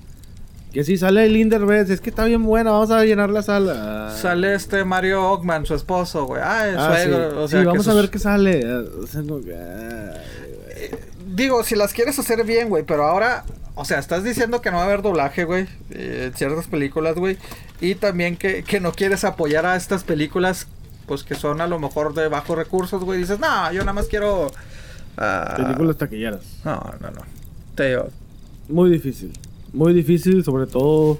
Que 0.72 0.84
si 0.84 0.96
sale 0.96 1.24
el 1.24 1.36
Inderbez, 1.36 1.90
es 1.90 2.00
que 2.00 2.10
está 2.10 2.24
bien 2.24 2.44
buena, 2.44 2.70
vamos 2.70 2.92
a 2.92 3.04
llenar 3.04 3.30
la 3.30 3.42
sala. 3.42 4.14
Sale 4.16 4.54
este 4.54 4.84
Mario 4.84 5.28
Ockman, 5.30 5.66
su 5.66 5.74
esposo, 5.74 6.26
güey. 6.26 6.42
Ay, 6.44 6.74
ah, 6.76 6.92
suegro. 6.94 7.30
Sí. 7.30 7.36
O 7.36 7.48
sea, 7.48 7.60
sí, 7.60 7.66
vamos 7.66 7.88
a 7.88 7.94
ver 7.94 8.10
qué 8.10 8.18
sale. 8.20 8.60
Digo, 11.34 11.62
si 11.64 11.76
las 11.76 11.92
quieres 11.92 12.18
hacer 12.18 12.44
bien, 12.44 12.68
güey, 12.68 12.82
pero 12.84 13.04
ahora 13.04 13.44
o 13.80 13.84
sea, 13.86 13.98
estás 13.98 14.24
diciendo 14.24 14.60
que 14.60 14.70
no 14.70 14.76
va 14.76 14.82
a 14.82 14.86
haber 14.86 15.00
doblaje, 15.00 15.44
güey, 15.44 15.66
eh, 15.90 16.26
en 16.26 16.34
ciertas 16.34 16.66
películas, 16.66 17.14
güey. 17.14 17.38
Y 17.80 17.94
también 17.94 18.36
que, 18.36 18.62
no 18.80 18.92
quieres 18.92 19.24
apoyar 19.24 19.64
a 19.64 19.74
estas 19.74 20.04
películas, 20.04 20.66
pues 21.06 21.22
que 21.22 21.34
son 21.34 21.62
a 21.62 21.66
lo 21.66 21.78
mejor 21.78 22.12
de 22.12 22.28
bajos 22.28 22.58
recursos, 22.58 23.02
güey. 23.02 23.20
Dices, 23.20 23.38
no, 23.40 23.72
yo 23.72 23.80
nada 23.80 23.94
más 23.94 24.06
quiero... 24.06 24.48
Uh... 24.48 25.56
Películas 25.56 25.96
taquilleras. 25.96 26.42
No, 26.62 26.92
no, 27.00 27.10
no. 27.10 27.22
Te 27.74 27.96
Muy 28.68 28.90
difícil. 28.90 29.32
Muy 29.72 29.94
difícil, 29.94 30.44
sobre 30.44 30.66
todo 30.66 31.18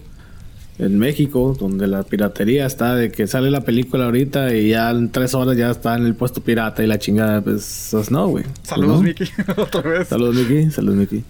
en 0.80 0.98
México, 0.98 1.54
donde 1.58 1.86
la 1.86 2.02
piratería 2.02 2.64
está 2.64 2.94
de 2.94 3.12
que 3.12 3.26
sale 3.26 3.50
la 3.50 3.60
película 3.60 4.06
ahorita 4.06 4.54
y 4.54 4.70
ya 4.70 4.90
en 4.90 5.10
tres 5.10 5.34
horas 5.34 5.56
ya 5.56 5.70
está 5.70 5.96
en 5.96 6.06
el 6.06 6.14
puesto 6.14 6.40
pirata 6.40 6.82
y 6.82 6.86
la 6.86 6.98
chingada, 6.98 7.42
pues, 7.42 7.88
pues 7.90 8.10
no, 8.10 8.28
güey. 8.28 8.44
Saludos, 8.62 9.02
Mickey, 9.02 9.28
otra 9.56 9.82
vez. 9.82 10.08
Saludos, 10.08 10.36
Mickey. 10.36 10.70
Saludos, 10.70 10.96
Mickey. 10.96 11.24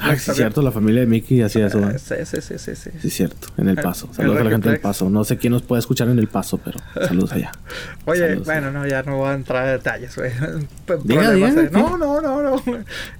Ah, 0.00 0.16
sí, 0.16 0.32
cierto, 0.34 0.62
la 0.62 0.70
familia 0.70 1.00
de 1.00 1.06
Mickey 1.06 1.42
hacía 1.42 1.66
eso. 1.66 1.78
¿eh? 1.80 1.98
Sí, 1.98 2.14
sí, 2.24 2.40
sí, 2.40 2.58
sí, 2.58 2.76
sí. 2.76 2.90
Sí, 3.00 3.10
cierto, 3.10 3.48
en 3.56 3.68
El 3.68 3.76
Paso. 3.76 4.08
Saludos 4.12 4.40
a 4.40 4.44
la 4.44 4.50
gente 4.50 4.68
del 4.68 4.80
Paso. 4.80 5.10
No 5.10 5.24
sé 5.24 5.36
quién 5.36 5.52
nos 5.52 5.62
puede 5.62 5.80
escuchar 5.80 6.08
en 6.08 6.18
El 6.18 6.28
Paso, 6.28 6.58
pero 6.58 6.78
saludos 6.94 7.32
allá. 7.32 7.52
Oye, 8.04 8.36
bueno, 8.36 8.70
no, 8.70 8.86
ya 8.86 9.02
no 9.02 9.16
voy 9.16 9.30
a 9.30 9.34
entrar 9.34 9.66
a 9.66 9.72
detalles, 9.72 10.14
güey. 10.16 10.30
Diga, 11.04 11.32
diga, 11.32 11.50
no, 11.72 11.96
no, 11.96 12.20
no, 12.20 12.42
no. 12.42 12.62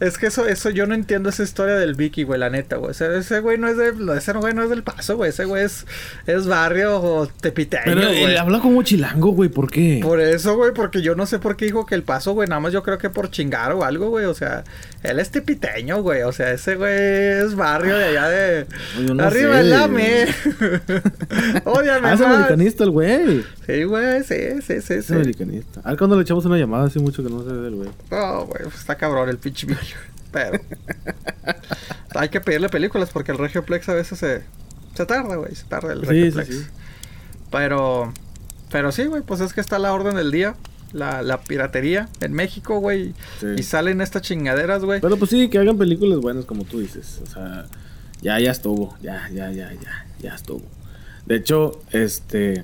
Es 0.01 0.19
que 0.19 0.27
eso, 0.27 0.47
eso, 0.47 0.71
yo 0.71 0.87
no 0.87 0.95
entiendo 0.95 1.29
esa 1.29 1.43
historia 1.43 1.75
del 1.77 1.95
Vicky, 1.95 2.23
güey, 2.23 2.39
la 2.39 2.51
neta, 2.51 2.77
güey. 2.77 2.93
Ese, 2.93 3.17
ese 3.17 3.41
güey 3.41 3.59
no 3.59 3.69
es 3.69 3.77
de, 3.77 3.93
ese 4.17 4.33
güey 4.35 4.55
no 4.55 4.63
es 4.63 4.71
del 4.71 4.83
Paso, 4.83 5.17
güey. 5.17 5.31
Ese 5.31 5.47
güey 5.47 5.65
es, 5.65 5.87
es 6.27 6.47
barrio 6.47 7.29
tepiteño, 7.41 7.83
Pero 7.85 8.09
él 8.09 8.37
habla 8.37 8.61
como 8.61 8.83
chilango, 8.83 9.31
güey, 9.31 9.49
¿por 9.49 9.71
qué? 9.71 10.01
Por 10.03 10.21
eso, 10.21 10.57
güey, 10.57 10.73
porque 10.73 11.03
yo 11.03 11.15
no 11.15 11.27
sé 11.27 11.39
por 11.39 11.57
qué 11.57 11.65
dijo 11.65 11.87
que 11.87 11.95
el 11.95 12.03
Paso, 12.03 12.33
güey, 12.33 12.49
nada 12.49 12.61
más 12.61 12.73
yo 12.73 12.83
creo 12.83 12.99
que 12.99 13.11
por 13.11 13.31
chingar 13.31 13.73
o 13.73 13.85
algo, 13.85 14.11
güey. 14.11 14.27
O 14.27 14.35
sea, 14.35 14.65
él 15.05 15.21
es 15.21 15.31
tepiteño, 15.31 16.03
güey. 16.03 16.23
O 16.23 16.33
sea, 16.33 16.51
ese 16.51 16.77
güey 16.77 16.95
es 16.95 17.55
barrio 17.55 17.97
de 17.97 18.05
allá 18.07 18.29
de. 18.29 18.67
Arriba 19.21 19.61
el 19.61 19.73
AME. 19.75 20.25
Ódiame. 21.65 22.09
Ah, 22.09 22.15
es 22.15 22.21
americanista 22.23 22.85
el 22.85 22.91
güey. 22.91 23.45
Sí, 23.67 23.85
güey, 23.85 24.25
sí, 24.25 24.63
sí, 24.67 24.81
sí. 24.81 24.95
Es 24.95 25.11
americanista. 25.11 25.83
A 25.85 25.91
ver 25.91 25.99
cuando 25.99 26.17
le 26.17 26.23
echamos 26.23 26.47
una 26.47 26.57
llamada, 26.57 26.87
hace 26.87 27.01
mucho 27.01 27.23
que 27.23 27.29
no 27.29 27.45
se 27.45 27.53
ve 27.53 27.59
del 27.59 27.75
güey. 27.75 27.91
No, 28.11 28.47
güey, 28.47 28.63
pues 28.63 28.77
está 28.77 28.97
cabrón 28.97 29.29
el 29.29 29.37
pinche 29.37 29.67
mío. 29.67 29.77
Pero. 30.33 30.59
hay 32.15 32.31
que 32.31 32.41
pedirle 32.41 32.71
películas 32.71 33.11
porque 33.13 33.33
el 33.33 33.39
Regioplex 33.39 33.87
a 33.91 33.95
veces 33.95 34.19
se. 34.19 34.43
Se 34.95 35.05
tarda, 35.05 35.37
güey, 35.37 35.55
se 35.55 35.65
tarda 35.65 35.93
el 35.93 36.01
Regioplex. 36.01 36.49
Sí, 36.49 36.63
sí, 36.63 36.67
Pero. 37.51 38.11
Pero 38.73 38.91
sí, 38.91 39.05
güey, 39.05 39.21
pues 39.21 39.43
es 39.43 39.53
que 39.53 39.61
está 39.61 39.79
la 39.79 39.93
orden 39.93 40.17
del 40.17 40.31
día 40.31 40.55
la, 40.95 41.23
la 41.23 41.43
piratería 41.43 42.09
en 42.21 42.33
México, 42.33 42.79
güey. 42.79 43.13
Y 43.57 43.63
salen 43.65 44.01
estas 44.01 44.23
chingaderas, 44.23 44.83
güey. 44.85 45.01
Pero 45.01 45.19
pues 45.19 45.31
sí, 45.31 45.49
que 45.49 45.59
hagan 45.59 45.77
películas 45.77 46.21
buenas 46.21 46.47
como 46.47 46.65
tú 46.65 46.81
dices. 46.81 47.21
O 47.23 47.27
sea, 47.27 47.67
ya, 48.23 48.41
ya 48.41 48.53
estuvo. 48.53 48.97
Ya, 49.03 49.29
ya, 49.31 49.51
ya, 49.51 49.73
ya, 49.73 50.07
ya 50.21 50.35
estuvo. 50.35 50.63
De 51.27 51.37
hecho, 51.37 51.83
este... 51.91 52.63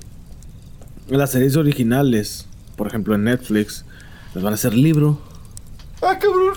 Las 1.09 1.31
series 1.31 1.57
originales, 1.57 2.47
por 2.77 2.87
ejemplo 2.87 3.15
en 3.15 3.25
Netflix, 3.25 3.83
les 4.33 4.43
van 4.43 4.53
a 4.53 4.55
hacer 4.55 4.73
libro. 4.73 5.19
Ah, 6.01 6.17
cabrón. 6.17 6.53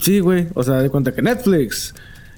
Sí, 0.00 0.18
güey. 0.18 0.48
O 0.54 0.64
sea, 0.64 0.82
de 0.82 0.90
cuenta 0.90 1.14
que 1.14 1.22
Netflix, 1.22 1.94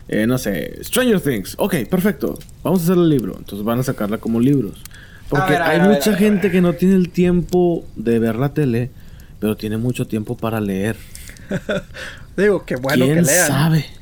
eh, 0.09 0.27
no 0.27 0.37
sé, 0.37 0.79
Stranger 0.85 1.21
Things. 1.21 1.55
Ok, 1.57 1.77
perfecto. 1.89 2.39
Vamos 2.63 2.81
a 2.81 2.85
hacer 2.85 2.97
el 2.99 3.09
libro. 3.09 3.35
Entonces 3.39 3.65
van 3.65 3.79
a 3.79 3.83
sacarla 3.83 4.19
como 4.19 4.41
libros. 4.41 4.83
Porque 5.29 5.57
hay 5.57 5.81
mucha 5.81 6.15
gente 6.17 6.51
que 6.51 6.61
no 6.61 6.75
tiene 6.75 6.95
el 6.95 7.09
tiempo 7.11 7.85
de 7.97 8.19
ver 8.19 8.37
la 8.37 8.55
tele, 8.55 8.91
pero 9.41 9.57
tiene 9.57 9.77
mucho 9.77 10.07
tiempo 10.07 10.37
para 10.37 10.61
leer. 10.61 10.97
Digo, 12.37 12.65
qué 12.65 12.77
bueno 12.77 13.07
que 13.07 13.23
lean. 13.23 13.49
sabe? 13.49 13.87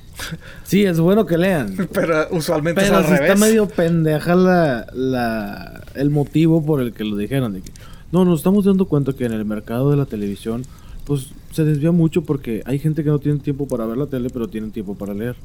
Sí, 0.65 0.85
es 0.85 1.01
bueno 1.01 1.27
que 1.27 1.37
lean. 1.37 1.89
Pero 1.93 2.29
usualmente 2.31 2.83
es 2.83 2.91
al 2.91 3.05
revés. 3.05 3.23
está 3.23 3.35
medio 3.35 3.67
pendeja 3.67 4.35
la, 4.35 4.87
la, 4.93 5.83
el 5.95 6.11
motivo 6.11 6.65
por 6.65 6.81
el 6.81 6.93
que 6.93 7.05
lo 7.05 7.17
dijeron. 7.17 7.55
De 7.55 7.63
que, 7.63 7.73
no, 8.13 8.25
nos 8.25 8.41
estamos 8.41 8.65
dando 8.65 8.87
cuenta 8.87 9.13
que 9.15 9.25
en 9.25 9.33
el 9.33 9.45
mercado 9.45 9.91
de 9.91 9.97
la 9.97 10.07
televisión, 10.07 10.65
pues 11.05 11.29
se 11.51 11.65
desvía 11.65 11.93
mucho 11.93 12.23
porque 12.23 12.63
hay 12.67 12.79
gente 12.79 13.03
que 13.03 13.11
no 13.11 13.19
tiene 13.19 13.41
tiempo 13.41 13.67
para 13.67 13.87
ver 13.87 13.97
la 13.99 14.07
tele, 14.07 14.31
pero 14.31 14.49
tienen 14.49 14.71
tiempo 14.71 14.95
para 14.95 15.15
leer. 15.15 15.37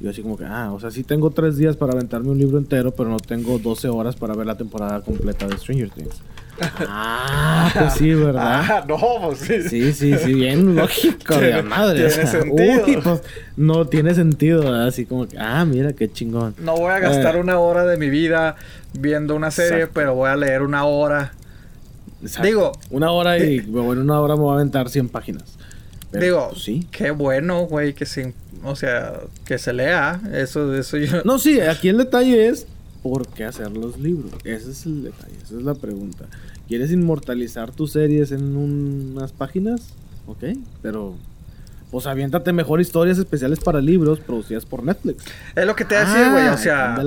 Y 0.00 0.08
así 0.08 0.22
como 0.22 0.36
que, 0.36 0.44
ah, 0.44 0.72
o 0.72 0.80
sea, 0.80 0.90
sí 0.90 1.04
tengo 1.04 1.30
tres 1.30 1.56
días 1.56 1.76
para 1.76 1.92
aventarme 1.92 2.28
un 2.28 2.38
libro 2.38 2.58
entero, 2.58 2.92
pero 2.92 3.08
no 3.08 3.18
tengo 3.18 3.58
12 3.58 3.88
horas 3.88 4.14
para 4.14 4.34
ver 4.34 4.46
la 4.46 4.56
temporada 4.56 5.00
completa 5.00 5.46
de 5.46 5.56
Stranger 5.56 5.90
Things. 5.90 6.20
Ah, 6.88 7.70
pues 7.76 7.94
sí, 7.94 8.14
¿verdad? 8.14 8.64
Ah, 8.66 8.84
no, 8.88 8.98
pues 9.22 9.40
sí. 9.40 9.62
Sí, 9.68 9.92
sí, 9.92 10.16
sí, 10.16 10.34
bien 10.34 10.74
lógico, 10.76 11.36
de 11.36 11.62
madre. 11.62 12.08
Tiene 12.08 12.26
sentido. 12.26 12.84
Uy, 12.86 12.96
pues 13.02 13.20
no 13.56 13.86
tiene 13.86 14.14
sentido, 14.14 14.62
¿verdad? 14.62 14.86
Así 14.86 15.04
como 15.04 15.26
que, 15.28 15.38
ah, 15.38 15.64
mira 15.64 15.92
qué 15.92 16.10
chingón. 16.10 16.54
No 16.58 16.76
voy 16.76 16.92
a 16.92 16.98
gastar 16.98 17.36
eh. 17.36 17.40
una 17.40 17.58
hora 17.58 17.84
de 17.84 17.98
mi 17.98 18.08
vida 18.08 18.56
viendo 18.94 19.34
una 19.34 19.50
serie, 19.50 19.86
pero 19.86 20.14
voy 20.14 20.30
a 20.30 20.36
leer 20.36 20.62
una 20.62 20.84
hora. 20.84 21.34
Digo, 22.42 22.72
una 22.90 23.10
hora 23.10 23.38
y, 23.38 23.60
bueno, 23.60 24.00
una 24.00 24.20
hora 24.20 24.34
me 24.34 24.42
voy 24.42 24.52
a 24.52 24.54
aventar 24.54 24.88
100 24.88 25.10
páginas. 25.10 25.58
digo, 26.12 26.48
pues 26.50 26.62
sí. 26.62 26.86
Qué 26.90 27.10
bueno, 27.10 27.66
güey, 27.66 27.92
que 27.92 28.06
se, 28.06 28.32
o 28.64 28.76
sea, 28.76 29.20
que 29.44 29.58
se 29.58 29.72
lea. 29.72 30.20
Eso, 30.32 30.74
eso 30.74 30.96
yo. 30.96 31.22
No, 31.24 31.38
sí, 31.38 31.60
aquí 31.60 31.88
el 31.88 31.98
detalle 31.98 32.48
es 32.48 32.66
¿por 33.02 33.28
qué 33.28 33.44
hacer 33.44 33.70
los 33.70 33.98
libros? 33.98 34.32
Ese 34.44 34.70
es 34.72 34.86
el 34.86 35.04
detalle, 35.04 35.36
esa 35.42 35.56
es 35.56 35.62
la 35.62 35.74
pregunta. 35.74 36.26
¿Quieres 36.66 36.90
inmortalizar 36.90 37.70
tus 37.70 37.92
series 37.92 38.32
en 38.32 38.56
unas 38.56 39.32
páginas? 39.32 39.80
Ok, 40.26 40.44
pero 40.82 41.14
pues 41.90 42.06
aviéntate 42.06 42.52
mejor 42.52 42.80
historias 42.80 43.16
especiales 43.18 43.60
para 43.60 43.80
libros 43.80 44.18
producidas 44.18 44.66
por 44.66 44.82
Netflix. 44.82 45.24
Es 45.54 45.64
lo 45.66 45.76
que 45.76 45.84
te 45.84 45.94
decía, 45.94 46.32
güey, 46.32 46.48
o 46.48 46.56
sea, 46.56 46.98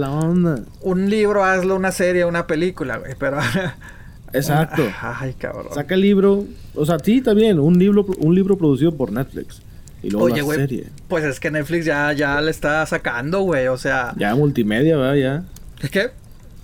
un 0.81 1.09
libro 1.09 1.43
hazlo 1.43 1.75
una 1.75 1.91
serie, 1.91 2.23
una 2.23 2.47
película, 2.47 2.97
güey, 2.97 3.15
pero 3.19 3.39
Exacto. 4.33 4.83
Ay, 5.01 5.33
cabrón. 5.33 5.73
Saca 5.73 5.95
el 5.95 6.01
libro, 6.01 6.45
o 6.75 6.85
sea, 6.85 6.97
sí, 6.99 7.21
también 7.21 7.59
un 7.59 7.77
libro 7.77 8.05
un 8.19 8.35
libro 8.35 8.57
producido 8.57 8.95
por 8.95 9.11
Netflix. 9.11 9.61
Y 10.01 10.09
luego 10.09 10.29
la 10.29 10.55
serie. 10.55 10.87
Pues 11.07 11.23
es 11.25 11.39
que 11.39 11.51
Netflix 11.51 11.85
ya, 11.85 12.13
ya 12.13 12.39
le 12.41 12.51
está 12.51 12.85
sacando, 12.85 13.41
güey. 13.41 13.67
O 13.67 13.77
sea. 13.77 14.13
Ya 14.17 14.35
multimedia, 14.35 14.97
¿verdad? 14.97 15.15
Ya. 15.15 15.43
¿Es 15.81 15.89
qué? 15.89 16.11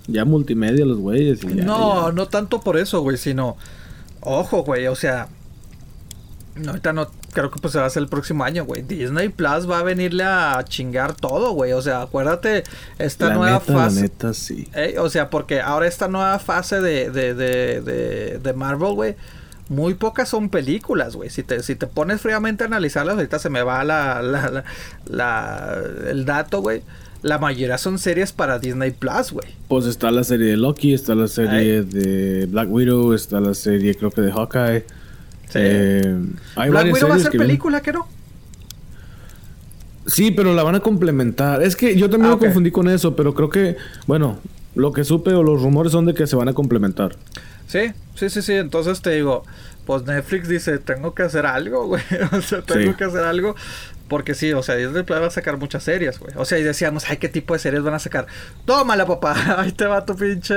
Ya 0.06 0.24
multimedia 0.24 0.84
los 0.84 0.98
güeyes. 0.98 1.44
no, 1.44 2.12
no 2.12 2.28
tanto 2.28 2.60
por 2.60 2.76
eso, 2.76 3.00
güey, 3.00 3.16
sino. 3.16 3.56
Ojo, 4.20 4.62
güey, 4.64 4.86
o 4.86 4.94
sea. 4.94 5.28
ahorita 6.66 6.92
no. 6.92 7.08
Creo 7.32 7.50
que 7.50 7.60
pues 7.60 7.72
se 7.72 7.78
va 7.78 7.84
a 7.84 7.88
hacer 7.88 8.02
el 8.02 8.08
próximo 8.08 8.44
año, 8.44 8.64
güey. 8.64 8.80
Disney 8.80 9.28
Plus 9.28 9.68
va 9.68 9.80
a 9.80 9.82
venirle 9.82 10.24
a 10.24 10.64
chingar 10.66 11.14
todo, 11.14 11.52
güey. 11.52 11.72
O 11.72 11.82
sea, 11.82 12.00
acuérdate, 12.00 12.64
esta 12.98 13.34
nueva 13.34 13.60
fase. 13.60 13.96
La 13.96 14.02
neta, 14.02 14.32
sí. 14.32 14.66
o 14.98 15.10
sea, 15.10 15.28
porque 15.28 15.60
ahora 15.60 15.86
esta 15.86 16.08
nueva 16.08 16.38
fase 16.38 16.80
de, 16.80 17.10
de, 17.10 17.34
de, 17.34 18.38
de, 18.42 18.52
Marvel, 18.54 18.94
güey 18.94 19.16
muy 19.68 19.94
pocas 19.94 20.28
son 20.28 20.48
películas, 20.48 21.16
güey. 21.16 21.30
Si 21.30 21.42
te, 21.42 21.62
si 21.62 21.74
te 21.74 21.86
pones 21.86 22.20
fríamente 22.20 22.64
a 22.64 22.66
analizarlas, 22.66 23.16
ahorita 23.16 23.38
se 23.38 23.50
me 23.50 23.62
va 23.62 23.84
la, 23.84 24.22
la, 24.22 24.64
la 25.08 25.78
el 26.08 26.24
dato, 26.24 26.60
güey 26.60 26.82
la 27.26 27.38
mayoría 27.38 27.76
son 27.76 27.98
series 27.98 28.32
para 28.32 28.58
Disney 28.58 28.92
Plus, 28.92 29.32
güey. 29.32 29.48
Pues 29.68 29.86
está 29.86 30.10
la 30.10 30.22
serie 30.22 30.46
de 30.46 30.56
Loki, 30.56 30.94
está 30.94 31.14
la 31.14 31.26
serie 31.26 31.82
de 31.82 32.46
Black 32.46 32.70
Widow, 32.70 33.14
está 33.14 33.40
la 33.40 33.54
serie 33.54 33.96
creo 33.96 34.10
que 34.10 34.20
de 34.20 34.32
Hawkeye. 34.32 34.84
Sí. 35.48 35.58
Eh, 35.60 36.16
Black 36.68 36.92
Widow 36.92 37.08
va 37.08 37.16
a 37.16 37.18
ser 37.18 37.32
película, 37.32 37.80
¿qué 37.80 37.92
no? 37.92 38.06
Sí, 40.06 40.30
pero 40.30 40.54
la 40.54 40.62
van 40.62 40.76
a 40.76 40.80
complementar. 40.80 41.62
Es 41.64 41.74
que 41.74 41.96
yo 41.96 42.08
también 42.08 42.32
ah, 42.32 42.36
me 42.36 42.40
confundí 42.40 42.70
con 42.70 42.88
eso, 42.88 43.16
pero 43.16 43.34
creo 43.34 43.50
que, 43.50 43.76
bueno, 44.06 44.38
lo 44.76 44.92
que 44.92 45.02
supe 45.02 45.32
o 45.32 45.42
los 45.42 45.60
rumores 45.60 45.90
son 45.90 46.06
de 46.06 46.14
que 46.14 46.28
se 46.28 46.36
van 46.36 46.48
a 46.48 46.52
complementar. 46.52 47.16
Sí, 47.66 47.92
sí, 48.14 48.30
sí, 48.30 48.42
sí. 48.42 48.52
Entonces 48.54 49.02
te 49.02 49.10
digo, 49.10 49.44
pues 49.86 50.04
Netflix 50.04 50.48
dice, 50.48 50.78
tengo 50.78 51.14
que 51.14 51.22
hacer 51.22 51.46
algo, 51.46 51.86
güey. 51.86 52.02
o 52.32 52.40
sea, 52.40 52.62
tengo 52.62 52.96
que 52.96 53.04
hacer 53.04 53.24
algo. 53.24 53.54
Porque 54.08 54.34
sí, 54.34 54.52
o 54.52 54.62
sea, 54.62 54.76
Disney 54.76 55.02
Plus 55.02 55.20
va 55.20 55.26
a 55.26 55.30
sacar 55.30 55.56
muchas 55.56 55.82
series, 55.82 56.20
güey. 56.20 56.32
O 56.36 56.44
sea, 56.44 56.58
y 56.58 56.62
decíamos, 56.62 57.04
ay, 57.08 57.16
¿qué 57.16 57.28
tipo 57.28 57.54
de 57.54 57.58
series 57.58 57.82
van 57.82 57.94
a 57.94 57.98
sacar? 57.98 58.26
Tómala, 58.64 59.04
papá. 59.04 59.34
Ahí 59.60 59.72
te 59.72 59.86
va 59.86 60.04
tu 60.04 60.14
pinche. 60.14 60.54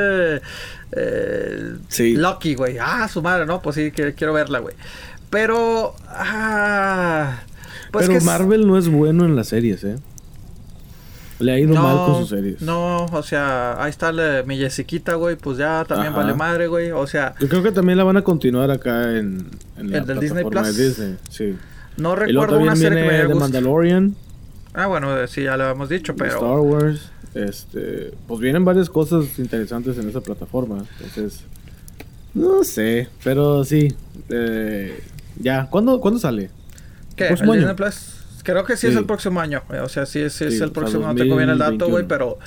Eh, 0.91 1.75
sí. 1.87 2.15
Lucky, 2.15 2.53
güey. 2.53 2.77
Ah, 2.79 3.07
su 3.07 3.23
madre, 3.23 3.47
¿no? 3.47 3.61
Pues 3.61 3.75
sí, 3.75 3.91
quiero 3.91 4.33
verla, 4.33 4.59
güey. 4.59 4.75
Pero. 5.29 5.95
Ah. 6.07 7.39
Pues 7.91 8.07
Pero 8.07 8.21
Marvel 8.21 8.67
no 8.67 8.77
es 8.77 8.87
bueno 8.87 9.25
en 9.25 9.35
las 9.35 9.47
series, 9.47 9.83
¿eh? 9.83 9.95
Le 11.39 11.53
ha 11.53 11.59
ido 11.59 11.73
mal 11.73 12.05
con 12.05 12.19
sus 12.21 12.29
series. 12.29 12.61
No, 12.61 13.05
o 13.05 13.23
sea, 13.23 13.81
ahí 13.81 13.89
está 13.89 14.11
mi 14.45 14.57
Jessiquita, 14.57 15.15
güey. 15.15 15.37
Pues 15.37 15.57
ya 15.57 15.85
también 15.85 16.13
vale 16.13 16.33
madre, 16.33 16.67
güey. 16.67 16.91
O 16.91 17.07
sea. 17.07 17.33
Yo 17.39 17.47
creo 17.47 17.63
que 17.63 17.71
también 17.71 17.97
la 17.97 18.03
van 18.03 18.17
a 18.17 18.23
continuar 18.23 18.69
acá 18.71 19.17
en. 19.17 19.47
En, 19.77 19.91
la 19.91 19.99
el 19.99 20.19
Disney 20.19 20.43
Plus. 20.43 20.75
De 20.75 20.85
Disney, 20.85 21.17
sí. 21.29 21.55
No 21.97 22.15
recuerdo 22.15 22.59
una 22.59 22.75
serie 22.75 23.03
que 23.03 23.07
me 23.07 23.27
de 23.27 23.35
Mandalorian. 23.35 24.15
Ah, 24.73 24.87
bueno, 24.87 25.27
sí, 25.27 25.43
ya 25.43 25.57
lo 25.57 25.69
hemos 25.69 25.89
dicho, 25.89 26.15
pero... 26.15 26.33
Star 26.33 26.59
Wars. 26.59 27.11
Este... 27.33 28.13
Pues 28.27 28.39
vienen 28.39 28.63
varias 28.63 28.89
cosas 28.89 29.25
interesantes 29.37 29.97
en 29.97 30.07
esa 30.07 30.21
plataforma. 30.21 30.85
Entonces... 30.99 31.43
No 32.33 32.63
sé, 32.63 33.09
pero 33.23 33.63
sí. 33.63 33.93
Eh, 34.29 35.03
ya, 35.39 35.67
¿Cuándo, 35.69 35.99
¿cuándo 35.99 36.19
sale? 36.19 36.51
¿Qué? 37.15 37.27
¿El 37.27 37.35
Disney 37.35 37.75
Plus? 37.75 38.18
Creo 38.51 38.65
que 38.65 38.77
sí, 38.77 38.87
es 38.87 38.95
el 38.95 39.05
próximo 39.05 39.39
año. 39.39 39.63
O 39.81 39.89
sea, 39.89 40.05
sí, 40.05 40.21
es 40.21 40.41
el 40.41 40.71
próximo. 40.71 41.07
no 41.07 41.15
tengo 41.15 41.35
bien 41.35 41.49
el 41.49 41.57
dato, 41.57 41.89
güey, 41.89 42.05
pero... 42.07 42.39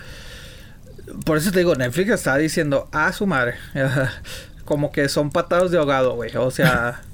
Por 1.27 1.37
eso 1.37 1.51
te 1.53 1.59
digo, 1.59 1.75
Netflix 1.75 2.11
está 2.11 2.37
diciendo, 2.39 2.89
a 2.91 3.13
su 3.13 3.27
madre. 3.27 3.55
Como 4.65 4.93
que 4.93 5.09
son 5.09 5.31
patados 5.31 5.71
de 5.71 5.79
ahogado, 5.79 6.15
güey. 6.15 6.35
O 6.37 6.51
sea... 6.51 7.03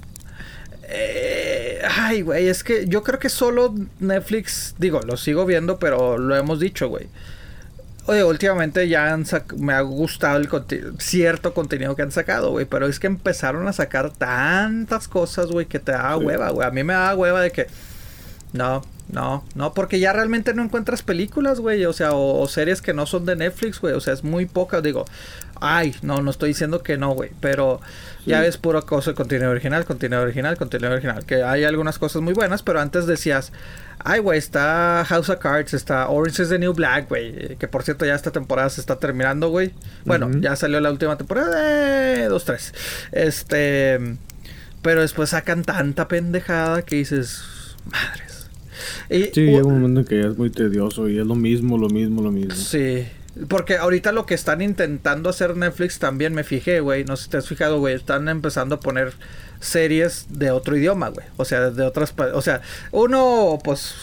Eh, 0.91 1.83
ay, 1.87 2.23
güey, 2.23 2.49
es 2.49 2.65
que 2.65 2.87
yo 2.89 3.03
creo 3.03 3.19
que 3.19 3.29
solo 3.29 3.75
Netflix, 4.01 4.75
digo, 4.79 5.03
lo 5.03 5.19
sigo 5.19 5.45
viendo, 5.45 5.79
pero 5.79 6.17
lo 6.17 6.35
hemos 6.35 6.61
dicho, 6.61 6.89
güey. 6.89 7.09
Oye, 8.09 8.25
últimamente 8.25 8.89
ya 8.89 9.13
han 9.13 9.27
me 9.59 9.75
ha 9.75 9.83
gustado 9.83 10.39
el 10.39 10.49
cierto 10.99 11.53
contenido 11.53 11.95
que 11.95 12.01
han 12.01 12.11
sacado, 12.11 12.53
güey. 12.53 12.65
Pero 12.65 12.87
es 12.87 12.99
que 12.99 13.07
empezaron 13.07 13.69
a 13.69 13.75
sacar 13.75 14.11
tantas 14.13 15.09
cosas, 15.09 15.49
güey, 15.49 15.67
que 15.67 15.79
te 15.79 15.93
da 15.93 16.17
hueva, 16.17 16.49
güey. 16.49 16.67
A 16.67 16.71
mí 16.71 16.83
me 16.83 16.95
da 16.95 17.15
hueva 17.15 17.43
de 17.43 17.53
que... 17.53 17.67
No, 18.53 18.83
no, 19.11 19.43
no, 19.55 19.73
porque 19.73 20.01
ya 20.01 20.13
realmente 20.13 20.53
no 20.53 20.63
encuentras 20.63 21.03
películas, 21.03 21.61
güey. 21.61 21.85
O 21.87 21.93
sea, 21.93 22.13
o, 22.13 22.47
series 22.47 22.83
que 22.83 22.93
no 22.93 23.07
son 23.07 23.25
de 23.25 23.37
Netflix, 23.37 23.81
güey. 23.81 23.95
O 23.95 24.01
sea, 24.01 24.13
es 24.13 24.23
muy 24.23 24.47
poca. 24.47 24.83
Digo, 24.83 25.07
ay, 25.61 25.95
no, 26.03 26.21
no 26.21 26.31
estoy 26.31 26.51
diciendo 26.51 26.83
que 26.83 26.99
no, 26.99 27.13
güey. 27.13 27.31
Pero 27.41 27.81
ya 28.27 28.41
ves 28.41 28.59
pura 28.59 28.83
cosa, 28.83 29.15
contenido 29.15 29.51
original, 29.51 29.87
contenido 29.87 30.21
original, 30.21 30.59
contenido 30.59 30.93
original. 30.93 31.25
Que 31.25 31.43
hay 31.43 31.65
algunas 31.65 31.99
cosas 31.99 32.21
muy 32.21 32.35
buenas, 32.35 32.63
pero 32.63 32.81
antes 32.81 33.07
decías, 33.07 33.53
ay, 34.05 34.21
güey, 34.21 34.39
está 34.39 35.05
House 35.09 35.31
of 35.31 35.39
Cards, 35.39 35.73
está 35.73 36.09
Orange 36.09 36.43
is 36.43 36.51
the 36.51 36.59
New 36.59 36.75
Black, 36.75 37.09
güey. 37.09 37.57
Que 37.57 37.67
por 37.67 37.85
cierto, 37.85 38.05
ya 38.05 38.15
esta 38.15 38.31
temporada 38.31 38.69
se 38.69 38.83
está 38.83 38.97
terminando, 38.97 39.49
güey. 39.49 39.73
Bueno, 40.05 40.31
ya 40.39 40.55
salió 40.55 40.81
la 40.81 40.91
última 40.91 41.17
temporada 41.17 41.57
de 41.57 42.29
dos, 42.29 42.45
tres. 42.45 42.75
Este. 43.13 44.19
Pero 44.83 45.01
después 45.01 45.31
sacan 45.31 45.65
tanta 45.65 46.07
pendejada 46.09 46.83
que 46.83 46.97
dices, 46.97 47.43
madres. 47.91 48.28
Y, 49.11 49.25
sí, 49.25 49.43
llega 49.43 49.65
un 49.65 49.81
momento 49.81 50.01
en 50.01 50.07
que 50.07 50.23
ya 50.23 50.29
es 50.29 50.39
muy 50.39 50.51
tedioso 50.51 51.09
y 51.09 51.19
es 51.19 51.27
lo 51.27 51.35
mismo, 51.35 51.79
lo 51.79 51.89
mismo, 51.89 52.23
lo 52.23 52.31
mismo. 52.31 52.55
Sí. 52.55 53.07
Porque 53.47 53.77
ahorita 53.77 54.11
lo 54.13 54.27
que 54.27 54.35
están 54.35 54.63
intentando 54.63 55.31
hacer 55.31 55.57
Netflix 55.57 55.99
también 55.99 56.35
me 56.35 56.43
fijé, 56.43 56.81
güey. 56.81 57.05
No 57.05 57.17
sé 57.17 57.25
si 57.25 57.31
te 57.31 57.37
has 57.37 57.47
fijado, 57.47 57.79
güey. 57.79 57.95
Están 57.95 58.29
empezando 58.29 58.77
a 58.77 58.81
poner 58.81 59.13
series 59.61 60.27
de 60.31 60.51
otro 60.51 60.77
idioma, 60.77 61.09
güey. 61.09 61.27
O 61.37 61.45
sea, 61.45 61.71
de 61.71 61.85
otras... 61.85 62.15
O 62.35 62.43
sea, 62.43 62.63
uno, 62.91 63.59
pues... 63.63 63.95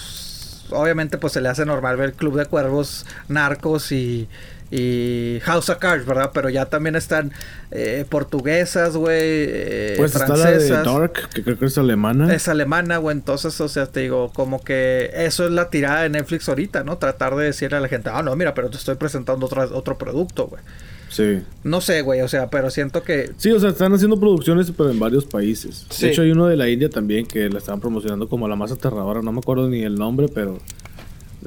Obviamente, 0.71 1.19
pues 1.19 1.33
se 1.33 1.41
le 1.41 1.49
hace 1.49 1.63
normal 1.63 1.95
ver 1.95 2.13
Club 2.13 2.37
de 2.37 2.47
Cuervos, 2.47 3.05
Narcos 3.27 3.91
y 3.91 4.27
y 4.75 5.39
House 5.41 5.69
of 5.69 5.77
Cards, 5.77 6.05
¿verdad? 6.05 6.31
Pero 6.33 6.49
ya 6.49 6.65
también 6.65 6.95
están 6.95 7.31
eh, 7.71 8.05
portuguesas, 8.09 8.97
güey, 8.97 9.21
eh, 9.21 9.93
pues 9.97 10.11
francesas. 10.11 10.63
Está 10.63 10.75
la 10.75 10.83
de 10.83 10.99
Dark, 10.99 11.29
que 11.33 11.43
creo 11.43 11.57
que 11.57 11.65
es 11.65 11.77
alemana. 11.77 12.33
Es 12.33 12.47
alemana, 12.47 12.97
güey, 12.97 13.15
entonces, 13.15 13.59
o 13.61 13.69
sea, 13.69 13.85
te 13.85 14.01
digo, 14.01 14.31
como 14.33 14.63
que 14.63 15.11
eso 15.13 15.45
es 15.45 15.51
la 15.51 15.69
tirada 15.69 16.03
de 16.03 16.09
Netflix 16.09 16.49
ahorita, 16.49 16.83
¿no? 16.83 16.97
Tratar 16.97 17.35
de 17.35 17.45
decirle 17.45 17.77
a 17.77 17.79
la 17.79 17.87
gente, 17.87 18.09
ah, 18.11 18.21
no, 18.21 18.35
mira, 18.35 18.53
pero 18.53 18.69
te 18.69 18.77
estoy 18.77 18.95
presentando 18.95 19.45
otro, 19.45 19.61
otro 19.73 19.97
producto, 19.97 20.47
güey. 20.47 20.61
Sí. 21.07 21.41
No 21.63 21.79
sé, 21.79 22.01
güey, 22.01 22.21
o 22.21 22.27
sea, 22.27 22.49
pero 22.49 22.69
siento 22.69 23.03
que... 23.03 23.31
Sí, 23.37 23.51
o 23.51 23.59
sea, 23.59 23.69
están 23.69 23.93
haciendo 23.93 24.19
producciones, 24.19 24.71
pero 24.75 24.91
en 24.91 24.99
varios 24.99 25.25
países. 25.25 25.87
De 26.01 26.09
hecho, 26.09 26.23
hay 26.23 26.31
uno 26.31 26.47
de 26.47 26.57
la 26.57 26.67
India 26.67 26.89
también 26.89 27.25
que 27.25 27.47
la 27.47 27.59
estaban 27.59 27.79
promocionando 27.79 28.27
como 28.27 28.49
la 28.49 28.57
más 28.57 28.71
aterradora, 28.73 29.21
no 29.21 29.31
me 29.31 29.39
acuerdo 29.39 29.69
ni 29.69 29.83
el 29.83 29.95
nombre, 29.95 30.27
pero... 30.27 30.59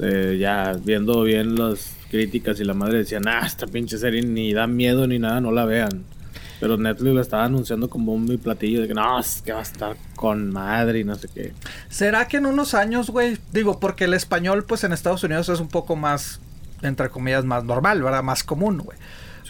Eh, 0.01 0.37
ya 0.39 0.73
viendo 0.83 1.23
bien 1.23 1.55
las 1.55 1.95
críticas 2.09 2.59
y 2.59 2.63
la 2.63 2.73
madre 2.73 2.99
decían, 2.99 3.27
ah, 3.27 3.43
esta 3.45 3.67
pinche 3.67 3.97
serie 3.97 4.21
ni 4.21 4.53
da 4.53 4.67
miedo 4.67 5.07
ni 5.07 5.19
nada, 5.19 5.41
no 5.41 5.51
la 5.51 5.65
vean. 5.65 6.03
Pero 6.59 6.77
Netflix 6.77 7.13
lo 7.13 7.21
estaba 7.21 7.45
anunciando 7.45 7.89
como 7.89 8.13
un 8.13 8.37
platillo 8.37 8.81
de 8.81 8.87
que 8.87 8.93
no, 8.93 9.19
es 9.19 9.41
que 9.41 9.53
va 9.53 9.59
a 9.59 9.63
estar 9.63 9.95
con 10.15 10.51
madre 10.51 10.99
y 10.99 11.03
no 11.05 11.15
sé 11.15 11.29
qué. 11.33 11.53
¿Será 11.89 12.27
que 12.27 12.37
en 12.37 12.45
unos 12.45 12.73
años, 12.73 13.09
güey? 13.09 13.37
Digo, 13.53 13.79
porque 13.79 14.05
el 14.05 14.13
español, 14.13 14.65
pues 14.65 14.83
en 14.83 14.91
Estados 14.91 15.23
Unidos 15.23 15.47
es 15.47 15.61
un 15.61 15.69
poco 15.69 15.95
más, 15.95 16.41
entre 16.81 17.09
comillas, 17.09 17.45
más 17.45 17.63
normal, 17.63 18.03
¿verdad? 18.03 18.23
Más 18.23 18.43
común, 18.43 18.79
güey. 18.79 18.97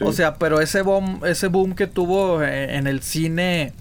O 0.02 0.14
sea, 0.14 0.36
pero 0.36 0.61
ese 0.61 0.82
boom, 0.82 1.22
ese 1.26 1.48
boom 1.48 1.76
que 1.76 1.86
tuvo 1.88 2.41
eh, 2.41 2.78
en 2.78 2.88
el 2.88 3.02
cine 3.02 3.74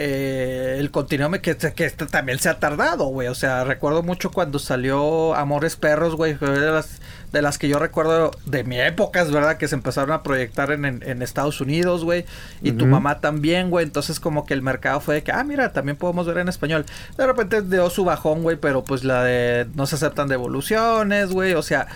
eh, 0.00 0.76
el 0.78 0.90
continuum 0.90 1.32
que, 1.40 1.56
que 1.56 1.84
este 1.84 2.06
también 2.06 2.38
se 2.38 2.48
ha 2.48 2.60
tardado, 2.60 3.06
güey. 3.06 3.28
O 3.28 3.34
sea, 3.34 3.64
recuerdo 3.64 4.02
mucho 4.02 4.30
cuando 4.30 4.58
salió 4.58 5.34
Amores 5.34 5.76
Perros, 5.76 6.14
güey. 6.14 6.34
De 6.34 6.70
las, 6.70 7.00
de 7.32 7.42
las 7.42 7.58
que 7.58 7.68
yo 7.68 7.78
recuerdo 7.78 8.30
de 8.46 8.64
mi 8.64 8.80
época, 8.80 9.20
es 9.20 9.30
verdad, 9.30 9.58
que 9.58 9.68
se 9.68 9.74
empezaron 9.74 10.12
a 10.12 10.22
proyectar 10.22 10.70
en, 10.72 10.84
en, 10.84 11.22
Estados 11.22 11.60
Unidos, 11.60 12.04
güey. 12.04 12.24
Y 12.62 12.72
tu 12.72 12.86
mamá 12.86 13.20
también, 13.20 13.70
güey. 13.70 13.84
Entonces, 13.84 14.18
como 14.18 14.46
que 14.46 14.54
el 14.54 14.62
mercado 14.62 15.00
fue 15.00 15.16
de 15.16 15.22
que, 15.22 15.32
ah, 15.32 15.44
mira, 15.44 15.72
también 15.72 15.96
podemos 15.96 16.26
ver 16.26 16.38
en 16.38 16.48
español. 16.48 16.86
De 17.16 17.26
repente 17.26 17.62
dio 17.62 17.90
su 17.90 18.04
bajón, 18.04 18.42
güey, 18.42 18.56
pero 18.56 18.82
pues 18.84 19.04
la 19.04 19.22
de 19.24 19.66
no 19.74 19.86
se 19.86 19.96
aceptan 19.96 20.28
devoluciones, 20.28 21.30
güey. 21.30 21.54
O 21.54 21.62
sea, 21.62 21.88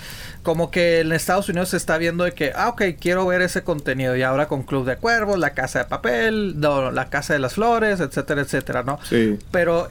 como 0.42 0.70
que 0.70 1.00
en 1.00 1.12
Estados 1.12 1.48
Unidos 1.48 1.70
se 1.70 1.76
está 1.76 1.98
viendo 1.98 2.24
de 2.24 2.32
que, 2.32 2.52
ah, 2.54 2.68
ok, 2.68 2.82
quiero 3.00 3.26
ver 3.26 3.42
ese 3.42 3.62
contenido. 3.62 4.16
Y 4.16 4.22
ahora 4.22 4.48
con 4.48 4.64
Club 4.64 4.84
de 4.84 4.96
Cuervos, 4.96 5.38
La 5.38 5.50
Casa 5.50 5.80
de 5.80 5.84
Papel, 5.86 6.60
La 6.60 7.08
Casa 7.08 7.32
de 7.32 7.38
las 7.38 7.54
Flores, 7.54 8.00
etcétera, 8.00 8.42
etcétera, 8.42 8.82
¿no? 8.82 8.98
Sí. 9.08 9.38
Pero 9.50 9.88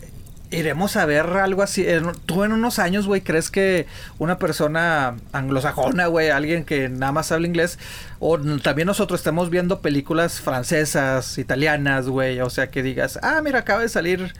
iremos 0.52 0.96
a 0.98 1.06
ver 1.06 1.26
algo 1.26 1.64
así. 1.64 1.86
Tú 2.26 2.44
en 2.44 2.52
unos 2.52 2.80
años, 2.80 3.08
güey, 3.08 3.22
crees 3.22 3.50
que 3.50 3.88
una 4.20 4.38
persona 4.38 5.16
anglosajona, 5.32 6.08
güey, 6.08 6.30
alguien 6.30 6.66
que 6.66 6.90
nada 6.90 7.12
más 7.12 7.32
habla 7.32 7.48
inglés, 7.48 7.80
o 8.20 8.38
también 8.60 8.86
nosotros 8.86 9.20
estemos 9.20 9.50
viendo 9.50 9.80
películas 9.80 10.42
francesas, 10.42 11.38
italianas, 11.38 12.08
güey, 12.08 12.42
o 12.42 12.50
sea, 12.50 12.70
que 12.70 12.84
digas, 12.84 13.20
ah, 13.24 13.42
mira, 13.44 13.60
acaba 13.60 13.82
de 13.82 13.90
salir. 13.90 14.34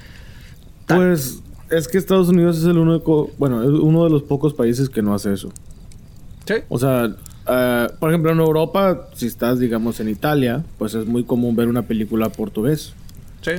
Pues 0.88 1.42
es 1.70 1.88
que 1.88 1.98
Estados 1.98 2.28
Unidos 2.28 2.58
es 2.58 2.66
el 2.66 2.78
único, 2.78 3.32
bueno, 3.38 3.64
es 3.64 3.70
uno 3.70 4.04
de 4.04 4.10
los 4.10 4.24
pocos 4.24 4.54
países 4.54 4.90
que 4.90 5.02
no 5.02 5.14
hace 5.14 5.34
eso. 5.34 5.52
O 6.68 6.78
sea, 6.78 7.16
eh, 7.48 7.88
por 8.00 8.10
ejemplo, 8.10 8.32
en 8.32 8.40
Europa, 8.40 9.08
si 9.14 9.28
estás, 9.28 9.60
digamos, 9.60 10.00
en 10.02 10.10
Italia, 10.10 10.64
pues 10.78 10.94
es 10.96 11.06
muy 11.06 11.24
común 11.24 11.56
ver 11.56 11.70
una 11.70 11.84
película 11.84 12.30
portugués. 12.30 12.94
Sí. 13.42 13.54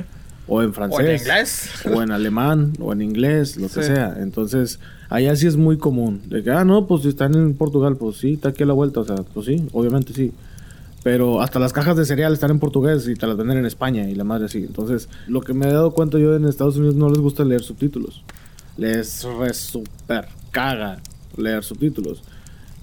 O 0.47 0.61
en 0.61 0.73
francés. 0.73 0.99
O 0.99 1.01
en 1.01 1.15
inglés. 1.17 1.69
O 1.93 2.01
en 2.01 2.11
alemán, 2.11 2.73
o 2.79 2.91
en 2.93 3.01
inglés, 3.01 3.57
lo 3.57 3.69
que 3.69 3.83
sea. 3.83 4.15
Entonces, 4.19 4.79
allá 5.09 5.35
sí 5.35 5.47
es 5.47 5.55
muy 5.55 5.77
común. 5.77 6.21
De 6.25 6.43
que, 6.43 6.51
ah, 6.51 6.65
no, 6.65 6.85
pues 6.87 7.03
si 7.03 7.09
están 7.09 7.33
en 7.35 7.53
Portugal, 7.55 7.95
pues 7.97 8.17
sí, 8.17 8.33
está 8.33 8.49
aquí 8.49 8.63
a 8.63 8.65
la 8.65 8.73
vuelta. 8.73 8.99
O 8.99 9.05
sea, 9.05 9.15
pues 9.15 9.45
sí, 9.45 9.65
obviamente 9.71 10.13
sí. 10.13 10.33
Pero 11.03 11.41
hasta 11.41 11.59
las 11.59 11.73
cajas 11.73 11.97
de 11.97 12.05
cereal 12.05 12.33
están 12.33 12.51
en 12.51 12.59
portugués 12.59 13.07
y 13.07 13.15
te 13.15 13.27
las 13.27 13.35
venden 13.35 13.57
en 13.57 13.65
España 13.65 14.09
y 14.09 14.15
la 14.15 14.23
madre 14.23 14.47
sí. 14.47 14.59
Entonces, 14.59 15.09
lo 15.27 15.41
que 15.41 15.53
me 15.53 15.67
he 15.67 15.71
dado 15.71 15.91
cuenta 15.91 16.17
yo 16.17 16.33
en 16.35 16.45
Estados 16.45 16.77
Unidos 16.77 16.95
no 16.95 17.09
les 17.09 17.19
gusta 17.19 17.43
leer 17.43 17.61
subtítulos. 17.61 18.23
Les 18.77 19.23
re 19.23 19.53
super 19.53 20.27
caga 20.51 20.99
leer 21.37 21.63
subtítulos. 21.63 22.23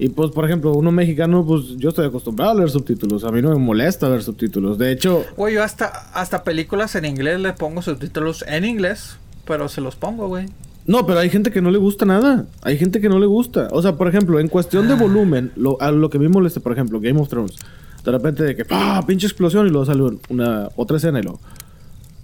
Y 0.03 0.09
pues, 0.09 0.31
por 0.31 0.47
ejemplo, 0.47 0.73
uno 0.73 0.91
mexicano, 0.91 1.45
pues 1.45 1.77
yo 1.77 1.91
estoy 1.91 2.07
acostumbrado 2.07 2.53
a 2.53 2.55
leer 2.55 2.71
subtítulos. 2.71 3.23
A 3.23 3.31
mí 3.31 3.43
no 3.43 3.51
me 3.51 3.57
molesta 3.57 4.09
ver 4.09 4.23
subtítulos. 4.23 4.79
De 4.79 4.93
hecho... 4.93 5.27
Güey, 5.37 5.57
yo 5.57 5.63
hasta, 5.63 5.89
hasta 6.15 6.43
películas 6.43 6.95
en 6.95 7.05
inglés 7.05 7.39
le 7.39 7.53
pongo 7.53 7.83
subtítulos 7.83 8.43
en 8.49 8.65
inglés, 8.65 9.19
pero 9.45 9.69
se 9.69 9.83
los 9.83 9.97
pongo, 9.97 10.27
güey. 10.27 10.47
No, 10.87 11.05
pero 11.05 11.19
hay 11.19 11.29
gente 11.29 11.51
que 11.51 11.61
no 11.61 11.71
le 11.71 11.77
gusta 11.77 12.07
nada. 12.07 12.47
Hay 12.63 12.79
gente 12.79 13.03
que 13.03 13.11
no 13.11 13.19
le 13.19 13.27
gusta. 13.27 13.69
O 13.73 13.83
sea, 13.83 13.97
por 13.97 14.09
ejemplo, 14.09 14.41
en 14.41 14.49
cuestión 14.49 14.89
de 14.89 14.95
ah. 14.95 14.97
volumen, 14.97 15.53
lo, 15.55 15.79
a 15.83 15.91
lo 15.91 16.09
que 16.09 16.17
a 16.17 16.21
mí 16.21 16.29
molesta, 16.29 16.61
por 16.61 16.73
ejemplo, 16.73 16.99
Game 16.99 17.21
of 17.21 17.29
Thrones. 17.29 17.57
De 18.03 18.11
repente 18.11 18.43
de 18.43 18.57
que, 18.57 18.65
¡ah! 18.71 19.05
Pinche 19.07 19.27
explosión 19.27 19.67
y 19.67 19.71
luego 19.71 19.85
sale 19.85 20.19
una, 20.31 20.71
otra 20.77 20.97
escena 20.97 21.21
y 21.21 21.25
luego, 21.25 21.41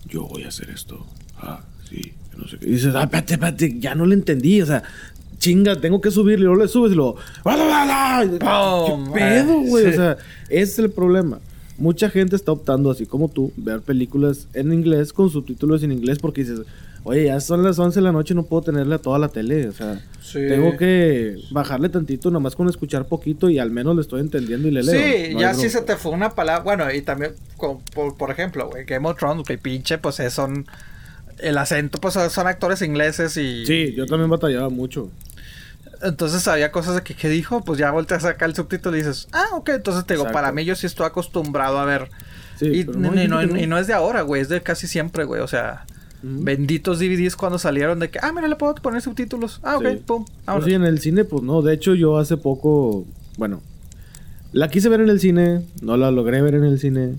yo 0.08 0.26
voy 0.26 0.44
a 0.44 0.48
hacer 0.48 0.70
esto. 0.70 1.04
Ah, 1.36 1.60
sí, 1.90 2.14
no 2.38 2.48
sé 2.48 2.56
qué. 2.56 2.66
Y 2.68 2.70
dices, 2.70 2.94
ah, 2.94 3.02
espérate, 3.02 3.34
espérate, 3.34 3.78
ya 3.78 3.94
no 3.94 4.06
le 4.06 4.14
entendí. 4.14 4.62
O 4.62 4.66
sea, 4.66 4.82
chinga, 5.38 5.80
tengo 5.80 6.00
que 6.00 6.10
subirle, 6.10 6.44
y 6.44 6.46
luego 6.46 6.62
le 6.62 6.68
subes 6.68 6.92
y 6.92 6.94
luego. 6.94 7.16
¿Qué 7.44 8.40
pedo, 9.14 9.60
güey? 9.60 9.86
O 9.86 9.92
sea, 9.92 10.16
ese 10.48 10.62
es 10.62 10.78
el 10.78 10.90
problema. 10.90 11.38
Mucha 11.78 12.08
gente 12.08 12.36
está 12.36 12.52
optando, 12.52 12.90
así 12.90 13.04
como 13.06 13.28
tú, 13.28 13.52
ver 13.56 13.80
películas 13.80 14.48
en 14.54 14.72
inglés 14.72 15.12
con 15.12 15.28
subtítulos 15.28 15.82
en 15.82 15.92
inglés 15.92 16.18
porque 16.18 16.42
dices, 16.42 16.60
oye, 17.06 17.26
ya 17.26 17.38
son 17.38 17.62
las 17.62 17.78
11 17.78 18.00
de 18.00 18.02
la 18.02 18.12
noche, 18.12 18.34
no 18.34 18.44
puedo 18.44 18.62
tenerle 18.62 18.96
a 18.96 18.98
toda 18.98 19.18
la 19.18 19.28
tele. 19.28 19.68
O 19.68 19.72
sea, 19.72 20.02
tengo 20.32 20.76
que 20.76 21.36
bajarle 21.50 21.88
tantito, 21.88 22.30
nomás 22.30 22.56
con 22.56 22.68
escuchar 22.68 23.06
poquito 23.06 23.48
y 23.48 23.58
al 23.58 23.70
menos 23.70 23.94
le 23.94 24.02
estoy 24.02 24.20
entendiendo 24.20 24.68
y 24.68 24.72
le 24.72 24.82
leo. 24.82 25.00
Sí, 25.00 25.36
ya 25.38 25.54
sí 25.54 25.70
se 25.70 25.82
te 25.82 25.96
fue 25.96 26.12
una 26.12 26.30
palabra. 26.30 26.64
Bueno, 26.64 26.92
y 26.92 27.02
también, 27.02 27.34
por, 27.94 28.16
por, 28.16 28.30
ejemplo, 28.30 28.68
güey, 28.68 28.84
Game 28.84 29.08
of 29.08 29.18
Thrones, 29.18 29.46
que 29.46 29.56
pinche, 29.56 29.98
pues 29.98 30.16
son. 30.30 30.66
El 31.38 31.58
acento, 31.58 31.98
pues 31.98 32.14
son 32.14 32.46
actores 32.46 32.82
ingleses 32.82 33.36
y. 33.36 33.66
Sí, 33.66 33.94
yo 33.94 34.06
también 34.06 34.30
batallaba 34.30 34.68
mucho. 34.68 35.10
Entonces 36.02 36.46
había 36.48 36.72
cosas 36.72 36.96
de 36.96 37.02
que, 37.02 37.28
dijo, 37.28 37.62
pues 37.64 37.78
ya 37.78 37.90
volteas 37.90 38.24
a 38.24 38.28
sacar 38.28 38.48
el 38.48 38.54
subtítulo 38.54 38.96
y 38.96 39.00
dices, 39.00 39.28
ah, 39.32 39.46
ok, 39.54 39.70
entonces 39.70 40.04
te 40.04 40.14
digo, 40.14 40.26
para 40.30 40.52
mí 40.52 40.64
yo 40.64 40.74
sí 40.74 40.86
estoy 40.86 41.06
acostumbrado 41.06 41.78
a 41.78 41.84
ver. 41.84 42.10
y, 42.60 42.84
no, 42.84 43.78
es 43.78 43.86
de 43.86 43.94
ahora, 43.94 44.22
güey, 44.22 44.42
es 44.42 44.48
de 44.48 44.60
casi 44.62 44.86
siempre, 44.86 45.24
güey, 45.24 45.40
o 45.40 45.48
sea, 45.48 45.86
benditos 46.22 46.98
DVDs 46.98 47.36
cuando 47.36 47.58
salieron 47.58 47.98
de 47.98 48.10
que, 48.10 48.18
ah, 48.22 48.32
mira, 48.32 48.48
le 48.48 48.56
puedo 48.56 48.74
poner 48.74 49.00
subtítulos, 49.00 49.60
ah, 49.62 49.78
ok, 49.78 49.86
pum. 50.04 50.26
Pues 50.44 50.64
sí, 50.64 50.74
en 50.74 50.84
el 50.84 51.00
cine, 51.00 51.24
pues 51.24 51.42
no, 51.42 51.62
de 51.62 51.74
hecho 51.74 51.94
yo 51.94 52.18
hace 52.18 52.36
poco, 52.36 53.06
bueno, 53.38 53.62
la 54.52 54.68
quise 54.68 54.88
ver 54.88 55.00
en 55.00 55.08
el 55.08 55.20
cine, 55.20 55.62
no 55.80 55.96
la 55.96 56.10
logré 56.10 56.42
ver 56.42 56.54
en 56.54 56.64
el 56.64 56.78
cine, 56.78 57.14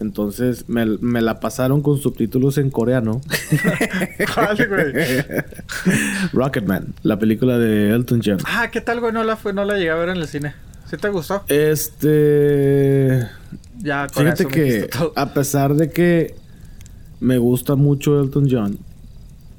entonces 0.00 0.68
me, 0.68 0.86
me, 0.86 1.20
la 1.20 1.40
pasaron 1.40 1.82
con 1.82 1.98
subtítulos 1.98 2.58
en 2.58 2.70
coreano. 2.70 3.20
Rocketman, 6.32 6.94
la 7.02 7.18
película 7.18 7.58
de 7.58 7.90
Elton 7.90 8.20
John. 8.24 8.38
Ah, 8.44 8.70
¿qué 8.70 8.80
tal, 8.80 9.00
güey? 9.00 9.12
No 9.12 9.24
la, 9.24 9.36
fue, 9.36 9.52
no 9.52 9.64
la 9.64 9.74
llegué 9.74 9.90
a 9.90 9.96
ver 9.96 10.10
en 10.10 10.18
el 10.18 10.28
cine. 10.28 10.54
¿Sí 10.88 10.96
te 10.96 11.08
gustó? 11.08 11.42
Este. 11.48 13.26
Ya, 13.78 14.08
con 14.08 14.24
Fíjate 14.24 14.46
que, 14.46 14.88
a 15.14 15.34
pesar 15.34 15.74
de 15.74 15.90
que 15.90 16.34
me 17.20 17.38
gusta 17.38 17.74
mucho 17.74 18.20
Elton 18.20 18.48
John, 18.50 18.78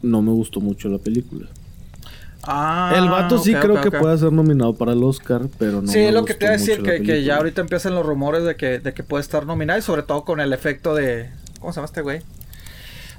no 0.02 0.22
me 0.22 0.32
gustó 0.32 0.60
mucho 0.60 0.90
la 0.90 0.98
película. 0.98 1.48
Ah, 2.44 2.94
el 2.95 3.10
vato 3.10 3.38
sí 3.38 3.53
creo 3.53 3.82
que 3.82 3.91
puede 3.91 4.18
ser 4.18 4.32
nominado 4.32 4.74
para 4.74 4.94
el 4.94 5.03
Oscar, 5.03 5.41
pero 5.57 5.82
no. 5.82 5.91
Sí, 5.91 5.99
es 5.99 6.14
lo 6.14 6.26
que 6.26 6.34
te 6.34 6.45
iba 6.45 6.53
a 6.53 6.57
decir, 6.57 6.82
que, 6.82 7.02
que, 7.02 7.24
ya 7.24 7.38
ahorita 7.38 7.61
empiezan 7.61 7.95
los 7.95 8.06
rumores 8.06 8.44
de 8.44 8.56
que, 8.56 8.80
de 8.80 8.94
que 8.94 9.03
puede 9.03 9.22
estar 9.22 9.45
nominado 9.45 9.78
y 9.78 9.82
sobre 9.82 10.03
todo 10.03 10.24
con 10.24 10.40
el 10.40 10.53
efecto 10.53 10.95
de. 10.95 11.30
¿Cómo 11.60 11.74
se 11.74 11.78
llama 11.78 11.86
este 11.86 12.02
güey? 12.02 12.22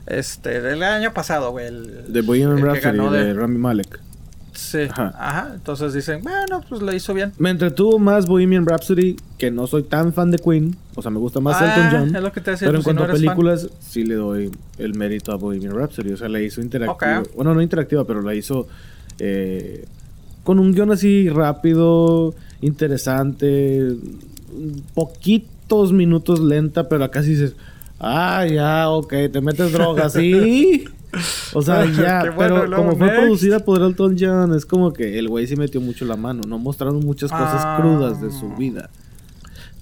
Este, 0.06 0.60
del 0.60 0.82
año 0.82 1.12
pasado, 1.12 1.50
güey. 1.50 1.70
de 2.08 2.20
Bohemian 2.22 2.58
Rhapsody, 2.58 2.98
de, 2.98 3.24
de 3.24 3.34
Rami 3.34 3.58
Malek. 3.58 4.00
Sí. 4.52 4.88
Ajá. 4.90 5.52
Entonces 5.54 5.94
dicen, 5.94 6.22
bueno, 6.22 6.62
pues 6.68 6.82
lo 6.82 6.92
hizo 6.94 7.14
bien. 7.14 7.32
Me 7.38 7.50
entretuvo 7.50 7.98
más 7.98 8.26
Bohemian 8.26 8.66
Rhapsody, 8.66 9.16
que 9.38 9.50
no 9.50 9.66
soy 9.66 9.84
tan 9.84 10.12
fan 10.12 10.30
de 10.30 10.38
Queen. 10.38 10.76
O 10.94 11.02
sea, 11.02 11.10
me 11.10 11.18
gusta 11.18 11.40
más 11.40 11.60
Elton 11.60 11.84
ah, 11.84 11.88
John. 11.92 12.16
Es 12.16 12.22
lo 12.22 12.32
que 12.32 12.40
te 12.40 12.52
decía, 12.52 12.68
pero 12.68 12.78
en 12.78 12.84
cuanto 12.84 13.04
a 13.04 13.08
películas, 13.08 13.68
sí 13.80 14.04
le 14.04 14.14
doy 14.14 14.50
el 14.78 14.94
mérito 14.94 15.32
a 15.32 15.36
Bohemian 15.36 15.74
Rhapsody. 15.74 16.12
O 16.12 16.16
sea, 16.16 16.28
la 16.28 16.40
hizo 16.40 16.60
interactiva. 16.60 17.22
Bueno, 17.34 17.54
no 17.54 17.62
interactiva, 17.62 18.04
pero 18.04 18.22
la 18.22 18.34
hizo 18.34 18.66
eh, 19.20 19.84
con 20.42 20.58
un 20.58 20.72
guion 20.72 20.90
así 20.90 21.28
rápido, 21.28 22.34
interesante, 22.60 23.94
poquitos 24.94 25.92
minutos 25.92 26.40
lenta, 26.40 26.88
pero 26.88 27.04
acá 27.04 27.22
sí 27.22 27.30
dices, 27.30 27.54
ah, 28.00 28.44
ya, 28.46 28.90
ok, 28.90 29.14
te 29.32 29.40
metes 29.40 29.72
drogas, 29.72 30.14
sí. 30.14 30.84
O 31.54 31.60
sea, 31.60 31.84
ya, 31.86 32.32
pero 32.38 32.70
como 32.70 32.94
fue 32.94 33.08
producida 33.08 33.58
por 33.64 33.82
Elton 33.82 34.16
John, 34.16 34.54
es 34.54 34.64
como 34.64 34.92
que 34.92 35.18
el 35.18 35.28
güey 35.28 35.44
sí 35.48 35.56
metió 35.56 35.80
mucho 35.80 36.04
la 36.04 36.14
mano, 36.14 36.42
no 36.46 36.56
mostraron 36.56 37.00
muchas 37.00 37.32
cosas 37.32 37.62
ah. 37.64 37.78
crudas 37.80 38.20
de 38.20 38.30
su 38.30 38.54
vida. 38.54 38.90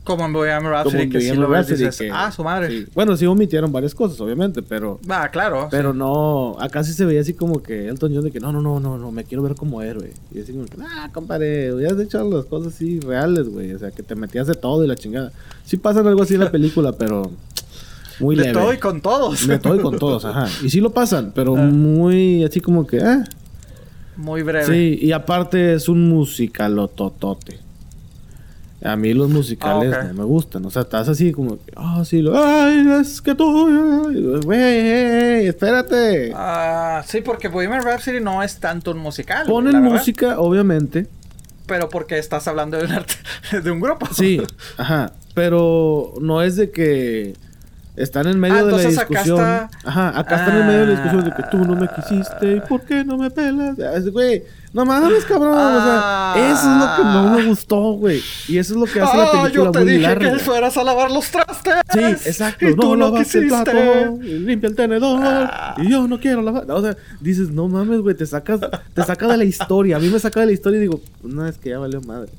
Como 0.09 0.25
en 0.25 0.33
Bohemian 0.33 0.65
Rhapsody, 0.65 1.11
que 1.11 1.21
si 1.21 1.35
lo 1.35 1.51
ves 1.51 1.67
dices, 1.67 2.01
ah, 2.11 2.33
su 2.33 2.43
madre. 2.43 2.87
Bueno, 2.95 3.15
sí 3.15 3.27
omitieron 3.27 3.71
varias 3.71 3.95
cosas, 3.95 4.19
obviamente, 4.23 4.63
pero... 4.63 4.99
Ah, 5.07 5.29
claro. 5.31 5.69
Pero 5.71 5.93
no... 5.93 6.57
Acá 6.59 6.83
sí 6.83 6.95
se 6.95 7.05
veía 7.05 7.21
así 7.21 7.35
como 7.35 7.63
que 7.63 7.89
Elton 7.89 8.15
John 8.15 8.25
de 8.25 8.31
que 8.31 8.41
no, 8.41 8.51
no, 8.51 8.63
no, 8.63 8.81
no, 8.81 8.97
no, 8.97 9.13
me 9.13 9.25
quiero 9.25 9.43
ver 9.43 9.55
como 9.55 9.83
héroe. 9.83 10.15
Y 10.35 10.41
así 10.41 10.53
como 10.53 10.65
que, 10.65 10.79
ah, 10.81 11.11
compadre, 11.13 11.69
has 11.87 12.01
hecho 12.01 12.27
las 12.27 12.47
cosas 12.47 12.73
así 12.73 13.01
reales, 13.01 13.51
güey. 13.51 13.75
O 13.75 13.79
sea, 13.79 13.91
que 13.91 14.03
te 14.03 14.15
metías 14.15 14.47
de 14.47 14.55
todo 14.55 14.83
y 14.83 14.89
la 14.89 14.97
chingada. 14.97 15.31
Sí 15.67 15.77
pasan 15.77 16.07
algo 16.07 16.23
así 16.23 16.33
en 16.35 16.41
la 16.41 16.51
película, 16.51 16.93
pero... 16.93 17.31
Muy 18.19 18.35
leve. 18.35 18.49
De 18.49 18.55
todo 18.55 18.73
y 18.73 18.79
con 18.79 19.03
todos. 19.03 19.47
De 19.47 19.59
todo 19.59 19.77
y 19.77 19.81
con 19.81 19.99
todos, 19.99 20.25
ajá. 20.25 20.49
Y 20.65 20.71
sí 20.71 20.81
lo 20.81 20.91
pasan, 20.91 21.33
pero 21.35 21.55
ah. 21.55 21.61
muy 21.61 22.45
así 22.45 22.63
como 22.63 22.87
que, 22.87 23.01
ah. 23.01 23.25
Muy 24.17 24.43
breve. 24.43 24.65
Sí, 24.65 24.99
y 25.07 25.13
aparte 25.13 25.75
es 25.75 25.87
un 25.87 26.09
musicalototote. 26.09 27.68
A 28.83 28.95
mí 28.97 29.13
los 29.13 29.29
musicales 29.29 29.93
no 30.09 30.15
me 30.15 30.25
gustan. 30.25 30.65
O 30.65 30.71
sea, 30.71 30.83
estás 30.83 31.09
así 31.09 31.33
como, 31.33 31.59
ah, 31.75 32.03
sí, 32.05 32.23
lo, 32.23 32.37
ay, 32.37 32.87
es 33.01 33.21
que 33.21 33.35
tú, 33.35 34.09
güey, 34.45 35.47
espérate. 35.49 36.33
Ah, 36.35 37.03
sí, 37.05 37.21
porque 37.21 37.49
Bohemian 37.49 37.83
Rhapsody 37.83 38.21
no 38.21 38.43
es 38.43 38.61
tanto 38.61 38.93
un 38.93 38.99
musical. 38.99 39.47
Ponen 39.47 39.83
música, 39.83 40.39
obviamente. 40.39 41.09
Pero 41.67 41.89
porque 41.89 42.19
estás 42.19 42.47
hablando 42.47 42.79
de 42.79 42.85
un, 42.85 42.93
arte, 42.93 43.15
de 43.63 43.71
un 43.71 43.81
grupo. 43.81 44.07
Sí, 44.15 44.41
ajá. 44.77 45.13
pero 45.35 46.15
no 46.21 46.43
es 46.43 46.57
de 46.57 46.71
que 46.71 47.35
están 47.99 48.27
en 48.27 48.39
medio 48.39 48.57
ah, 48.57 48.65
de 48.65 48.73
la 48.73 48.79
discusión. 48.79 49.41
Acá 49.41 49.71
está... 49.71 49.89
Ajá, 49.89 50.19
acá 50.19 50.37
están 50.37 50.61
en 50.61 50.67
medio 50.67 50.81
de 50.81 50.87
la 50.87 50.93
discusión 50.93 51.25
de 51.25 51.33
que 51.33 51.43
tú 51.51 51.59
no 51.59 51.75
me 51.75 51.89
quisiste 51.89 52.57
y 52.57 52.61
por 52.61 52.83
qué 52.83 53.05
no 53.05 53.19
me 53.19 53.31
pelas. 53.31 53.77
Güey, 54.11 54.45
no 54.73 54.85
mames, 54.85 55.25
cabrón. 55.25 55.57
O 55.57 55.83
sea, 55.83 56.35
eso 56.37 56.73
es 56.73 56.79
lo 56.79 56.97
que 56.97 57.03
no 57.03 57.31
me 57.37 57.47
gustó, 57.47 57.93
güey. 57.93 58.23
Y 58.49 58.59
eso 58.59 58.75
es 58.75 58.81
lo 58.81 58.87
que 58.87 59.01
hace 59.01 59.17
la 59.17 59.31
película 59.31 59.65
yo 59.65 59.71
te 59.71 59.85
dije 59.85 60.19
que 60.19 60.39
fueras 60.39 60.77
a 60.77 60.85
lavar 60.85 61.11
los 61.11 61.31
trastes. 61.31 61.75
Sí, 61.93 62.01
exacto. 62.01 62.69
Y 62.69 62.75
no, 62.75 62.83
tú 62.83 62.97
no 62.97 63.15
quisiste. 63.15 63.39
el 63.39 63.49
plato, 63.49 64.19
limpia 64.21 64.69
el 64.69 64.77
tenedor. 64.77 65.21
Ah. 65.23 65.75
Y 65.79 65.91
yo 65.91 66.07
no 66.07 66.21
quiero 66.21 66.43
lavar. 66.43 66.71
O 66.71 66.83
sea, 66.83 66.97
dices, 67.21 67.51
no 67.51 67.69
mames, 67.69 68.01
güey, 68.01 68.15
te 68.15 68.27
sacas, 68.27 68.61
te 68.95 69.03
saca 69.05 69.27
de 69.29 69.37
la 69.39 69.45
historia. 69.45 69.97
A 69.97 70.01
mí 70.01 70.09
me 70.09 70.19
saca 70.19 70.41
de 70.41 70.47
la 70.47 70.53
historia 70.53 70.79
y 70.79 70.83
digo, 70.83 71.01
no, 71.23 71.47
es 71.47 71.59
que 71.59 71.71
ya 71.71 71.79
valió 71.79 72.01
madre. 72.03 72.31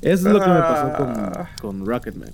Eso 0.00 0.28
es 0.28 0.34
lo 0.34 0.40
que 0.40 0.48
me 0.48 0.60
pasó 0.60 0.96
con, 0.96 1.08
ah. 1.16 1.50
con 1.60 1.86
Rocketman. 1.86 2.30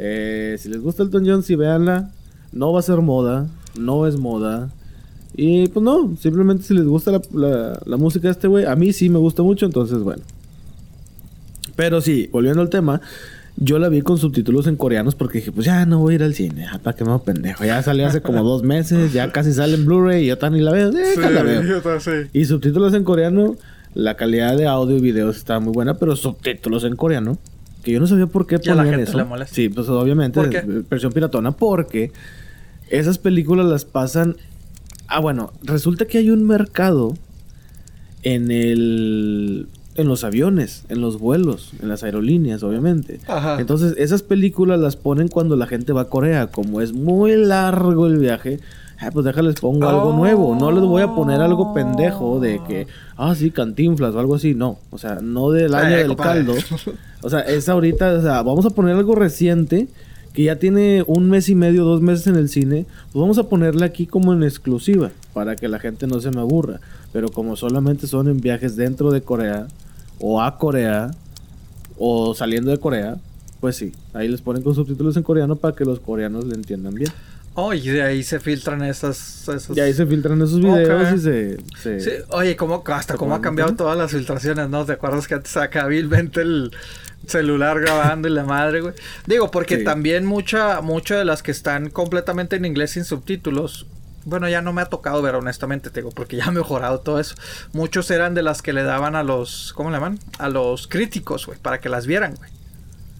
Eh, 0.00 0.56
si 0.58 0.68
les 0.68 0.80
gusta 0.80 1.02
Elton 1.02 1.26
John, 1.26 1.42
sí 1.42 1.56
véanla. 1.56 2.10
No 2.52 2.72
va 2.72 2.80
a 2.80 2.82
ser 2.82 2.98
moda. 2.98 3.48
No 3.78 4.06
es 4.06 4.16
moda. 4.16 4.70
Y 5.34 5.68
pues 5.68 5.84
no, 5.84 6.16
simplemente 6.20 6.64
si 6.64 6.74
les 6.74 6.84
gusta 6.84 7.20
la, 7.32 7.80
la, 7.84 7.96
música 7.96 8.28
de 8.28 8.32
este 8.32 8.48
güey, 8.48 8.64
a 8.64 8.74
mí 8.74 8.92
sí 8.92 9.08
me 9.08 9.18
gusta 9.18 9.42
mucho, 9.42 9.66
entonces 9.66 9.98
bueno. 9.98 10.22
Pero 11.76 12.00
sí, 12.00 12.28
volviendo 12.32 12.60
al 12.60 12.70
tema, 12.70 13.00
yo 13.56 13.78
la 13.78 13.88
vi 13.88 14.02
con 14.02 14.18
subtítulos 14.18 14.66
en 14.66 14.74
coreanos 14.74 15.14
porque 15.14 15.38
dije, 15.38 15.52
pues 15.52 15.66
ya 15.66 15.86
no 15.86 16.00
voy 16.00 16.14
a 16.14 16.16
ir 16.16 16.22
al 16.24 16.34
cine, 16.34 16.66
para 16.82 16.96
que 16.96 17.04
me 17.04 17.16
pendejo. 17.20 17.64
Ya 17.64 17.80
salió 17.82 18.06
hace 18.06 18.20
como 18.20 18.42
dos 18.42 18.64
meses, 18.64 19.12
ya 19.12 19.30
casi 19.30 19.52
sale 19.52 19.74
en 19.74 19.84
Blu-ray 19.84 20.24
y 20.24 20.26
yo 20.26 20.38
tan 20.38 20.54
ni 20.54 20.60
la 20.60 20.72
veo, 20.72 20.90
eh, 20.90 21.14
la 21.16 21.42
veo. 21.42 21.82
Y 22.32 22.44
subtítulos 22.46 22.94
en 22.94 23.04
coreano, 23.04 23.54
la 23.94 24.16
calidad 24.16 24.56
de 24.56 24.66
audio 24.66 24.96
y 24.96 25.00
videos 25.00 25.36
está 25.36 25.60
muy 25.60 25.72
buena, 25.72 25.94
pero 25.94 26.16
subtítulos 26.16 26.82
en 26.82 26.96
coreano 26.96 27.38
que 27.82 27.92
yo 27.92 28.00
no 28.00 28.06
sabía 28.06 28.26
por 28.26 28.46
qué 28.46 28.58
ponían 28.58 29.00
eso. 29.00 29.18
Sí, 29.50 29.68
pues 29.68 29.88
obviamente, 29.88 30.40
versión 30.88 31.12
piratona, 31.12 31.52
porque 31.52 32.12
esas 32.90 33.18
películas 33.18 33.66
las 33.66 33.84
pasan. 33.84 34.36
Ah, 35.06 35.20
bueno, 35.20 35.52
resulta 35.62 36.06
que 36.06 36.18
hay 36.18 36.30
un 36.30 36.46
mercado 36.46 37.14
en 38.22 38.50
el. 38.50 39.68
En 39.94 40.06
los 40.06 40.22
aviones, 40.22 40.84
en 40.90 41.00
los 41.00 41.18
vuelos, 41.18 41.72
en 41.82 41.88
las 41.88 42.04
aerolíneas, 42.04 42.62
obviamente. 42.62 43.18
Ajá. 43.26 43.60
Entonces, 43.60 43.94
esas 43.98 44.22
películas 44.22 44.78
las 44.78 44.94
ponen 44.94 45.26
cuando 45.26 45.56
la 45.56 45.66
gente 45.66 45.92
va 45.92 46.02
a 46.02 46.08
Corea. 46.08 46.46
Como 46.52 46.80
es 46.80 46.92
muy 46.92 47.34
largo 47.34 48.06
el 48.06 48.18
viaje, 48.18 48.60
ah, 49.00 49.10
pues 49.12 49.24
déjales 49.24 49.60
pongo 49.60 49.88
algo 49.88 50.12
nuevo. 50.12 50.54
No 50.54 50.70
les 50.70 50.82
voy 50.82 51.02
a 51.02 51.14
poner 51.14 51.40
algo 51.40 51.72
pendejo 51.74 52.40
de 52.40 52.60
que, 52.66 52.86
ah, 53.16 53.34
sí, 53.34 53.50
cantinflas 53.50 54.14
o 54.14 54.20
algo 54.20 54.34
así. 54.34 54.54
No, 54.54 54.78
o 54.90 54.98
sea, 54.98 55.16
no 55.22 55.50
del 55.50 55.74
año 55.74 55.96
del 55.96 56.16
caldo. 56.16 56.54
O 57.20 57.28
sea, 57.28 57.40
es 57.40 57.68
ahorita, 57.68 58.12
o 58.12 58.22
sea, 58.22 58.42
vamos 58.42 58.64
a 58.64 58.70
poner 58.70 58.94
algo 58.94 59.16
reciente 59.16 59.88
que 60.32 60.44
ya 60.44 60.54
tiene 60.54 61.02
un 61.08 61.28
mes 61.28 61.48
y 61.48 61.56
medio, 61.56 61.82
dos 61.84 62.00
meses 62.00 62.28
en 62.28 62.36
el 62.36 62.48
cine. 62.48 62.86
Pues 63.12 63.20
vamos 63.20 63.38
a 63.38 63.48
ponerle 63.48 63.84
aquí 63.84 64.06
como 64.06 64.32
en 64.32 64.44
exclusiva 64.44 65.10
para 65.32 65.56
que 65.56 65.66
la 65.66 65.80
gente 65.80 66.06
no 66.06 66.20
se 66.20 66.30
me 66.30 66.40
aburra. 66.40 66.78
Pero 67.12 67.28
como 67.28 67.56
solamente 67.56 68.06
son 68.06 68.28
en 68.28 68.40
viajes 68.40 68.76
dentro 68.76 69.10
de 69.10 69.22
Corea 69.22 69.66
o 70.20 70.40
a 70.40 70.58
Corea 70.58 71.10
o 71.98 72.34
saliendo 72.34 72.70
de 72.70 72.78
Corea, 72.78 73.16
pues 73.60 73.74
sí, 73.74 73.92
ahí 74.14 74.28
les 74.28 74.40
ponen 74.40 74.62
con 74.62 74.74
subtítulos 74.74 75.16
en 75.16 75.24
coreano 75.24 75.56
para 75.56 75.74
que 75.74 75.84
los 75.84 75.98
coreanos 75.98 76.44
le 76.44 76.54
entiendan 76.54 76.94
bien. 76.94 77.10
Oh, 77.60 77.74
y 77.74 77.80
de 77.80 78.02
ahí 78.02 78.22
se 78.22 78.38
filtran 78.38 78.84
esas... 78.84 79.48
esos... 79.48 79.76
Y 79.76 79.80
ahí 79.80 79.92
se 79.92 80.06
filtran 80.06 80.40
esos 80.40 80.60
videos 80.60 81.12
y 81.12 81.18
se... 81.18 81.58
Sí, 81.98 82.10
oye, 82.28 82.54
¿cómo, 82.54 82.84
hasta 82.86 83.16
cómo 83.16 83.34
ha 83.34 83.40
cambiado 83.40 83.74
todas 83.74 83.98
las 83.98 84.12
filtraciones, 84.12 84.68
¿no? 84.68 84.84
¿Te 84.84 84.92
acuerdas 84.92 85.26
que 85.26 85.34
antes 85.34 85.56
acá 85.56 85.88
vilmente 85.88 86.40
el 86.40 86.70
celular 87.26 87.80
grabando 87.80 88.28
y 88.28 88.30
la 88.30 88.44
madre, 88.44 88.80
güey? 88.80 88.94
Digo, 89.26 89.50
porque 89.50 89.78
también 89.78 90.24
mucha, 90.24 90.80
muchas 90.82 91.18
de 91.18 91.24
las 91.24 91.42
que 91.42 91.50
están 91.50 91.90
completamente 91.90 92.54
en 92.54 92.64
inglés 92.64 92.92
sin 92.92 93.04
subtítulos... 93.04 93.88
Bueno, 94.24 94.48
ya 94.48 94.62
no 94.62 94.72
me 94.72 94.82
ha 94.82 94.86
tocado 94.86 95.20
ver, 95.20 95.34
honestamente, 95.34 95.90
te 95.90 95.98
digo, 95.98 96.12
porque 96.12 96.36
ya 96.36 96.44
ha 96.44 96.52
mejorado 96.52 97.00
todo 97.00 97.18
eso. 97.18 97.34
Muchos 97.72 98.08
eran 98.12 98.34
de 98.34 98.42
las 98.42 98.62
que 98.62 98.72
le 98.72 98.84
daban 98.84 99.16
a 99.16 99.24
los... 99.24 99.72
¿Cómo 99.72 99.90
le 99.90 99.96
llaman? 99.96 100.20
A 100.38 100.48
los 100.48 100.86
críticos, 100.86 101.46
güey, 101.46 101.58
para 101.58 101.80
que 101.80 101.88
las 101.88 102.06
vieran, 102.06 102.36
güey. 102.36 102.50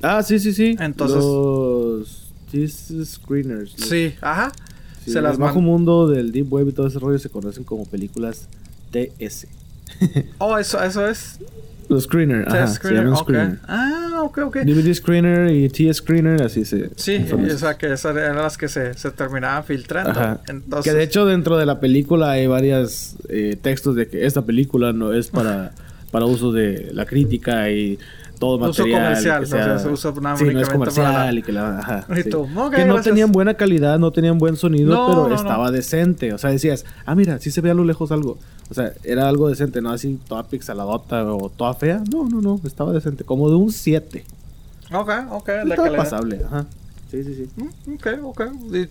Ah, 0.00 0.22
sí, 0.22 0.38
sí, 0.38 0.52
sí. 0.52 0.76
Entonces... 0.78 1.16
Los 1.16 2.27
screeners. 2.50 3.74
Sí, 3.76 4.14
ajá. 4.20 4.52
se 5.06 5.20
las 5.20 5.38
bajo 5.38 5.60
mundo 5.60 6.08
del 6.08 6.32
deep 6.32 6.52
web 6.52 6.68
y 6.68 6.72
todo 6.72 6.86
ese 6.86 6.98
rollo 6.98 7.18
se 7.18 7.30
conocen 7.30 7.64
como 7.64 7.84
películas 7.86 8.48
TS. 8.90 9.46
oh, 10.38 10.58
eso, 10.58 10.82
eso 10.82 11.06
es. 11.06 11.38
Los 11.88 12.04
screener, 12.04 12.46
ajá, 12.46 12.66
screener, 12.66 13.16
screener. 13.16 13.58
Ah, 13.66 14.20
ok, 14.22 14.38
ok. 14.38 14.56
DVD 14.58 14.92
screener 14.92 15.50
y 15.50 15.70
T 15.70 15.92
screener, 15.94 16.42
así 16.42 16.66
se. 16.66 16.90
Sí, 16.96 17.24
o 17.32 17.58
sea 17.58 17.78
que 17.78 17.90
esas 17.90 18.14
eran 18.14 18.36
las 18.36 18.58
que 18.58 18.68
se, 18.68 18.92
se 18.92 19.10
terminaban 19.10 19.64
filtrando. 19.64 20.10
Ajá. 20.10 20.40
Que 20.84 20.92
de 20.92 21.02
hecho 21.02 21.24
dentro 21.24 21.56
de 21.56 21.64
la 21.64 21.80
película 21.80 22.32
hay 22.32 22.46
varios 22.46 23.16
eh, 23.30 23.56
textos 23.60 23.96
de 23.96 24.06
que 24.06 24.26
esta 24.26 24.42
película 24.42 24.92
no 24.92 25.14
es 25.14 25.28
para, 25.28 25.72
para 26.10 26.26
uso 26.26 26.52
de 26.52 26.90
la 26.92 27.06
crítica 27.06 27.70
y 27.70 27.98
todo 28.38 28.58
material. 28.58 29.02
comercial, 29.02 29.46
sea, 29.46 29.78
se 29.78 29.88
usa 29.88 30.12
nada 30.20 30.36
sí, 30.36 30.44
no 30.44 30.60
es 30.60 30.68
comercial 30.68 31.38
y 31.38 31.42
que 31.42 31.52
la... 31.52 31.78
Ajá, 31.78 32.06
que 32.74 32.84
no 32.84 33.00
tenían 33.00 33.32
buena 33.32 33.54
calidad, 33.54 33.98
no 33.98 34.10
tenían 34.10 34.38
buen 34.38 34.56
sonido, 34.56 35.06
pero 35.06 35.34
estaba 35.34 35.70
decente. 35.70 36.32
O 36.32 36.38
sea, 36.38 36.50
decías, 36.50 36.84
ah, 37.06 37.14
mira, 37.14 37.38
sí 37.38 37.50
se 37.50 37.60
ve 37.60 37.70
a 37.70 37.74
lo 37.74 37.84
lejos 37.84 38.12
algo. 38.12 38.38
O 38.70 38.74
sea, 38.74 38.92
era 39.02 39.28
algo 39.28 39.48
decente, 39.48 39.80
no 39.80 39.90
así 39.90 40.18
toda 40.28 40.44
pixeladota 40.44 41.24
o 41.24 41.48
toda 41.48 41.74
fea. 41.74 42.02
No, 42.12 42.28
no, 42.28 42.40
no, 42.40 42.60
estaba 42.64 42.92
decente. 42.92 43.24
Como 43.24 43.48
de 43.48 43.56
un 43.56 43.72
7. 43.72 44.24
Ok, 44.92 45.10
ok. 45.30 45.48
Estaba 45.48 45.96
pasable, 45.96 46.40
ajá. 46.44 46.66
Sí, 47.10 47.24
sí, 47.24 47.34
sí. 47.34 47.48
Mm, 47.56 47.94
ok, 47.94 48.06
ok. 48.22 48.42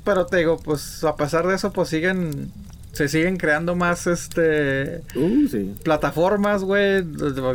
Pero 0.03 0.25
te 0.25 0.37
digo, 0.37 0.57
pues 0.57 1.03
a 1.03 1.15
pesar 1.15 1.45
de 1.45 1.55
eso, 1.55 1.71
pues 1.71 1.89
siguen 1.89 2.51
se 2.91 3.07
siguen 3.07 3.37
creando 3.37 3.75
más 3.75 4.07
este 4.07 5.01
uh, 5.15 5.73
plataformas, 5.83 6.63
güey. 6.63 7.03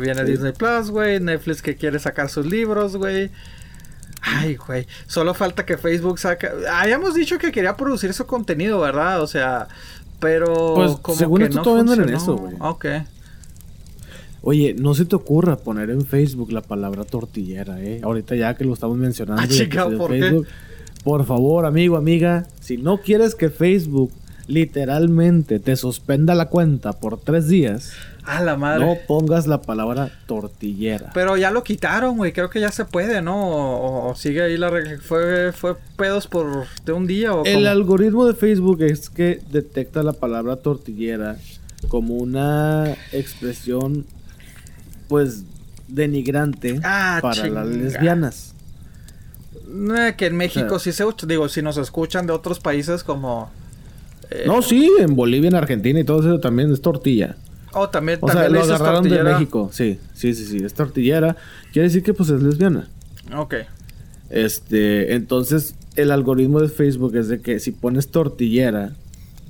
Viene 0.01 0.23
Disney 0.23 0.53
Plus, 0.53 0.89
güey. 0.89 1.19
Netflix 1.19 1.61
que 1.61 1.75
quiere 1.75 1.99
sacar 1.99 2.29
sus 2.29 2.45
libros, 2.45 2.95
güey. 2.95 3.29
Ay, 4.21 4.55
güey. 4.55 4.87
Solo 5.05 5.33
falta 5.33 5.65
que 5.65 5.77
Facebook 5.77 6.17
saque. 6.17 6.49
Habíamos 6.71 7.13
dicho 7.13 7.37
que 7.37 7.51
quería 7.51 7.75
producir 7.75 8.13
su 8.13 8.25
contenido, 8.25 8.79
¿verdad? 8.79 9.21
O 9.21 9.27
sea, 9.27 9.67
pero. 10.19 10.73
Pues 10.75 10.95
como 11.01 11.17
según 11.17 11.39
que 11.39 11.45
esto 11.45 11.57
no 11.57 11.63
todavía 11.63 12.03
en 12.03 12.09
eso, 12.13 12.37
güey. 12.37 12.55
Ok. 12.59 12.85
Oye, 14.45 14.75
no 14.77 14.93
se 14.93 15.05
te 15.05 15.15
ocurra 15.15 15.57
poner 15.57 15.89
en 15.89 16.05
Facebook 16.05 16.51
la 16.51 16.61
palabra 16.61 17.05
tortillera, 17.05 17.81
¿eh? 17.81 18.01
Ahorita 18.03 18.35
ya 18.35 18.55
que 18.55 18.65
lo 18.65 18.73
estamos 18.73 18.97
mencionando. 18.97 19.41
Ah, 19.41 19.89
¿por 19.97 20.09
Facebook, 20.09 20.47
Por 21.03 21.25
favor, 21.25 21.65
amigo, 21.65 21.95
amiga, 21.95 22.45
si 22.59 22.75
no 22.75 22.99
quieres 22.99 23.35
que 23.35 23.49
Facebook 23.49 24.11
literalmente 24.47 25.59
te 25.59 25.75
suspenda 25.75 26.35
la 26.35 26.49
cuenta 26.49 26.93
por 26.93 27.19
tres 27.19 27.47
días. 27.47 27.93
A 28.25 28.41
la 28.41 28.55
madre. 28.55 28.85
No 28.85 28.95
pongas 29.05 29.47
la 29.47 29.61
palabra 29.61 30.11
tortillera. 30.27 31.11
Pero 31.13 31.35
ya 31.35 31.51
lo 31.51 31.63
quitaron, 31.63 32.17
güey. 32.17 32.31
Creo 32.31 32.49
que 32.49 32.61
ya 32.61 32.71
se 32.71 32.85
puede, 32.85 33.21
¿no? 33.21 34.07
O, 34.07 34.15
sigue 34.15 34.41
ahí 34.41 34.57
la 34.57 34.69
regla. 34.69 34.97
¿Fue, 35.01 35.51
¿Fue 35.51 35.75
pedos 35.97 36.27
por 36.27 36.65
de 36.85 36.93
un 36.93 37.05
día 37.05 37.33
o 37.33 37.43
El 37.43 37.67
algoritmo 37.67 38.25
de 38.25 38.33
Facebook 38.33 38.81
es 38.81 39.09
que 39.09 39.41
detecta 39.51 40.03
la 40.03 40.13
palabra 40.13 40.55
tortillera 40.57 41.37
como 41.89 42.15
una 42.15 42.95
expresión, 43.11 44.05
pues, 45.09 45.43
denigrante 45.89 46.79
ah, 46.83 47.19
para 47.21 47.47
las 47.47 47.67
lesbianas. 47.67 48.53
que 50.17 50.25
en 50.25 50.37
México 50.37 50.79
sí 50.79 50.93
se... 50.93 51.03
Digo, 51.27 51.49
si 51.49 51.61
nos 51.61 51.75
escuchan 51.75 52.25
de 52.25 52.31
otros 52.31 52.61
países 52.61 53.03
como 53.03 53.51
eh, 54.33 54.43
no, 54.47 54.61
sí, 54.63 54.91
en 54.99 55.15
Bolivia, 55.15 55.49
en 55.49 55.55
Argentina 55.55 55.99
y 55.99 56.03
todo 56.03 56.19
eso 56.19 56.39
también 56.39 56.71
es 56.71 56.81
tortilla. 56.81 57.35
Oh, 57.73 57.89
también, 57.89 58.19
o 58.21 58.29
sea, 58.29 58.49
lo 58.49 58.61
agarraron 58.61 59.07
de 59.07 59.23
México. 59.23 59.69
Sí, 59.71 59.99
sí, 60.13 60.33
sí, 60.33 60.45
sí, 60.45 60.57
es 60.57 60.73
tortillera. 60.73 61.35
Quiere 61.71 61.87
decir 61.87 62.03
que 62.03 62.13
pues 62.13 62.29
es 62.29 62.41
lesbiana. 62.41 62.87
Ok. 63.35 63.55
Este, 64.29 65.13
entonces 65.13 65.75
el 65.95 66.11
algoritmo 66.11 66.59
de 66.59 66.69
Facebook 66.69 67.15
es 67.15 67.27
de 67.27 67.41
que 67.41 67.59
si 67.59 67.71
pones 67.71 68.09
tortillera, 68.09 68.93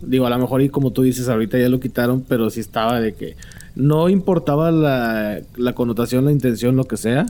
digo, 0.01 0.25
a 0.25 0.29
lo 0.29 0.37
mejor 0.37 0.61
y 0.61 0.69
como 0.69 0.91
tú 0.91 1.03
dices, 1.03 1.29
ahorita 1.29 1.57
ya 1.57 1.69
lo 1.69 1.79
quitaron, 1.79 2.21
pero 2.27 2.49
sí 2.49 2.59
estaba 2.59 2.99
de 2.99 3.13
que 3.13 3.37
no 3.75 4.09
importaba 4.09 4.71
la, 4.71 5.39
la 5.55 5.73
connotación, 5.73 6.25
la 6.25 6.31
intención, 6.31 6.75
lo 6.75 6.83
que 6.83 6.97
sea 6.97 7.25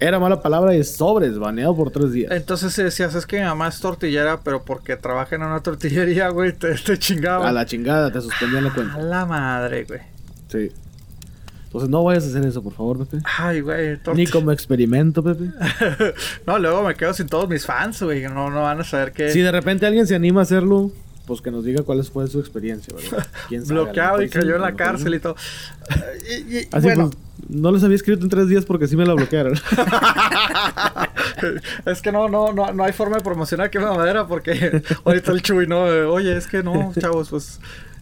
era 0.00 0.18
mala 0.18 0.40
palabra 0.40 0.74
y 0.74 0.82
sobres, 0.82 1.38
baneado 1.38 1.76
por 1.76 1.90
tres 1.90 2.12
días. 2.12 2.32
Entonces 2.32 2.72
si 2.72 2.82
decías, 2.82 3.14
es 3.14 3.26
que 3.26 3.38
mi 3.38 3.44
mamá 3.44 3.68
es 3.68 3.78
tortillera, 3.80 4.40
pero 4.42 4.64
porque 4.64 4.96
trabaja 4.96 5.36
en 5.36 5.42
una 5.42 5.60
tortillería, 5.60 6.30
güey, 6.30 6.52
te, 6.52 6.74
te 6.74 6.98
chingaba. 6.98 7.48
A 7.48 7.52
la 7.52 7.66
chingada, 7.66 8.10
te 8.10 8.20
suspendían 8.20 8.64
la 8.64 8.72
cuenta. 8.72 8.94
A 8.94 9.02
la 9.02 9.26
madre, 9.26 9.84
güey. 9.84 10.00
Sí. 10.48 10.72
Entonces 11.66 11.88
no 11.88 12.02
vayas 12.02 12.24
a 12.24 12.28
hacer 12.28 12.44
eso, 12.44 12.62
por 12.62 12.72
favor, 12.72 13.06
Pepe. 13.06 13.22
Ay, 13.38 13.60
güey. 13.60 13.96
Ni 14.14 14.26
como 14.26 14.50
experimento, 14.50 15.22
Pepe. 15.22 15.50
no, 16.46 16.58
luego 16.58 16.82
me 16.82 16.96
quedo 16.96 17.14
sin 17.14 17.28
todos 17.28 17.48
mis 17.48 17.64
fans, 17.64 18.02
güey. 18.02 18.22
No, 18.22 18.50
no 18.50 18.62
van 18.62 18.80
a 18.80 18.84
saber 18.84 19.12
qué. 19.12 19.30
Si 19.30 19.40
de 19.40 19.52
repente 19.52 19.86
alguien 19.86 20.06
se 20.06 20.16
anima 20.16 20.40
a 20.40 20.42
hacerlo, 20.42 20.90
pues 21.30 21.40
que 21.40 21.52
nos 21.52 21.64
diga 21.64 21.84
cuál 21.84 22.02
fue 22.02 22.26
su 22.26 22.40
experiencia, 22.40 22.92
¿verdad? 22.92 23.24
¿Quién 23.48 23.64
Bloqueado 23.64 24.20
y 24.20 24.28
cayó 24.28 24.56
en 24.56 24.62
la 24.62 24.74
cárcel 24.74 25.14
y 25.14 25.20
todo. 25.20 25.36
Así 25.38 26.70
bueno. 26.82 27.10
Pues, 27.10 27.48
no 27.48 27.70
les 27.70 27.84
había 27.84 27.94
escrito 27.94 28.24
en 28.24 28.30
tres 28.30 28.48
días 28.48 28.64
porque 28.64 28.88
sí 28.88 28.96
me 28.96 29.06
la 29.06 29.14
bloquearon. 29.14 29.54
es 31.86 32.02
que 32.02 32.10
no, 32.10 32.28
no, 32.28 32.52
no, 32.52 32.72
no 32.72 32.82
hay 32.82 32.92
forma 32.92 33.18
de 33.18 33.22
promocionar 33.22 33.70
quema 33.70 33.94
madera 33.94 34.26
porque 34.26 34.82
ahorita 35.04 35.30
el 35.30 35.40
Chuy, 35.40 35.68
no, 35.68 35.84
oye, 36.12 36.36
es 36.36 36.48
que 36.48 36.64
no, 36.64 36.92
chavos, 36.98 37.30
pues 37.30 37.60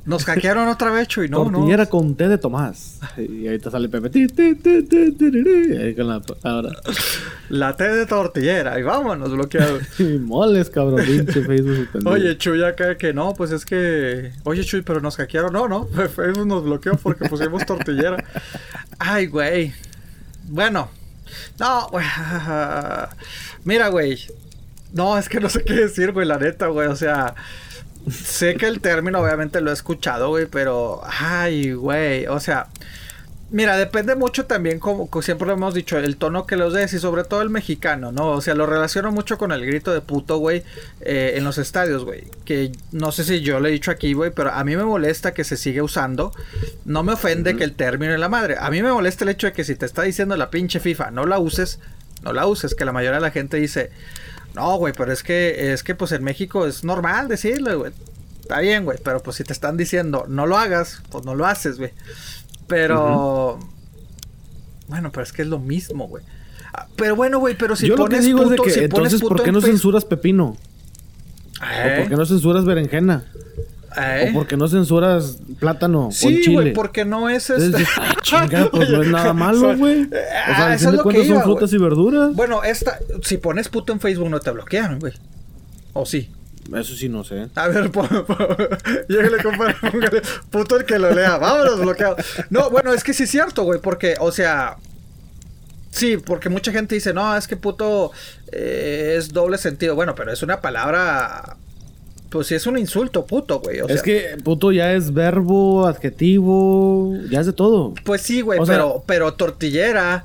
nos 0.08 0.24
hackearon 0.24 0.68
otra 0.68 0.90
vez, 0.90 1.06
Chuy, 1.06 1.28
no, 1.28 1.44
Tortillera 1.44 1.84
con 1.84 2.16
té 2.16 2.28
de 2.28 2.38
Tomás. 2.38 2.98
Y 3.18 3.46
ahí 3.46 3.58
te 3.58 3.70
sale 3.70 3.90
Pepe. 3.90 4.08
ahí 4.08 5.94
con 5.94 6.08
la 6.08 6.22
ahora. 6.44 6.70
La 7.50 7.76
té 7.76 7.88
de 7.88 8.06
tortillera. 8.06 8.80
Y 8.80 8.82
vámonos, 8.84 9.30
bloqueado. 9.30 9.78
y 9.98 10.18
moles, 10.18 10.70
cabrón. 10.70 11.04
Pinche 11.04 11.44
Facebook. 11.44 11.88
Oye, 12.06 12.38
Chuy 12.38 12.64
acá 12.64 12.96
que 12.96 13.12
no, 13.12 13.34
pues 13.34 13.52
es 13.52 13.66
que... 13.66 14.32
Oye, 14.44 14.64
Chuy, 14.64 14.80
pero 14.80 15.02
nos 15.02 15.16
hackearon. 15.16 15.52
No, 15.52 15.68
no. 15.68 15.86
Facebook 16.16 16.46
nos 16.46 16.64
bloqueó 16.64 16.96
porque 16.96 17.28
pusimos 17.28 17.66
tortillera. 17.66 18.24
Ay, 18.98 19.26
güey. 19.26 19.74
Bueno. 20.48 20.88
No, 21.60 21.88
güey. 21.90 22.06
Mira, 23.64 23.88
güey. 23.88 24.18
No, 24.94 25.18
es 25.18 25.28
que 25.28 25.38
no 25.38 25.50
sé 25.50 25.64
qué 25.64 25.74
decir, 25.74 26.12
güey, 26.12 26.26
la 26.26 26.38
neta, 26.38 26.68
güey. 26.68 26.88
O 26.88 26.96
sea 26.96 27.34
sé 28.10 28.56
que 28.56 28.66
el 28.66 28.80
término 28.80 29.20
obviamente 29.20 29.60
lo 29.60 29.70
he 29.70 29.74
escuchado, 29.74 30.28
güey, 30.28 30.46
pero... 30.46 31.02
Ay, 31.04 31.72
güey, 31.72 32.26
o 32.26 32.40
sea... 32.40 32.68
Mira, 33.50 33.78
depende 33.78 34.14
mucho 34.14 34.44
también, 34.44 34.78
como, 34.78 35.08
siempre 35.22 35.46
lo 35.46 35.54
hemos 35.54 35.72
dicho, 35.72 35.96
el 35.96 36.18
tono 36.18 36.46
que 36.46 36.56
los 36.56 36.74
des 36.74 36.92
y 36.92 36.98
sobre 36.98 37.24
todo 37.24 37.40
el 37.40 37.48
mexicano, 37.48 38.12
¿no? 38.12 38.32
O 38.32 38.42
sea, 38.42 38.54
lo 38.54 38.66
relaciono 38.66 39.10
mucho 39.10 39.38
con 39.38 39.52
el 39.52 39.64
grito 39.64 39.94
de 39.94 40.02
puto, 40.02 40.36
güey, 40.36 40.64
eh, 41.00 41.32
en 41.36 41.44
los 41.44 41.56
estadios, 41.56 42.04
güey. 42.04 42.24
Que 42.44 42.72
no 42.92 43.10
sé 43.10 43.24
si 43.24 43.40
yo 43.40 43.58
lo 43.58 43.68
he 43.68 43.70
dicho 43.70 43.90
aquí, 43.90 44.12
güey, 44.12 44.32
pero 44.32 44.50
a 44.52 44.62
mí 44.64 44.76
me 44.76 44.84
molesta 44.84 45.32
que 45.32 45.44
se 45.44 45.56
sigue 45.56 45.80
usando. 45.80 46.30
No 46.84 47.02
me 47.02 47.14
ofende 47.14 47.56
que 47.56 47.64
el 47.64 47.72
término 47.72 48.12
es 48.12 48.20
la 48.20 48.28
madre. 48.28 48.56
A 48.60 48.68
mí 48.68 48.82
me 48.82 48.92
molesta 48.92 49.24
el 49.24 49.30
hecho 49.30 49.46
de 49.46 49.54
que 49.54 49.64
si 49.64 49.76
te 49.76 49.86
está 49.86 50.02
diciendo 50.02 50.36
la 50.36 50.50
pinche 50.50 50.78
FIFA, 50.78 51.10
no 51.10 51.24
la 51.24 51.38
uses, 51.38 51.80
no 52.22 52.34
la 52.34 52.46
uses, 52.46 52.74
que 52.74 52.84
la 52.84 52.92
mayoría 52.92 53.16
de 53.16 53.22
la 53.22 53.30
gente 53.30 53.56
dice... 53.56 53.90
No, 54.58 54.76
güey, 54.76 54.92
pero 54.92 55.12
es 55.12 55.22
que, 55.22 55.72
es 55.72 55.84
que 55.84 55.94
pues 55.94 56.10
en 56.10 56.24
México 56.24 56.66
es 56.66 56.82
normal 56.82 57.28
decirlo, 57.28 57.78
güey. 57.78 57.92
Está 58.40 58.58
bien, 58.58 58.84
güey, 58.84 58.98
pero 59.00 59.22
pues 59.22 59.36
si 59.36 59.44
te 59.44 59.52
están 59.52 59.76
diciendo 59.76 60.24
no 60.28 60.46
lo 60.46 60.58
hagas, 60.58 61.00
pues 61.10 61.24
no 61.24 61.36
lo 61.36 61.46
haces, 61.46 61.78
güey. 61.78 61.92
Pero... 62.66 63.60
Bueno, 64.88 65.12
pero 65.12 65.22
es 65.22 65.32
que 65.32 65.42
es 65.42 65.48
lo 65.48 65.60
mismo, 65.60 66.08
güey. 66.08 66.24
Ah, 66.74 66.88
pero 66.96 67.14
bueno, 67.14 67.38
güey, 67.38 67.56
pero 67.56 67.76
si 67.76 67.86
Yo 67.86 67.94
pones 67.94 68.18
lo 68.18 68.20
que 68.20 68.26
digo 68.26 68.42
es 68.42 68.50
de 68.50 68.56
que, 68.56 68.84
entonces, 68.84 69.20
¿por 69.20 69.44
qué 69.44 69.52
no 69.52 69.60
censuras 69.60 70.04
pepino? 70.04 70.56
¿Eh? 71.62 71.92
¿O 71.92 72.00
por 72.00 72.08
qué 72.08 72.16
no 72.16 72.26
censuras 72.26 72.64
berenjena? 72.64 73.26
¿Eh? 73.98 74.30
O 74.30 74.34
porque 74.34 74.56
no 74.56 74.68
censuras 74.68 75.38
plátano 75.58 76.10
sí, 76.12 76.26
o 76.26 76.30
chile. 76.42 76.52
güey, 76.52 76.72
porque 76.72 77.04
no 77.04 77.28
es 77.28 77.50
este. 77.50 77.70
pues 78.70 78.90
no 78.90 79.02
es 79.02 79.08
nada 79.08 79.32
malo, 79.32 79.76
güey. 79.76 80.04
O 80.04 80.08
sea, 80.10 80.68
ah, 80.68 80.74
eso 80.74 80.90
es 80.90 80.96
lo 80.96 81.04
que 81.04 81.26
son 81.26 81.42
frutas 81.42 81.72
y 81.72 81.78
verduras. 81.78 82.34
Bueno, 82.34 82.62
esta, 82.62 82.98
si 83.22 83.38
pones 83.38 83.68
puto 83.68 83.92
en 83.92 84.00
Facebook 84.00 84.30
no 84.30 84.40
te 84.40 84.50
bloquean, 84.50 84.98
güey. 84.98 85.14
¿O 85.92 86.06
sí? 86.06 86.30
Eso 86.74 86.94
sí 86.94 87.08
no 87.08 87.24
sé. 87.24 87.48
A 87.54 87.68
ver, 87.68 87.90
llégale, 89.08 89.42
compadre, 89.42 89.74
puto 90.50 90.76
el 90.76 90.84
que 90.84 90.98
lo 90.98 91.12
lea. 91.12 91.38
Vámonos, 91.38 91.80
bloqueado. 91.80 92.16
No, 92.50 92.70
bueno, 92.70 92.92
es 92.92 93.02
que 93.02 93.14
sí 93.14 93.24
es 93.24 93.30
cierto, 93.30 93.64
güey, 93.64 93.80
porque, 93.80 94.16
o 94.20 94.30
sea, 94.30 94.76
Sí, 95.90 96.16
porque 96.18 96.48
mucha 96.48 96.70
gente 96.70 96.94
dice, 96.94 97.14
no, 97.14 97.36
es 97.36 97.48
que 97.48 97.56
puto 97.56 98.12
eh, 98.52 99.16
es 99.18 99.32
doble 99.32 99.58
sentido. 99.58 99.94
Bueno, 99.94 100.14
pero 100.14 100.32
es 100.32 100.42
una 100.42 100.60
palabra 100.60 101.56
pues 102.30 102.46
sí 102.46 102.54
es 102.54 102.66
un 102.66 102.78
insulto, 102.78 103.26
puto, 103.26 103.60
güey. 103.60 103.80
es 103.88 104.02
que 104.02 104.36
puto 104.44 104.72
ya 104.72 104.92
es 104.92 105.14
verbo, 105.14 105.86
adjetivo, 105.86 107.14
ya 107.30 107.40
es 107.40 107.46
de 107.46 107.52
todo. 107.52 107.94
Pues 108.04 108.20
sí, 108.20 108.42
güey, 108.42 108.60
pero, 108.66 109.02
pero 109.06 109.34
tortillera, 109.34 110.24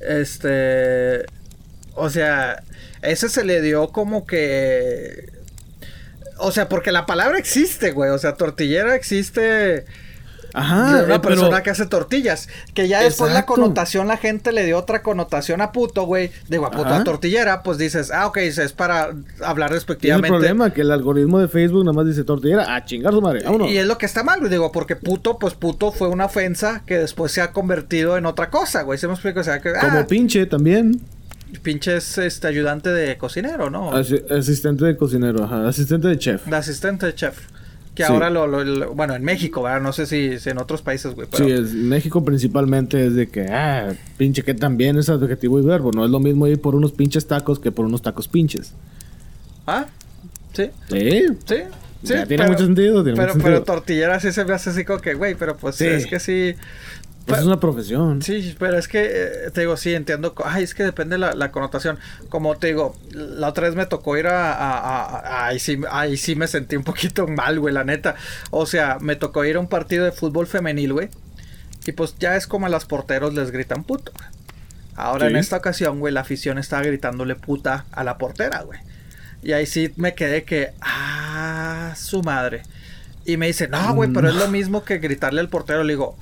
este. 0.00 1.26
O 1.94 2.08
sea, 2.08 2.62
ese 3.02 3.28
se 3.28 3.44
le 3.44 3.60
dio 3.60 3.88
como 3.88 4.26
que. 4.26 5.30
O 6.38 6.52
sea, 6.52 6.68
porque 6.68 6.90
la 6.90 7.04
palabra 7.06 7.38
existe, 7.38 7.90
güey. 7.92 8.10
O 8.10 8.18
sea, 8.18 8.34
tortillera 8.34 8.94
existe 8.94 9.84
Ajá. 10.54 11.04
una 11.04 11.20
persona 11.22 11.62
que 11.62 11.70
hace 11.70 11.86
tortillas. 11.86 12.48
Que 12.74 12.88
ya 12.88 13.00
después 13.00 13.32
la 13.32 13.46
connotación, 13.46 14.08
la 14.08 14.16
gente 14.16 14.52
le 14.52 14.64
dio 14.64 14.78
otra 14.78 15.02
connotación 15.02 15.60
a 15.60 15.72
puto, 15.72 16.04
güey. 16.04 16.30
Digo, 16.48 16.66
a 16.66 16.70
puto 16.70 16.88
a 16.88 17.04
tortillera, 17.04 17.62
pues 17.62 17.78
dices, 17.78 18.10
ah, 18.10 18.26
ok, 18.26 18.38
es 18.38 18.72
para 18.72 19.10
hablar 19.44 19.70
respectivamente. 19.70 20.28
Es 20.28 20.32
el 20.32 20.38
problema, 20.38 20.72
que 20.72 20.82
el 20.82 20.90
algoritmo 20.90 21.38
de 21.38 21.48
Facebook 21.48 21.84
nada 21.84 21.94
más 21.94 22.06
dice 22.06 22.24
tortillera, 22.24 22.74
a 22.74 22.84
chingar 22.84 23.12
su 23.12 23.20
madre, 23.20 23.42
vámonos. 23.44 23.70
Y 23.70 23.78
es 23.78 23.86
lo 23.86 23.98
que 23.98 24.06
está 24.06 24.22
mal, 24.22 24.40
güey. 24.40 24.50
Digo, 24.50 24.72
porque 24.72 24.96
puto, 24.96 25.38
pues 25.38 25.54
puto 25.54 25.92
fue 25.92 26.08
una 26.08 26.26
ofensa 26.26 26.82
que 26.86 26.98
después 26.98 27.32
se 27.32 27.40
ha 27.40 27.52
convertido 27.52 28.16
en 28.16 28.26
otra 28.26 28.50
cosa, 28.50 28.82
güey. 28.82 28.98
Se 28.98 29.06
me 29.06 29.14
explica, 29.14 29.40
o 29.40 29.44
sea, 29.44 29.60
que. 29.60 29.72
Como 29.72 29.98
ah, 29.98 30.06
pinche 30.06 30.46
también. 30.46 31.00
Pinche 31.62 31.96
es 31.96 32.16
este 32.16 32.46
ayudante 32.46 32.90
de 32.90 33.18
cocinero, 33.18 33.68
¿no? 33.68 33.92
asistente 33.92 34.86
de 34.86 34.96
cocinero, 34.96 35.44
ajá. 35.44 35.68
Asistente 35.68 36.08
de 36.08 36.18
chef. 36.18 36.46
De 36.46 36.56
asistente 36.56 37.06
de 37.06 37.14
chef. 37.14 37.38
Que 37.94 38.04
ahora 38.04 38.30
lo, 38.30 38.48
Bueno, 38.94 39.14
en 39.14 39.22
México, 39.22 39.62
¿verdad? 39.62 39.82
No 39.82 39.92
sé 39.92 40.06
si, 40.06 40.38
en 40.48 40.58
otros 40.58 40.80
países, 40.80 41.14
güey. 41.14 41.28
Sí, 41.32 41.50
en 41.50 41.88
México 41.88 42.24
principalmente 42.24 43.06
es 43.06 43.14
de 43.14 43.28
que, 43.28 43.46
ah, 43.48 43.92
pinche 44.16 44.42
que 44.42 44.54
también 44.54 44.96
es 44.96 45.10
adjetivo 45.10 45.58
y 45.60 45.62
verbo. 45.62 45.90
No 45.92 46.04
es 46.04 46.10
lo 46.10 46.18
mismo 46.18 46.46
ir 46.46 46.60
por 46.60 46.74
unos 46.74 46.92
pinches 46.92 47.26
tacos 47.26 47.58
que 47.58 47.70
por 47.70 47.84
unos 47.84 48.00
tacos 48.00 48.28
pinches. 48.28 48.72
¿Ah? 49.66 49.86
¿Sí? 50.54 50.70
Sí. 50.88 51.26
Sí. 51.44 51.56
Sí, 52.04 52.14
tiene 52.26 52.48
mucho 52.48 52.64
sentido. 52.64 53.04
Tiene 53.04 53.16
pero, 53.16 53.34
mucho 53.34 53.44
pero 53.44 53.62
tortillera 53.62 54.18
sí 54.18 54.32
se 54.32 54.44
me 54.44 54.54
hace 54.54 54.70
así 54.70 54.84
como 54.84 55.00
que, 55.00 55.14
güey, 55.14 55.34
pero 55.34 55.56
pues 55.56 55.80
es 55.80 56.06
que 56.06 56.18
sí. 56.18 56.54
Pues 57.26 57.40
es 57.40 57.46
una 57.46 57.60
profesión. 57.60 58.20
Sí, 58.22 58.54
pero 58.58 58.78
es 58.78 58.88
que, 58.88 59.04
eh, 59.04 59.50
te 59.52 59.60
digo, 59.60 59.76
sí, 59.76 59.94
entiendo. 59.94 60.34
Ay, 60.44 60.64
es 60.64 60.74
que 60.74 60.82
depende 60.82 61.18
la, 61.18 61.34
la 61.34 61.52
connotación. 61.52 61.98
Como 62.28 62.56
te 62.56 62.68
digo, 62.68 62.96
la 63.12 63.48
otra 63.48 63.68
vez 63.68 63.76
me 63.76 63.86
tocó 63.86 64.16
ir 64.16 64.26
a... 64.26 64.52
a, 64.52 65.46
ahí, 65.46 65.58
sí, 65.60 65.80
ahí 65.90 66.16
sí 66.16 66.34
me 66.34 66.48
sentí 66.48 66.76
un 66.76 66.84
poquito 66.84 67.26
mal, 67.28 67.60
güey, 67.60 67.72
la 67.72 67.84
neta. 67.84 68.16
O 68.50 68.66
sea, 68.66 68.98
me 69.00 69.14
tocó 69.16 69.44
ir 69.44 69.56
a 69.56 69.60
un 69.60 69.68
partido 69.68 70.04
de 70.04 70.12
fútbol 70.12 70.46
femenil, 70.46 70.92
güey. 70.94 71.08
Y 71.86 71.92
pues 71.92 72.16
ya 72.18 72.36
es 72.36 72.46
como 72.46 72.66
a 72.66 72.68
las 72.68 72.84
porteros 72.84 73.34
les 73.34 73.50
gritan 73.50 73.84
puto. 73.84 74.12
Ahora 74.94 75.28
en 75.28 75.36
esta 75.36 75.56
ocasión, 75.56 76.00
güey, 76.00 76.12
la 76.12 76.20
afición 76.20 76.58
estaba 76.58 76.82
gritándole 76.82 77.34
puta 77.34 77.86
a 77.92 78.04
la 78.04 78.18
portera, 78.18 78.62
güey. 78.62 78.78
Y 79.42 79.52
ahí 79.52 79.66
sí 79.66 79.92
me 79.96 80.14
quedé 80.14 80.44
que... 80.44 80.72
Ah, 80.80 81.94
su 81.96 82.22
madre. 82.22 82.62
Y 83.24 83.36
me 83.36 83.46
dice, 83.46 83.68
no, 83.68 83.94
güey, 83.94 84.12
pero 84.12 84.28
es 84.28 84.36
lo 84.36 84.48
mismo 84.48 84.84
que 84.84 84.98
gritarle 84.98 85.40
al 85.40 85.48
portero. 85.48 85.82
Le 85.82 85.94
digo... 85.94 86.16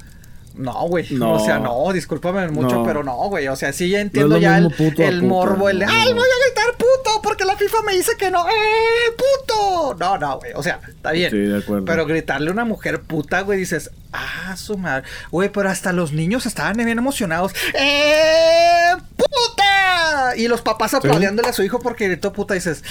No, 0.54 0.88
güey. 0.88 1.06
O 1.20 1.38
sea, 1.38 1.58
no, 1.58 1.92
discúlpame 1.92 2.48
mucho, 2.48 2.82
pero 2.84 3.02
no, 3.02 3.16
güey. 3.28 3.48
O 3.48 3.56
sea, 3.56 3.72
sí 3.72 3.88
ya 3.88 4.00
entiendo 4.00 4.38
ya 4.38 4.58
el, 4.58 5.22
morbo, 5.22 5.68
el 5.68 5.78
de, 5.80 5.86
ay, 5.86 6.12
voy 6.12 6.22
a 6.22 6.46
gritar 6.46 6.76
puto 6.76 7.22
porque 7.22 7.44
la 7.44 7.56
FIFA 7.56 7.82
me 7.86 7.94
dice 7.94 8.12
que 8.18 8.30
no. 8.30 8.46
¡Eh, 8.48 9.12
puto! 9.16 9.96
No, 9.98 10.18
no, 10.18 10.38
güey. 10.38 10.52
O 10.54 10.62
sea, 10.62 10.80
está 10.88 11.12
bien. 11.12 11.30
Sí, 11.30 11.38
de 11.38 11.58
acuerdo. 11.58 11.84
Pero 11.84 12.06
gritarle 12.06 12.50
a 12.50 12.52
una 12.52 12.64
mujer 12.64 13.00
puta, 13.00 13.42
güey, 13.42 13.58
dices, 13.58 13.90
ah, 14.12 14.56
su 14.56 14.76
madre. 14.76 15.06
Güey, 15.30 15.48
pero 15.50 15.68
hasta 15.68 15.92
los 15.92 16.12
niños 16.12 16.46
estaban 16.46 16.76
bien 16.76 16.88
emocionados. 16.90 17.52
¡Eh, 17.74 18.94
puta! 19.16 20.36
Y 20.36 20.48
los 20.48 20.62
papás 20.62 20.94
aplaudiéndole 20.94 21.48
a 21.48 21.52
su 21.52 21.62
hijo 21.62 21.80
porque 21.80 22.08
gritó 22.08 22.32
puta, 22.32 22.54
dices, 22.54 22.82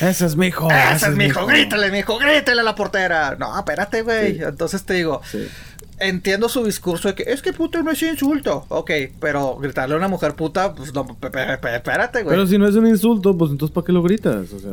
ese 0.00 0.26
es 0.26 0.36
mi 0.36 0.48
hijo. 0.48 0.68
Ese, 0.70 1.08
es 1.08 1.16
mi 1.16 1.26
hijo, 1.26 1.46
grítale, 1.46 1.90
mi 1.90 1.98
hijo, 1.98 2.18
grítale 2.18 2.60
a 2.60 2.64
la 2.64 2.74
portera. 2.74 3.36
No, 3.38 3.56
espérate, 3.58 4.02
güey. 4.02 4.42
Entonces 4.42 4.84
te 4.84 4.94
digo. 4.94 5.20
Sí 5.30 5.48
entiendo 6.02 6.48
su 6.48 6.64
discurso 6.64 7.08
de 7.08 7.14
que 7.14 7.24
es 7.24 7.42
que 7.42 7.52
puto 7.52 7.82
no 7.82 7.90
es 7.90 8.02
insulto. 8.02 8.64
Ok, 8.68 8.90
pero 9.20 9.56
gritarle 9.56 9.94
a 9.94 9.98
una 9.98 10.08
mujer 10.08 10.34
puta, 10.34 10.74
pues 10.74 10.92
no, 10.94 11.06
espérate, 11.22 12.22
güey. 12.22 12.36
Pero 12.36 12.46
si 12.46 12.58
no 12.58 12.66
es 12.66 12.74
un 12.74 12.86
insulto, 12.86 13.36
pues 13.36 13.50
entonces 13.50 13.72
¿para 13.74 13.84
qué 13.84 13.92
lo 13.92 14.02
gritas? 14.02 14.52
O 14.52 14.58
sea, 14.58 14.70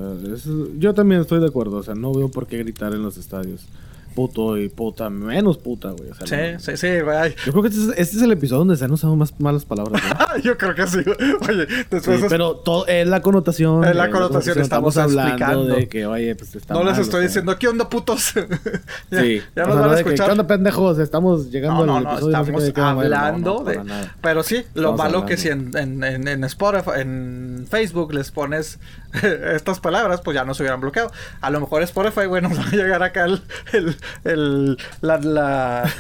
yo 0.77 0.93
también 0.93 1.21
estoy 1.21 1.39
de 1.39 1.47
acuerdo. 1.47 1.77
O 1.77 1.83
sea, 1.83 1.95
no 1.95 2.13
veo 2.13 2.29
por 2.29 2.47
qué 2.47 2.57
gritar 2.57 2.93
en 2.93 3.03
los 3.03 3.17
estadios 3.17 3.65
puto 4.13 4.57
y 4.57 4.69
puta, 4.69 5.09
menos 5.09 5.57
puta, 5.57 5.91
güey. 5.91 6.11
sí, 6.25 6.35
sí, 6.59 6.77
sí, 6.77 6.99
güey. 7.01 7.35
Yo 7.45 7.51
creo 7.51 7.63
que 7.63 7.69
este 7.69 7.81
es, 7.81 7.87
este 7.97 8.17
es, 8.17 8.21
el 8.23 8.31
episodio 8.31 8.59
donde 8.59 8.77
se 8.77 8.85
han 8.85 8.91
usado 8.91 9.15
más 9.15 9.39
malas 9.39 9.65
palabras. 9.65 10.01
Yo 10.43 10.57
creo 10.57 10.75
que 10.75 10.87
sí, 10.87 10.99
Oye, 11.47 11.67
después. 11.89 12.25
Pero 12.29 12.55
todo, 12.57 12.87
es 12.87 13.07
la 13.07 13.21
connotación. 13.21 13.83
Es 13.85 13.95
la 13.95 14.09
connotación, 14.09 14.59
estamos, 14.59 14.97
hablando 14.97 15.65
de 15.65 15.87
que, 15.87 16.05
oye, 16.05 16.35
pues 16.35 16.55
está 16.55 16.73
No 16.73 16.83
les 16.83 16.97
estoy 16.97 17.23
diciendo, 17.23 17.57
¿qué 17.57 17.67
onda, 17.67 17.89
putos? 17.89 18.33
ya, 19.11 19.21
sí. 19.21 19.41
Ya 19.55 19.65
nos 19.65 19.79
van 19.79 19.91
a 19.91 19.97
escuchar. 19.97 20.25
¿Qué 20.27 20.31
onda, 20.31 20.47
pendejos? 20.47 20.99
Estamos 20.99 21.51
llegando 21.51 21.85
no, 21.85 21.99
no, 21.99 22.09
al 22.09 22.13
episodio. 22.15 22.37
No, 22.37 22.59
estamos 22.59 23.03
hablando 23.03 23.63
de. 23.63 23.81
Pero 24.21 24.43
sí, 24.43 24.63
lo 24.73 24.93
malo 24.93 25.25
que 25.25 25.37
si 25.37 25.49
en, 25.49 25.75
en, 25.77 26.03
en, 26.03 26.27
en 26.27 26.43
Spotify, 26.43 26.91
en 26.97 27.67
Facebook 27.69 28.13
les 28.13 28.31
pones 28.31 28.79
estas 29.55 29.79
palabras, 29.79 30.21
pues 30.21 30.35
ya 30.35 30.45
no 30.45 30.53
se 30.53 30.63
hubieran 30.63 30.81
bloqueado. 30.81 31.11
A 31.41 31.49
lo 31.49 31.59
mejor 31.59 31.81
Spotify, 31.83 32.27
bueno, 32.27 32.49
nos 32.49 32.59
va 32.59 32.63
a 32.63 32.71
llegar 32.71 33.03
acá 33.03 33.25
el, 33.25 33.41
el, 33.73 33.97
la, 34.23 35.17
la, 35.17 35.93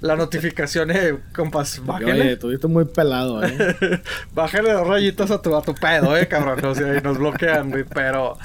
la 0.00 0.16
notificación 0.16 0.88
de 0.88 1.18
compas. 1.34 1.84
Bájale. 1.84 2.12
Oye, 2.12 2.36
tuviste 2.36 2.66
muy 2.66 2.84
pelado, 2.84 3.42
eh. 3.44 4.02
bájale 4.34 4.72
dos 4.72 4.86
rayitos 4.86 5.30
a 5.30 5.40
tu, 5.42 5.56
a 5.56 5.62
tu 5.62 5.74
pedo, 5.74 6.16
eh, 6.16 6.28
cabrón. 6.28 6.64
O 6.64 6.74
sea, 6.74 6.96
y 6.96 7.00
nos 7.00 7.18
bloquean, 7.18 7.70
güey. 7.70 7.84
Pero. 7.84 8.38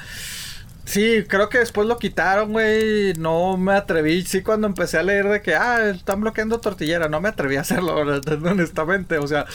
Sí, 0.84 1.24
creo 1.28 1.48
que 1.48 1.58
después 1.58 1.86
lo 1.86 1.98
quitaron, 1.98 2.52
güey. 2.52 3.14
No 3.14 3.56
me 3.56 3.72
atreví. 3.72 4.22
Sí, 4.22 4.42
cuando 4.42 4.66
empecé 4.66 4.98
a 4.98 5.02
leer 5.02 5.28
de 5.28 5.40
que, 5.40 5.54
ah, 5.54 5.90
están 5.90 6.20
bloqueando 6.20 6.60
tortillera, 6.60 7.08
no 7.08 7.20
me 7.20 7.28
atreví 7.28 7.56
a 7.56 7.60
hacerlo, 7.60 7.96
honestamente. 8.44 9.18
O 9.18 9.26
sea, 9.26 9.46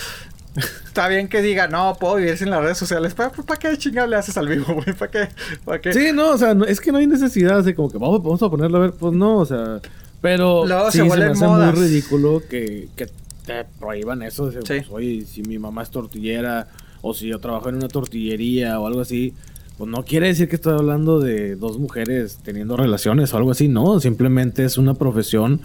Está 0.85 1.07
bien 1.07 1.27
que 1.27 1.41
diga, 1.41 1.67
no, 1.67 1.95
puedo 1.99 2.15
vivir 2.15 2.37
sin 2.37 2.49
las 2.49 2.61
redes 2.61 2.77
sociales. 2.77 3.13
¿Para, 3.13 3.29
¿para 3.29 3.59
qué 3.59 3.77
chingado 3.77 4.07
le 4.07 4.15
haces 4.15 4.35
al 4.37 4.47
vivo, 4.47 4.73
güey? 4.73 4.93
¿Para 4.97 5.11
qué? 5.11 5.29
¿Para 5.63 5.79
qué? 5.79 5.93
Sí, 5.93 6.09
no, 6.13 6.31
o 6.31 6.37
sea, 6.37 6.55
es 6.67 6.81
que 6.81 6.91
no 6.91 6.97
hay 6.97 7.07
necesidad. 7.07 7.59
Así 7.59 7.73
como 7.73 7.89
que 7.91 7.97
vamos, 7.97 8.21
vamos 8.23 8.41
a 8.41 8.49
ponerlo 8.49 8.77
a 8.77 8.81
ver. 8.81 8.91
Pues 8.93 9.13
no, 9.13 9.37
o 9.37 9.45
sea. 9.45 9.79
Pero 10.21 10.65
Luego 10.65 10.89
sí, 10.91 10.97
se 10.99 11.09
se, 11.09 11.17
me 11.17 11.25
hace 11.25 11.45
modas. 11.45 11.75
muy 11.75 11.85
ridículo 11.87 12.41
que, 12.49 12.89
que 12.95 13.07
te 13.45 13.65
prohíban 13.79 14.23
eso. 14.23 14.47
de, 14.49 14.53
Sí. 14.61 14.67
pues, 14.67 14.85
oye, 14.89 15.25
si 15.25 15.43
mi 15.43 15.59
mamá 15.59 15.83
es 15.83 15.91
tortillera 15.91 16.67
o 17.01 17.13
si 17.13 17.27
yo 17.27 17.39
trabajo 17.39 17.69
en 17.69 17.75
una 17.75 17.87
tortillería 17.87 18.79
o 18.79 18.87
algo 18.87 19.01
así, 19.01 19.33
pues 19.77 19.89
no 19.91 20.03
quiere 20.03 20.27
decir 20.27 20.49
que 20.49 20.55
estoy 20.55 20.73
hablando 20.73 21.19
de 21.19 21.55
dos 21.55 21.77
mujeres 21.77 22.39
teniendo 22.43 22.75
relaciones 22.75 23.31
o 23.33 23.37
algo 23.37 23.51
así. 23.51 23.67
No, 23.67 23.99
simplemente 23.99 24.65
es 24.65 24.79
una 24.79 24.95
profesión 24.95 25.61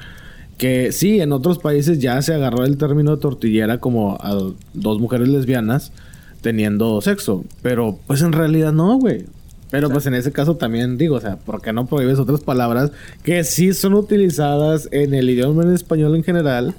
que 0.58 0.92
sí, 0.92 1.20
en 1.20 1.32
otros 1.32 1.58
países 1.58 1.98
ya 1.98 2.20
se 2.22 2.34
agarró 2.34 2.64
el 2.64 2.76
término 2.76 3.18
tortillera 3.18 3.78
como 3.78 4.16
a 4.20 4.52
dos 4.74 5.00
mujeres 5.00 5.28
lesbianas 5.28 5.92
teniendo 6.40 7.00
sexo. 7.00 7.44
Pero 7.62 7.98
pues 8.06 8.22
en 8.22 8.32
realidad 8.32 8.72
no, 8.72 8.98
güey. 8.98 9.24
Pero 9.70 9.88
pues 9.88 10.04
en 10.04 10.12
ese 10.14 10.32
caso 10.32 10.56
también 10.56 10.98
digo, 10.98 11.16
o 11.16 11.20
sea, 11.20 11.36
¿por 11.36 11.62
qué 11.62 11.72
no 11.72 11.86
prohíbes 11.86 12.18
otras 12.18 12.40
palabras 12.40 12.92
que 13.22 13.42
sí 13.42 13.72
son 13.72 13.94
utilizadas 13.94 14.86
en 14.92 15.14
el 15.14 15.30
idioma 15.30 15.62
en 15.62 15.72
español 15.72 16.14
en 16.14 16.22
general 16.22 16.74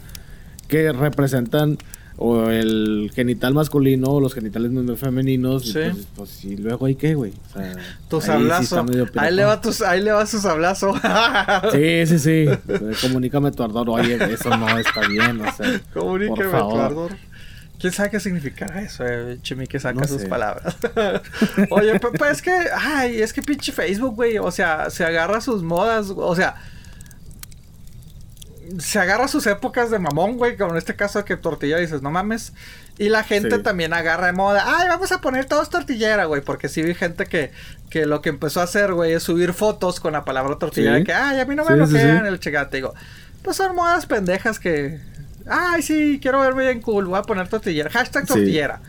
que 0.68 0.92
representan 0.92 1.80
o 2.26 2.50
el 2.50 3.12
genital 3.14 3.54
masculino 3.54 4.08
o 4.08 4.22
los 4.22 4.34
genitales 4.34 4.72
femeninos? 4.98 5.66
Y, 5.66 5.72
Sí. 5.74 5.80
pues, 5.92 6.08
pues 6.16 6.30
sí, 6.30 6.56
luego 6.56 6.86
hay 6.86 6.96
qué, 6.96 7.16
güey. 7.16 7.34
O 7.50 7.54
sea, 7.60 7.76
Tu 8.10 8.16
ahí 8.18 8.22
sí 8.22 8.28
sablazo. 8.28 8.84
medio 8.86 9.08
ahí, 9.18 9.34
le 9.34 9.44
va 9.44 9.60
tus, 9.60 9.82
ahí 9.82 10.02
le 10.02 10.12
va 10.14 10.26
su 10.26 10.40
sablazo. 10.40 10.94
Sí, 11.74 12.06
sí, 12.08 12.20
sí. 12.20 12.46
Comunícame 13.02 13.52
tu 13.52 13.64
ardor. 13.64 13.90
Oye, 13.90 14.16
eso 14.34 14.56
no 14.56 14.78
está 14.78 15.02
bien, 15.08 15.42
o 15.42 15.52
sea. 15.54 15.82
Comuníqueme 15.94 16.50
por 16.50 16.70
tu 16.70 16.80
ardor. 16.80 17.12
¿Quién 17.80 17.92
sabe 17.92 18.12
qué 18.12 18.20
significará 18.22 18.82
eso, 18.82 19.04
eh? 19.06 19.40
Chimi 19.42 19.68
que 19.68 19.78
saca 19.78 20.00
No 20.00 20.08
sus 20.08 20.22
sé. 20.22 20.28
palabras. 20.30 20.78
Oye, 21.70 22.00
pues 22.00 22.32
es 22.32 22.42
que, 22.42 22.52
ay, 22.74 23.22
es 23.22 23.34
que 23.34 23.42
pinche 23.42 23.74
Facebook, 23.74 24.16
güey, 24.16 24.38
o 24.38 24.50
sea, 24.52 24.90
se 24.90 25.04
agarra 25.04 25.42
sus 25.42 25.62
modas, 25.64 26.14
o 26.16 26.34
sea, 26.36 26.56
se 28.80 29.00
agarra 29.00 29.28
sus 29.28 29.46
épocas 29.48 29.92
de 29.92 30.00
mamón, 30.00 30.38
güey, 30.38 30.58
como 30.58 30.72
en 30.72 30.78
este 30.78 30.96
caso 30.96 31.20
de 31.20 31.26
que 31.26 31.38
tortilla 31.38 31.78
dices, 31.78 32.02
no 32.02 32.12
mames. 32.12 32.54
Y 32.98 33.10
la 33.10 33.24
gente 33.24 33.56
Sí. 33.58 33.64
también 33.64 33.94
agarra 33.94 34.28
de 34.28 34.34
moda, 34.34 34.64
ay, 34.66 34.88
vamos 34.88 35.12
a 35.12 35.20
poner 35.22 35.46
todos 35.46 35.70
tortillera, 35.70 36.26
güey, 36.26 36.42
porque 36.42 36.70
sí 36.70 36.82
vi 36.84 36.94
gente 36.94 37.26
que, 37.26 37.52
que 37.90 38.06
lo 38.06 38.22
que 38.22 38.30
empezó 38.30 38.62
a 38.62 38.64
hacer, 38.66 38.94
güey, 38.94 39.14
es 39.14 39.24
subir 39.24 39.54
fotos 39.54 40.00
con 40.00 40.14
la 40.14 40.24
palabra 40.26 40.58
tortillera, 40.60 40.98
Sí. 41.00 41.04
que, 41.04 41.14
ay, 41.14 41.40
a 41.40 41.46
mí 41.46 41.56
no 41.56 41.66
me 41.66 41.76
lo 41.76 41.88
sí, 41.88 41.94
sí. 41.94 41.98
el 42.00 42.40
checate, 42.40 42.78
digo, 42.78 42.94
pues 43.42 43.58
son 43.58 43.76
modas 43.76 44.06
pendejas 44.06 44.60
que, 44.60 45.00
ay, 45.48 45.82
sí, 45.82 46.20
quiero 46.22 46.40
verme 46.42 46.64
bien 46.66 46.82
cool, 46.82 47.06
voy 47.06 47.18
a 47.20 47.24
poner 47.24 47.48
tortillera, 47.48 47.90
hashtag 47.90 48.26
tortillera. 48.28 48.80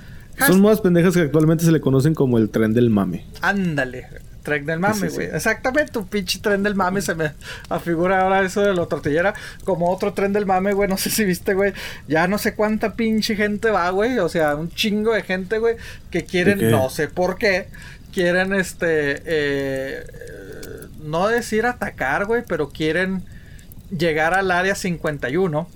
Son 0.47 0.61
modas 0.61 0.81
pendejas 0.81 1.15
que 1.15 1.21
actualmente 1.23 1.65
se 1.65 1.71
le 1.73 1.81
conocen 1.81 2.15
como 2.15 2.39
el 2.39 2.51
tren 2.51 2.75
del 2.75 2.91
mame. 2.91 3.25
Ándale, 3.41 4.09
tren 4.45 4.65
del 4.67 4.79
mame, 4.79 5.09
sí, 5.09 5.15
güey. 5.15 5.29
sí. 5.29 5.35
Exactamente, 5.35 5.91
tu 5.91 6.07
pinche 6.07 6.39
tren 6.39 6.63
del 6.63 6.77
mame 6.77 7.01
se 7.03 7.17
me 7.17 7.33
afigura 7.69 8.21
ahora 8.21 8.43
eso 8.43 8.61
de 8.61 8.73
la 8.73 8.87
tortillera 8.87 9.35
como 9.65 9.91
otro 9.91 10.13
tren 10.13 10.33
del 10.33 10.47
mame, 10.47 10.73
güey. 10.75 10.89
No 10.89 10.97
sé 10.97 11.11
si 11.11 11.25
viste, 11.25 11.55
güey. 11.55 11.73
Ya 12.07 12.29
no 12.29 12.39
sé 12.39 12.55
cuánta 12.55 12.95
pinche 12.95 13.35
gente 13.35 13.71
va, 13.71 13.91
güey. 13.91 14.19
O 14.19 14.29
sea, 14.29 14.55
un 14.55 14.71
chingo 14.71 15.13
de 15.15 15.23
gente, 15.23 15.59
güey, 15.59 15.77
que 16.11 16.25
quieren, 16.25 16.71
no 16.71 16.91
sé 16.91 17.09
por 17.09 17.39
qué, 17.39 17.69
quieren 18.13 18.55
este, 18.55 19.23
eh, 19.25 20.05
no 21.03 21.27
decir 21.27 21.67
atacar, 21.67 22.27
güey, 22.27 22.43
pero 22.47 22.69
quieren 22.69 23.25
llegar 23.91 24.35
al 24.35 24.51
área 24.51 24.75
51. 24.75 25.69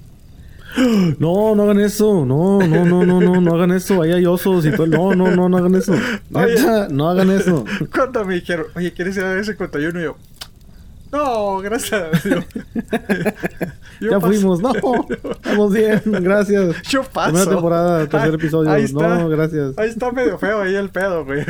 No, 1.19 1.55
no 1.55 1.62
hagan 1.65 1.81
eso. 1.81 2.24
No, 2.27 2.59
no, 2.61 2.85
no, 2.85 3.05
no, 3.05 3.20
no, 3.20 3.40
no 3.40 3.55
hagan 3.55 3.73
eso. 3.73 4.03
Ahí 4.03 4.12
hay 4.12 4.27
osos 4.27 4.66
y 4.66 4.70
todo. 4.70 4.86
No, 4.86 5.15
no, 5.15 5.31
no, 5.35 5.49
no 5.49 5.57
hagan 5.59 5.74
eso. 5.74 5.93
Oye. 6.32 6.57
No 6.90 7.09
hagan 7.09 7.31
eso. 7.31 7.65
Cuando 7.95 8.24
me 8.24 8.35
dijeron, 8.35 8.66
oye, 8.77 8.93
¿quieres 8.93 9.16
ir 9.16 9.23
al 9.24 9.32
área 9.32 9.45
51? 9.45 9.99
Y 10.01 10.03
yo, 10.05 10.16
no, 11.11 11.59
gracias. 11.59 12.23
Yo, 12.24 12.36
yo 14.01 14.11
ya 14.11 14.20
paso. 14.20 14.27
fuimos. 14.27 14.61
No, 14.61 14.73
estamos 15.31 15.73
bien. 15.73 16.03
Gracias. 16.05 16.82
Yo 16.82 17.03
paso. 17.03 17.31
Primera 17.32 17.51
temporada, 17.51 17.99
tercer 18.07 18.28
Ahí- 18.28 18.35
episodio. 18.35 18.70
ahí 18.70 18.85
está. 18.85 19.09
No, 19.19 19.28
gracias. 19.28 19.78
Ahí 19.78 19.89
está 19.89 20.12
medio 20.12 20.39
feo 20.39 20.61
ahí 20.62 20.74
el 20.74 20.90
pedo, 20.90 21.24
güey. 21.24 21.45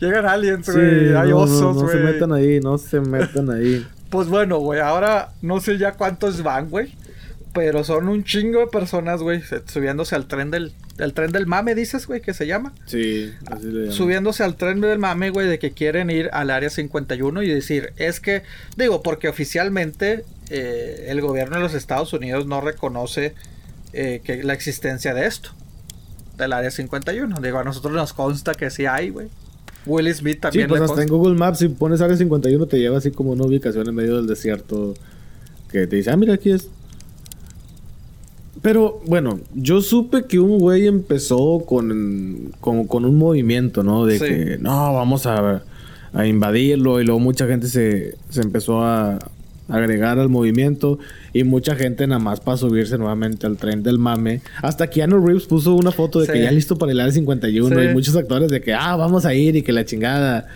Llegan 0.00 0.26
aliens, 0.26 0.66
Sí, 0.66 0.72
güey. 0.72 1.14
hay 1.14 1.30
no, 1.30 1.36
no, 1.36 1.38
osos, 1.38 1.76
no, 1.76 1.82
güey. 1.82 1.96
se 1.96 2.02
metan 2.02 2.32
ahí, 2.32 2.60
no 2.60 2.78
se 2.78 3.00
metan 3.00 3.48
ahí. 3.50 3.86
Pues 4.10 4.28
bueno, 4.28 4.58
güey. 4.58 4.80
Ahora 4.80 5.30
no 5.40 5.60
sé 5.60 5.78
ya 5.78 5.92
cuántos 5.92 6.42
van, 6.42 6.68
güey. 6.68 6.92
Pero 7.56 7.82
son 7.82 8.08
un 8.08 8.22
chingo 8.22 8.60
de 8.60 8.66
personas, 8.68 9.20
güey. 9.22 9.42
se- 9.42 9.66
Subiéndose 9.66 10.14
al 10.14 10.28
tren 10.28 10.50
del... 10.52 10.72
El 10.98 11.12
tren 11.12 11.32
del 11.32 11.46
mame, 11.46 11.74
dices, 11.74 12.06
güey, 12.06 12.20
que 12.22 12.32
se 12.32 12.46
llama. 12.46 12.72
Sí, 12.86 13.30
así 13.50 13.66
le. 13.66 13.90
Subiéndose 13.92 14.44
al 14.44 14.56
tren 14.56 14.80
del 14.80 14.98
mame, 14.98 15.28
güey, 15.30 15.46
de 15.48 15.58
que 15.58 15.72
quieren 15.72 16.08
ir 16.10 16.30
al 16.32 16.50
área 16.50 16.70
51 16.70 17.42
y 17.42 17.48
decir, 17.48 17.92
es 17.96 18.20
que, 18.20 18.44
digo, 18.76 19.02
porque 19.02 19.28
oficialmente 19.28 20.24
eh, 20.48 21.06
el 21.08 21.20
gobierno 21.20 21.56
de 21.56 21.62
los 21.62 21.74
Estados 21.74 22.12
Unidos 22.14 22.46
no 22.46 22.60
reconoce 22.62 23.34
eh, 23.92 24.20
que 24.24 24.42
la 24.42 24.52
existencia 24.54 25.12
de 25.12 25.26
esto, 25.26 25.50
del 26.38 26.52
área 26.54 26.70
51. 26.70 27.40
Digo, 27.40 27.58
a 27.58 27.64
nosotros 27.64 27.92
nos 27.92 28.12
consta 28.14 28.54
que 28.54 28.70
sí 28.70 28.86
hay, 28.86 29.10
güey. 29.10 29.28
Will 29.84 30.12
Smith 30.14 30.36
Sí, 30.36 30.40
también 30.40 30.68
pues 30.68 30.80
le 30.80 30.84
hasta 30.86 31.02
en. 31.02 31.08
Google 31.08 31.34
Maps, 31.34 31.58
si 31.58 31.68
pones 31.68 32.00
área 32.00 32.16
51, 32.16 32.66
te 32.66 32.78
lleva 32.78 32.98
así 32.98 33.10
como 33.10 33.32
una 33.32 33.44
ubicación 33.44 33.86
en 33.88 33.94
medio 33.94 34.16
del 34.16 34.26
desierto. 34.26 34.94
Que 35.70 35.86
te 35.86 35.96
dice, 35.96 36.10
ah, 36.10 36.16
mira, 36.16 36.34
aquí 36.34 36.50
es. 36.52 36.68
Pero 38.66 39.00
bueno, 39.06 39.38
yo 39.54 39.80
supe 39.80 40.24
que 40.24 40.40
un 40.40 40.58
güey 40.58 40.88
empezó 40.88 41.62
con, 41.64 42.50
con, 42.60 42.88
con 42.88 43.04
un 43.04 43.14
movimiento, 43.16 43.84
¿no? 43.84 44.04
De 44.04 44.18
Sí. 44.18 44.24
que 44.24 44.58
no, 44.60 44.92
vamos 44.92 45.24
a, 45.26 45.62
a 46.12 46.26
invadirlo. 46.26 47.00
Y 47.00 47.04
luego 47.04 47.20
mucha 47.20 47.46
gente 47.46 47.68
se, 47.68 48.16
se 48.28 48.40
empezó 48.40 48.82
a 48.82 49.20
agregar 49.68 50.18
al 50.18 50.30
movimiento. 50.30 50.98
Y 51.32 51.44
mucha 51.44 51.76
gente 51.76 52.08
nada 52.08 52.18
más 52.18 52.40
para 52.40 52.56
subirse 52.56 52.98
nuevamente 52.98 53.46
al 53.46 53.56
tren 53.56 53.84
del 53.84 54.00
mame. 54.00 54.40
Hasta 54.62 54.90
Keanu 54.90 55.24
Reeves 55.24 55.46
puso 55.46 55.76
una 55.76 55.92
foto 55.92 56.18
de 56.18 56.26
Sí. 56.26 56.32
que 56.32 56.42
ya 56.42 56.50
listo 56.50 56.76
para 56.76 56.90
el 56.90 56.98
área 56.98 57.12
51. 57.12 57.78
Sí. 57.80 57.86
Y 57.88 57.92
muchos 57.94 58.16
actores 58.16 58.50
de 58.50 58.60
que, 58.62 58.74
ah, 58.74 58.96
vamos 58.96 59.26
a 59.26 59.32
ir 59.32 59.54
y 59.54 59.62
que 59.62 59.70
la 59.72 59.84
chingada. 59.84 60.48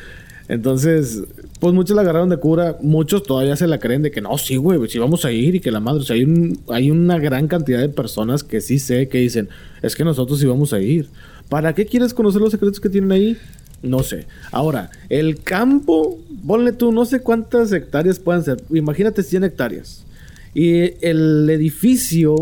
Entonces, 0.50 1.22
pues 1.60 1.72
muchos 1.72 1.94
la 1.94 2.02
agarraron 2.02 2.28
de 2.28 2.36
cura. 2.38 2.76
Muchos 2.82 3.22
todavía 3.22 3.54
se 3.54 3.68
la 3.68 3.78
creen 3.78 4.02
de 4.02 4.10
que 4.10 4.20
no, 4.20 4.36
sí, 4.36 4.56
güey, 4.56 4.80
sí 4.88 4.98
vamos 4.98 5.24
a 5.24 5.30
ir 5.30 5.54
y 5.54 5.60
que 5.60 5.70
la 5.70 5.78
madre. 5.78 6.00
O 6.00 6.02
sea, 6.04 6.16
hay, 6.16 6.24
un- 6.24 6.58
hay 6.68 6.90
una 6.90 7.20
gran 7.20 7.46
cantidad 7.46 7.78
de 7.78 7.88
personas 7.88 8.42
que 8.42 8.60
sí 8.60 8.80
sé 8.80 9.08
que 9.08 9.18
dicen, 9.18 9.48
es 9.80 9.94
que 9.94 10.02
nosotros 10.04 10.40
sí 10.40 10.46
vamos 10.46 10.72
a 10.72 10.80
ir. 10.80 11.08
¿Para 11.48 11.72
qué 11.72 11.86
quieres 11.86 12.12
conocer 12.14 12.40
los 12.40 12.50
secretos 12.50 12.80
que 12.80 12.88
tienen 12.88 13.12
ahí? 13.12 13.36
No 13.82 14.02
sé. 14.02 14.26
Ahora, 14.50 14.90
el 15.08 15.38
campo, 15.40 16.18
ponle 16.44 16.72
tú, 16.72 16.90
no 16.90 17.04
sé 17.04 17.20
cuántas 17.20 17.70
hectáreas 17.72 18.18
puedan 18.18 18.42
ser. 18.44 18.60
Imagínate 18.74 19.22
100 19.22 19.44
hectáreas. 19.44 20.04
Y 20.52 20.94
el 21.06 21.48
edificio, 21.48 22.34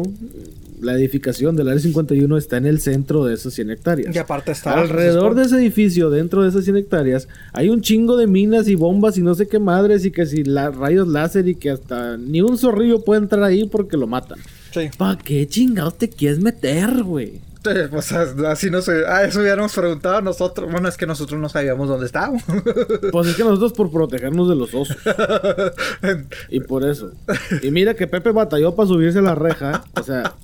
la 0.81 0.95
edificación 0.95 1.57
del 1.57 1.69
área 1.69 1.81
51 1.81 2.37
está 2.37 2.57
en 2.57 2.67
el 2.67 2.81
centro 2.81 3.25
de 3.25 3.35
esas 3.35 3.55
100 3.55 3.71
hectáreas. 3.71 4.15
Y 4.15 4.19
aparte 4.19 4.53
está... 4.53 4.75
Alrededor 4.75 5.35
de 5.35 5.45
ese 5.45 5.57
edificio, 5.57 6.11
dentro 6.11 6.43
de 6.43 6.49
esas 6.49 6.65
100 6.65 6.77
hectáreas, 6.77 7.29
hay 7.53 7.69
un 7.69 7.81
chingo 7.81 8.17
de 8.17 8.27
minas 8.27 8.69
y 8.69 8.75
bombas 8.75 9.19
y 9.19 9.23
no 9.23 9.35
sé 9.35 9.49
qué 9.49 9.59
madres 9.59 10.05
y 10.05 10.11
que 10.11 10.27
si 10.27 10.45
la, 10.45 10.71
rayos 10.71 11.09
láser 11.09 11.49
y 11.49 11.55
que 11.55 11.71
hasta 11.71 12.17
ni 12.17 12.41
un 12.41 12.59
zorrillo 12.59 13.05
puede 13.05 13.23
entrar 13.23 13.43
ahí 13.43 13.67
porque 13.67 13.97
lo 13.97 14.07
matan. 14.07 14.39
Sí. 14.73 14.91
¿Para 14.97 15.19
qué 15.19 15.47
chingados 15.47 15.99
te 15.99 16.09
quieres 16.09 16.41
meter, 16.41 17.03
güey? 17.03 17.41
Sí, 17.65 17.71
Pues 17.91 18.13
así 18.13 18.71
no 18.71 18.81
sé. 18.83 19.03
Ah, 19.07 19.25
eso 19.25 19.41
hubiéramos 19.41 19.75
preguntado 19.75 20.21
nosotros. 20.21 20.71
Bueno, 20.71 20.89
es 20.89 20.97
que 20.97 21.07
nosotros 21.07 21.41
no 21.41 21.49
sabíamos 21.49 21.89
dónde 21.89 22.07
estábamos. 22.07 22.43
Pues 23.13 23.29
es 23.29 23.37
que 23.37 23.45
nosotros 23.45 23.73
por 23.73 23.91
protegernos 23.91 24.49
de 24.49 24.55
los 24.55 24.73
osos. 24.75 24.97
Y 26.51 26.61
por 26.61 26.85
eso. 26.85 27.13
Y 27.63 27.71
mira 27.71 27.95
que 27.95 28.07
Pepe 28.07 28.31
batalló 28.31 28.75
para 28.75 28.89
subirse 28.89 29.19
a 29.19 29.23
la 29.23 29.35
reja. 29.35 29.85
O 29.95 30.03
sea, 30.03 30.35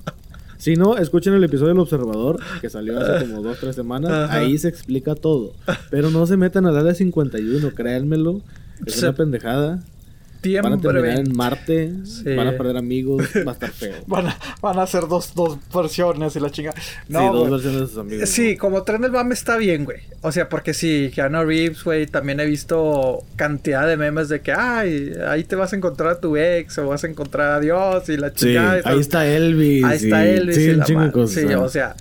si 0.65 0.75
no, 0.75 0.97
escuchen 0.97 1.35
el 1.35 1.43
episodio 1.43 1.69
del 1.73 1.79
Observador, 1.79 2.39
que 2.59 2.69
salió 2.71 2.99
hace 2.99 3.27
como 3.27 3.43
dos, 3.43 3.59
tres 3.59 3.75
semanas. 3.75 4.11
Ajá. 4.11 4.37
Ahí 4.39 4.57
se 4.57 4.67
explica 4.67 5.13
todo. 5.13 5.53
Pero 5.91 6.09
no 6.09 6.25
se 6.25 6.37
metan 6.37 6.65
al 6.65 6.75
área 6.75 6.95
51, 6.95 7.69
créanmelo. 7.75 8.41
Es 8.83 8.95
Se- 8.95 9.05
una 9.07 9.15
pendejada. 9.15 9.83
Van 10.53 10.73
a 10.73 10.77
terminar 10.79 11.19
en 11.19 11.35
Marte, 11.35 11.91
Sí. 12.05 12.35
van 12.35 12.47
a 12.47 12.51
perder 12.57 12.77
amigos, 12.77 13.23
va 13.47 13.51
a 13.51 13.53
estar 13.53 13.69
feo. 13.71 13.93
Van 14.07 14.27
a, 14.27 14.37
van 14.61 14.79
a 14.79 14.83
hacer 14.83 15.07
dos, 15.07 15.33
dos 15.35 15.57
versiones 15.73 16.35
y 16.35 16.39
la 16.39 16.49
chinga. 16.51 16.73
No, 17.09 17.19
sí, 17.19 17.25
dos 17.25 17.49
versiones 17.51 17.81
de 17.81 17.87
sus 17.87 17.97
amigos. 17.97 18.29
Sí, 18.29 18.57
como 18.57 18.83
Tren 18.83 19.01
del 19.01 19.11
Mame 19.11 19.33
está 19.33 19.57
bien, 19.57 19.85
güey. 19.85 19.99
O 20.21 20.31
sea, 20.31 20.47
porque 20.49 20.73
sí, 20.73 21.11
Keanu 21.13 21.43
Reeves, 21.43 21.83
güey, 21.83 22.07
también 22.07 22.39
he 22.39 22.45
visto 22.45 23.23
cantidad 23.35 23.87
de 23.87 23.97
memes 23.97 24.29
de 24.29 24.41
que, 24.41 24.51
ay, 24.51 25.13
ahí 25.27 25.43
te 25.43 25.55
vas 25.55 25.73
a 25.73 25.75
encontrar 25.75 26.09
a 26.13 26.19
tu 26.19 26.35
ex 26.37 26.77
o 26.77 26.87
vas 26.87 27.03
a 27.03 27.07
encontrar 27.07 27.51
a 27.53 27.59
Dios 27.59 28.07
y 28.09 28.17
la 28.17 28.31
Sí, 28.35 28.53
tal. 28.55 28.81
ahí 28.85 28.99
está 28.99 29.25
Elvis. 29.27 29.83
Ahí 29.83 29.97
está 29.97 30.25
Elvis 30.25 30.55
Sí, 30.55 30.61
y 30.63 30.73
la 30.75 30.85
madre. 30.89 31.11
cosas. 31.11 31.43
Sí, 31.43 31.53
o 31.53 31.69
sea, 31.69 31.95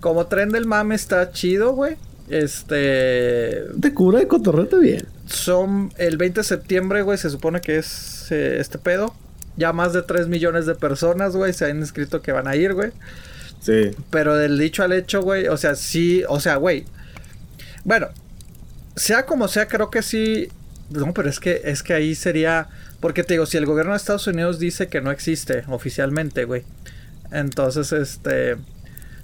como 0.00 0.26
Tren 0.26 0.50
del 0.50 0.66
Mame 0.66 0.94
está 0.94 1.30
chido, 1.32 1.72
güey. 1.72 1.96
Este... 2.28 3.64
Te 3.80 3.92
cura 3.94 4.18
de 4.20 4.26
cotorrete 4.28 4.78
bien. 4.78 5.04
Son 5.32 5.92
el 5.96 6.16
20 6.16 6.40
de 6.40 6.44
septiembre, 6.44 7.02
güey, 7.02 7.16
se 7.18 7.30
supone 7.30 7.60
que 7.60 7.78
es 7.78 8.26
eh, 8.30 8.58
este 8.60 8.78
pedo. 8.78 9.14
Ya 9.56 9.72
más 9.72 9.92
de 9.92 10.02
3 10.02 10.28
millones 10.28 10.66
de 10.66 10.74
personas, 10.74 11.36
güey, 11.36 11.52
se 11.52 11.66
han 11.66 11.78
inscrito 11.78 12.22
que 12.22 12.32
van 12.32 12.48
a 12.48 12.56
ir, 12.56 12.74
güey. 12.74 12.90
Sí. 13.60 13.90
Pero 14.10 14.36
del 14.36 14.58
dicho 14.58 14.82
al 14.82 14.92
hecho, 14.92 15.22
güey, 15.22 15.46
o 15.48 15.56
sea, 15.56 15.74
sí, 15.74 16.22
o 16.28 16.40
sea, 16.40 16.56
güey. 16.56 16.84
Bueno, 17.84 18.08
sea 18.96 19.26
como 19.26 19.48
sea, 19.48 19.68
creo 19.68 19.90
que 19.90 20.02
sí. 20.02 20.48
No, 20.90 21.12
pero 21.14 21.28
es 21.28 21.38
que, 21.40 21.60
es 21.64 21.82
que 21.82 21.92
ahí 21.94 22.14
sería. 22.14 22.68
Porque 23.00 23.22
te 23.22 23.34
digo, 23.34 23.46
si 23.46 23.56
el 23.56 23.66
gobierno 23.66 23.92
de 23.92 23.98
Estados 23.98 24.26
Unidos 24.26 24.58
dice 24.58 24.88
que 24.88 25.00
no 25.00 25.10
existe 25.10 25.64
oficialmente, 25.68 26.44
güey. 26.44 26.64
Entonces, 27.30 27.92
este. 27.92 28.56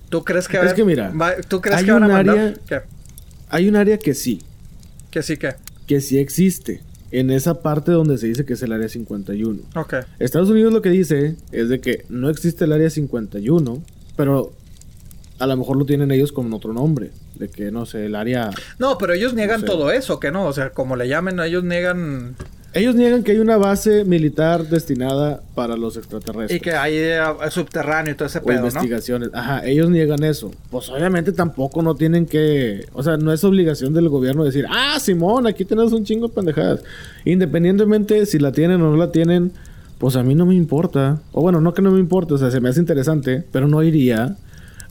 ¿Tú 0.09 0.23
crees 0.25 0.47
que 0.49 0.59
Es 0.61 0.75
que 0.75 0.85
mira, 0.85 1.13
¿Tú 1.49 1.61
crees 1.61 1.79
hay 1.79 1.85
que 1.85 1.93
van 1.93 2.05
a 2.05 2.07
un 2.07 2.13
mandar? 2.13 2.39
área- 2.39 2.55
¿Qué? 2.69 2.83
Hay 3.49 3.69
un 3.69 3.75
área 3.77 3.99
que 3.99 4.15
sí, 4.15 4.43
Que 5.11 5.23
sí 5.23 5.37
que. 5.37 5.55
Que 5.87 6.01
sí 6.01 6.19
existe. 6.19 6.83
En 7.13 7.31
esa 7.31 7.63
parte 7.63 7.93
donde 7.93 8.19
se 8.19 8.27
dice 8.27 8.45
que 8.45 8.55
es 8.55 8.63
el 8.63 8.73
área 8.73 8.89
51. 8.89 9.61
Ok. 9.77 9.95
Estados 10.19 10.51
Unidos 10.51 10.73
lo 10.73 10.83
que 10.83 10.91
dice 10.91 11.37
es 11.53 11.69
de 11.69 11.81
que 11.81 12.05
no 12.09 12.29
existe 12.29 12.65
el 12.65 12.73
área 12.73 12.91
51, 12.91 13.83
pero 14.17 14.53
a 15.39 15.47
lo 15.47 15.57
mejor 15.57 15.77
lo 15.77 15.85
tienen 15.87 16.11
ellos 16.11 16.33
con 16.33 16.53
otro 16.53 16.73
nombre. 16.73 17.13
De 17.37 17.49
que, 17.49 17.71
no 17.71 17.87
sé, 17.87 18.07
el 18.07 18.15
área... 18.15 18.51
No, 18.79 18.99
pero 18.99 19.13
ellos 19.13 19.35
niegan 19.35 19.61
sé. 19.61 19.67
todo 19.67 19.91
eso, 19.93 20.19
que 20.19 20.31
no. 20.33 20.47
O 20.47 20.53
sea, 20.53 20.71
como 20.71 20.97
le 20.97 21.09
llamen, 21.09 21.39
ellos 21.41 21.63
niegan. 21.65 22.35
Ellos 22.77 22.95
niegan 22.95 23.23
que 23.23 23.33
hay 23.33 23.39
una 23.39 23.57
base 23.57 24.05
militar 24.05 24.69
destinada 24.69 25.41
para 25.55 25.79
los 25.79 25.97
extraterrestres. 25.97 26.59
Y 26.59 26.61
que 26.61 26.73
hay 26.73 26.95
eh, 26.95 27.19
subterráneo 27.49 28.13
y 28.13 28.17
todo 28.17 28.29
ese 28.29 28.41
o 28.41 28.43
pedo, 28.43 28.61
¿no? 28.61 28.67
investigaciones. 28.67 29.31
Ajá, 29.33 29.67
ellos 29.67 29.89
niegan 29.89 30.23
eso. 30.23 30.51
Pues 30.71 30.91
obviamente 30.91 31.33
tampoco 31.33 31.81
no 31.81 31.95
tienen 31.95 32.27
que... 32.27 32.85
O 32.93 33.03
sea, 33.03 33.17
no 33.17 33.33
es 33.33 33.43
obligación 33.45 33.95
del 33.95 34.11
gobierno 34.11 34.45
decir, 34.45 34.67
ah, 34.69 35.01
Simón, 35.01 35.47
aquí 35.47 35.65
tenemos 35.65 35.95
un 35.95 36.05
chingo 36.05 36.29
de 36.29 36.35
pendejadas. 36.35 36.81
Independientemente 37.25 38.27
si 38.27 38.39
la 38.39 38.53
tienen 38.53 38.83
o 38.83 38.91
no 38.91 38.97
la 38.99 39.11
tienen, 39.11 39.53
pues 39.97 40.17
a 40.17 40.23
mí 40.23 40.35
no 40.35 40.45
me 40.45 40.55
importa. 40.55 41.23
O 41.33 41.41
bueno, 41.41 41.63
no 41.63 41.73
que 41.73 41.81
no 41.81 41.91
me 41.91 41.99
importa, 41.99 42.35
o 42.35 42.39
sea, 42.39 42.51
se 42.51 42.61
me 42.61 42.69
hace 42.69 42.81
interesante, 42.81 43.43
pero 43.53 43.69
no 43.69 43.83
iría. 43.83 44.37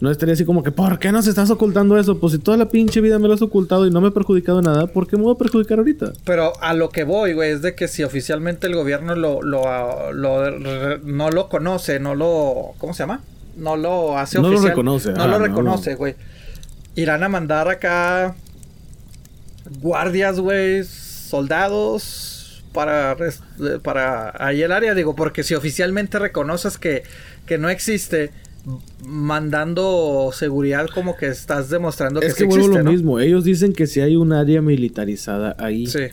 No 0.01 0.11
estaría 0.11 0.33
así 0.33 0.43
como 0.43 0.61
que, 0.61 0.71
¿por 0.71 0.99
qué 0.99 1.11
nos 1.11 1.25
estás 1.27 1.49
ocultando 1.49 1.97
eso? 1.97 2.19
Pues 2.19 2.33
si 2.33 2.39
toda 2.39 2.57
la 2.57 2.67
pinche 2.69 2.99
vida 3.01 3.17
me 3.17 3.27
lo 3.29 3.33
has 3.33 3.41
ocultado 3.41 3.87
y 3.87 3.91
no 3.91 4.01
me 4.01 4.09
he 4.09 4.11
perjudicado 4.11 4.61
nada, 4.61 4.87
¿por 4.87 5.07
qué 5.07 5.15
me 5.15 5.23
voy 5.23 5.33
a 5.35 5.37
perjudicar 5.37 5.77
ahorita? 5.79 6.11
Pero 6.25 6.51
a 6.61 6.73
lo 6.73 6.89
que 6.89 7.03
voy, 7.05 7.33
güey, 7.33 7.51
es 7.51 7.61
de 7.61 7.75
que 7.75 7.87
si 7.87 8.03
oficialmente 8.03 8.67
el 8.67 8.75
gobierno 8.75 9.15
lo, 9.15 9.41
lo, 9.41 9.67
ah, 9.69 10.11
lo- 10.13 10.97
no 10.99 11.29
lo 11.31 11.47
conoce, 11.49 11.99
no 11.99 12.13
lo, 12.13 12.73
¿cómo 12.77 12.93
se 12.93 13.03
llama? 13.03 13.21
No 13.55 13.77
lo 13.77 14.17
hace 14.17 14.41
No 14.41 14.49
lo 14.49 14.59
reconoce, 14.59 15.13
No 15.13 15.27
lo 15.27 15.39
no. 15.39 15.45
reconoce, 15.45 15.95
güey. 15.95 16.15
Irán 16.95 17.23
a 17.23 17.29
mandar 17.29 17.69
acá 17.69 18.35
guardias, 19.81 20.39
güey, 20.39 20.83
soldados 20.83 22.63
para 22.73 23.13
eh, 23.13 23.79
para 23.81 24.33
ahí 24.37 24.61
el 24.61 24.71
área, 24.71 24.93
digo, 24.93 25.15
porque 25.15 25.43
si 25.43 25.55
oficialmente 25.55 26.19
reconoces 26.19 26.77
que 26.77 27.03
que 27.45 27.57
no 27.57 27.69
existe 27.69 28.31
mandando 29.05 30.31
seguridad 30.33 30.87
como 30.93 31.15
que 31.15 31.27
estás 31.27 31.69
demostrando 31.69 32.19
que 32.19 32.27
es 32.27 32.33
sí 32.33 32.39
que 32.39 32.45
vuelvo 32.45 32.65
existe, 32.65 32.77
lo 32.79 32.83
¿no? 32.85 32.91
mismo. 32.91 33.19
Ellos 33.19 33.43
dicen 33.43 33.73
que 33.73 33.87
sí 33.87 34.01
hay 34.01 34.15
un 34.15 34.33
área 34.33 34.61
militarizada 34.61 35.55
ahí. 35.59 35.87
Sí. 35.87 36.07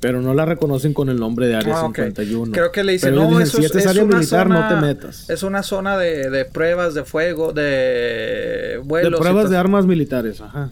Pero 0.00 0.20
no 0.20 0.34
la 0.34 0.44
reconocen 0.44 0.94
con 0.94 1.08
el 1.10 1.16
nombre 1.20 1.46
de 1.46 1.54
Área 1.54 1.76
Ah, 1.78 1.84
ok. 1.84 1.94
51. 1.94 2.52
Creo 2.52 2.72
que 2.72 2.82
le 2.82 2.92
dicen, 2.92 3.10
Pero 3.10 3.22
no, 3.22 3.28
dicen, 3.28 3.42
eso 3.42 3.58
si 3.58 3.64
es, 3.64 3.66
esta 3.66 3.78
es 3.78 3.86
área 3.86 4.02
una 4.04 4.16
militar, 4.16 4.48
zona, 4.48 4.60
no 4.68 4.74
te 4.74 4.86
metas. 4.86 5.30
Es 5.30 5.42
una 5.44 5.62
zona 5.62 5.96
de, 5.96 6.28
de 6.28 6.44
pruebas 6.44 6.94
de 6.94 7.04
fuego, 7.04 7.52
de 7.52 7.62
De 7.62 8.80
vuelos. 8.84 9.20
y 9.20 9.22
pruebas 9.22 9.48
de 9.48 9.56
armas 9.56 9.86
militares, 9.86 10.40
ajá. 10.40 10.70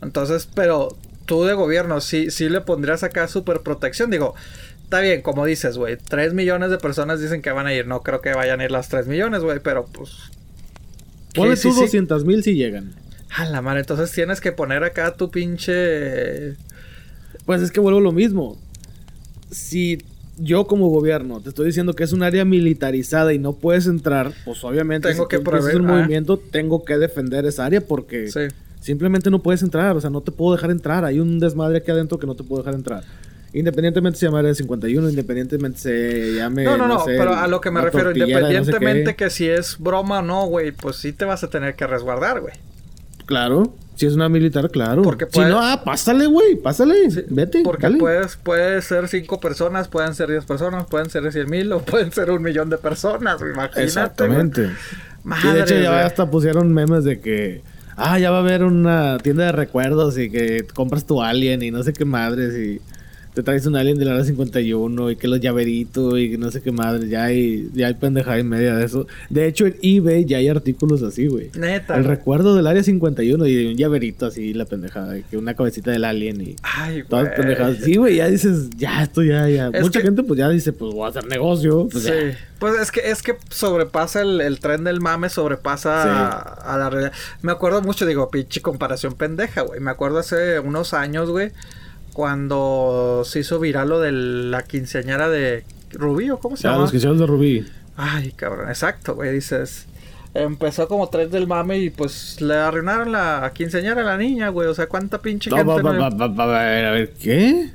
Entonces, 0.00 0.48
pero 0.54 0.96
tú 1.26 1.42
de 1.44 1.54
gobierno, 1.54 2.00
sí, 2.00 2.30
sí 2.30 2.48
le 2.48 2.60
pondrías 2.60 3.02
acá 3.02 3.26
super 3.26 3.60
protección. 3.62 4.10
Digo, 4.10 4.36
está 4.88 5.00
bien, 5.00 5.20
como 5.20 5.44
dices, 5.44 5.76
güey. 5.76 5.96
Tres 5.98 6.32
millones 6.32 6.70
de 6.70 6.78
personas 6.78 7.20
dicen 7.20 7.42
que 7.42 7.50
van 7.52 7.66
a 7.66 7.74
ir. 7.74 7.86
No 7.86 8.00
creo 8.00 8.22
que 8.22 8.32
vayan 8.32 8.60
a 8.60 8.64
ir 8.64 8.70
las 8.70 8.88
tres 8.88 9.06
millones, 9.06 9.42
güey, 9.42 9.60
pero 9.60 9.84
pues. 9.86 10.10
Ponle 11.34 11.56
tú 11.56 11.72
sí. 11.72 11.80
200 11.80 12.24
mil 12.24 12.42
si 12.42 12.54
llegan. 12.54 12.94
A 13.36 13.44
la 13.44 13.60
madre, 13.60 13.80
entonces 13.80 14.10
tienes 14.12 14.40
que 14.40 14.50
poner 14.52 14.82
acá 14.84 15.14
tu 15.14 15.30
pinche. 15.30 16.56
Pues 17.44 17.60
es 17.62 17.70
que 17.70 17.80
vuelvo 17.80 18.00
lo 18.00 18.12
mismo. 18.12 18.58
Si 19.50 19.98
yo 20.38 20.66
como 20.66 20.88
gobierno 20.88 21.40
te 21.40 21.48
estoy 21.50 21.66
diciendo 21.66 21.92
que 21.94 22.04
es 22.04 22.12
un 22.12 22.22
área 22.22 22.44
militarizada 22.44 23.32
y 23.34 23.38
no 23.38 23.54
puedes 23.54 23.86
entrar, 23.86 24.32
pues 24.44 24.62
obviamente 24.64 25.08
Tengo 25.10 25.24
si 25.24 25.28
que 25.28 25.42
proveer- 25.42 25.80
un 25.80 25.90
ah. 25.90 25.94
movimiento, 25.96 26.38
tengo 26.38 26.84
que 26.84 26.96
defender 26.96 27.44
esa 27.44 27.66
área 27.66 27.80
porque 27.80 28.28
Sí. 28.28 28.40
simplemente 28.80 29.30
no 29.30 29.40
puedes 29.42 29.62
entrar. 29.62 29.96
O 29.96 30.00
sea, 30.00 30.10
no 30.10 30.22
te 30.22 30.32
puedo 30.32 30.54
dejar 30.56 30.70
entrar. 30.70 31.04
Hay 31.04 31.20
un 31.20 31.38
desmadre 31.38 31.78
aquí 31.78 31.90
adentro 31.90 32.18
que 32.18 32.26
no 32.26 32.34
te 32.34 32.44
puedo 32.44 32.62
dejar 32.62 32.74
entrar. 32.74 33.04
Independientemente 33.52 34.18
se 34.18 34.26
llame 34.26 34.40
área 34.40 34.54
51, 34.54 35.08
independientemente 35.08 35.78
se 35.78 36.34
llame. 36.34 36.64
No, 36.64 36.76
no, 36.76 36.86
no, 36.86 37.04
sé, 37.04 37.16
pero 37.16 37.34
a 37.34 37.46
lo 37.48 37.60
que 37.60 37.70
me 37.70 37.80
refiero, 37.80 38.10
no 38.10 38.14
sé 38.14 38.20
independientemente 38.20 39.16
que 39.16 39.30
si 39.30 39.48
es 39.48 39.78
broma 39.78 40.18
o 40.18 40.22
no, 40.22 40.46
güey, 40.46 40.72
pues 40.72 40.96
sí 40.96 41.12
te 41.12 41.24
vas 41.24 41.42
a 41.44 41.48
tener 41.48 41.74
que 41.74 41.86
resguardar, 41.86 42.40
güey. 42.40 42.54
Claro, 43.24 43.74
si 43.94 44.06
es 44.06 44.14
una 44.14 44.28
militar, 44.28 44.70
claro. 44.70 45.02
Porque 45.02 45.26
si 45.26 45.32
puede- 45.32 45.50
no, 45.50 45.60
ah, 45.60 45.82
pásale, 45.84 46.26
güey, 46.26 46.56
pásale. 46.56 47.10
Sí, 47.10 47.24
Vete, 47.28 47.62
Porque 47.64 47.82
dale. 47.82 47.98
puedes, 47.98 48.36
puede 48.36 48.80
ser 48.80 49.08
cinco 49.08 49.40
personas, 49.40 49.88
pueden 49.88 50.14
ser 50.14 50.28
diez 50.28 50.44
personas, 50.44 50.86
pueden 50.86 51.10
ser 51.10 51.30
cien 51.32 51.50
mil 51.50 51.72
o 51.72 51.80
pueden 51.80 52.12
ser 52.12 52.30
un 52.30 52.42
millón 52.42 52.70
de 52.70 52.78
personas, 52.78 53.40
imagínate. 53.40 53.82
Exactamente. 53.82 54.62
güey. 54.62 54.74
y 54.74 55.28
Madre, 55.28 55.52
de 55.52 55.60
hecho 55.60 55.78
ya 55.80 56.06
hasta 56.06 56.30
pusieron 56.30 56.72
memes 56.72 57.04
de 57.04 57.20
que... 57.20 57.62
Ah, 57.96 58.18
ya 58.18 58.30
va 58.30 58.36
a 58.36 58.40
haber 58.40 58.62
una 58.62 59.18
tienda 59.18 59.46
de 59.46 59.52
recuerdos 59.52 60.16
y 60.16 60.30
que 60.30 60.64
compras 60.72 61.04
tu 61.04 61.20
alien 61.20 61.62
y 61.62 61.72
no 61.72 61.82
sé 61.82 61.92
qué 61.92 62.04
madres 62.04 62.54
y... 62.56 62.80
Te 63.38 63.44
traes 63.44 63.64
un 63.66 63.76
alien 63.76 63.96
de 64.00 64.04
la 64.04 64.14
área 64.14 64.24
51 64.24 65.12
y 65.12 65.14
que 65.16 65.28
los 65.28 65.38
llaveritos 65.38 66.18
y 66.18 66.36
no 66.38 66.50
sé 66.50 66.60
qué 66.60 66.72
madres. 66.72 67.08
Ya 67.08 67.22
hay, 67.22 67.70
ya 67.72 67.86
hay 67.86 67.94
pendejada 67.94 68.36
y 68.36 68.42
media 68.42 68.74
de 68.74 68.84
eso. 68.84 69.06
De 69.30 69.46
hecho, 69.46 69.64
en 69.66 69.76
eBay 69.80 70.24
ya 70.24 70.38
hay 70.38 70.48
artículos 70.48 71.04
así, 71.04 71.28
güey. 71.28 71.48
Neta. 71.56 71.96
El 71.96 72.02
recuerdo 72.04 72.56
del 72.56 72.66
área 72.66 72.82
51 72.82 73.46
y 73.46 73.66
un 73.66 73.76
llaverito 73.76 74.26
así, 74.26 74.54
la 74.54 74.64
pendejada. 74.64 75.16
Que 75.30 75.36
una 75.36 75.54
cabecita 75.54 75.92
del 75.92 76.02
alien 76.04 76.40
y... 76.40 76.56
Ay, 76.64 77.04
Todas 77.08 77.26
güey. 77.26 77.36
pendejadas. 77.36 77.76
Sí, 77.76 77.94
güey, 77.94 78.16
ya 78.16 78.26
dices, 78.28 78.70
ya, 78.76 79.04
esto 79.04 79.22
ya, 79.22 79.48
ya. 79.48 79.68
Es 79.72 79.82
Mucha 79.82 80.00
que- 80.00 80.06
gente, 80.06 80.24
pues 80.24 80.36
ya 80.36 80.48
dice, 80.48 80.72
pues 80.72 80.92
voy 80.92 81.06
a 81.06 81.10
hacer 81.10 81.24
negocio. 81.28 81.86
Pues, 81.92 82.02
sí. 82.02 82.10
ya. 82.10 82.36
Pues 82.58 82.74
es 82.80 82.90
que 82.90 83.08
es 83.08 83.22
que 83.22 83.36
sobrepasa 83.50 84.22
el, 84.22 84.40
el 84.40 84.58
tren 84.58 84.82
del 84.82 85.00
mame, 85.00 85.28
sobrepasa 85.28 86.02
Sí. 86.02 86.08
a, 86.10 86.74
a 86.74 86.76
la 86.76 86.90
realidad. 86.90 87.12
Me 87.42 87.52
acuerdo 87.52 87.82
mucho, 87.82 88.04
digo, 88.04 88.32
pinche 88.32 88.60
comparación 88.62 89.14
pendeja, 89.14 89.60
güey. 89.60 89.78
Me 89.78 89.92
acuerdo 89.92 90.18
hace 90.18 90.58
unos 90.58 90.92
años, 90.92 91.30
güey, 91.30 91.52
cuando 92.18 93.22
se 93.24 93.38
hizo 93.38 93.60
viral 93.60 93.90
lo 93.90 94.00
de 94.00 94.10
la 94.10 94.64
quinceañera 94.64 95.28
de 95.28 95.62
Rubí, 95.92 96.28
¿o 96.30 96.40
cómo 96.40 96.56
se 96.56 96.64
Ya, 96.64 96.70
llama? 96.70 96.82
los 96.82 96.92
hicieron 96.92 97.16
de 97.16 97.26
Rubí. 97.26 97.64
Ay, 97.96 98.32
cabrón, 98.32 98.68
exacto, 98.70 99.14
güey, 99.14 99.32
dices. 99.32 99.86
Empezó 100.34 100.88
como 100.88 101.08
tren 101.10 101.30
del 101.30 101.46
mame 101.46 101.78
y 101.78 101.90
pues 101.90 102.40
le 102.40 102.56
arruinaron 102.56 103.12
la 103.12 103.52
quinceañera 103.54 104.00
a 104.00 104.04
la 104.04 104.16
niña, 104.16 104.48
güey. 104.48 104.66
O 104.66 104.74
sea, 104.74 104.88
cuánta 104.88 105.22
pinche 105.22 105.48
No, 105.48 105.58
gente 105.58 105.74
va, 105.74 106.08
va, 106.10 106.26
va, 106.26 106.44
a 106.44 106.64
ver, 106.64 106.84
a 106.86 106.90
ver, 106.90 107.12
¿qué? 107.22 107.70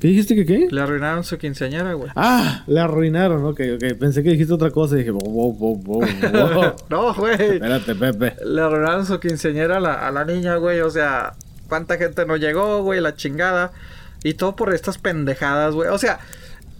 ¿Qué 0.00 0.08
dijiste 0.08 0.34
que 0.34 0.44
qué? 0.44 0.66
le 0.68 0.80
arruinaron 0.80 1.22
su 1.22 1.38
quinceañera, 1.38 1.92
güey. 1.92 2.10
Ah, 2.16 2.64
le 2.66 2.80
arruinaron, 2.80 3.44
ok, 3.44 3.60
ok. 3.76 3.98
Pensé 4.00 4.24
que 4.24 4.30
dijiste 4.30 4.52
otra 4.52 4.72
cosa 4.72 4.96
y 4.96 4.98
dije, 4.98 5.12
wow, 5.12 5.30
wow, 5.30 5.54
wow, 5.56 5.80
wow, 5.80 6.00
wow. 6.00 6.72
no, 6.90 7.14
güey. 7.14 7.34
Espérate, 7.34 7.94
Pepe. 7.94 8.34
Le 8.44 8.60
arruinaron 8.60 9.06
su 9.06 9.20
quinceañera 9.20 9.76
a 9.76 9.80
la, 9.80 10.08
a 10.08 10.10
la 10.10 10.24
niña, 10.24 10.56
güey. 10.56 10.80
O 10.80 10.90
sea, 10.90 11.34
cuánta 11.68 11.96
gente 11.96 12.26
no 12.26 12.36
llegó, 12.36 12.82
güey, 12.82 13.00
la 13.00 13.14
chingada. 13.14 13.72
Y 14.22 14.34
todo 14.34 14.56
por 14.56 14.74
estas 14.74 14.98
pendejadas, 14.98 15.74
güey. 15.74 15.88
O 15.90 15.98
sea, 15.98 16.18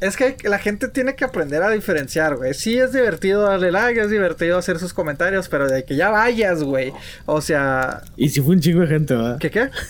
es 0.00 0.16
que 0.16 0.36
la 0.44 0.58
gente 0.58 0.88
tiene 0.88 1.14
que 1.14 1.24
aprender 1.24 1.62
a 1.62 1.70
diferenciar, 1.70 2.36
güey. 2.36 2.54
Sí 2.54 2.78
es 2.78 2.92
divertido 2.92 3.42
darle 3.42 3.70
like, 3.70 4.00
es 4.00 4.10
divertido 4.10 4.58
hacer 4.58 4.78
sus 4.78 4.94
comentarios, 4.94 5.48
pero 5.48 5.68
de 5.68 5.84
que 5.84 5.96
ya 5.96 6.10
vayas, 6.10 6.62
güey. 6.62 6.92
O 7.26 7.40
sea, 7.40 8.02
Y 8.16 8.30
sí 8.30 8.40
fue 8.40 8.54
un 8.54 8.60
chingo 8.60 8.80
de 8.80 8.86
gente, 8.88 9.14
¿verdad? 9.14 9.38
¿qué 9.38 9.50
qué? 9.50 9.70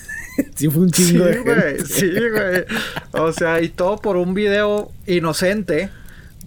Sí 0.57 0.69
fue 0.69 0.83
un 0.83 0.93
Sí, 0.93 1.11
chingo 1.11 1.25
de 1.27 1.39
güey, 1.39 1.55
gente. 1.77 1.85
sí, 1.87 2.11
güey. 2.11 2.65
O 3.13 3.33
sea, 3.33 3.61
y 3.63 3.69
todo 3.69 3.99
por 3.99 4.17
un 4.17 4.35
video 4.35 4.91
inocente 5.07 5.91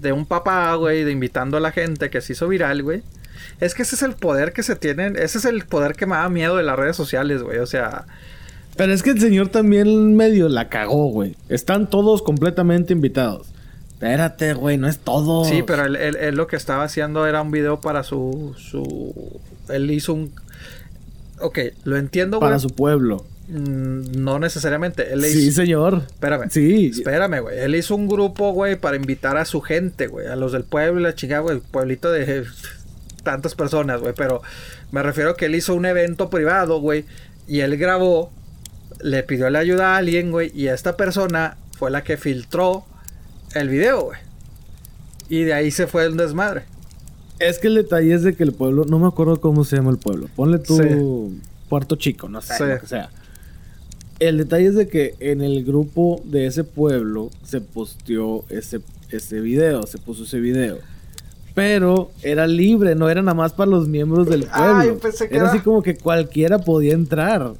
de 0.02 0.11
un 0.11 0.26
papá, 0.26 0.76
güey, 0.76 1.06
de 1.06 1.11
invitando 1.11 1.56
a 1.56 1.61
la 1.61 1.72
gente 1.72 2.10
que 2.10 2.19
se 2.19 2.34
hizo 2.34 2.49
viral, 2.49 2.84
güey. 2.84 3.02
Es 3.61 3.74
que 3.74 3.84
ese 3.84 3.95
es 3.95 4.02
el 4.02 4.14
poder 4.14 4.52
que 4.52 4.61
se 4.61 4.76
tienen, 4.76 5.15
ese 5.15 5.38
es 5.38 5.45
el 5.45 5.64
poder 5.65 5.94
que 5.95 6.06
me 6.06 6.15
da 6.18 6.28
miedo 6.28 6.57
de 6.57 6.64
las 6.64 6.78
redes 6.78 6.98
sociales, 6.98 7.41
güey. 7.44 7.60
O 7.60 7.65
sea, 7.65 8.06
Pero 8.77 8.93
es 8.93 9.03
que 9.03 9.09
el 9.11 9.19
señor 9.19 9.49
también 9.49 10.15
medio 10.15 10.47
la 10.49 10.69
cagó, 10.69 11.07
güey. 11.07 11.35
Están 11.49 11.89
todos 11.89 12.21
completamente 12.21 12.93
invitados. 12.93 13.47
Espérate, 13.93 14.53
güey, 14.53 14.77
no 14.77 14.87
es 14.87 14.99
todo. 14.99 15.43
sí, 15.45 15.63
pero 15.65 15.85
él, 15.85 15.95
él- 15.95 16.17
él 16.17 16.35
lo 16.35 16.45
que 16.47 16.55
estaba 16.55 16.83
haciendo 16.83 17.25
era 17.25 17.41
un 17.41 17.49
video 17.49 17.81
para 17.81 18.03
su, 18.03 18.53
su, 18.57 19.39
él 19.69 19.89
hizo 19.89 20.13
un, 20.13 20.31
ok, 21.41 21.59
lo 21.83 21.97
entiendo, 21.97 22.37
güey. 22.37 22.47
Para 22.49 22.59
su 22.59 22.69
pueblo. 22.69 23.25
Mm, 23.49 24.21
No 24.21 24.37
necesariamente, 24.39 25.11
él 25.13 25.23
Sí, 25.23 25.47
hizo, 25.47 25.61
señor. 25.61 26.03
Espérame. 26.05 26.49
Sí. 26.51 26.91
Espérame, 26.93 27.39
güey. 27.41 27.57
Él 27.59 27.73
hizo 27.75 27.95
un 27.95 28.07
grupo, 28.07 28.51
güey, 28.51 28.75
para 28.75 28.97
invitar 28.97 29.37
a 29.37 29.45
su 29.45 29.61
gente, 29.61 30.05
güey. 30.07 30.27
A 30.27 30.35
los 30.35 30.51
del 30.51 30.63
pueblo 30.63 30.99
la 30.99 31.15
chingada, 31.15 31.41
güey. 31.41 31.59
Pueblito 31.59 32.11
de 32.11 32.43
tantas 33.23 33.55
personas, 33.55 34.01
güey. 34.01 34.13
Pero 34.15 34.41
me 34.91 35.01
refiero 35.01 35.35
que 35.35 35.45
él 35.45 35.55
hizo 35.55 35.73
un 35.73 35.85
evento 35.87 36.29
privado, 36.29 36.79
güey. 36.81 37.05
Y 37.47 37.61
él 37.61 37.77
grabó, 37.77 38.31
le 39.02 39.24
pidió 39.24 39.49
la 39.49 39.60
ayuda 39.60 39.94
a 39.94 39.98
alguien, 39.98 40.32
güey. 40.32 40.52
Y 40.53 40.68
esta 40.68 40.98
persona 40.98 41.57
fue 41.78 41.91
la 41.91 42.03
que 42.03 42.18
filtró 42.18 42.86
el 43.53 43.69
video, 43.69 44.06
güey. 44.06 44.19
Y 45.30 45.44
de 45.44 45.53
ahí 45.53 45.72
se 45.72 45.88
fue 45.88 46.06
el 46.06 46.18
desmadre. 46.18 46.64
Es 47.40 47.60
que 47.60 47.68
el 47.68 47.76
detalle 47.76 48.14
es 48.14 48.24
de 48.24 48.36
que 48.36 48.44
el 48.44 48.53
pueblo, 48.53 48.86
no 48.86 48.98
me 48.99 49.07
acuerdo 49.07 49.40
cómo 49.40 49.64
se 49.64 49.76
llama 49.76 49.91
el 49.91 49.98
pueblo. 49.98 50.28
Ponle 50.36 50.60
tu 50.60 51.38
Puerto 51.69 51.95
Chico, 51.95 52.30
no 52.30 52.41
sé, 52.41 52.65
lo 52.65 52.80
que 52.80 52.88
sea. 52.88 53.10
El 54.19 54.38
detalle 54.38 54.68
es 54.68 54.76
de 54.76 54.88
que 54.88 55.15
en 55.19 55.41
el 55.41 55.64
grupo 55.64 56.22
de 56.24 56.48
ese 56.48 56.64
pueblo 56.64 57.30
se 57.44 57.61
posteó 57.61 58.45
ese, 58.49 58.82
ese 59.11 59.40
video, 59.41 59.86
se 59.86 59.99
puso 59.99 60.24
ese 60.24 60.40
video. 60.40 60.80
Pero 61.53 62.11
era 62.24 62.48
libre, 62.48 62.95
no 62.95 63.10
era 63.10 63.22
nada 63.22 63.36
más 63.36 63.53
para 63.53 63.69
los 63.69 63.88
miembros 63.88 64.28
del 64.28 64.45
pueblo. 64.45 64.99
era, 65.30 65.49
así 65.49 65.60
como 65.60 65.84
que 65.84 65.95
cualquiera 65.95 66.60
podía 66.60 66.94
entrar. 66.94 67.53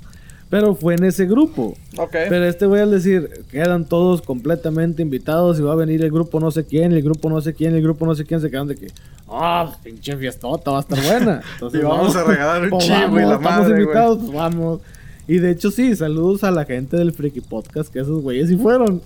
Pero 0.50 0.76
fue 0.76 0.96
en 0.96 1.04
ese 1.04 1.26
grupo. 1.26 1.76
Ok. 1.98 2.12
Pero 2.12 2.46
este 2.46 2.66
voy 2.66 2.80
a 2.80 2.86
decir, 2.86 3.30
quedan 3.52 3.86
todos 3.86 4.22
completamente 4.22 5.02
invitados 5.02 5.60
y 5.60 5.62
va 5.62 5.74
a 5.74 5.76
venir 5.76 6.02
el 6.04 6.12
grupo 6.12 6.40
no 6.40 6.52
sé 6.52 6.66
quién, 6.66 6.94
el 6.94 7.02
grupo 7.02 7.30
no 7.30 7.42
sé 7.42 7.54
quién, 7.54 7.76
el 7.76 7.82
grupo 7.82 8.06
no 8.06 8.16
sé 8.16 8.26
quién, 8.26 8.40
se 8.40 8.50
quedan 8.50 8.68
de 8.68 8.76
que, 8.76 8.88
ah, 9.28 9.76
pinche 9.84 10.16
fiestota, 10.16 10.72
va 10.72 10.78
a 10.78 10.82
estar 10.82 11.04
buena. 11.04 11.42
Entonces, 11.54 11.82
y 11.82 11.84
vamos, 11.84 12.16
a 12.16 12.24
regalar 12.24 12.64
un 12.64 12.70
pues 12.72 12.86
chivo 12.86 13.20
y 13.20 13.22
la 13.24 13.38
madre, 13.38 13.50
Estamos 13.50 13.70
invitados, 13.70 14.18
pues 14.20 14.32
vamos. 14.32 14.82
Y 15.28 15.40
de 15.40 15.52
hecho, 15.52 15.72
sí, 15.72 15.94
saludos 15.94 16.46
a 16.46 16.52
la 16.52 16.64
gente 16.64 16.96
del 16.96 17.12
Freaky 17.12 17.42
Podcast, 17.42 17.92
que 17.92 18.00
esos 18.00 18.22
güeyes 18.22 18.48
sí 18.48 18.56
fueron. 18.56 19.02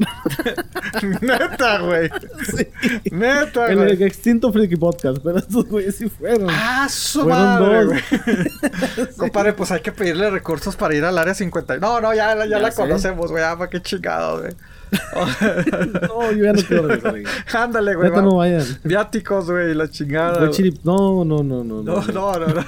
Neta, 1.22 1.80
güey. 1.80 2.11
Sí. 2.56 2.68
Neta, 3.11 3.73
güey. 3.73 3.91
El 3.93 4.02
extinto 4.03 4.53
Freaky 4.53 4.76
Podcast, 4.76 5.18
pero 5.23 5.39
esos 5.39 5.68
güeyes 5.68 5.95
sí 5.95 6.10
fueron. 6.10 6.48
Ah, 6.52 6.88
su 6.89 7.27
madre, 7.27 7.85
güey. 7.85 8.02
Compadre, 9.18 9.53
pues 9.53 9.72
hay 9.72 9.81
que 9.81 9.91
pedirle 9.91 10.30
recursos 10.30 10.76
para 10.76 10.95
ir 10.95 11.03
al 11.03 11.18
área 11.18 11.34
50. 11.34 11.77
No, 11.77 11.99
no, 11.99 12.14
ya, 12.14 12.45
ya, 12.45 12.60
la 12.60 12.72
conocemos, 12.72 13.31
güey. 13.31 13.43
Ah, 13.43 13.57
qué 13.72 13.81
chingado, 13.81 14.41
güey. 14.41 14.53
no, 16.07 16.31
yo 16.31 16.43
ya 16.43 16.53
no 16.53 16.61
quiero 16.61 16.88
regresar. 16.88 17.15
Ándale, 17.63 17.95
güey. 17.95 18.11
no 18.11 18.35
vayan. 18.35 18.65
Viáticos, 18.84 19.49
güey, 19.49 19.73
la 19.73 19.89
chingada. 19.89 20.49
No, 20.84 21.23
no, 21.23 21.43
no, 21.43 21.63
no. 21.63 21.81
No, 21.84 22.01
no, 22.01 22.39
no. 22.39 22.47
No, 22.47 22.63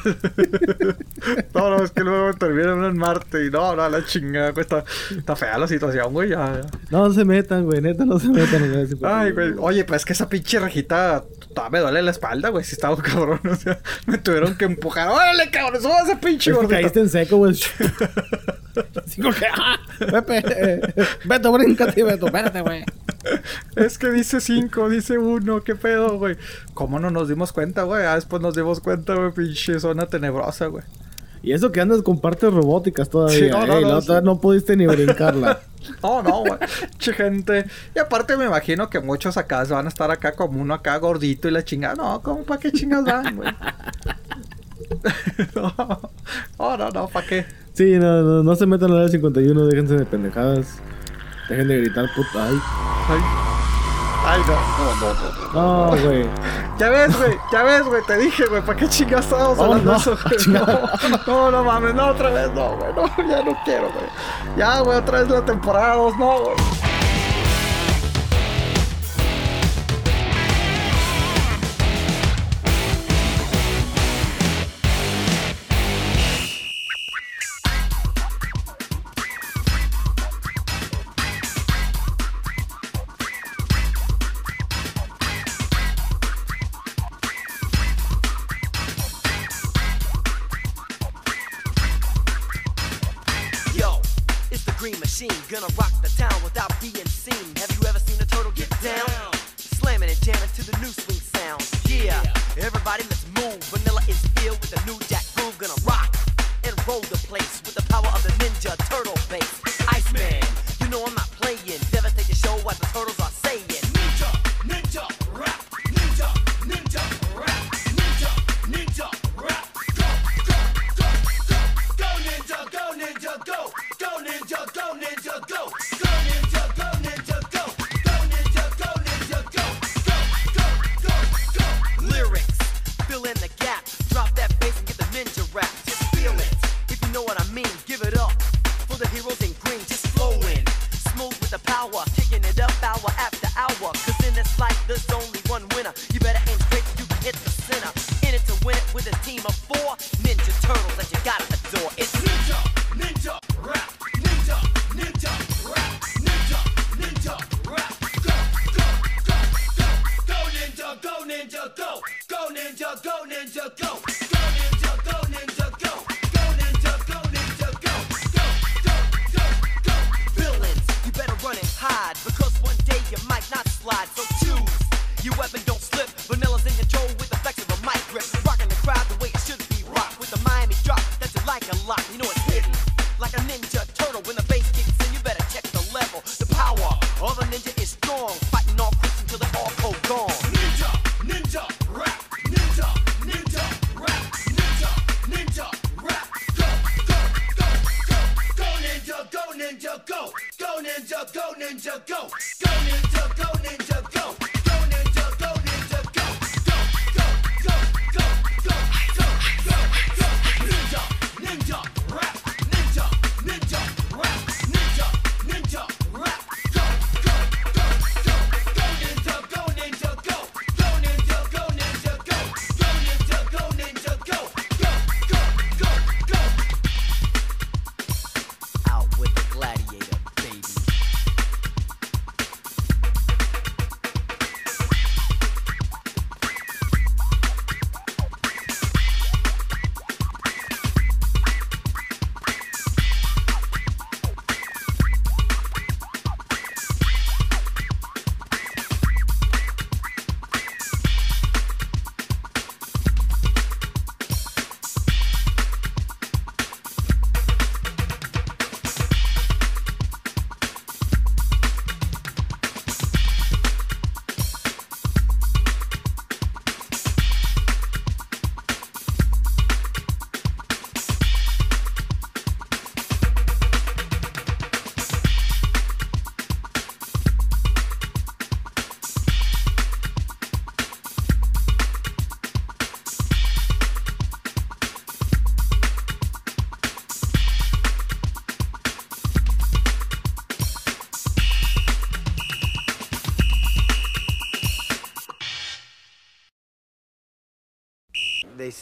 no, 1.53 1.69
no 1.69 1.83
es 1.83 1.91
que 1.91 2.01
luego 2.01 2.33
terminan 2.33 2.83
en 2.83 2.97
Marte 2.97 3.45
y 3.45 3.49
no, 3.49 3.75
no, 3.75 3.89
la 3.89 4.05
chingada, 4.05 4.51
güey. 4.51 4.61
Está, 4.61 4.83
está 5.17 5.35
fea 5.35 5.57
la 5.57 5.67
situación, 5.67 6.13
güey. 6.13 6.29
Ya, 6.29 6.61
No, 6.89 7.11
se 7.11 7.25
metan, 7.25 7.65
güey. 7.65 7.81
Neta, 7.81 8.05
no 8.05 8.19
se 8.19 8.29
metan. 8.29 8.87
Ay, 9.03 9.31
güey. 9.31 9.53
Oye, 9.59 9.83
pues 9.83 10.01
es 10.01 10.05
que 10.05 10.13
esa 10.13 10.29
pinche 10.29 10.59
rejita 10.59 11.23
me 11.71 11.79
duele 11.79 12.01
la 12.01 12.11
espalda, 12.11 12.49
güey. 12.49 12.63
Si 12.63 12.73
estaba 12.73 12.95
cabrón. 12.97 13.41
O 13.49 13.55
sea, 13.55 13.79
me 14.05 14.17
tuvieron 14.17 14.55
que 14.55 14.65
empujar. 14.65 15.09
¡Órale, 15.09 15.49
cabrón! 15.51 15.81
¡Suba 15.81 16.01
ese 16.03 16.15
pinche 16.15 16.51
gordito! 16.51 16.73
Caíste 16.73 16.99
en 17.01 17.09
seco, 17.09 17.37
güey. 17.37 17.53
Digo 19.15 19.31
que, 19.31 19.45
ah, 19.45 19.79
Pepe, 19.99 20.81
Beto, 21.25 21.51
brincate, 21.51 22.03
Beto, 22.03 22.27
espérate, 22.27 22.61
güey. 22.61 22.83
Es 23.75 23.97
que 23.97 24.11
dice 24.11 24.41
5, 24.41 24.89
dice 24.89 25.17
1, 25.17 25.63
qué 25.63 25.75
pedo, 25.75 26.17
güey. 26.17 26.37
¿Cómo 26.73 26.99
no 26.99 27.11
nos 27.11 27.29
dimos 27.29 27.53
cuenta, 27.53 27.83
güey? 27.83 28.05
Ah, 28.05 28.15
después 28.15 28.41
nos 28.41 28.55
dimos 28.55 28.79
cuenta, 28.79 29.13
güey, 29.15 29.31
pinche 29.31 29.79
zona 29.79 30.07
tenebrosa, 30.07 30.67
güey. 30.67 30.83
Y 31.43 31.51
eso 31.51 31.73
que 31.73 31.81
andas 31.81 32.01
con 32.01 32.21
partes 32.21 32.53
robóticas 32.53 33.09
todavía. 33.09 33.37
Sí, 33.37 33.49
no, 33.49 33.67
no, 33.67 33.81
no, 33.81 33.87
la 33.87 33.97
otra 33.97 34.21
no 34.21 34.39
pudiste 34.39 34.77
ni 34.77 34.87
brincarla. 34.87 35.59
no, 36.01 36.23
no, 36.23 36.39
güey. 36.39 36.53
Che, 36.97 37.11
gente. 37.11 37.65
Y 37.93 37.99
aparte 37.99 38.37
me 38.37 38.45
imagino 38.45 38.89
que 38.89 39.01
muchos 39.01 39.35
acá 39.35 39.65
van 39.65 39.85
a 39.85 39.89
estar 39.89 40.09
acá 40.09 40.31
como 40.31 40.61
uno 40.61 40.73
acá 40.73 40.95
gordito 40.97 41.49
y 41.49 41.51
la 41.51 41.65
chingada. 41.65 41.95
No, 41.95 42.21
¿cómo 42.21 42.43
para 42.43 42.61
qué 42.61 42.71
chingas 42.71 43.03
van, 43.03 43.35
güey? 43.35 43.49
no, 45.55 45.73
no, 46.59 46.77
no, 46.77 46.89
no, 46.89 47.07
¿para 47.07 47.27
qué? 47.27 47.45
Sí, 47.73 47.97
no, 47.99 48.21
no, 48.21 48.43
no 48.43 48.55
se 48.55 48.65
metan 48.65 48.91
a 48.91 48.95
la 48.95 49.09
51, 49.09 49.65
déjense 49.65 49.95
de 49.95 50.05
pendejadas. 50.05 50.79
Dejen 51.49 51.67
de 51.67 51.77
gritar, 51.77 52.05
puta. 52.15 52.47
Ay. 52.47 52.59
Ay. 53.09 53.19
Ay, 54.25 54.41
no, 54.47 54.53
no, 54.53 55.13
no, 55.13 55.89
no. 55.89 55.91
No, 55.91 56.01
güey. 56.01 56.25
Ya 56.77 56.89
ves, 56.89 57.17
güey, 57.17 57.37
ya 57.51 57.63
ves, 57.63 57.83
güey, 57.83 58.01
te 58.03 58.17
dije, 58.17 58.45
güey, 58.45 58.61
¿para 58.61 58.79
qué 58.79 58.87
chingas 58.87 59.25
estábamos 59.25 59.59
oh, 59.59 59.63
hablando 59.65 59.91
no, 59.91 59.97
eso, 59.97 60.17
güey? 60.23 60.57
No, 61.27 61.51
no, 61.51 61.63
mames, 61.63 61.93
no, 61.93 62.07
otra 62.07 62.29
vez, 62.29 62.51
no, 62.53 62.77
güey, 62.77 62.93
no, 62.93 63.29
ya 63.29 63.43
no 63.43 63.57
quiero, 63.65 63.91
güey. 63.91 64.05
Ya, 64.57 64.79
güey, 64.79 64.97
otra 64.97 65.19
vez 65.19 65.29
la 65.29 65.43
temporada 65.43 65.95
2, 65.95 66.17
no, 66.17 66.39
güey. 66.39 66.55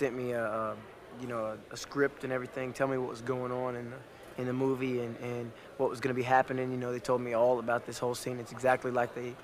Sent 0.02 0.18
me 0.18 0.32
a, 0.32 0.44
a 0.44 0.76
you 1.22 1.28
know 1.28 1.46
a, 1.46 1.74
a, 1.74 1.78
script 1.78 2.24
and 2.24 2.34
everything, 2.34 2.74
tell 2.74 2.88
me 2.88 2.98
what 2.98 3.10
was 3.10 3.22
going 3.22 3.52
on 3.52 3.76
in 3.76 3.92
the 3.92 4.42
in 4.42 4.48
the 4.48 4.54
movie 4.54 5.00
and, 5.02 5.16
and 5.18 5.52
what 5.78 5.92
was 5.92 6.00
going 6.00 6.10
to 6.10 6.20
be 6.20 6.24
happening. 6.24 6.72
You 6.72 6.78
know, 6.78 6.92
they 6.92 7.00
told 7.00 7.22
me 7.22 7.34
all 7.34 7.60
about 7.60 7.86
this 7.86 8.00
whole 8.00 8.16
scene. 8.16 8.40
It's 8.40 8.52
exactly 8.52 8.90
like 8.90 9.14
they, 9.14 9.36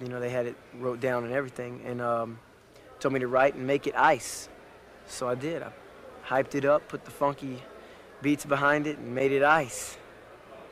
you 0.00 0.08
know, 0.08 0.20
they 0.20 0.30
had 0.30 0.46
it 0.46 0.54
wrote 0.78 1.00
down 1.00 1.24
and 1.24 1.32
everything, 1.32 1.80
and 1.84 2.00
um, 2.00 2.38
told 3.00 3.12
me 3.12 3.18
to 3.18 3.26
write 3.26 3.56
and 3.56 3.66
make 3.66 3.88
it 3.88 3.94
ice. 3.96 4.48
So 5.08 5.28
I 5.28 5.34
did. 5.34 5.64
I 5.64 5.72
hyped 6.24 6.54
it 6.54 6.64
up, 6.64 6.86
put 6.86 7.04
the 7.04 7.10
funky 7.10 7.60
beats 8.20 8.44
behind 8.44 8.86
it, 8.86 8.98
and 8.98 9.12
made 9.12 9.32
it 9.32 9.42
ice. 9.42 9.98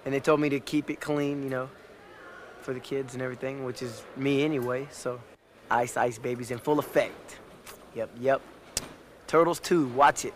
And 0.04 0.14
they 0.14 0.20
told 0.20 0.38
me 0.38 0.50
to 0.50 0.60
keep 0.60 0.88
it 0.88 1.00
clean, 1.00 1.42
you 1.42 1.50
know, 1.50 1.68
for 2.60 2.72
the 2.72 2.80
kids 2.80 3.14
and 3.14 3.22
everything, 3.24 3.64
which 3.64 3.82
is 3.82 4.04
me 4.16 4.44
anyway. 4.44 4.86
So, 4.92 5.20
Ice 5.68 5.96
Ice 5.96 6.18
Baby's 6.20 6.52
in 6.52 6.58
full 6.58 6.78
effect. 6.78 7.38
Yep, 7.96 8.10
yep. 8.20 8.40
Turtles 9.30 9.60
2, 9.60 9.86
watch 9.90 10.24
it. 10.24 10.34